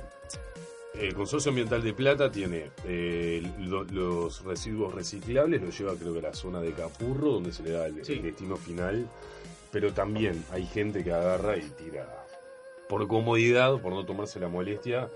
el 0.94 1.14
Consorcio 1.14 1.50
Ambiental 1.50 1.82
de 1.82 1.92
Plata 1.92 2.30
tiene 2.30 2.70
eh, 2.84 3.42
lo- 3.60 3.84
los 3.84 4.44
residuos 4.44 4.94
reciclables, 4.94 5.60
lo 5.62 5.70
lleva 5.70 5.94
creo 5.96 6.12
que 6.12 6.18
a 6.20 6.22
la 6.22 6.34
zona 6.34 6.60
de 6.60 6.72
Capurro, 6.72 7.32
donde 7.32 7.52
se 7.52 7.62
le 7.62 7.70
da 7.72 7.86
el, 7.86 8.04
Sí. 8.04 8.14
el 8.14 8.22
destino 8.22 8.56
final, 8.56 9.06
pero 9.72 9.92
también 9.92 10.44
hay 10.52 10.66
gente 10.66 11.02
que 11.04 11.12
agarra 11.12 11.56
y 11.56 11.62
tira 11.62 12.19
por 12.90 13.06
comodidad, 13.08 13.78
por 13.80 13.92
no 13.94 14.04
tomarse 14.04 14.38
la 14.38 14.48
molestia. 14.48 15.08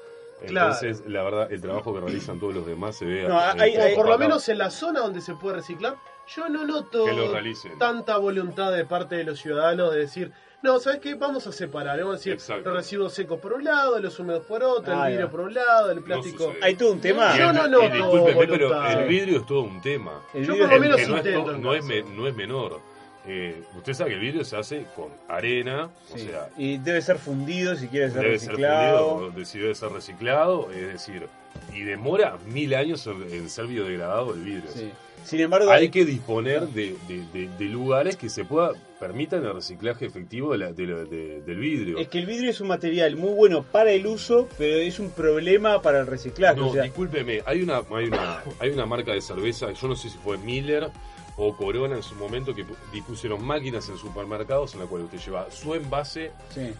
Claro. 0.46 0.74
Entonces, 0.74 1.06
la 1.06 1.22
verdad, 1.22 1.52
el 1.52 1.60
trabajo 1.60 1.92
que 1.94 2.00
realizan 2.00 2.38
todos 2.38 2.54
los 2.54 2.66
demás 2.66 2.96
se 2.96 3.04
ve... 3.04 3.28
No, 3.28 3.38
eh, 3.38 3.44
hay- 3.58 3.76
O 3.76 3.82
hay- 3.82 3.94
por 3.94 4.08
lo 4.08 4.16
menos 4.18 4.48
en 4.48 4.58
la 4.58 4.70
zona 4.70 5.00
donde 5.00 5.20
se 5.20 5.34
puede 5.34 5.56
reciclar, 5.56 5.96
yo 6.34 6.48
no 6.48 6.64
noto 6.66 7.04
Que 7.04 7.12
lo 7.12 7.32
realicen. 7.32 7.78
tanta 7.78 8.16
voluntad 8.18 8.72
de 8.72 8.84
parte 8.84 9.16
de 9.16 9.24
los 9.24 9.38
ciudadanos 9.40 9.92
de 9.92 9.98
decir, 10.00 10.32
No, 10.62 10.78
¿sabes 10.80 10.98
qué? 11.00 11.14
Vamos 11.14 11.46
a 11.46 11.52
separar. 11.52 11.98
Vamos 11.98 12.14
a 12.14 12.16
decir 12.16 12.32
Exacto. 12.32 12.70
los 12.70 12.78
residuos 12.78 13.12
secos 13.12 13.38
por 13.38 13.52
un 13.52 13.64
lado, 13.64 13.98
los 14.00 14.18
húmedos 14.18 14.46
por 14.46 14.62
otro, 14.62 14.94
Ah, 14.96 15.08
el 15.08 15.12
vidrio 15.12 15.26
ya. 15.26 15.30
por 15.30 15.40
un 15.40 15.52
lado, 15.52 15.90
el 15.90 16.02
plástico. 16.02 16.54
Hay 16.62 16.74
todo 16.74 16.92
un 16.92 17.00
tema. 17.02 17.36
Yo 17.36 17.52
no 17.52 17.66
el- 17.66 17.70
noto 17.70 17.84
y 17.84 17.90
discúlpeme, 17.90 18.46
pero 18.46 18.82
el 19.00 19.06
vidrio 19.06 19.40
es 19.40 19.46
todo 19.46 19.60
un 19.60 19.82
tema. 19.82 20.22
El 20.32 20.46
Yo 20.46 20.54
vidrio 20.54 20.66
por 20.70 20.74
lo 20.74 20.80
menos 20.80 20.96
no, 21.08 21.16
es, 21.74 21.84
intento, 21.84 22.12
no 22.14 22.26
es 22.26 22.34
menor. 22.34 22.80
Eh, 23.26 23.62
usted 23.76 23.94
sabe 23.94 24.10
que 24.10 24.16
el 24.16 24.20
vidrio 24.20 24.44
se 24.44 24.56
hace 24.56 24.84
con 24.94 25.08
arena, 25.28 25.88
o 26.12 26.18
sea, 26.18 26.50
y 26.58 26.76
debe 26.78 27.00
ser 27.00 27.18
fundido 27.18 27.74
si 27.74 27.88
quiere 27.88 28.10
ser 28.10 28.22
debe 28.22 28.38
ser 28.38 28.50
reciclado. 28.50 29.18
fundido, 29.20 29.44
si 29.46 29.58
debe 29.58 29.74
ser 29.74 29.88
reciclado, 29.92 30.70
es 30.70 30.86
decir, 30.92 31.26
y 31.72 31.82
demora 31.84 32.36
mil 32.52 32.74
años 32.74 33.06
en, 33.06 33.22
en 33.32 33.48
ser 33.48 33.66
biodegradado 33.66 34.34
el 34.34 34.40
vidrio. 34.42 34.70
Sí. 34.72 34.90
Sin 35.24 35.40
embargo, 35.40 35.70
Hay 35.70 35.88
que 35.88 36.04
disponer 36.04 36.68
de, 36.68 36.96
de- 37.08 37.24
de- 37.32 37.48
de 37.56 37.64
lugares 37.64 38.14
que 38.18 38.28
se 38.28 38.44
pueda 38.44 38.72
permitan 39.00 39.42
el 39.46 39.54
reciclaje 39.54 40.04
efectivo 40.04 40.52
de 40.52 40.58
la- 40.58 40.72
del 40.74 41.56
vidrio. 41.58 41.96
es 41.98 42.08
que 42.08 42.18
el 42.18 42.26
vidrio 42.26 42.50
es 42.50 42.60
un 42.60 42.68
material 42.68 43.16
muy 43.16 43.32
bueno 43.32 43.62
para 43.62 43.90
el 43.92 44.06
uso, 44.06 44.46
pero 44.58 44.76
es 44.76 44.98
un 44.98 45.08
problema 45.12 45.80
para 45.80 46.00
el 46.00 46.06
reciclaje. 46.06 46.60
No, 46.60 46.68
o 46.68 46.72
sea, 46.74 46.82
discúlpeme, 46.82 47.40
hay 47.46 47.62
una, 47.62 47.78
hay 47.90 48.04
una, 48.08 48.42
hay 48.60 48.68
una 48.70 48.84
marca 48.84 49.12
de 49.12 49.22
cerveza, 49.22 49.72
yo 49.72 49.88
no 49.88 49.96
sé 49.96 50.10
si 50.10 50.18
fue 50.18 50.36
Miller 50.36 50.90
o 51.36 51.56
Corona 51.56 51.96
en 51.96 52.02
su 52.02 52.14
momento, 52.14 52.54
que 52.54 52.64
pu- 52.66 52.76
dispusieron 52.92 53.44
máquinas 53.44 53.88
en 53.88 53.96
supermercados 53.98 54.74
en 54.74 54.80
la 54.80 54.86
cual 54.86 55.02
usted 55.02 55.18
lleva 55.18 55.50
su 55.50 55.74
envase. 55.74 56.30
sí. 56.54 56.72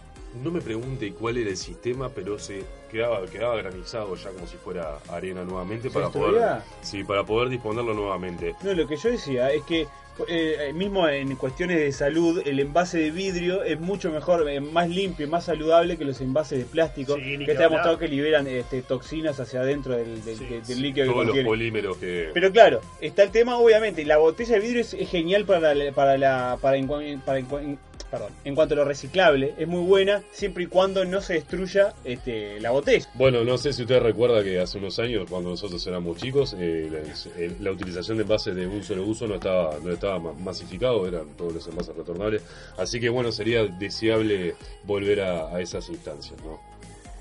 No 0.43 0.51
me 0.51 0.59
pregunte 0.59 1.13
cuál 1.13 1.37
era 1.37 1.49
el 1.49 1.55
sistema, 1.55 2.09
pero 2.09 2.37
se 2.37 2.65
quedaba, 2.91 3.25
quedaba 3.25 3.55
granizado 3.55 4.13
ya 4.17 4.31
como 4.31 4.45
si 4.47 4.57
fuera 4.57 4.97
arena 5.07 5.45
nuevamente 5.45 5.87
¿Se 5.87 5.93
para 5.93 6.09
poder, 6.09 6.61
sí, 6.81 7.05
para 7.05 7.23
poder 7.25 7.47
disponerlo 7.47 7.93
nuevamente. 7.93 8.53
No, 8.61 8.73
lo 8.73 8.85
que 8.85 8.97
yo 8.97 9.11
decía 9.11 9.53
es 9.53 9.63
que 9.63 9.87
eh, 10.27 10.71
mismo 10.73 11.07
en 11.09 11.35
cuestiones 11.35 11.77
de 11.77 11.91
salud, 11.91 12.41
el 12.45 12.59
envase 12.59 12.97
de 12.97 13.11
vidrio 13.11 13.63
es 13.63 13.79
mucho 13.79 14.11
mejor, 14.11 14.49
eh, 14.49 14.59
más 14.59 14.89
limpio 14.89 15.25
y 15.25 15.29
más 15.29 15.45
saludable 15.45 15.97
que 15.97 16.05
los 16.05 16.21
envases 16.21 16.59
de 16.59 16.65
plástico, 16.65 17.15
Sí, 17.15 17.37
que 17.37 17.45
que 17.45 17.51
está 17.51 17.63
demostrado 17.63 17.97
que 17.99 18.07
liberan 18.07 18.47
este, 18.47 18.81
toxinas 18.81 19.39
hacia 19.39 19.61
adentro 19.61 19.95
del, 19.95 20.23
del- 20.23 20.37
Sí, 20.37 20.45
del 20.45 20.65
sí. 20.65 20.75
líquido 20.75 21.05
que 21.05 21.11
Todos 21.11 21.17
los 21.17 21.25
contiene. 21.27 21.47
polímeros 21.49 21.97
que... 21.97 22.29
Pero 22.33 22.51
claro, 22.51 22.81
está 23.01 23.23
el 23.23 23.31
tema, 23.31 23.57
obviamente, 23.57 24.05
la 24.05 24.17
botella 24.17 24.53
de 24.55 24.59
vidrio 24.61 24.81
es, 24.81 24.93
es 24.93 25.09
genial 25.09 25.45
para 25.45 25.73
la, 25.73 25.91
para 25.91 26.17
la 26.17 26.57
para 26.61 26.77
en, 26.77 26.87
para 27.21 27.39
en- 27.39 27.79
perdón, 28.11 28.31
en 28.43 28.55
cuanto 28.55 28.73
a 28.75 28.77
lo 28.77 28.85
reciclable, 28.85 29.53
es 29.57 29.67
muy 29.67 29.83
buena 29.83 30.23
siempre 30.31 30.63
y 30.63 30.67
cuando 30.67 31.03
no 31.05 31.21
se 31.21 31.33
destruya 31.33 31.93
este, 32.03 32.59
la 32.59 32.71
botella. 32.71 33.05
Bueno, 33.15 33.43
no 33.43 33.57
sé 33.57 33.73
si 33.73 33.81
usted 33.81 33.99
recuerda 33.99 34.43
que 34.43 34.59
hace 34.59 34.77
unos 34.77 34.99
años, 34.99 35.27
cuando 35.29 35.49
nosotros 35.49 35.85
éramos 35.87 36.17
chicos, 36.17 36.55
eh, 36.57 36.89
la, 37.59 37.71
utilización 37.71 38.17
de 38.17 38.23
envases 38.23 38.55
de 38.55 38.67
un 38.67 38.83
solo 38.83 39.03
uso 39.03 39.27
no 39.27 39.35
estaba, 39.35 39.77
no 39.83 39.91
estaba 39.91 40.19
ma- 40.19 40.33
masificado, 40.33 41.07
eran 41.07 41.29
todos 41.37 41.53
los 41.53 41.67
envases 41.67 41.95
retornables. 41.95 42.41
Así 42.77 42.99
que 42.99 43.09
bueno, 43.09 43.31
sería 43.31 43.65
deseable 43.65 44.55
volver 44.83 45.21
a, 45.21 45.55
a 45.55 45.61
esas 45.61 45.89
instancias, 45.89 46.35
¿no? 46.43 46.59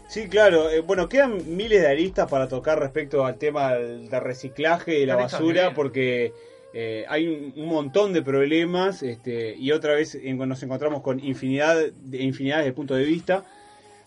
Sí, 0.07 0.29
claro. 0.29 0.71
eh, 0.71 0.81
bueno, 0.81 1.09
quedan 1.09 1.57
miles 1.57 1.81
de 1.81 1.89
aristas 1.89 2.31
para 2.31 2.47
tocar 2.47 2.79
respecto 2.79 3.25
al 3.25 3.37
tema 3.37 3.75
del 3.75 4.09
del 4.09 4.21
reciclaje 4.21 4.93
de 5.01 5.07
la 5.07 5.17
basura, 5.17 5.63
bien. 5.63 5.75
porque 5.75 6.33
eh, 6.77 7.05
hay 7.09 7.53
un, 7.57 7.67
montón 7.67 8.13
de 8.13 8.21
problemas 8.21 9.05
este, 9.05 9.55
y 9.57 9.71
otra 9.71 9.95
vez 9.95 10.19
nos 10.23 10.63
encontramos 10.63 11.03
con 11.03 11.21
infinidad 11.21 11.77
de 11.77 12.23
infinidades 12.23 12.67
de 12.67 12.73
puntos 12.73 12.99
de 12.99 13.05
vista. 13.05 13.45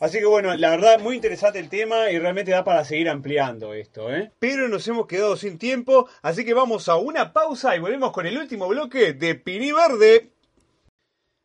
Así 0.01 0.19
que 0.19 0.25
bueno, 0.25 0.53
la 0.55 0.71
verdad, 0.71 0.99
muy 0.99 1.15
interesante 1.15 1.59
el 1.59 1.69
tema 1.69 2.11
y 2.11 2.19
realmente 2.19 2.51
da 2.51 2.65
para 2.65 2.83
seguir 2.83 3.09
ampliando 3.09 3.73
esto, 3.73 4.13
¿eh? 4.13 4.31
Pero 4.37 4.67
nos 4.67 4.87
hemos 4.87 5.07
quedado 5.07 5.37
sin 5.37 5.57
tiempo, 5.57 6.07
así 6.21 6.45
que 6.45 6.53
vamos 6.53 6.87
a 6.89 6.97
una 6.97 7.33
pausa 7.33 7.75
y 7.75 7.79
volvemos 7.79 8.11
con 8.11 8.27
el 8.27 8.37
último 8.37 8.67
bloque 8.67 9.13
de 9.13 9.35
Pini 9.35 9.71
Verde. 9.71 10.36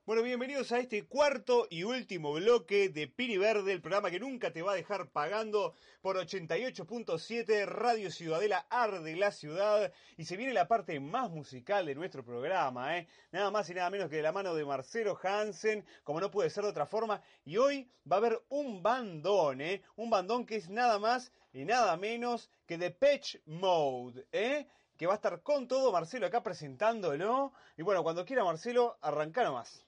Bueno, 0.05 0.25
bienvenidos 0.25 0.73
a 0.73 0.81
este 0.81 1.07
cuarto 1.07 1.69
y 1.71 1.85
último 1.85 2.33
bloque 2.33 2.89
de 2.89 3.07
Pini 3.07 3.39
Verde, 3.39 3.71
el 3.71 3.81
programa 3.81 4.11
que 4.11 4.19
nunca 4.19 4.53
te 4.53 4.61
va 4.61 4.73
a 4.73 4.75
dejar 4.75 5.11
pagando 5.11 5.77
por 6.01 6.17
88.7 6.17 7.67
Radio 7.67 8.11
Ciudadela 8.11 8.67
Arde 8.69 9.15
la 9.15 9.31
Ciudad. 9.31 9.93
Y 10.17 10.25
se 10.25 10.37
viene 10.37 10.55
la 10.55 10.67
parte 10.67 10.99
más 10.99 11.31
musical 11.31 11.87
de 11.87 11.95
nuestro 11.95 12.25
programa, 12.25 12.99
¿eh? 12.99 13.07
Nada 13.31 13.53
más 13.53 13.71
y 13.71 13.75
nada 13.75 13.91
menos 13.91 14.11
que 14.11 14.17
de 14.17 14.23
la 14.23 14.33
mano 14.33 14.57
de 14.57 14.65
Marcelo 14.65 15.17
Hansen, 15.23 15.87
como 16.03 16.19
no 16.19 16.33
puede 16.33 16.51
ser 16.51 16.65
de 16.65 16.71
otra 16.71 16.87
forma. 16.87 17.23
Y 17.45 17.59
hoy 17.59 17.89
va 18.11 18.17
a 18.17 18.19
haber 18.19 18.43
un 18.49 18.83
bandón, 18.83 19.61
¿eh? 19.61 19.83
Un 19.95 20.11
bandón 20.11 20.47
que 20.47 20.57
es 20.57 20.69
nada 20.69 20.99
más 20.99 21.31
y 21.53 21.65
nada 21.65 21.97
menos 21.97 22.51
que 22.67 22.77
The 22.77 22.91
Patch 22.91 23.37
Mode, 23.47 24.27
¿eh? 24.33 24.67
Que 24.99 25.07
va 25.07 25.13
a 25.13 25.17
estar 25.17 25.43
con 25.43 25.69
todo 25.69 25.93
Marcelo 25.93 26.27
acá 26.27 26.43
presentándolo. 26.43 27.53
Y 27.77 27.83
bueno, 27.83 28.03
cuando 28.03 28.25
quiera 28.25 28.43
Marcelo, 28.43 28.99
arranca 29.01 29.45
nomás. 29.45 29.87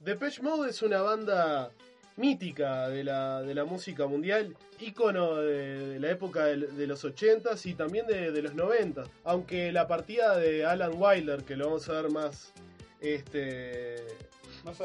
Depeche 0.00 0.40
Mode 0.42 0.70
es 0.70 0.80
una 0.80 1.02
banda 1.02 1.70
mítica 2.16 2.88
de 2.88 3.04
la, 3.04 3.42
de 3.42 3.54
la 3.54 3.66
música 3.66 4.06
mundial, 4.06 4.56
ícono 4.78 5.36
de, 5.36 5.88
de 5.88 6.00
la 6.00 6.10
época 6.10 6.46
de, 6.46 6.56
de 6.56 6.86
los 6.86 7.04
80s 7.04 7.66
y 7.66 7.74
también 7.74 8.06
de, 8.06 8.30
los 8.42 8.54
90 8.54 9.04
Aunque 9.24 9.70
la 9.72 9.86
partida 9.86 10.38
de 10.38 10.64
Alan 10.64 10.92
Wilder, 10.96 11.44
que 11.44 11.54
lo 11.54 11.66
vamos 11.66 11.88
a 11.90 12.00
ver 12.00 12.10
más, 12.10 12.52
este, 13.00 13.96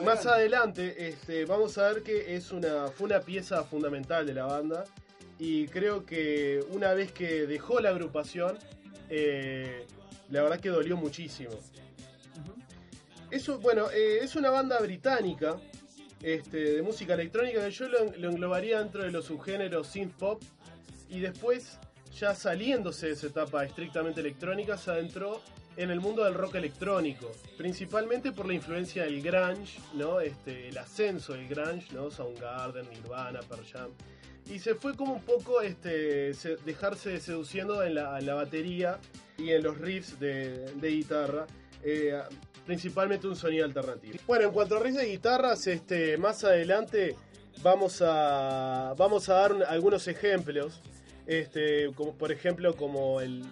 más 0.03 0.25
adelante, 0.25 1.07
este, 1.07 1.45
vamos 1.45 1.77
a 1.77 1.93
ver 1.93 2.03
que 2.03 2.35
es 2.35 2.51
una, 2.51 2.87
fue 2.87 3.05
una 3.05 3.21
pieza 3.21 3.63
fundamental 3.63 4.25
de 4.25 4.33
la 4.33 4.45
banda 4.45 4.83
y 5.39 5.67
creo 5.67 6.05
que 6.05 6.61
una 6.71 6.93
vez 6.93 7.13
que 7.13 7.45
dejó 7.47 7.79
la 7.79 7.89
agrupación, 7.89 8.57
eh, 9.09 9.85
la 10.29 10.43
verdad 10.43 10.59
que 10.59 10.69
dolió 10.69 10.97
muchísimo. 10.97 11.51
Eso, 13.35 13.59
bueno, 13.59 13.89
eh, 13.91 14.19
es 14.21 14.35
una 14.37 14.49
banda 14.49 14.79
británica 14.79 15.57
este, 16.21 16.57
de 16.75 16.81
música 16.81 17.15
electrónica 17.15 17.65
que 17.65 17.71
yo 17.71 17.89
lo, 17.89 18.05
lo 18.17 18.29
englobaría 18.29 18.79
dentro 18.79 19.03
de 19.03 19.11
los 19.11 19.25
subgéneros 19.25 19.87
synth 19.87 20.13
pop 20.15 20.41
y 21.09 21.19
después, 21.19 21.77
ya 22.17 22.33
saliéndose 22.33 23.07
de 23.07 23.11
esa 23.13 23.27
etapa 23.27 23.65
estrictamente 23.65 24.21
electrónica, 24.21 24.77
se 24.77 24.91
adentró 24.91 25.41
en 25.75 25.91
el 25.91 25.99
mundo 25.99 26.23
del 26.23 26.33
rock 26.33 26.55
electrónico, 26.55 27.29
principalmente 27.57 28.31
por 28.31 28.45
la 28.47 28.53
influencia 28.53 29.03
del 29.03 29.21
grunge, 29.21 29.77
¿no? 29.95 30.21
Este, 30.21 30.69
el 30.69 30.77
ascenso 30.77 31.33
del 31.33 31.49
grunge, 31.49 31.93
¿no? 31.93 32.09
Soundgarden, 32.09 32.89
Nirvana, 32.89 33.41
Pearl. 33.41 33.91
Y 34.49 34.59
se 34.59 34.75
fue 34.75 34.95
como 34.95 35.13
un 35.15 35.23
poco 35.23 35.61
este, 35.61 36.33
se- 36.33 36.55
dejarse 36.57 37.19
seduciendo 37.19 37.83
en 37.83 37.95
la, 37.95 38.33
batería 38.35 38.97
y 39.37 39.51
en 39.51 39.63
los 39.63 39.77
riffs 39.77 40.17
de, 40.21 40.71
de 40.75 40.87
guitarra. 40.89 41.45
eh, 41.83 42.17
principalmente 42.65 43.27
un 43.27 43.35
sonido 43.35 43.65
alternativo. 43.65 44.17
Bueno, 44.27 44.45
en 44.45 44.51
cuanto 44.51 44.77
a 44.77 44.79
riffs 44.79 44.97
de 44.97 45.05
guitarras, 45.05 45.67
este, 45.67 46.17
más 46.17 46.43
adelante 46.43 47.15
vamos 47.61 48.01
a, 48.01 48.93
vamos 48.97 49.29
a 49.29 49.33
dar 49.35 49.53
un- 49.53 49.63
algunos 49.63 50.07
ejemplos. 50.07 50.81
Este, 51.27 51.91
como 51.95 52.13
por 52.13 52.31
ejemplo, 52.31 52.75
como 52.75 53.21
el, 53.21 53.43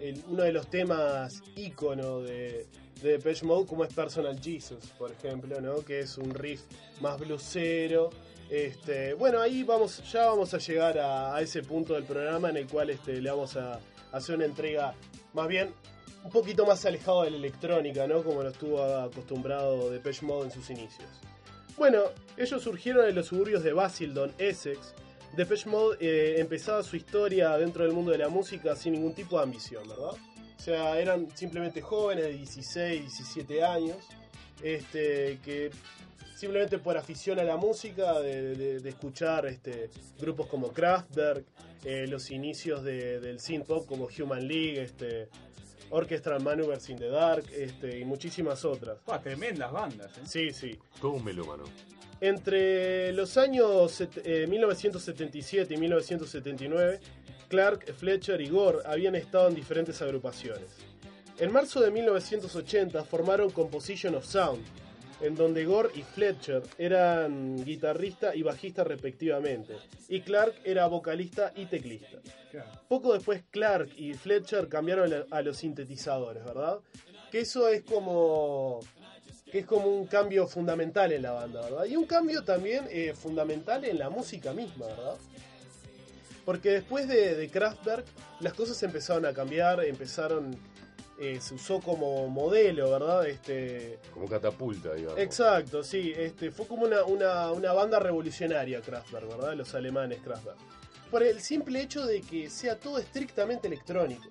el- 0.00 0.22
uno 0.28 0.42
de 0.44 0.52
los 0.52 0.68
temas 0.70 1.42
ícono 1.56 2.20
de, 2.20 2.66
de 3.02 3.10
Depeche 3.12 3.44
Mode, 3.44 3.66
como 3.66 3.84
es 3.84 3.92
Personal 3.92 4.38
Jesus, 4.40 4.86
por 4.98 5.12
ejemplo, 5.12 5.60
¿no? 5.60 5.84
que 5.84 6.00
es 6.00 6.16
un 6.18 6.34
riff 6.34 6.62
más 7.00 7.18
blusero. 7.18 8.10
Este, 8.50 9.12
bueno, 9.12 9.40
ahí 9.40 9.62
vamos, 9.62 10.02
ya 10.10 10.26
vamos 10.26 10.54
a 10.54 10.58
llegar 10.58 10.98
a, 10.98 11.36
a 11.36 11.42
ese 11.42 11.62
punto 11.62 11.92
del 11.94 12.04
programa 12.04 12.48
en 12.48 12.56
el 12.56 12.66
cual 12.66 12.88
este, 12.88 13.20
le 13.20 13.30
vamos 13.30 13.56
a 13.56 13.78
hacer 14.10 14.36
una 14.36 14.46
entrega 14.46 14.94
más 15.34 15.48
bien 15.48 15.74
un 16.28 16.32
poquito 16.32 16.66
más 16.66 16.84
alejado 16.84 17.22
de 17.22 17.30
la 17.30 17.38
electrónica, 17.38 18.06
¿no? 18.06 18.22
Como 18.22 18.42
lo 18.42 18.50
estuvo 18.50 18.82
acostumbrado 18.82 19.88
Depeche 19.90 20.26
Mode 20.26 20.44
en 20.48 20.50
sus 20.52 20.68
inicios. 20.68 21.08
Bueno, 21.78 22.02
ellos 22.36 22.62
surgieron 22.62 23.08
en 23.08 23.14
los 23.14 23.28
suburbios 23.28 23.62
de 23.64 23.72
Basildon, 23.72 24.30
Essex. 24.36 24.92
Depeche 25.34 25.70
Mode 25.70 25.96
eh, 26.00 26.38
empezaba 26.38 26.82
su 26.82 26.96
historia 26.96 27.56
dentro 27.56 27.82
del 27.82 27.94
mundo 27.94 28.10
de 28.12 28.18
la 28.18 28.28
música 28.28 28.76
sin 28.76 28.92
ningún 28.92 29.14
tipo 29.14 29.38
de 29.38 29.44
ambición, 29.44 29.88
¿verdad? 29.88 30.10
O 30.10 30.60
sea, 30.62 31.00
eran 31.00 31.34
simplemente 31.34 31.80
jóvenes 31.80 32.24
de 32.26 32.32
16, 32.34 33.00
17 33.00 33.64
años, 33.64 33.96
este, 34.62 35.38
que 35.42 35.70
simplemente 36.36 36.78
por 36.78 36.98
afición 36.98 37.38
a 37.38 37.44
la 37.44 37.56
música, 37.56 38.20
de, 38.20 38.76
escuchar 38.84 39.46
este, 39.46 39.88
grupos 40.20 40.46
como 40.48 40.72
Kraftwerk, 40.72 41.46
eh, 41.84 42.06
los 42.06 42.30
inicios 42.30 42.82
de- 42.82 43.18
del 43.18 43.40
synth 43.40 43.66
pop 43.66 43.86
como 43.86 44.08
Human 44.18 44.46
League, 44.46 44.82
este, 44.82 45.28
Orchestral 45.90 46.42
Maneuvers 46.42 46.88
in 46.90 46.98
the 46.98 47.08
Dark 47.08 47.44
este, 47.52 47.98
y 47.98 48.04
muchísimas 48.04 48.64
otras. 48.64 48.98
Buah, 49.04 49.20
tremendas 49.20 49.72
bandas, 49.72 50.16
¿eh? 50.18 50.22
Sí, 50.24 50.52
sí. 50.52 50.78
Todo 51.00 51.12
un 51.12 51.24
melómano. 51.24 51.64
Entre 52.20 53.12
los 53.12 53.36
años 53.36 54.00
eh, 54.00 54.46
1977 54.48 55.74
y 55.74 55.76
1979, 55.76 57.00
Clark, 57.48 57.94
Fletcher 57.94 58.40
y 58.40 58.48
Gore 58.48 58.78
habían 58.84 59.14
estado 59.14 59.48
en 59.48 59.54
diferentes 59.54 60.02
agrupaciones. 60.02 60.70
En 61.38 61.52
marzo 61.52 61.80
de 61.80 61.90
1980 61.92 63.04
formaron 63.04 63.50
Composition 63.50 64.16
of 64.16 64.26
Sound, 64.26 64.64
en 65.20 65.34
donde 65.34 65.64
Gore 65.64 65.90
y 65.94 66.02
Fletcher 66.02 66.62
eran 66.78 67.64
guitarrista 67.64 68.34
y 68.34 68.42
bajista 68.42 68.84
respectivamente, 68.84 69.74
y 70.08 70.20
Clark 70.20 70.54
era 70.64 70.86
vocalista 70.86 71.52
y 71.56 71.66
teclista. 71.66 72.18
Poco 72.88 73.12
después 73.14 73.42
Clark 73.50 73.90
y 73.96 74.14
Fletcher 74.14 74.68
cambiaron 74.68 75.26
a- 75.30 75.42
los 75.42 75.56
sintetizadores, 75.58 76.44
¿verdad? 76.44 76.78
Que 77.30 77.40
eso 77.40 77.68
es 77.68 77.82
como 77.82 78.80
que 79.50 79.60
es 79.60 79.66
como 79.66 79.86
un 79.88 80.06
cambio 80.06 80.46
fundamental 80.46 81.10
en 81.12 81.22
la 81.22 81.32
banda, 81.32 81.62
¿verdad? 81.62 81.84
Y 81.86 81.96
un 81.96 82.04
cambio 82.04 82.42
también 82.44 82.86
eh, 82.90 83.14
fundamental 83.14 83.84
en 83.86 83.98
la 83.98 84.10
música 84.10 84.52
misma, 84.52 84.86
¿verdad? 84.86 85.16
Porque 86.44 86.70
después 86.70 87.08
de, 87.08 87.34
de 87.34 87.48
Kraftwerk 87.48 88.04
las 88.40 88.52
cosas 88.54 88.82
empezaron 88.82 89.24
a 89.26 89.32
cambiar, 89.32 89.84
empezaron, 89.84 90.54
eh, 91.20 91.40
se 91.40 91.54
usó 91.54 91.80
como 91.80 92.28
modelo, 92.28 92.90
¿verdad? 92.90 93.26
Este, 93.26 93.98
Como 94.14 94.28
catapulta, 94.28 94.94
digamos. 94.94 95.18
Exacto, 95.18 95.82
sí, 95.82 96.12
este, 96.16 96.50
fue 96.50 96.66
como 96.66 96.84
una, 96.84 97.04
una, 97.04 97.50
una 97.52 97.72
banda 97.72 97.98
revolucionaria 97.98 98.80
Kraftwerk, 98.80 99.28
¿verdad? 99.28 99.54
Los 99.54 99.74
alemanes 99.74 100.20
Kraftwerk. 100.22 100.58
Por 101.10 101.22
el 101.22 101.40
simple 101.40 101.80
hecho 101.80 102.04
de 102.06 102.20
que 102.20 102.50
sea 102.50 102.78
todo 102.78 102.98
estrictamente 102.98 103.66
electrónico. 103.66 104.24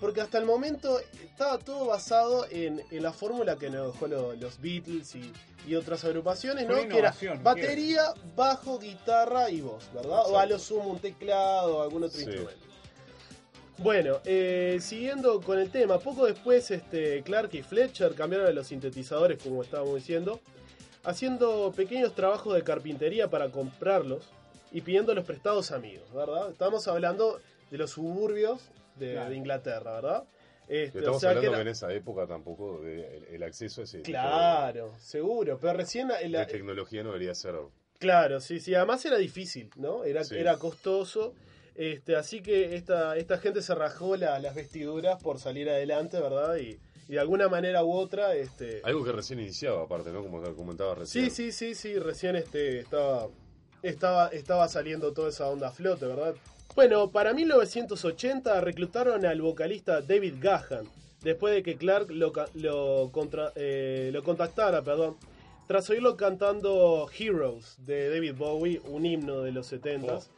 Porque 0.00 0.20
hasta 0.20 0.38
el 0.38 0.44
momento 0.44 0.98
estaba 1.22 1.56
todo 1.58 1.86
basado 1.86 2.46
en, 2.50 2.82
en 2.90 3.02
la 3.02 3.12
fórmula 3.12 3.56
que 3.56 3.70
nos 3.70 3.92
dejó 3.92 4.08
lo- 4.08 4.34
los 4.34 4.60
Beatles 4.60 5.14
y, 5.14 5.32
y 5.68 5.76
otras 5.76 6.04
agrupaciones, 6.04 6.66
¿no? 6.66 6.74
Que 6.88 6.98
era 6.98 7.14
batería, 7.42 8.02
bajo, 8.34 8.78
guitarra 8.78 9.48
y 9.50 9.60
voz, 9.60 9.84
¿verdad? 9.94 10.22
O 10.26 10.38
a 10.38 10.46
lo 10.46 10.58
sumo 10.58 10.88
un 10.90 10.98
teclado 10.98 11.78
o 11.78 11.82
algún 11.82 12.02
otro 12.02 12.18
Sí. 12.18 12.24
instrumento. 12.24 12.66
Bueno, 13.78 14.20
eh, 14.24 14.78
siguiendo 14.80 15.40
con 15.40 15.58
el 15.58 15.70
tema, 15.70 15.98
poco 15.98 16.26
después 16.26 16.70
este, 16.70 17.22
Clark 17.22 17.50
y 17.54 17.62
Fletcher 17.62 18.14
cambiaron 18.14 18.46
a 18.46 18.50
los 18.50 18.68
sintetizadores, 18.68 19.42
como 19.42 19.62
estábamos 19.62 19.96
diciendo, 19.96 20.40
haciendo 21.02 21.72
pequeños 21.74 22.14
trabajos 22.14 22.54
de 22.54 22.62
carpintería 22.62 23.28
para 23.28 23.50
comprarlos 23.50 24.30
y 24.70 24.80
pidiéndolos 24.80 25.24
prestados 25.24 25.72
a 25.72 25.76
amigos, 25.76 26.12
¿verdad? 26.14 26.50
Estamos 26.50 26.86
hablando 26.86 27.40
de 27.70 27.78
los 27.78 27.90
suburbios 27.90 28.60
de, 28.96 29.12
Claro. 29.14 29.30
de 29.30 29.36
Inglaterra, 29.36 29.92
¿verdad? 29.94 30.24
Este, 30.68 31.00
Estamos 31.00 31.16
o 31.18 31.20
sea 31.20 31.30
que 31.32 31.36
hablando 31.38 31.50
que, 31.50 31.54
era- 31.56 31.62
en 31.62 31.68
esa 31.68 31.92
época 31.92 32.26
tampoco 32.26 32.80
de- 32.80 33.16
el, 33.18 33.24
el 33.24 33.42
acceso 33.42 33.80
a 33.80 33.84
ese 33.84 33.98
tipo 33.98 34.06
de- 34.06 34.22
Claro, 34.22 34.94
seguro, 34.98 35.58
pero 35.60 35.74
recién... 35.74 36.08
la- 36.08 36.20
la- 36.28 36.46
tecnología 36.46 37.02
no 37.02 37.10
debería 37.10 37.34
ser. 37.34 37.56
Claro, 37.98 38.40
sí, 38.40 38.60
sí, 38.60 38.74
además 38.74 39.04
era 39.04 39.18
difícil, 39.18 39.70
¿no? 39.76 40.04
Era, 40.04 40.22
Sí. 40.24 40.36
era 40.36 40.56
costoso. 40.58 41.34
Este, 41.74 42.16
así 42.16 42.40
que 42.40 42.76
esta, 42.76 43.16
esta 43.16 43.38
gente 43.38 43.60
se 43.62 43.74
rajó 43.74 44.16
la- 44.16 44.38
las 44.38 44.54
vestiduras 44.54 45.20
por 45.22 45.38
salir 45.38 45.68
adelante, 45.68 46.20
¿verdad? 46.20 46.56
Y, 46.56 46.78
y 47.08 47.12
de 47.14 47.18
alguna 47.20 47.48
manera 47.48 47.82
u 47.84 47.92
otra, 47.92 48.34
este. 48.34 48.80
Algo 48.84 49.04
que 49.04 49.12
recién 49.12 49.40
iniciaba, 49.40 49.82
aparte, 49.82 50.10
¿no? 50.12 50.22
Como 50.22 50.40
te 50.40 50.52
comentaba 50.54 50.94
recién. 50.94 51.30
Sí, 51.30 51.30
sí, 51.30 51.52
sí, 51.52 51.74
sí, 51.74 51.98
recién 51.98 52.36
este 52.36 52.78
estaba, 52.80 53.28
estaba, 53.82 54.28
estaba 54.28 54.68
saliendo 54.68 55.12
toda 55.12 55.28
esa 55.30 55.48
onda 55.48 55.68
a 55.68 55.72
flote, 55.72 56.06
¿verdad? 56.06 56.34
Bueno, 56.76 57.10
para 57.10 57.32
1980 57.34 58.60
reclutaron 58.60 59.24
al 59.26 59.40
vocalista 59.42 60.00
David 60.00 60.34
Gahan, 60.40 60.88
después 61.22 61.54
de 61.54 61.62
que 61.62 61.76
Clark 61.76 62.10
lo, 62.10 62.32
lo, 62.54 63.10
contra- 63.12 63.52
eh, 63.56 64.10
lo 64.12 64.22
contactara, 64.22 64.82
perdón, 64.82 65.16
tras 65.66 65.88
oírlo 65.90 66.16
cantando 66.16 67.08
Heroes 67.18 67.76
de 67.78 68.10
David 68.10 68.34
Bowie, 68.36 68.80
un 68.86 69.06
himno 69.06 69.42
de 69.42 69.52
los 69.52 69.72
70s, 69.72 70.28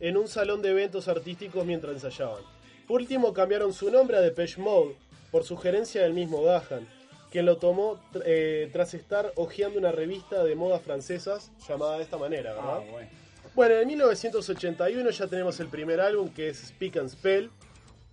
en 0.00 0.16
un 0.16 0.28
salón 0.28 0.62
de 0.62 0.70
eventos 0.70 1.08
artísticos 1.08 1.64
mientras 1.66 1.94
ensayaban. 1.94 2.42
Por 2.86 3.00
último 3.00 3.32
cambiaron 3.32 3.72
su 3.72 3.90
nombre 3.90 4.16
a 4.16 4.20
Depeche 4.20 4.60
Mode, 4.60 4.96
por 5.30 5.44
sugerencia 5.44 6.02
del 6.02 6.14
mismo 6.14 6.42
Gahan, 6.42 6.88
quien 7.30 7.44
lo 7.44 7.58
tomó 7.58 8.00
eh, 8.24 8.70
tras 8.72 8.94
estar 8.94 9.32
hojeando 9.36 9.78
una 9.78 9.92
revista 9.92 10.42
de 10.44 10.54
moda 10.54 10.78
francesas 10.78 11.52
llamada 11.68 11.98
de 11.98 12.04
esta 12.04 12.16
manera, 12.16 12.54
¿verdad? 12.54 12.78
Ah, 12.78 12.90
bueno. 12.90 13.08
Bueno, 13.54 13.74
en 13.74 13.88
1981 13.88 15.10
ya 15.10 15.26
tenemos 15.26 15.58
el 15.60 15.68
primer 15.68 16.00
álbum 16.00 16.28
que 16.30 16.48
es 16.48 16.58
Speak 16.68 16.96
and 16.96 17.08
Spell. 17.10 17.50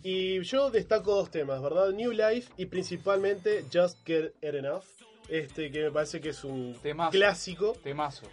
Y 0.02 0.42
yo 0.42 0.70
destaco 0.70 1.16
dos 1.16 1.32
temas, 1.32 1.62
¿verdad? 1.62 1.92
New 1.92 2.12
Life 2.12 2.52
y 2.58 2.66
principalmente 2.68 3.64
Just 3.74 3.98
Get 4.06 4.34
It 4.42 4.54
Enough. 4.56 4.84
Este 5.30 5.72
que 5.72 5.84
me 5.86 5.92
parece 5.92 6.22
que 6.22 6.30
es 6.30 6.44
un 6.44 6.76
Temazo. 6.82 7.12
clásico. 7.12 7.74
Temazo. 7.84 8.28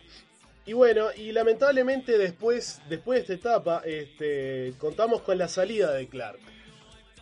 Y 0.64 0.74
bueno, 0.74 1.08
y 1.16 1.32
lamentablemente 1.32 2.18
después, 2.18 2.80
después 2.88 3.26
de 3.26 3.34
esta 3.34 3.50
etapa, 3.50 3.82
este, 3.84 4.74
contamos 4.78 5.22
con 5.22 5.36
la 5.36 5.48
salida 5.48 5.92
de 5.92 6.08
Clark, 6.08 6.38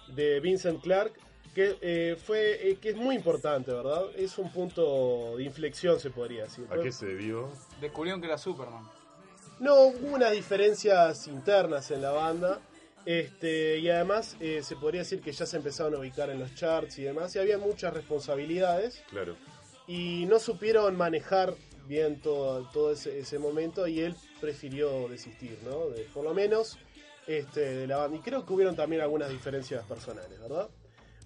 de 0.09 0.41
Vincent 0.41 0.83
Clark, 0.83 1.13
que 1.55 1.79
eh, 1.81 2.17
fue, 2.23 2.71
eh, 2.71 2.77
que 2.77 2.91
es 2.91 2.97
muy 2.97 3.17
importante, 3.17 3.73
¿verdad? 3.73 4.05
Es 4.17 4.39
un 4.39 4.53
punto 4.53 5.37
de 5.37 5.45
inflexión, 5.45 5.99
se 5.99 6.11
podría 6.11 6.45
decir. 6.45 6.67
¿A 6.71 6.81
qué 6.81 6.93
se 6.93 7.07
debió? 7.07 7.51
Descubrieron 7.81 8.21
que 8.21 8.27
era 8.27 8.39
Superman. 8.39 8.85
No, 9.59 9.75
hubo 9.89 10.15
unas 10.15 10.33
diferencias 10.33 11.27
internas 11.27 11.91
en 11.91 12.03
la 12.03 12.13
banda. 12.13 12.61
Este, 13.07 13.79
y 13.79 13.89
además 13.89 14.37
eh, 14.41 14.61
se 14.63 14.77
podría 14.77 15.01
decir 15.01 15.23
que 15.23 15.33
ya 15.33 15.47
se 15.47 15.57
empezaron 15.57 15.95
a 15.95 15.99
ubicar 15.99 16.29
en 16.29 16.39
los 16.39 16.55
charts 16.55 16.99
y 16.99 17.05
demás. 17.05 17.35
Y 17.35 17.39
había 17.39 17.59
muchas 17.59 17.93
responsabilidades. 17.95 19.03
Claro. 19.11 19.37
Y 19.87 20.27
no 20.27 20.39
supieron 20.39 20.97
manejar 20.97 21.55
bien 21.91 22.21
todo, 22.21 22.63
todo 22.73 22.93
ese, 22.93 23.19
ese 23.19 23.39
momento. 23.39 23.87
Y 23.87 24.01
él 24.01 24.15
prefirió 24.41 25.09
desistir, 25.09 25.59
¿no? 25.65 25.91
De- 25.91 26.05
por 26.15 26.25
lo 26.25 26.33
menos 26.33 26.79
este, 27.27 27.61
de 27.75 27.87
la 27.87 27.99
banda. 27.99 28.17
Y 28.17 28.21
creo 28.21 28.47
que 28.47 28.53
hubieron 28.55 28.75
también 28.77 29.03
algunas 29.03 29.29
diferencias 29.29 29.85
personales, 29.85 30.41
¿verdad? 30.41 30.69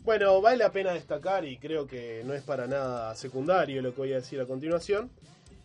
Bueno, 0.03 0.41
vale 0.43 0.59
la 0.59 0.71
pena 0.73 0.93
destacar, 0.93 1.45
y 1.47 1.57
creo 1.57 1.87
que 1.87 2.23
no 2.25 2.35
es 2.35 2.43
para 2.43 2.67
nada 2.67 3.15
secundario 3.15 3.81
lo 3.81 3.93
que 3.95 4.01
voy 4.03 4.13
a 4.13 4.17
decir 4.17 4.39
a 4.41 4.45
continuación, 4.47 5.11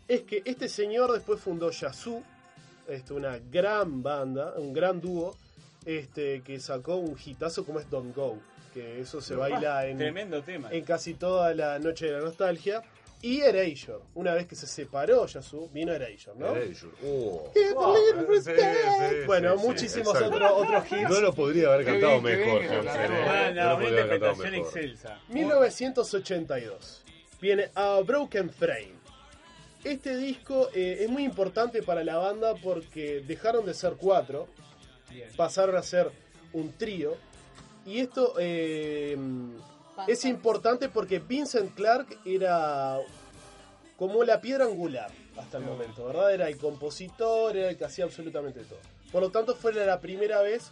es 0.08 0.22
que 0.22 0.42
este 0.46 0.70
señor 0.70 1.12
después 1.12 1.42
fundó 1.42 1.72
Yazoo, 1.72 2.24
este, 2.88 3.14
una 3.14 3.38
gran 3.52 4.02
banda, 4.02 4.54
un 4.58 4.72
gran 4.74 5.02
dúo, 5.02 5.36
este, 5.86 6.42
que 6.42 6.60
sacó 6.60 6.96
un 6.96 7.18
hitazo 7.24 7.66
como 7.66 7.80
es 7.82 7.90
Don't 7.90 8.16
Go, 8.16 8.38
que 8.74 9.02
eso 9.02 9.20
se 9.20 9.36
baila 9.36 9.86
en, 9.88 9.98
Tremendo 9.98 10.42
tema. 10.42 10.70
en 10.72 10.84
casi 10.86 11.16
toda 11.16 11.54
la 11.54 11.78
noche 11.80 12.06
de 12.06 12.14
la 12.14 12.20
nostalgia. 12.22 12.82
Y 13.22 13.41
Erasure, 13.41 14.00
una 14.16 14.34
vez 14.34 14.48
que 14.48 14.56
se 14.56 14.66
separó 14.66 15.26
Yazoo, 15.26 15.68
vino 15.74 15.91
Erasure, 15.91 16.38
¿no? 16.38 16.56
Erasure. 16.56 16.94
Oh. 17.06 17.52
Oh, 17.76 17.96
sí, 17.96 18.26
respect. 18.26 18.60
sí, 18.60 19.16
bueno, 19.26 19.58
sí, 19.58 19.68
muchísimos 19.68 20.16
otros, 20.22 20.52
otros 20.54 20.86
hits. 20.90 21.10
No 21.10 21.20
lo 21.20 21.34
podría 21.34 21.74
haber 21.74 21.86
cantado 21.86 22.22
bien, 22.22 22.40
mejor, 22.40 22.62
bien. 22.62 22.72
Ah, 22.88 23.52
No 23.54 23.64
no, 23.64 23.70
lo 23.72 23.76
una 23.78 23.90
interpretación 23.90 24.54
excelsa. 24.56 25.20
1982 25.28 27.04
viene 27.41 27.70
A 27.76 28.00
Broken 28.06 28.50
Frame. 28.52 28.94
Este 29.84 30.16
disco 30.16 30.70
eh, 30.74 31.00
es 31.02 31.10
muy 31.10 31.24
importante 31.24 31.84
para 31.84 32.04
la 32.04 32.18
banda 32.18 32.56
porque 32.56 33.22
dejaron 33.28 33.66
de 33.66 33.74
ser 33.74 33.94
cuatro, 33.98 34.48
pasaron 35.36 35.76
a 35.76 35.84
ser 35.84 36.10
un 36.54 36.72
trío. 36.72 37.16
Y 37.86 38.00
esto 38.00 38.36
eh, 38.40 39.18
es 40.08 40.26
importante 40.26 40.90
porque 40.90 41.20
Vincent 41.20 41.74
Clark 41.76 42.08
era 42.26 42.98
como 43.98 44.24
la 44.24 44.40
piedra 44.42 44.66
angular 44.66 45.12
hasta 45.38 45.58
el 45.58 45.64
momento, 45.66 46.06
¿verdad? 46.06 46.34
Era 46.34 46.48
el 46.48 46.58
compositor, 46.58 47.56
era 47.56 47.70
el 47.70 47.78
que 47.78 47.86
hacía 47.86 48.06
absolutamente 48.06 48.62
todo. 48.62 48.80
Por 49.12 49.22
lo 49.22 49.30
tanto, 49.30 49.56
fue 49.56 49.74
la 49.74 50.00
primera 50.00 50.42
vez 50.42 50.72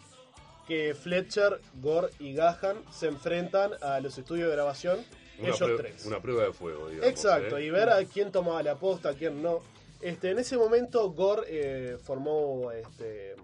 que 0.68 0.94
Fletcher, 0.94 1.60
Gore 1.82 2.10
y 2.20 2.34
Gahan 2.34 2.78
se 2.92 3.08
enfrentan 3.08 3.72
a 3.82 4.00
los 4.00 4.18
estudios 4.18 4.50
de 4.50 4.56
grabación, 4.56 5.00
Una, 5.40 5.50
ellos 5.50 5.72
tres. 5.78 6.06
una 6.06 6.22
prueba 6.22 6.44
de 6.44 6.54
fuego, 6.54 6.90
digamos. 6.90 7.10
Exacto, 7.10 7.58
¿eh? 7.58 7.66
y 7.66 7.70
ver 7.70 7.90
a 7.90 8.04
quién 8.06 8.32
tomaba 8.32 8.62
la 8.64 8.76
posta, 8.76 9.10
a 9.10 9.14
quién 9.14 9.42
no. 9.42 9.62
Este, 10.02 10.32
en 10.32 10.40
ese 10.40 10.58
momento 10.58 11.10
Gore 11.12 11.44
eh, 11.48 11.98
formó 12.04 12.72
este, 12.72 13.36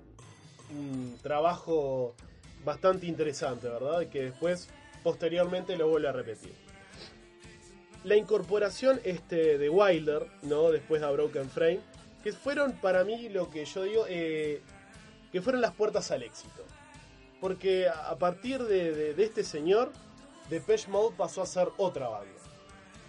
un 0.70 1.18
trabajo 1.24 2.14
bastante 2.64 3.06
interesante, 3.08 3.68
¿verdad? 3.70 4.08
Que 4.08 4.26
después, 4.26 4.70
posteriormente, 5.04 5.76
lo 5.78 5.88
vuelve 5.90 6.08
a 6.10 6.12
repetir. 6.14 6.54
La 8.04 8.16
incorporación 8.16 9.00
este, 9.04 9.58
de 9.58 9.70
Wilder, 9.70 10.28
¿no? 10.44 10.72
Después 10.72 11.02
de 11.02 11.08
A 11.08 11.12
Broken 11.12 11.50
Frame, 11.50 11.80
que 12.24 12.34
fueron 12.34 12.74
para 12.74 13.04
mí 13.04 13.30
lo 13.30 13.50
que 13.50 13.66
yo 13.66 13.84
digo, 13.84 14.06
eh, 14.10 14.62
que 15.32 15.42
fueron 15.42 15.62
las 15.62 15.74
puertas 15.74 16.12
al 16.12 16.24
éxito. 16.24 16.64
Porque 17.40 17.88
a 17.88 18.16
partir 18.18 18.64
de, 18.64 18.94
de- 18.94 19.14
de 19.14 19.24
este 19.24 19.44
señor, 19.44 19.92
Depeche 20.50 20.90
Mode 20.90 21.16
pasó 21.18 21.42
a 21.42 21.46
ser 21.46 21.70
otra 21.78 22.08
banda. 22.10 22.30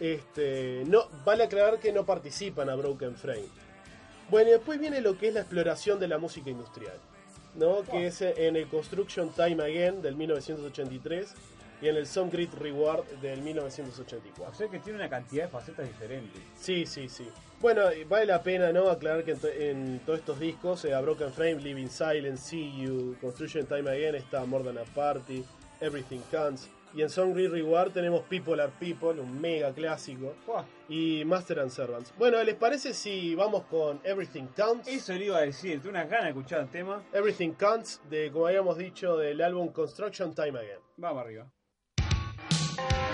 Este, 0.00 0.82
no, 0.86 1.08
vale 1.24 1.44
aclarar 1.44 1.78
que 1.78 1.92
no 1.92 2.04
participan 2.04 2.68
a 2.68 2.74
Broken 2.74 3.16
Frame. 3.16 3.46
Bueno, 4.30 4.48
y 4.50 4.52
después 4.52 4.80
viene 4.80 5.00
lo 5.00 5.18
que 5.18 5.28
es 5.28 5.34
la 5.34 5.40
exploración 5.40 5.98
de 6.00 6.08
la 6.08 6.18
música 6.18 6.50
industrial, 6.50 6.96
¿no? 7.56 7.82
Que 7.82 8.06
es 8.08 8.20
en 8.22 8.56
el 8.56 8.66
Construction 8.68 9.30
Time 9.30 9.62
Again 9.62 10.02
del 10.02 10.16
1983 10.16 11.34
y 11.80 11.88
en 11.88 11.96
el 11.96 12.06
Some 12.06 12.30
Great 12.30 12.52
Reward 12.54 13.04
del 13.20 13.40
1984. 13.42 14.52
O 14.52 14.54
sea 14.54 14.68
que 14.68 14.78
tiene 14.78 14.98
una 14.98 15.08
cantidad 15.08 15.44
de 15.44 15.48
facetas 15.50 15.86
diferentes. 15.86 16.40
Sí, 16.56 16.86
sí, 16.86 17.08
sí. 17.08 17.28
Bueno, 17.60 17.82
vale 18.08 18.26
la 18.26 18.42
pena 18.42 18.72
no 18.72 18.90
aclarar 18.90 19.24
que 19.24 19.32
en, 19.32 19.38
to- 19.38 19.48
en 19.48 20.00
todos 20.04 20.18
estos 20.18 20.38
discos, 20.40 20.84
eh, 20.84 20.92
a 20.94 21.00
Broken 21.00 21.32
Frame, 21.32 21.56
Living 21.56 21.88
Silent, 21.88 22.36
See 22.38 22.72
You, 22.82 23.16
Construction 23.20 23.66
Time 23.66 23.90
Again, 23.90 24.14
está 24.16 24.44
More 24.44 24.64
Than 24.64 24.78
a 24.78 24.84
Party, 24.84 25.44
Everything 25.80 26.20
Counts. 26.30 26.68
Y 26.96 27.02
en 27.02 27.10
Song 27.10 27.32
Great 27.34 27.50
Reward 27.50 27.90
tenemos 27.92 28.22
People 28.28 28.62
Are 28.62 28.70
People, 28.78 29.20
un 29.20 29.40
mega 29.40 29.72
clásico. 29.72 30.34
Y 30.88 31.24
Master 31.24 31.58
and 31.58 31.70
Servants. 31.70 32.12
Bueno, 32.16 32.40
¿les 32.44 32.54
parece 32.54 32.94
si 32.94 33.34
vamos 33.34 33.64
con 33.64 34.00
Everything 34.04 34.46
Counts? 34.54 34.86
Eso 34.86 35.12
le 35.14 35.24
iba 35.24 35.38
a 35.38 35.40
decir, 35.40 35.78
tengo 35.80 35.90
unas 35.90 36.08
ganas 36.08 36.26
de 36.26 36.30
escuchar 36.30 36.60
el 36.60 36.68
tema. 36.68 37.02
Everything 37.12 37.50
Counts, 37.54 38.00
de, 38.10 38.30
como 38.30 38.46
habíamos 38.46 38.78
dicho, 38.78 39.16
del 39.16 39.40
álbum 39.40 39.72
Construction 39.72 40.34
Time 40.34 40.56
Again. 40.58 40.78
Vamos 40.98 41.22
arriba. 41.24 41.50
Thank 42.76 43.08
you. 43.08 43.13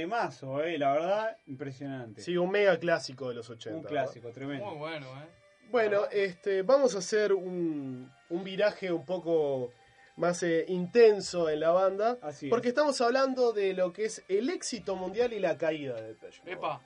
Temazo, 0.00 0.62
eh, 0.62 0.78
la 0.78 0.92
verdad, 0.92 1.36
impresionante. 1.46 2.22
Sí, 2.22 2.36
un 2.36 2.50
mega 2.50 2.78
clásico 2.78 3.28
de 3.28 3.34
los 3.34 3.50
80. 3.50 3.78
Un 3.78 3.84
clásico, 3.84 4.30
tremendo. 4.32 4.66
Muy 4.66 4.78
bueno, 4.78 5.06
¿eh? 5.22 5.26
Bueno, 5.70 6.02
este, 6.10 6.62
vamos 6.62 6.94
a 6.94 6.98
hacer 6.98 7.32
un, 7.32 8.10
un 8.30 8.44
viraje 8.44 8.90
un 8.90 9.04
poco 9.04 9.70
más 10.16 10.42
eh, 10.42 10.64
intenso 10.68 11.48
en 11.48 11.60
la 11.60 11.70
banda. 11.70 12.18
Así 12.22 12.46
es. 12.46 12.50
porque 12.50 12.68
estamos 12.68 13.00
hablando 13.00 13.52
de 13.52 13.72
lo 13.74 13.92
que 13.92 14.06
es 14.06 14.22
el 14.28 14.50
éxito 14.50 14.96
mundial 14.96 15.32
y 15.32 15.38
la 15.38 15.56
caída 15.56 15.94
de 15.94 16.14
Mode, 16.14 16.32
Epa, 16.46 16.82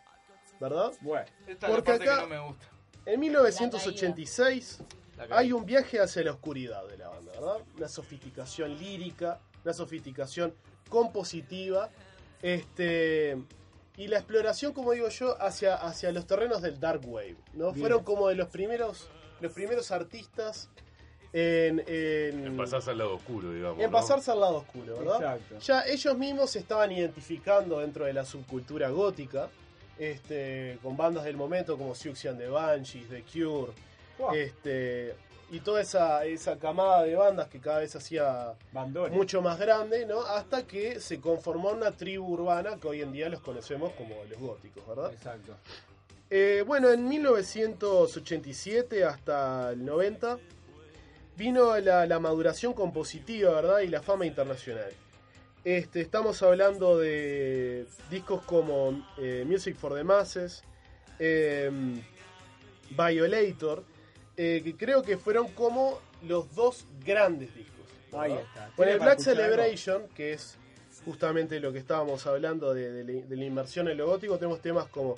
¿Verdad? 0.61 0.93
Bueno, 1.01 1.25
esta 1.47 1.67
es 1.67 1.73
Porque 1.75 1.91
la 1.93 1.99
parte 1.99 2.11
acá- 2.11 2.15
que 2.17 2.23
no 2.23 2.29
me 2.29 2.49
gusta. 2.49 2.67
En 3.07 3.21
1986 3.21 4.79
La 5.17 5.23
caída. 5.25 5.39
hay 5.39 5.53
un 5.53 5.65
viaje 5.65 6.01
hacia 6.01 6.23
la 6.25 6.33
oscuridad 6.33 6.87
de 6.87 6.99
la 6.99 7.09
banda, 7.09 7.33
¿verdad? 7.33 7.57
Una 7.77 7.89
sofisticación 7.89 8.77
lírica, 8.79 9.41
una 9.65 9.73
sofisticación 9.73 10.55
compositiva, 10.89 11.91
este 12.45 13.39
y 13.97 14.09
la 14.09 14.19
exploración, 14.19 14.73
como 14.73 14.93
digo 14.93 15.09
yo, 15.09 15.41
hacia, 15.41 15.77
hacia 15.77 16.13
los 16.13 16.27
terrenos 16.27 16.61
del 16.63 16.79
dark 16.79 17.01
wave, 17.07 17.37
¿no? 17.55 17.73
Bien. 17.73 17.81
Fueron 17.81 18.05
como 18.05 18.29
de 18.29 18.35
los 18.35 18.49
primeros 18.49 19.09
los 19.41 19.53
primeros 19.53 19.91
artistas 19.91 20.69
en, 21.33 21.83
en, 21.87 22.47
En 22.47 22.57
pasarse 22.57 22.91
al 22.91 22.99
lado 22.99 23.15
oscuro, 23.17 23.53
digamos. 23.53 23.79
en 23.79 23.91
¿no? 23.91 23.91
pasarse 23.91 24.31
al 24.31 24.41
lado 24.41 24.59
oscuro, 24.59 24.99
¿verdad? 24.99 25.37
Exacto. 25.37 25.59
Ya 25.59 25.83
ellos 25.87 26.17
mismos 26.17 26.51
se 26.51 26.61
estaban 26.61 26.93
identificando 26.93 27.81
dentro 27.81 28.05
de 28.05 28.13
la 28.13 28.25
subcultura 28.25 28.91
gótica, 28.91 29.49
este, 29.99 30.79
con 30.83 30.97
bandas 30.97 31.25
del 31.25 31.37
momento 31.37 31.77
como 31.77 31.95
Siouxsie 31.95 32.31
and 32.31 32.39
the 32.39 32.49
Banshees, 32.49 33.09
The 33.09 33.25
Cure, 33.25 33.73
este, 34.35 35.17
y 35.55 35.61
toda 35.61 35.83
esa, 35.83 36.25
esa 36.25 36.59
camada 36.59 37.05
de 37.05 37.15
bandas 37.15 37.47
que 37.47 37.61
cada 37.61 37.79
vez 37.79 37.95
hacía 37.95 38.55
mucho 39.13 39.41
más 39.41 39.57
grande, 39.57 40.05
¿no? 40.05 40.23
Hasta 40.23 40.67
que 40.67 40.99
se 40.99 41.21
conformó 41.21 41.71
una 41.71 41.93
tribu 41.93 42.27
urbana 42.27 42.77
que 42.81 42.89
hoy 42.89 43.03
en 43.03 43.13
día 43.13 43.29
los 43.29 43.41
conocemos 43.41 43.93
como 43.93 44.17
los 44.29 44.41
góticos, 44.41 44.85
¿verdad? 44.85 45.13
Exacto. 45.13 45.55
Eh, 46.29 46.65
bueno, 46.67 46.91
en 46.91 47.09
1987 47.09 49.05
hasta 49.05 49.71
el 49.71 49.85
90 49.85 50.39
vino 51.37 51.79
la, 51.79 52.05
la 52.05 52.19
maduración 52.19 52.73
compositiva, 52.73 53.53
¿verdad? 53.53 53.79
Y 53.79 53.87
la 53.87 54.03
fama 54.03 54.27
internacional. 54.27 54.91
Este, 55.63 56.01
estamos 56.01 56.43
hablando 56.43 56.99
de 56.99 57.87
discos 58.11 58.43
como 58.43 59.07
eh, 59.19 59.45
Music 59.47 59.77
for 59.77 59.95
the 59.95 60.03
Masses, 60.03 60.65
eh, 61.21 61.71
Violator, 62.91 63.85
eh, 64.37 64.61
que 64.65 64.77
creo 64.77 65.03
que 65.03 65.17
fueron 65.17 65.49
como 65.49 66.01
los 66.23 66.55
dos 66.55 66.87
grandes 67.05 67.55
discos. 67.55 67.75
Ahí 68.13 68.33
está. 68.33 68.67
Con 68.67 68.77
¿Tiene 68.77 68.93
el 68.93 68.99
Black 68.99 69.11
algo? 69.19 69.23
Celebration, 69.25 70.09
que 70.15 70.33
es 70.35 70.57
justamente 71.05 71.61
lo 71.61 71.73
que 71.73 71.79
estábamos 71.79 72.27
hablando 72.27 72.73
de, 72.73 72.91
de 72.93 73.05
la- 73.21 73.27
de 73.27 73.37
la 73.37 73.45
inmersión 73.45 73.89
en 73.89 73.97
lo 73.99 74.07
gótico, 74.07 74.37
tenemos 74.39 74.61
temas 74.63 74.87
como 74.89 75.17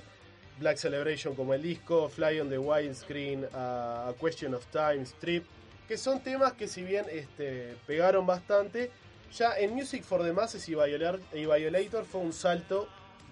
Black 0.58 0.78
Celebration 0.78 1.34
como 1.34 1.52
el 1.54 1.62
disco, 1.62 2.08
Fly 2.08 2.40
on 2.40 2.48
the 2.48 2.58
Widescreen, 2.58 3.46
a, 3.52 4.08
A 4.08 4.14
Question 4.14 4.54
of 4.54 4.64
Time, 4.68 5.02
Strip, 5.04 5.44
que 5.86 5.96
son 5.98 6.20
temas 6.20 6.54
que 6.54 6.66
si 6.66 6.82
bien 6.82 7.04
este, 7.12 7.76
pegaron 7.86 8.26
bastante, 8.26 8.90
ya 9.36 9.56
en 9.58 9.74
Music 9.74 10.02
for 10.02 10.22
the 10.24 10.32
Masses 10.32 10.66
y, 10.68 10.74
Violar- 10.74 11.20
y 11.34 11.44
Violator 11.46 12.04
fue 12.04 12.22
un 12.22 12.32
salto 12.32 12.88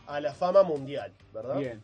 a 0.06 0.20
la 0.20 0.34
fama 0.34 0.62
mundial, 0.62 1.12
¿verdad? 1.32 1.56
Bien. 1.58 1.82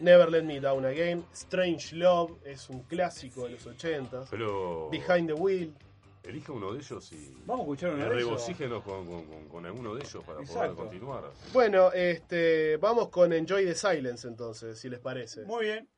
Never 0.00 0.30
Let 0.30 0.42
Me 0.42 0.60
Down 0.60 0.84
Again, 0.84 1.24
Strange 1.32 1.94
Love 1.96 2.32
es 2.44 2.68
un 2.70 2.82
clásico 2.82 3.44
de 3.44 3.50
los 3.50 3.66
80s, 3.66 4.26
Pero. 4.30 4.88
Behind 4.90 5.28
the 5.28 5.34
Wheel, 5.34 5.74
Elija 6.22 6.52
uno 6.52 6.72
de 6.72 6.80
ellos 6.80 7.12
y. 7.12 7.34
Vamos 7.46 7.60
a 7.60 7.62
escuchar 7.62 7.94
una 7.94 8.06
y 8.06 8.10
de 8.10 8.16
ellos. 8.22 8.82
con, 8.84 9.06
con, 9.06 9.24
con, 9.24 9.48
con 9.48 9.66
alguno 9.66 9.94
de 9.94 10.02
ellos 10.02 10.24
para 10.24 10.40
poder 10.42 10.74
continuar. 10.74 11.24
Bueno, 11.52 11.92
este, 11.92 12.76
vamos 12.76 13.08
con 13.08 13.32
Enjoy 13.32 13.64
the 13.64 13.74
Silence 13.74 14.28
entonces, 14.28 14.78
si 14.78 14.88
les 14.88 15.00
parece. 15.00 15.44
Muy 15.44 15.64
bien. 15.64 15.88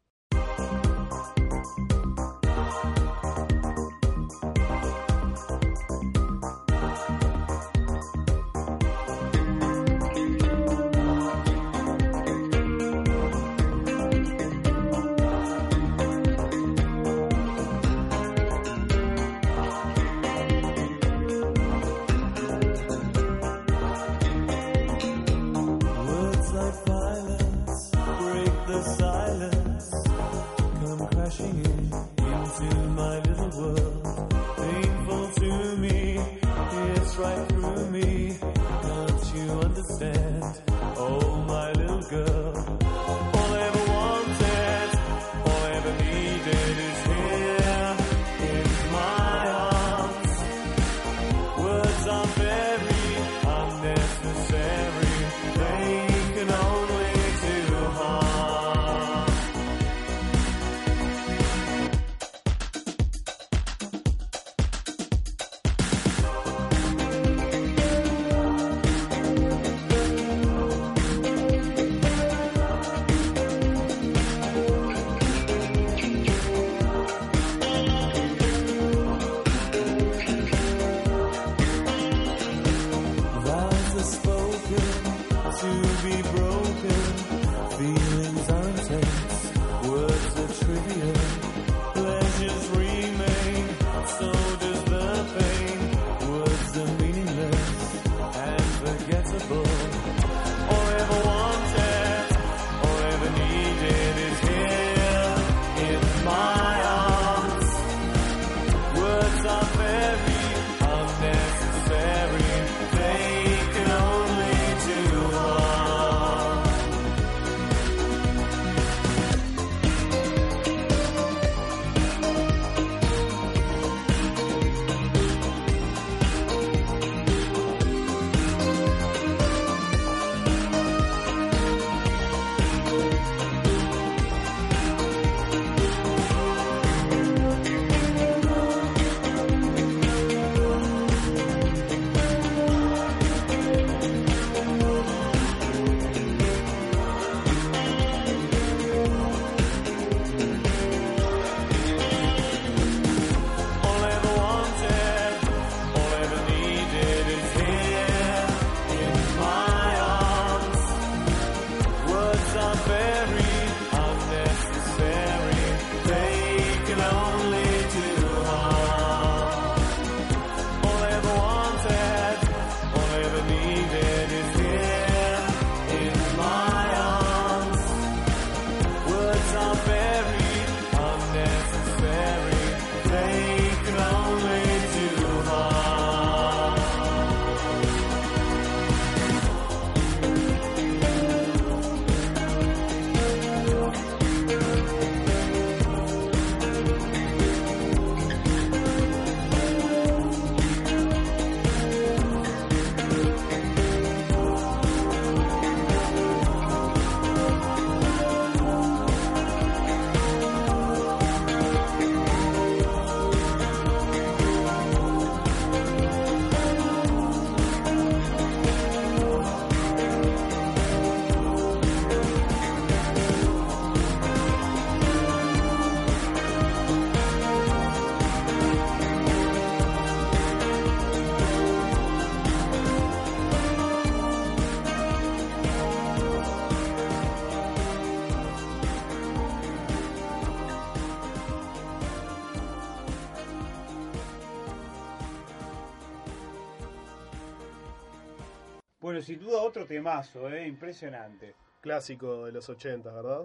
Temazo, 249.97 250.49
¿eh? 250.49 250.67
impresionante. 250.67 251.55
Clásico 251.83 252.47
de 252.47 252.53
los 252.53 252.67
80, 252.69 253.13
¿verdad? 253.13 253.43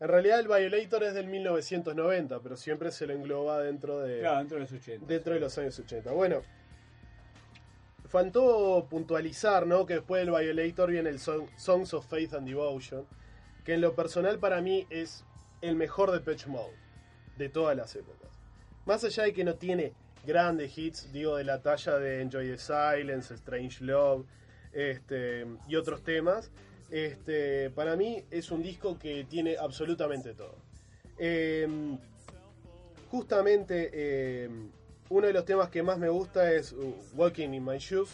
En 0.00 0.06
realidad 0.08 0.38
el 0.38 0.46
Violator 0.46 1.02
es 1.02 1.14
del 1.14 1.26
1990, 1.26 2.38
pero 2.40 2.56
siempre 2.56 2.92
se 2.92 3.04
lo 3.06 3.14
engloba 3.14 3.60
dentro 3.60 3.98
de, 4.00 4.20
Claro, 4.20 4.38
dentro 4.38 4.56
de 4.58 4.60
los 4.62 4.72
80. 4.72 5.06
dentro 5.06 5.34
de 5.34 5.40
los 5.40 5.58
años 5.58 5.76
80. 5.78 6.12
Bueno, 6.12 6.42
faltó 8.06 8.86
puntualizar, 8.88 9.66
¿no? 9.66 9.86
Que 9.86 9.94
después 9.94 10.24
del 10.24 10.34
Violator 10.34 10.90
viene 10.90 11.10
el 11.10 11.18
Song- 11.18 11.48
Songs 11.56 11.92
of 11.94 12.06
Faith 12.06 12.34
and 12.34 12.46
Devotion, 12.46 13.06
que 13.64 13.74
en 13.74 13.80
lo 13.80 13.94
personal 13.96 14.38
para 14.38 14.60
mí 14.60 14.86
es 14.90 15.24
el 15.62 15.74
mejor 15.74 16.12
de 16.12 16.20
Pitch 16.20 16.46
Mode 16.46 16.76
de 17.36 17.48
todas 17.48 17.76
las 17.76 17.94
épocas. 17.96 18.30
Más 18.86 19.02
allá 19.04 19.24
de 19.24 19.32
que 19.32 19.42
no 19.44 19.56
tiene 19.56 19.92
grandes 20.24 20.76
hits, 20.78 21.12
digo, 21.12 21.36
de 21.36 21.44
la 21.44 21.60
talla 21.60 21.98
de 21.98 22.22
Enjoy 22.22 22.46
the 22.48 22.58
Silence, 22.58 23.34
Strange 23.34 23.82
Love 23.84 24.24
este, 24.72 25.46
y 25.68 25.76
otros 25.76 26.02
temas, 26.02 26.50
este, 26.90 27.70
para 27.70 27.96
mí 27.96 28.24
es 28.30 28.50
un 28.50 28.62
disco 28.62 28.98
que 28.98 29.24
tiene 29.24 29.56
absolutamente 29.56 30.34
todo. 30.34 30.56
Em, 31.18 31.98
justamente 33.10 33.90
eh, 33.92 34.48
uno 35.08 35.26
de 35.26 35.32
los 35.32 35.44
temas 35.44 35.68
que 35.70 35.82
más 35.82 35.98
me 35.98 36.08
gusta 36.08 36.52
es 36.52 36.72
uh, 36.72 36.94
Walking 37.14 37.52
in 37.52 37.64
My 37.64 37.78
Shoes. 37.78 38.10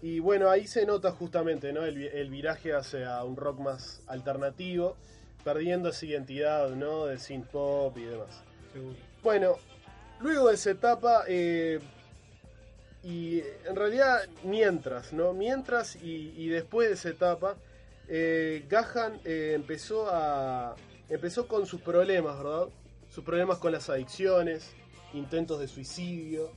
Y 0.00 0.20
bueno, 0.20 0.48
ahí 0.48 0.66
se 0.66 0.86
nota 0.86 1.10
justamente 1.10 1.72
¿no? 1.72 1.84
el, 1.84 2.04
el 2.04 2.30
viraje 2.30 2.72
hacia 2.72 3.22
un 3.24 3.36
rock 3.36 3.58
más 3.58 4.00
alternativo, 4.06 4.96
perdiendo 5.44 5.88
esa 5.88 6.06
identidad 6.06 6.70
¿no? 6.70 7.06
de 7.06 7.18
synth 7.18 7.48
pop 7.48 7.98
y 7.98 8.04
demás. 8.04 8.44
Bueno, 9.22 9.56
luego 10.20 10.48
de 10.48 10.54
esa 10.54 10.70
etapa, 10.70 11.24
eh, 11.26 11.80
y 13.02 13.40
en 13.66 13.76
realidad 13.76 14.20
mientras, 14.42 15.12
¿no? 15.12 15.32
Mientras 15.32 15.96
y, 15.96 16.32
y 16.36 16.48
después 16.48 16.88
de 16.88 16.94
esa 16.94 17.10
etapa, 17.10 17.56
eh, 18.08 18.64
Gahan 18.68 19.20
eh, 19.24 19.52
empezó 19.54 20.08
a 20.10 20.74
empezó 21.08 21.46
con 21.46 21.66
sus 21.66 21.80
problemas, 21.80 22.36
¿verdad? 22.38 22.66
Sus 23.10 23.24
problemas 23.24 23.58
con 23.58 23.72
las 23.72 23.88
adicciones, 23.88 24.70
intentos 25.14 25.60
de 25.60 25.68
suicidio, 25.68 26.50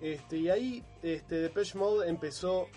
este 0.00 0.36
y 0.36 0.48
ahí 0.50 0.84
este 1.02 1.36
Depeche 1.36 1.76
Mode 1.76 2.08
empezó 2.08 2.68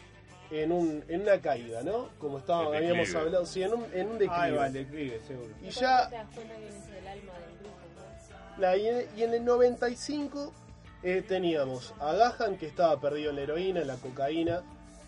en 0.50 0.72
un 0.72 1.04
en 1.08 1.22
una 1.22 1.40
caída, 1.40 1.84
¿no? 1.84 2.10
Como 2.20 2.40
estábamos 2.40 2.74
En 2.76 2.84
habíamos 2.84 3.14
hablado, 3.16 3.46
sí, 3.46 3.64
en 3.64 3.74
un 3.74 3.86
en 3.94 4.08
un 4.08 4.18
declive. 4.18 4.42
Ahí 4.42 4.52
va, 4.52 4.68
el 4.68 4.74
declive, 4.74 5.22
seguro. 5.28 5.54
Y 5.62 5.70
ya 5.70 6.10
Te 6.10 6.16
das 6.16 6.28
cuenta 6.36 6.56
que 6.56 6.68
es 6.68 6.74
el 6.88 7.08
alma 7.08 7.34
del 7.40 7.58
grupo, 7.60 7.78
¿no? 8.56 8.62
la- 8.62 8.76
y, 8.78 8.88
en, 8.88 9.06
y 9.16 9.24
en 9.24 9.34
el 9.36 9.46
95 9.46 10.54
eh, 11.04 11.24
teníamos 11.28 11.94
a 12.00 12.14
Gahan 12.14 12.58
que 12.58 12.66
estaba 12.68 13.00
perdido 13.00 13.30
en 13.32 13.36
la 13.38 13.42
heroína, 13.44 13.82
en 13.82 13.88
la 13.88 13.96
cocaína, 13.96 14.62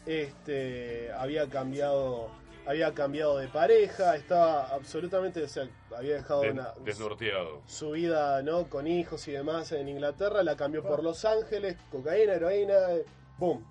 este, 0.05 1.11
había 1.13 1.47
cambiado, 1.49 2.29
había 2.65 2.93
cambiado 2.93 3.37
de 3.37 3.47
pareja, 3.47 4.15
estaba 4.15 4.67
absolutamente, 4.73 5.43
o 5.43 5.47
sea, 5.47 5.67
había 5.95 6.15
dejado 6.15 6.41
Des- 6.41 6.51
una, 6.53 6.73
desnorteado. 6.83 7.61
su 7.67 7.91
vida 7.91 8.41
¿no? 8.43 8.69
con 8.69 8.87
hijos 8.87 9.27
y 9.27 9.31
demás 9.31 9.71
en 9.71 9.87
Inglaterra, 9.87 10.43
la 10.43 10.55
cambió 10.55 10.83
por 10.83 11.03
Los 11.03 11.25
Ángeles, 11.25 11.77
cocaína, 11.91 12.33
heroína, 12.33 12.73
eh, 12.91 13.05
boom. 13.37 13.65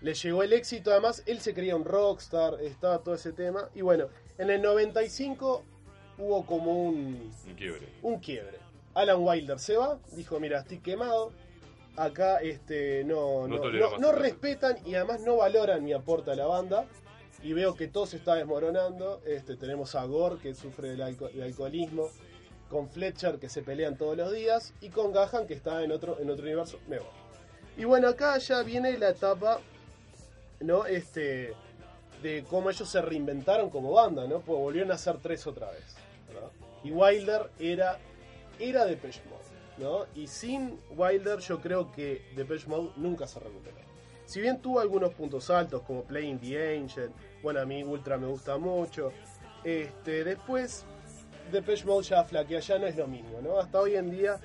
Le 0.00 0.14
llegó 0.14 0.44
el 0.44 0.52
éxito, 0.52 0.92
además 0.92 1.24
él 1.26 1.40
se 1.40 1.52
creía 1.54 1.74
un 1.74 1.84
rockstar, 1.84 2.60
estaba 2.60 2.98
todo 2.98 3.16
ese 3.16 3.32
tema. 3.32 3.68
Y 3.74 3.80
bueno, 3.82 4.06
en 4.38 4.48
el 4.50 4.62
95 4.62 5.64
hubo 6.18 6.46
como 6.46 6.72
un, 6.84 7.32
Un 7.48 7.54
quiebre. 7.54 7.88
un 8.02 8.20
quiebre. 8.20 8.58
Alan 8.94 9.16
Wilder 9.20 9.58
se 9.58 9.76
va, 9.76 9.98
dijo, 10.12 10.38
mira, 10.38 10.60
estoy 10.60 10.78
quemado, 10.78 11.32
acá 11.98 12.38
este 12.38 13.04
no, 13.04 13.46
No 13.46 13.56
no, 13.56 13.60
tolero 13.60 13.84
no- 13.86 13.90
más 13.92 14.00
no 14.00 14.08
esto". 14.10 14.20
respetan 14.22 14.76
y 14.86 14.94
además 14.94 15.20
no 15.22 15.36
valoran 15.36 15.84
mi 15.84 15.92
aporte 15.92 16.30
a 16.30 16.34
la 16.36 16.46
banda. 16.46 16.86
Y 17.42 17.52
veo 17.52 17.74
que 17.76 17.86
todo 17.86 18.06
se 18.06 18.16
está 18.16 18.34
desmoronando. 18.34 19.20
Este, 19.24 19.56
tenemos 19.56 19.94
a 19.94 20.04
Gore 20.04 20.38
que 20.42 20.54
sufre 20.54 20.88
del 20.90 21.02
alco- 21.02 21.28
de 21.30 21.44
alcoholismo, 21.44 22.08
con 22.68 22.88
Fletcher 22.90 23.38
que 23.38 23.48
se 23.48 23.62
pelean 23.62 23.96
todos 23.96 24.16
los 24.16 24.32
días 24.32 24.74
y 24.80 24.88
con 24.88 25.12
Gahan 25.12 25.46
que 25.46 25.54
está 25.54 25.82
en 25.84 25.92
otro, 25.92 26.18
en 26.20 26.30
otro 26.30 26.44
universo. 26.44 26.78
Me 26.88 26.98
voy. 26.98 27.06
Y 27.76 27.84
bueno, 27.84 28.08
acá 28.08 28.38
ya 28.38 28.62
viene 28.64 28.98
la 28.98 29.10
etapa, 29.10 29.60
¿no? 30.60 30.84
Este, 30.86 31.54
de 32.22 32.44
cómo 32.50 32.70
ellos 32.70 32.88
se 32.88 33.00
reinventaron 33.00 33.70
como 33.70 33.92
banda, 33.92 34.26
¿no? 34.26 34.40
Pues 34.40 34.58
volvieron 34.58 34.90
a 34.90 34.94
hacer 34.94 35.18
tres 35.22 35.46
otra 35.46 35.70
vez. 35.70 35.94
Y 36.82 36.90
Wilder 36.90 37.50
era, 37.60 37.98
era 38.58 38.84
Depeche 38.84 39.20
Mode, 39.30 39.37
Y 40.14 40.26
sin 40.26 40.78
Wilder 40.96 41.38
yo 41.38 41.60
creo 41.60 41.92
que 41.92 42.22
Depeche 42.34 42.66
Mode 42.68 42.90
nunca 42.96 43.26
se 43.26 43.38
recuperó. 43.38 43.76
Si 44.24 44.40
bien 44.40 44.60
tuvo 44.60 44.80
algunos 44.80 45.14
puntos 45.14 45.48
altos 45.50 45.82
como 45.82 46.02
Playing 46.04 46.38
the 46.38 46.76
Angel, 46.76 47.10
bueno, 47.42 47.60
a 47.60 47.64
mí 47.64 47.82
Ultra 47.82 48.18
me 48.18 48.26
gusta 48.26 48.58
mucho, 48.58 49.12
este, 49.64 50.24
después 50.24 50.84
Depeche 51.50 51.86
Mode 51.86 52.04
ya 52.04 52.24
flaquea, 52.24 52.60
ya 52.60 52.78
no 52.78 52.86
es 52.86 52.96
lo 52.96 53.06
mismo, 53.06 53.40
¿no? 53.40 53.58
Hasta 53.58 53.80
hoy 53.80 53.94
en 53.94 54.10
día, 54.10 54.38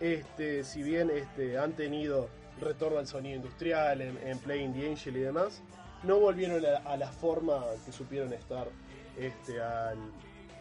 este, 0.00 0.64
si 0.64 0.82
bien 0.82 1.10
este, 1.10 1.58
han 1.58 1.72
tenido 1.72 2.28
retorno 2.60 2.98
al 2.98 3.06
sonido 3.06 3.36
industrial 3.36 4.00
en, 4.00 4.16
en 4.26 4.38
Playing 4.38 4.72
the 4.72 4.88
Angel 4.88 5.16
y 5.16 5.20
demás, 5.20 5.62
no 6.02 6.18
volvieron 6.18 6.64
a, 6.64 6.90
a 6.90 6.96
la 6.96 7.10
forma 7.10 7.62
que 7.84 7.92
supieron 7.92 8.32
estar 8.32 8.68
este, 9.18 9.60
al 9.60 9.98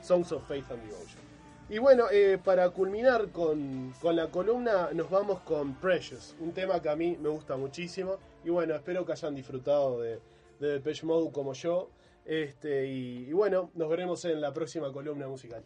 Songs 0.01 0.31
of 0.33 0.45
Faith 0.47 0.69
and 0.71 0.83
Devotion. 0.83 1.24
Y 1.67 1.79
bueno, 1.79 2.05
eh, 2.11 2.37
para 2.43 2.69
culminar 2.69 3.29
con, 3.31 3.91
con 3.99 4.15
la 4.15 4.29
columna, 4.29 4.89
nos 4.93 5.09
vamos 5.09 5.39
con 5.41 5.73
Precious, 5.75 6.35
un 6.39 6.51
tema 6.51 6.79
que 6.79 6.89
a 6.89 6.95
mí 6.95 7.17
me 7.19 7.29
gusta 7.29 7.57
muchísimo. 7.57 8.17
Y 8.43 8.51
bueno, 8.51 8.75
espero 8.75 9.03
que 9.03 9.13
hayan 9.13 9.33
disfrutado 9.33 9.99
de, 9.99 10.19
de 10.59 10.73
Depeche 10.73 11.07
Mode 11.07 11.31
como 11.31 11.53
yo. 11.53 11.89
Este, 12.23 12.85
y, 12.87 13.25
y 13.27 13.33
bueno, 13.33 13.71
nos 13.73 13.89
veremos 13.89 14.23
en 14.25 14.41
la 14.41 14.53
próxima 14.53 14.93
columna 14.93 15.27
musical. 15.27 15.63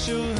Special 0.00 0.39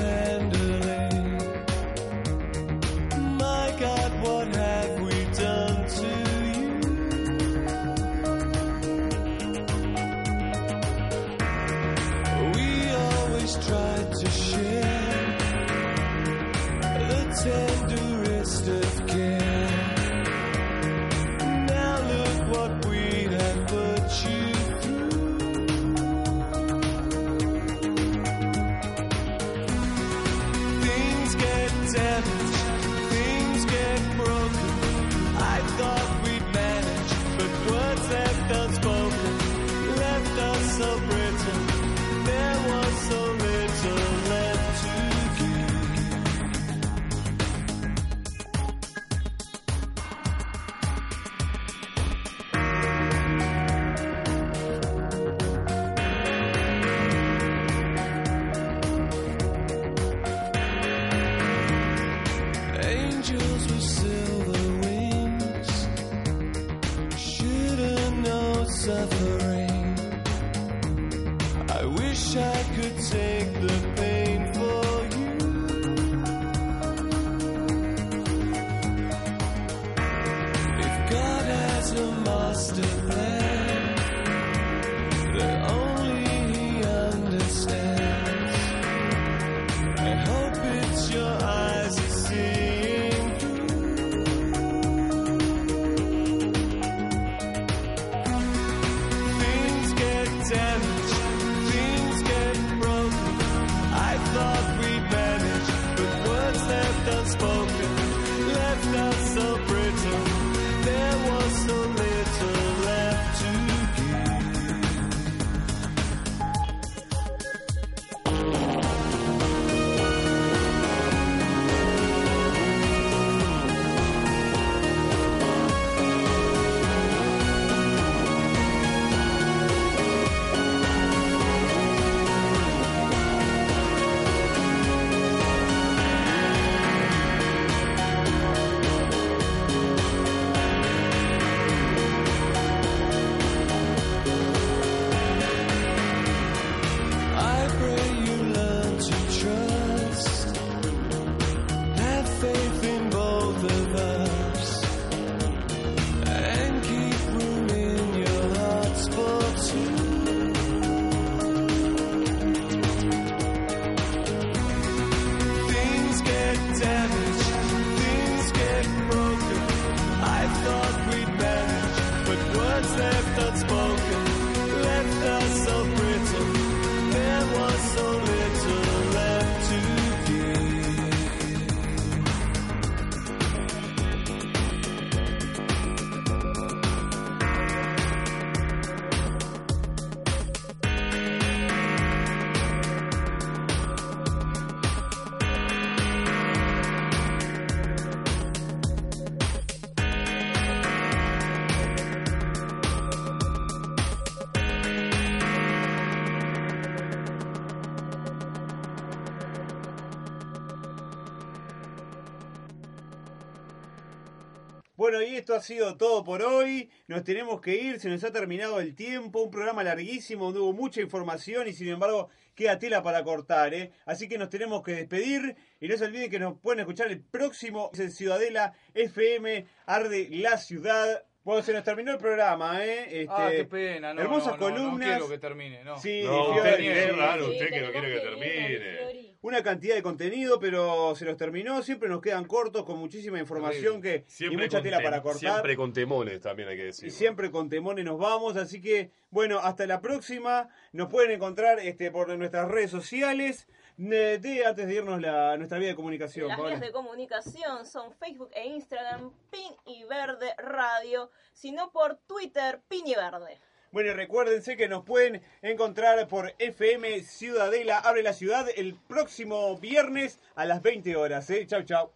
Bueno, 215.10 215.26
y 215.26 215.34
esto 215.34 215.56
ha 215.56 215.60
sido 215.60 215.96
todo 215.96 216.22
por 216.22 216.40
hoy. 216.40 216.88
Nos 217.08 217.24
tenemos 217.24 217.60
que 217.60 217.74
ir, 217.74 217.98
se 217.98 218.08
nos 218.08 218.22
ha 218.22 218.30
terminado 218.30 218.78
el 218.78 218.94
tiempo. 218.94 219.42
Un 219.42 219.50
programa 219.50 219.82
larguísimo 219.82 220.44
donde 220.44 220.60
hubo 220.60 220.72
mucha 220.72 221.00
información 221.00 221.66
y 221.66 221.72
sin 221.72 221.88
embargo 221.88 222.28
queda 222.54 222.78
tela 222.78 223.02
para 223.02 223.24
cortar. 223.24 223.74
¿eh? 223.74 223.90
Así 224.06 224.28
que 224.28 224.38
nos 224.38 224.50
tenemos 224.50 224.84
que 224.84 224.92
despedir. 224.92 225.56
Y 225.80 225.88
no 225.88 225.96
se 225.96 226.04
olviden 226.04 226.30
que 226.30 226.38
nos 226.38 226.60
pueden 226.60 226.78
escuchar 226.78 227.08
el 227.10 227.20
próximo 227.20 227.90
en 227.94 228.12
Ciudadela 228.12 228.72
FM 228.94 229.66
Arde 229.84 230.28
la 230.30 230.58
Ciudad. 230.58 231.24
Bueno, 231.42 231.62
se 231.62 231.72
nos 231.72 231.82
terminó 231.82 232.12
el 232.12 232.18
programa, 232.18 232.84
¿eh? 232.84 233.22
Este, 233.22 233.28
ah, 233.30 233.48
qué 233.50 233.64
pena, 233.64 234.12
no, 234.12 234.20
hermosas 234.20 234.58
no, 234.58 234.68
no, 234.68 234.74
columnas. 234.76 235.08
No 235.08 235.14
quiero 235.14 235.28
que 235.28 235.38
termine, 235.38 235.82
no. 235.84 235.98
Sí, 235.98 236.22
No, 236.22 236.52
Fiori, 236.52 236.70
usted, 236.70 237.08
es 237.10 237.16
raro 237.16 237.46
Sí, 237.46 237.52
usted 237.52 237.68
que 237.70 237.80
no 237.80 237.90
quiere 237.92 238.14
que 238.14 238.20
termine. 238.20 239.30
Una 239.42 239.62
cantidad 239.62 239.94
de 239.94 240.02
contenido, 240.02 240.60
pero 240.60 241.14
se 241.16 241.24
nos 241.24 241.38
terminó. 241.38 241.82
Siempre 241.82 242.10
nos 242.10 242.20
quedan 242.20 242.44
cortos 242.44 242.84
con 242.84 242.98
muchísima 242.98 243.38
información 243.38 244.02
que, 244.02 244.26
y 244.38 244.50
mucha 244.50 244.68
con 244.68 244.82
tela 244.82 245.00
para 245.02 245.22
cortar. 245.22 245.52
Siempre 245.52 245.76
con 245.76 245.94
temones 245.94 246.40
también 246.40 246.68
hay 246.68 246.76
que 246.76 246.84
decir. 246.84 247.08
Y 247.08 247.10
siempre 247.10 247.50
con 247.50 247.70
Temones 247.70 248.04
nos 248.04 248.18
vamos, 248.18 248.56
así 248.56 248.82
que 248.82 249.10
bueno, 249.30 249.58
hasta 249.60 249.86
la 249.86 250.02
próxima. 250.02 250.68
Nos 250.92 251.08
pueden 251.08 251.30
encontrar 251.30 251.78
este 251.78 252.10
por 252.10 252.28
nuestras 252.36 252.68
redes 252.68 252.90
sociales. 252.90 253.66
De, 254.02 254.64
antes 254.64 254.86
de 254.86 254.94
irnos 254.94 255.20
la, 255.20 255.59
nuestra 255.59 255.78
vía 255.78 255.89
de 255.89 255.94
comunicación. 255.94 256.48
Las 256.48 256.56
Paola. 256.56 256.70
vías 256.70 256.81
de 256.81 256.90
comunicación 256.90 257.85
son 257.85 258.10
Facebook 258.14 258.48
e 258.55 258.66
Instagram, 258.66 259.31
Pin 259.51 259.74
y 259.85 260.05
Verde 260.05 260.55
Radio, 260.56 261.31
sino 261.52 261.93
por 261.93 262.16
Twitter, 262.27 262.81
Pin 262.89 263.06
y 263.06 263.14
Verde. 263.14 263.59
Bueno, 263.93 264.10
y 264.10 264.14
recuérdense 264.14 264.78
que 264.78 264.89
nos 264.89 265.05
pueden 265.05 265.43
encontrar 265.60 266.27
por 266.28 266.55
FM 266.59 267.22
Ciudadela 267.24 267.98
Abre 267.98 268.22
la 268.22 268.32
Ciudad 268.32 268.66
el 268.74 268.94
próximo 268.94 269.77
viernes 269.77 270.40
a 270.55 270.64
las 270.64 270.81
20 270.81 271.16
horas. 271.16 271.51
¿eh? 271.51 271.66
Chau, 271.66 271.82
chau. 271.82 272.10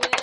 Bien. 0.00 0.21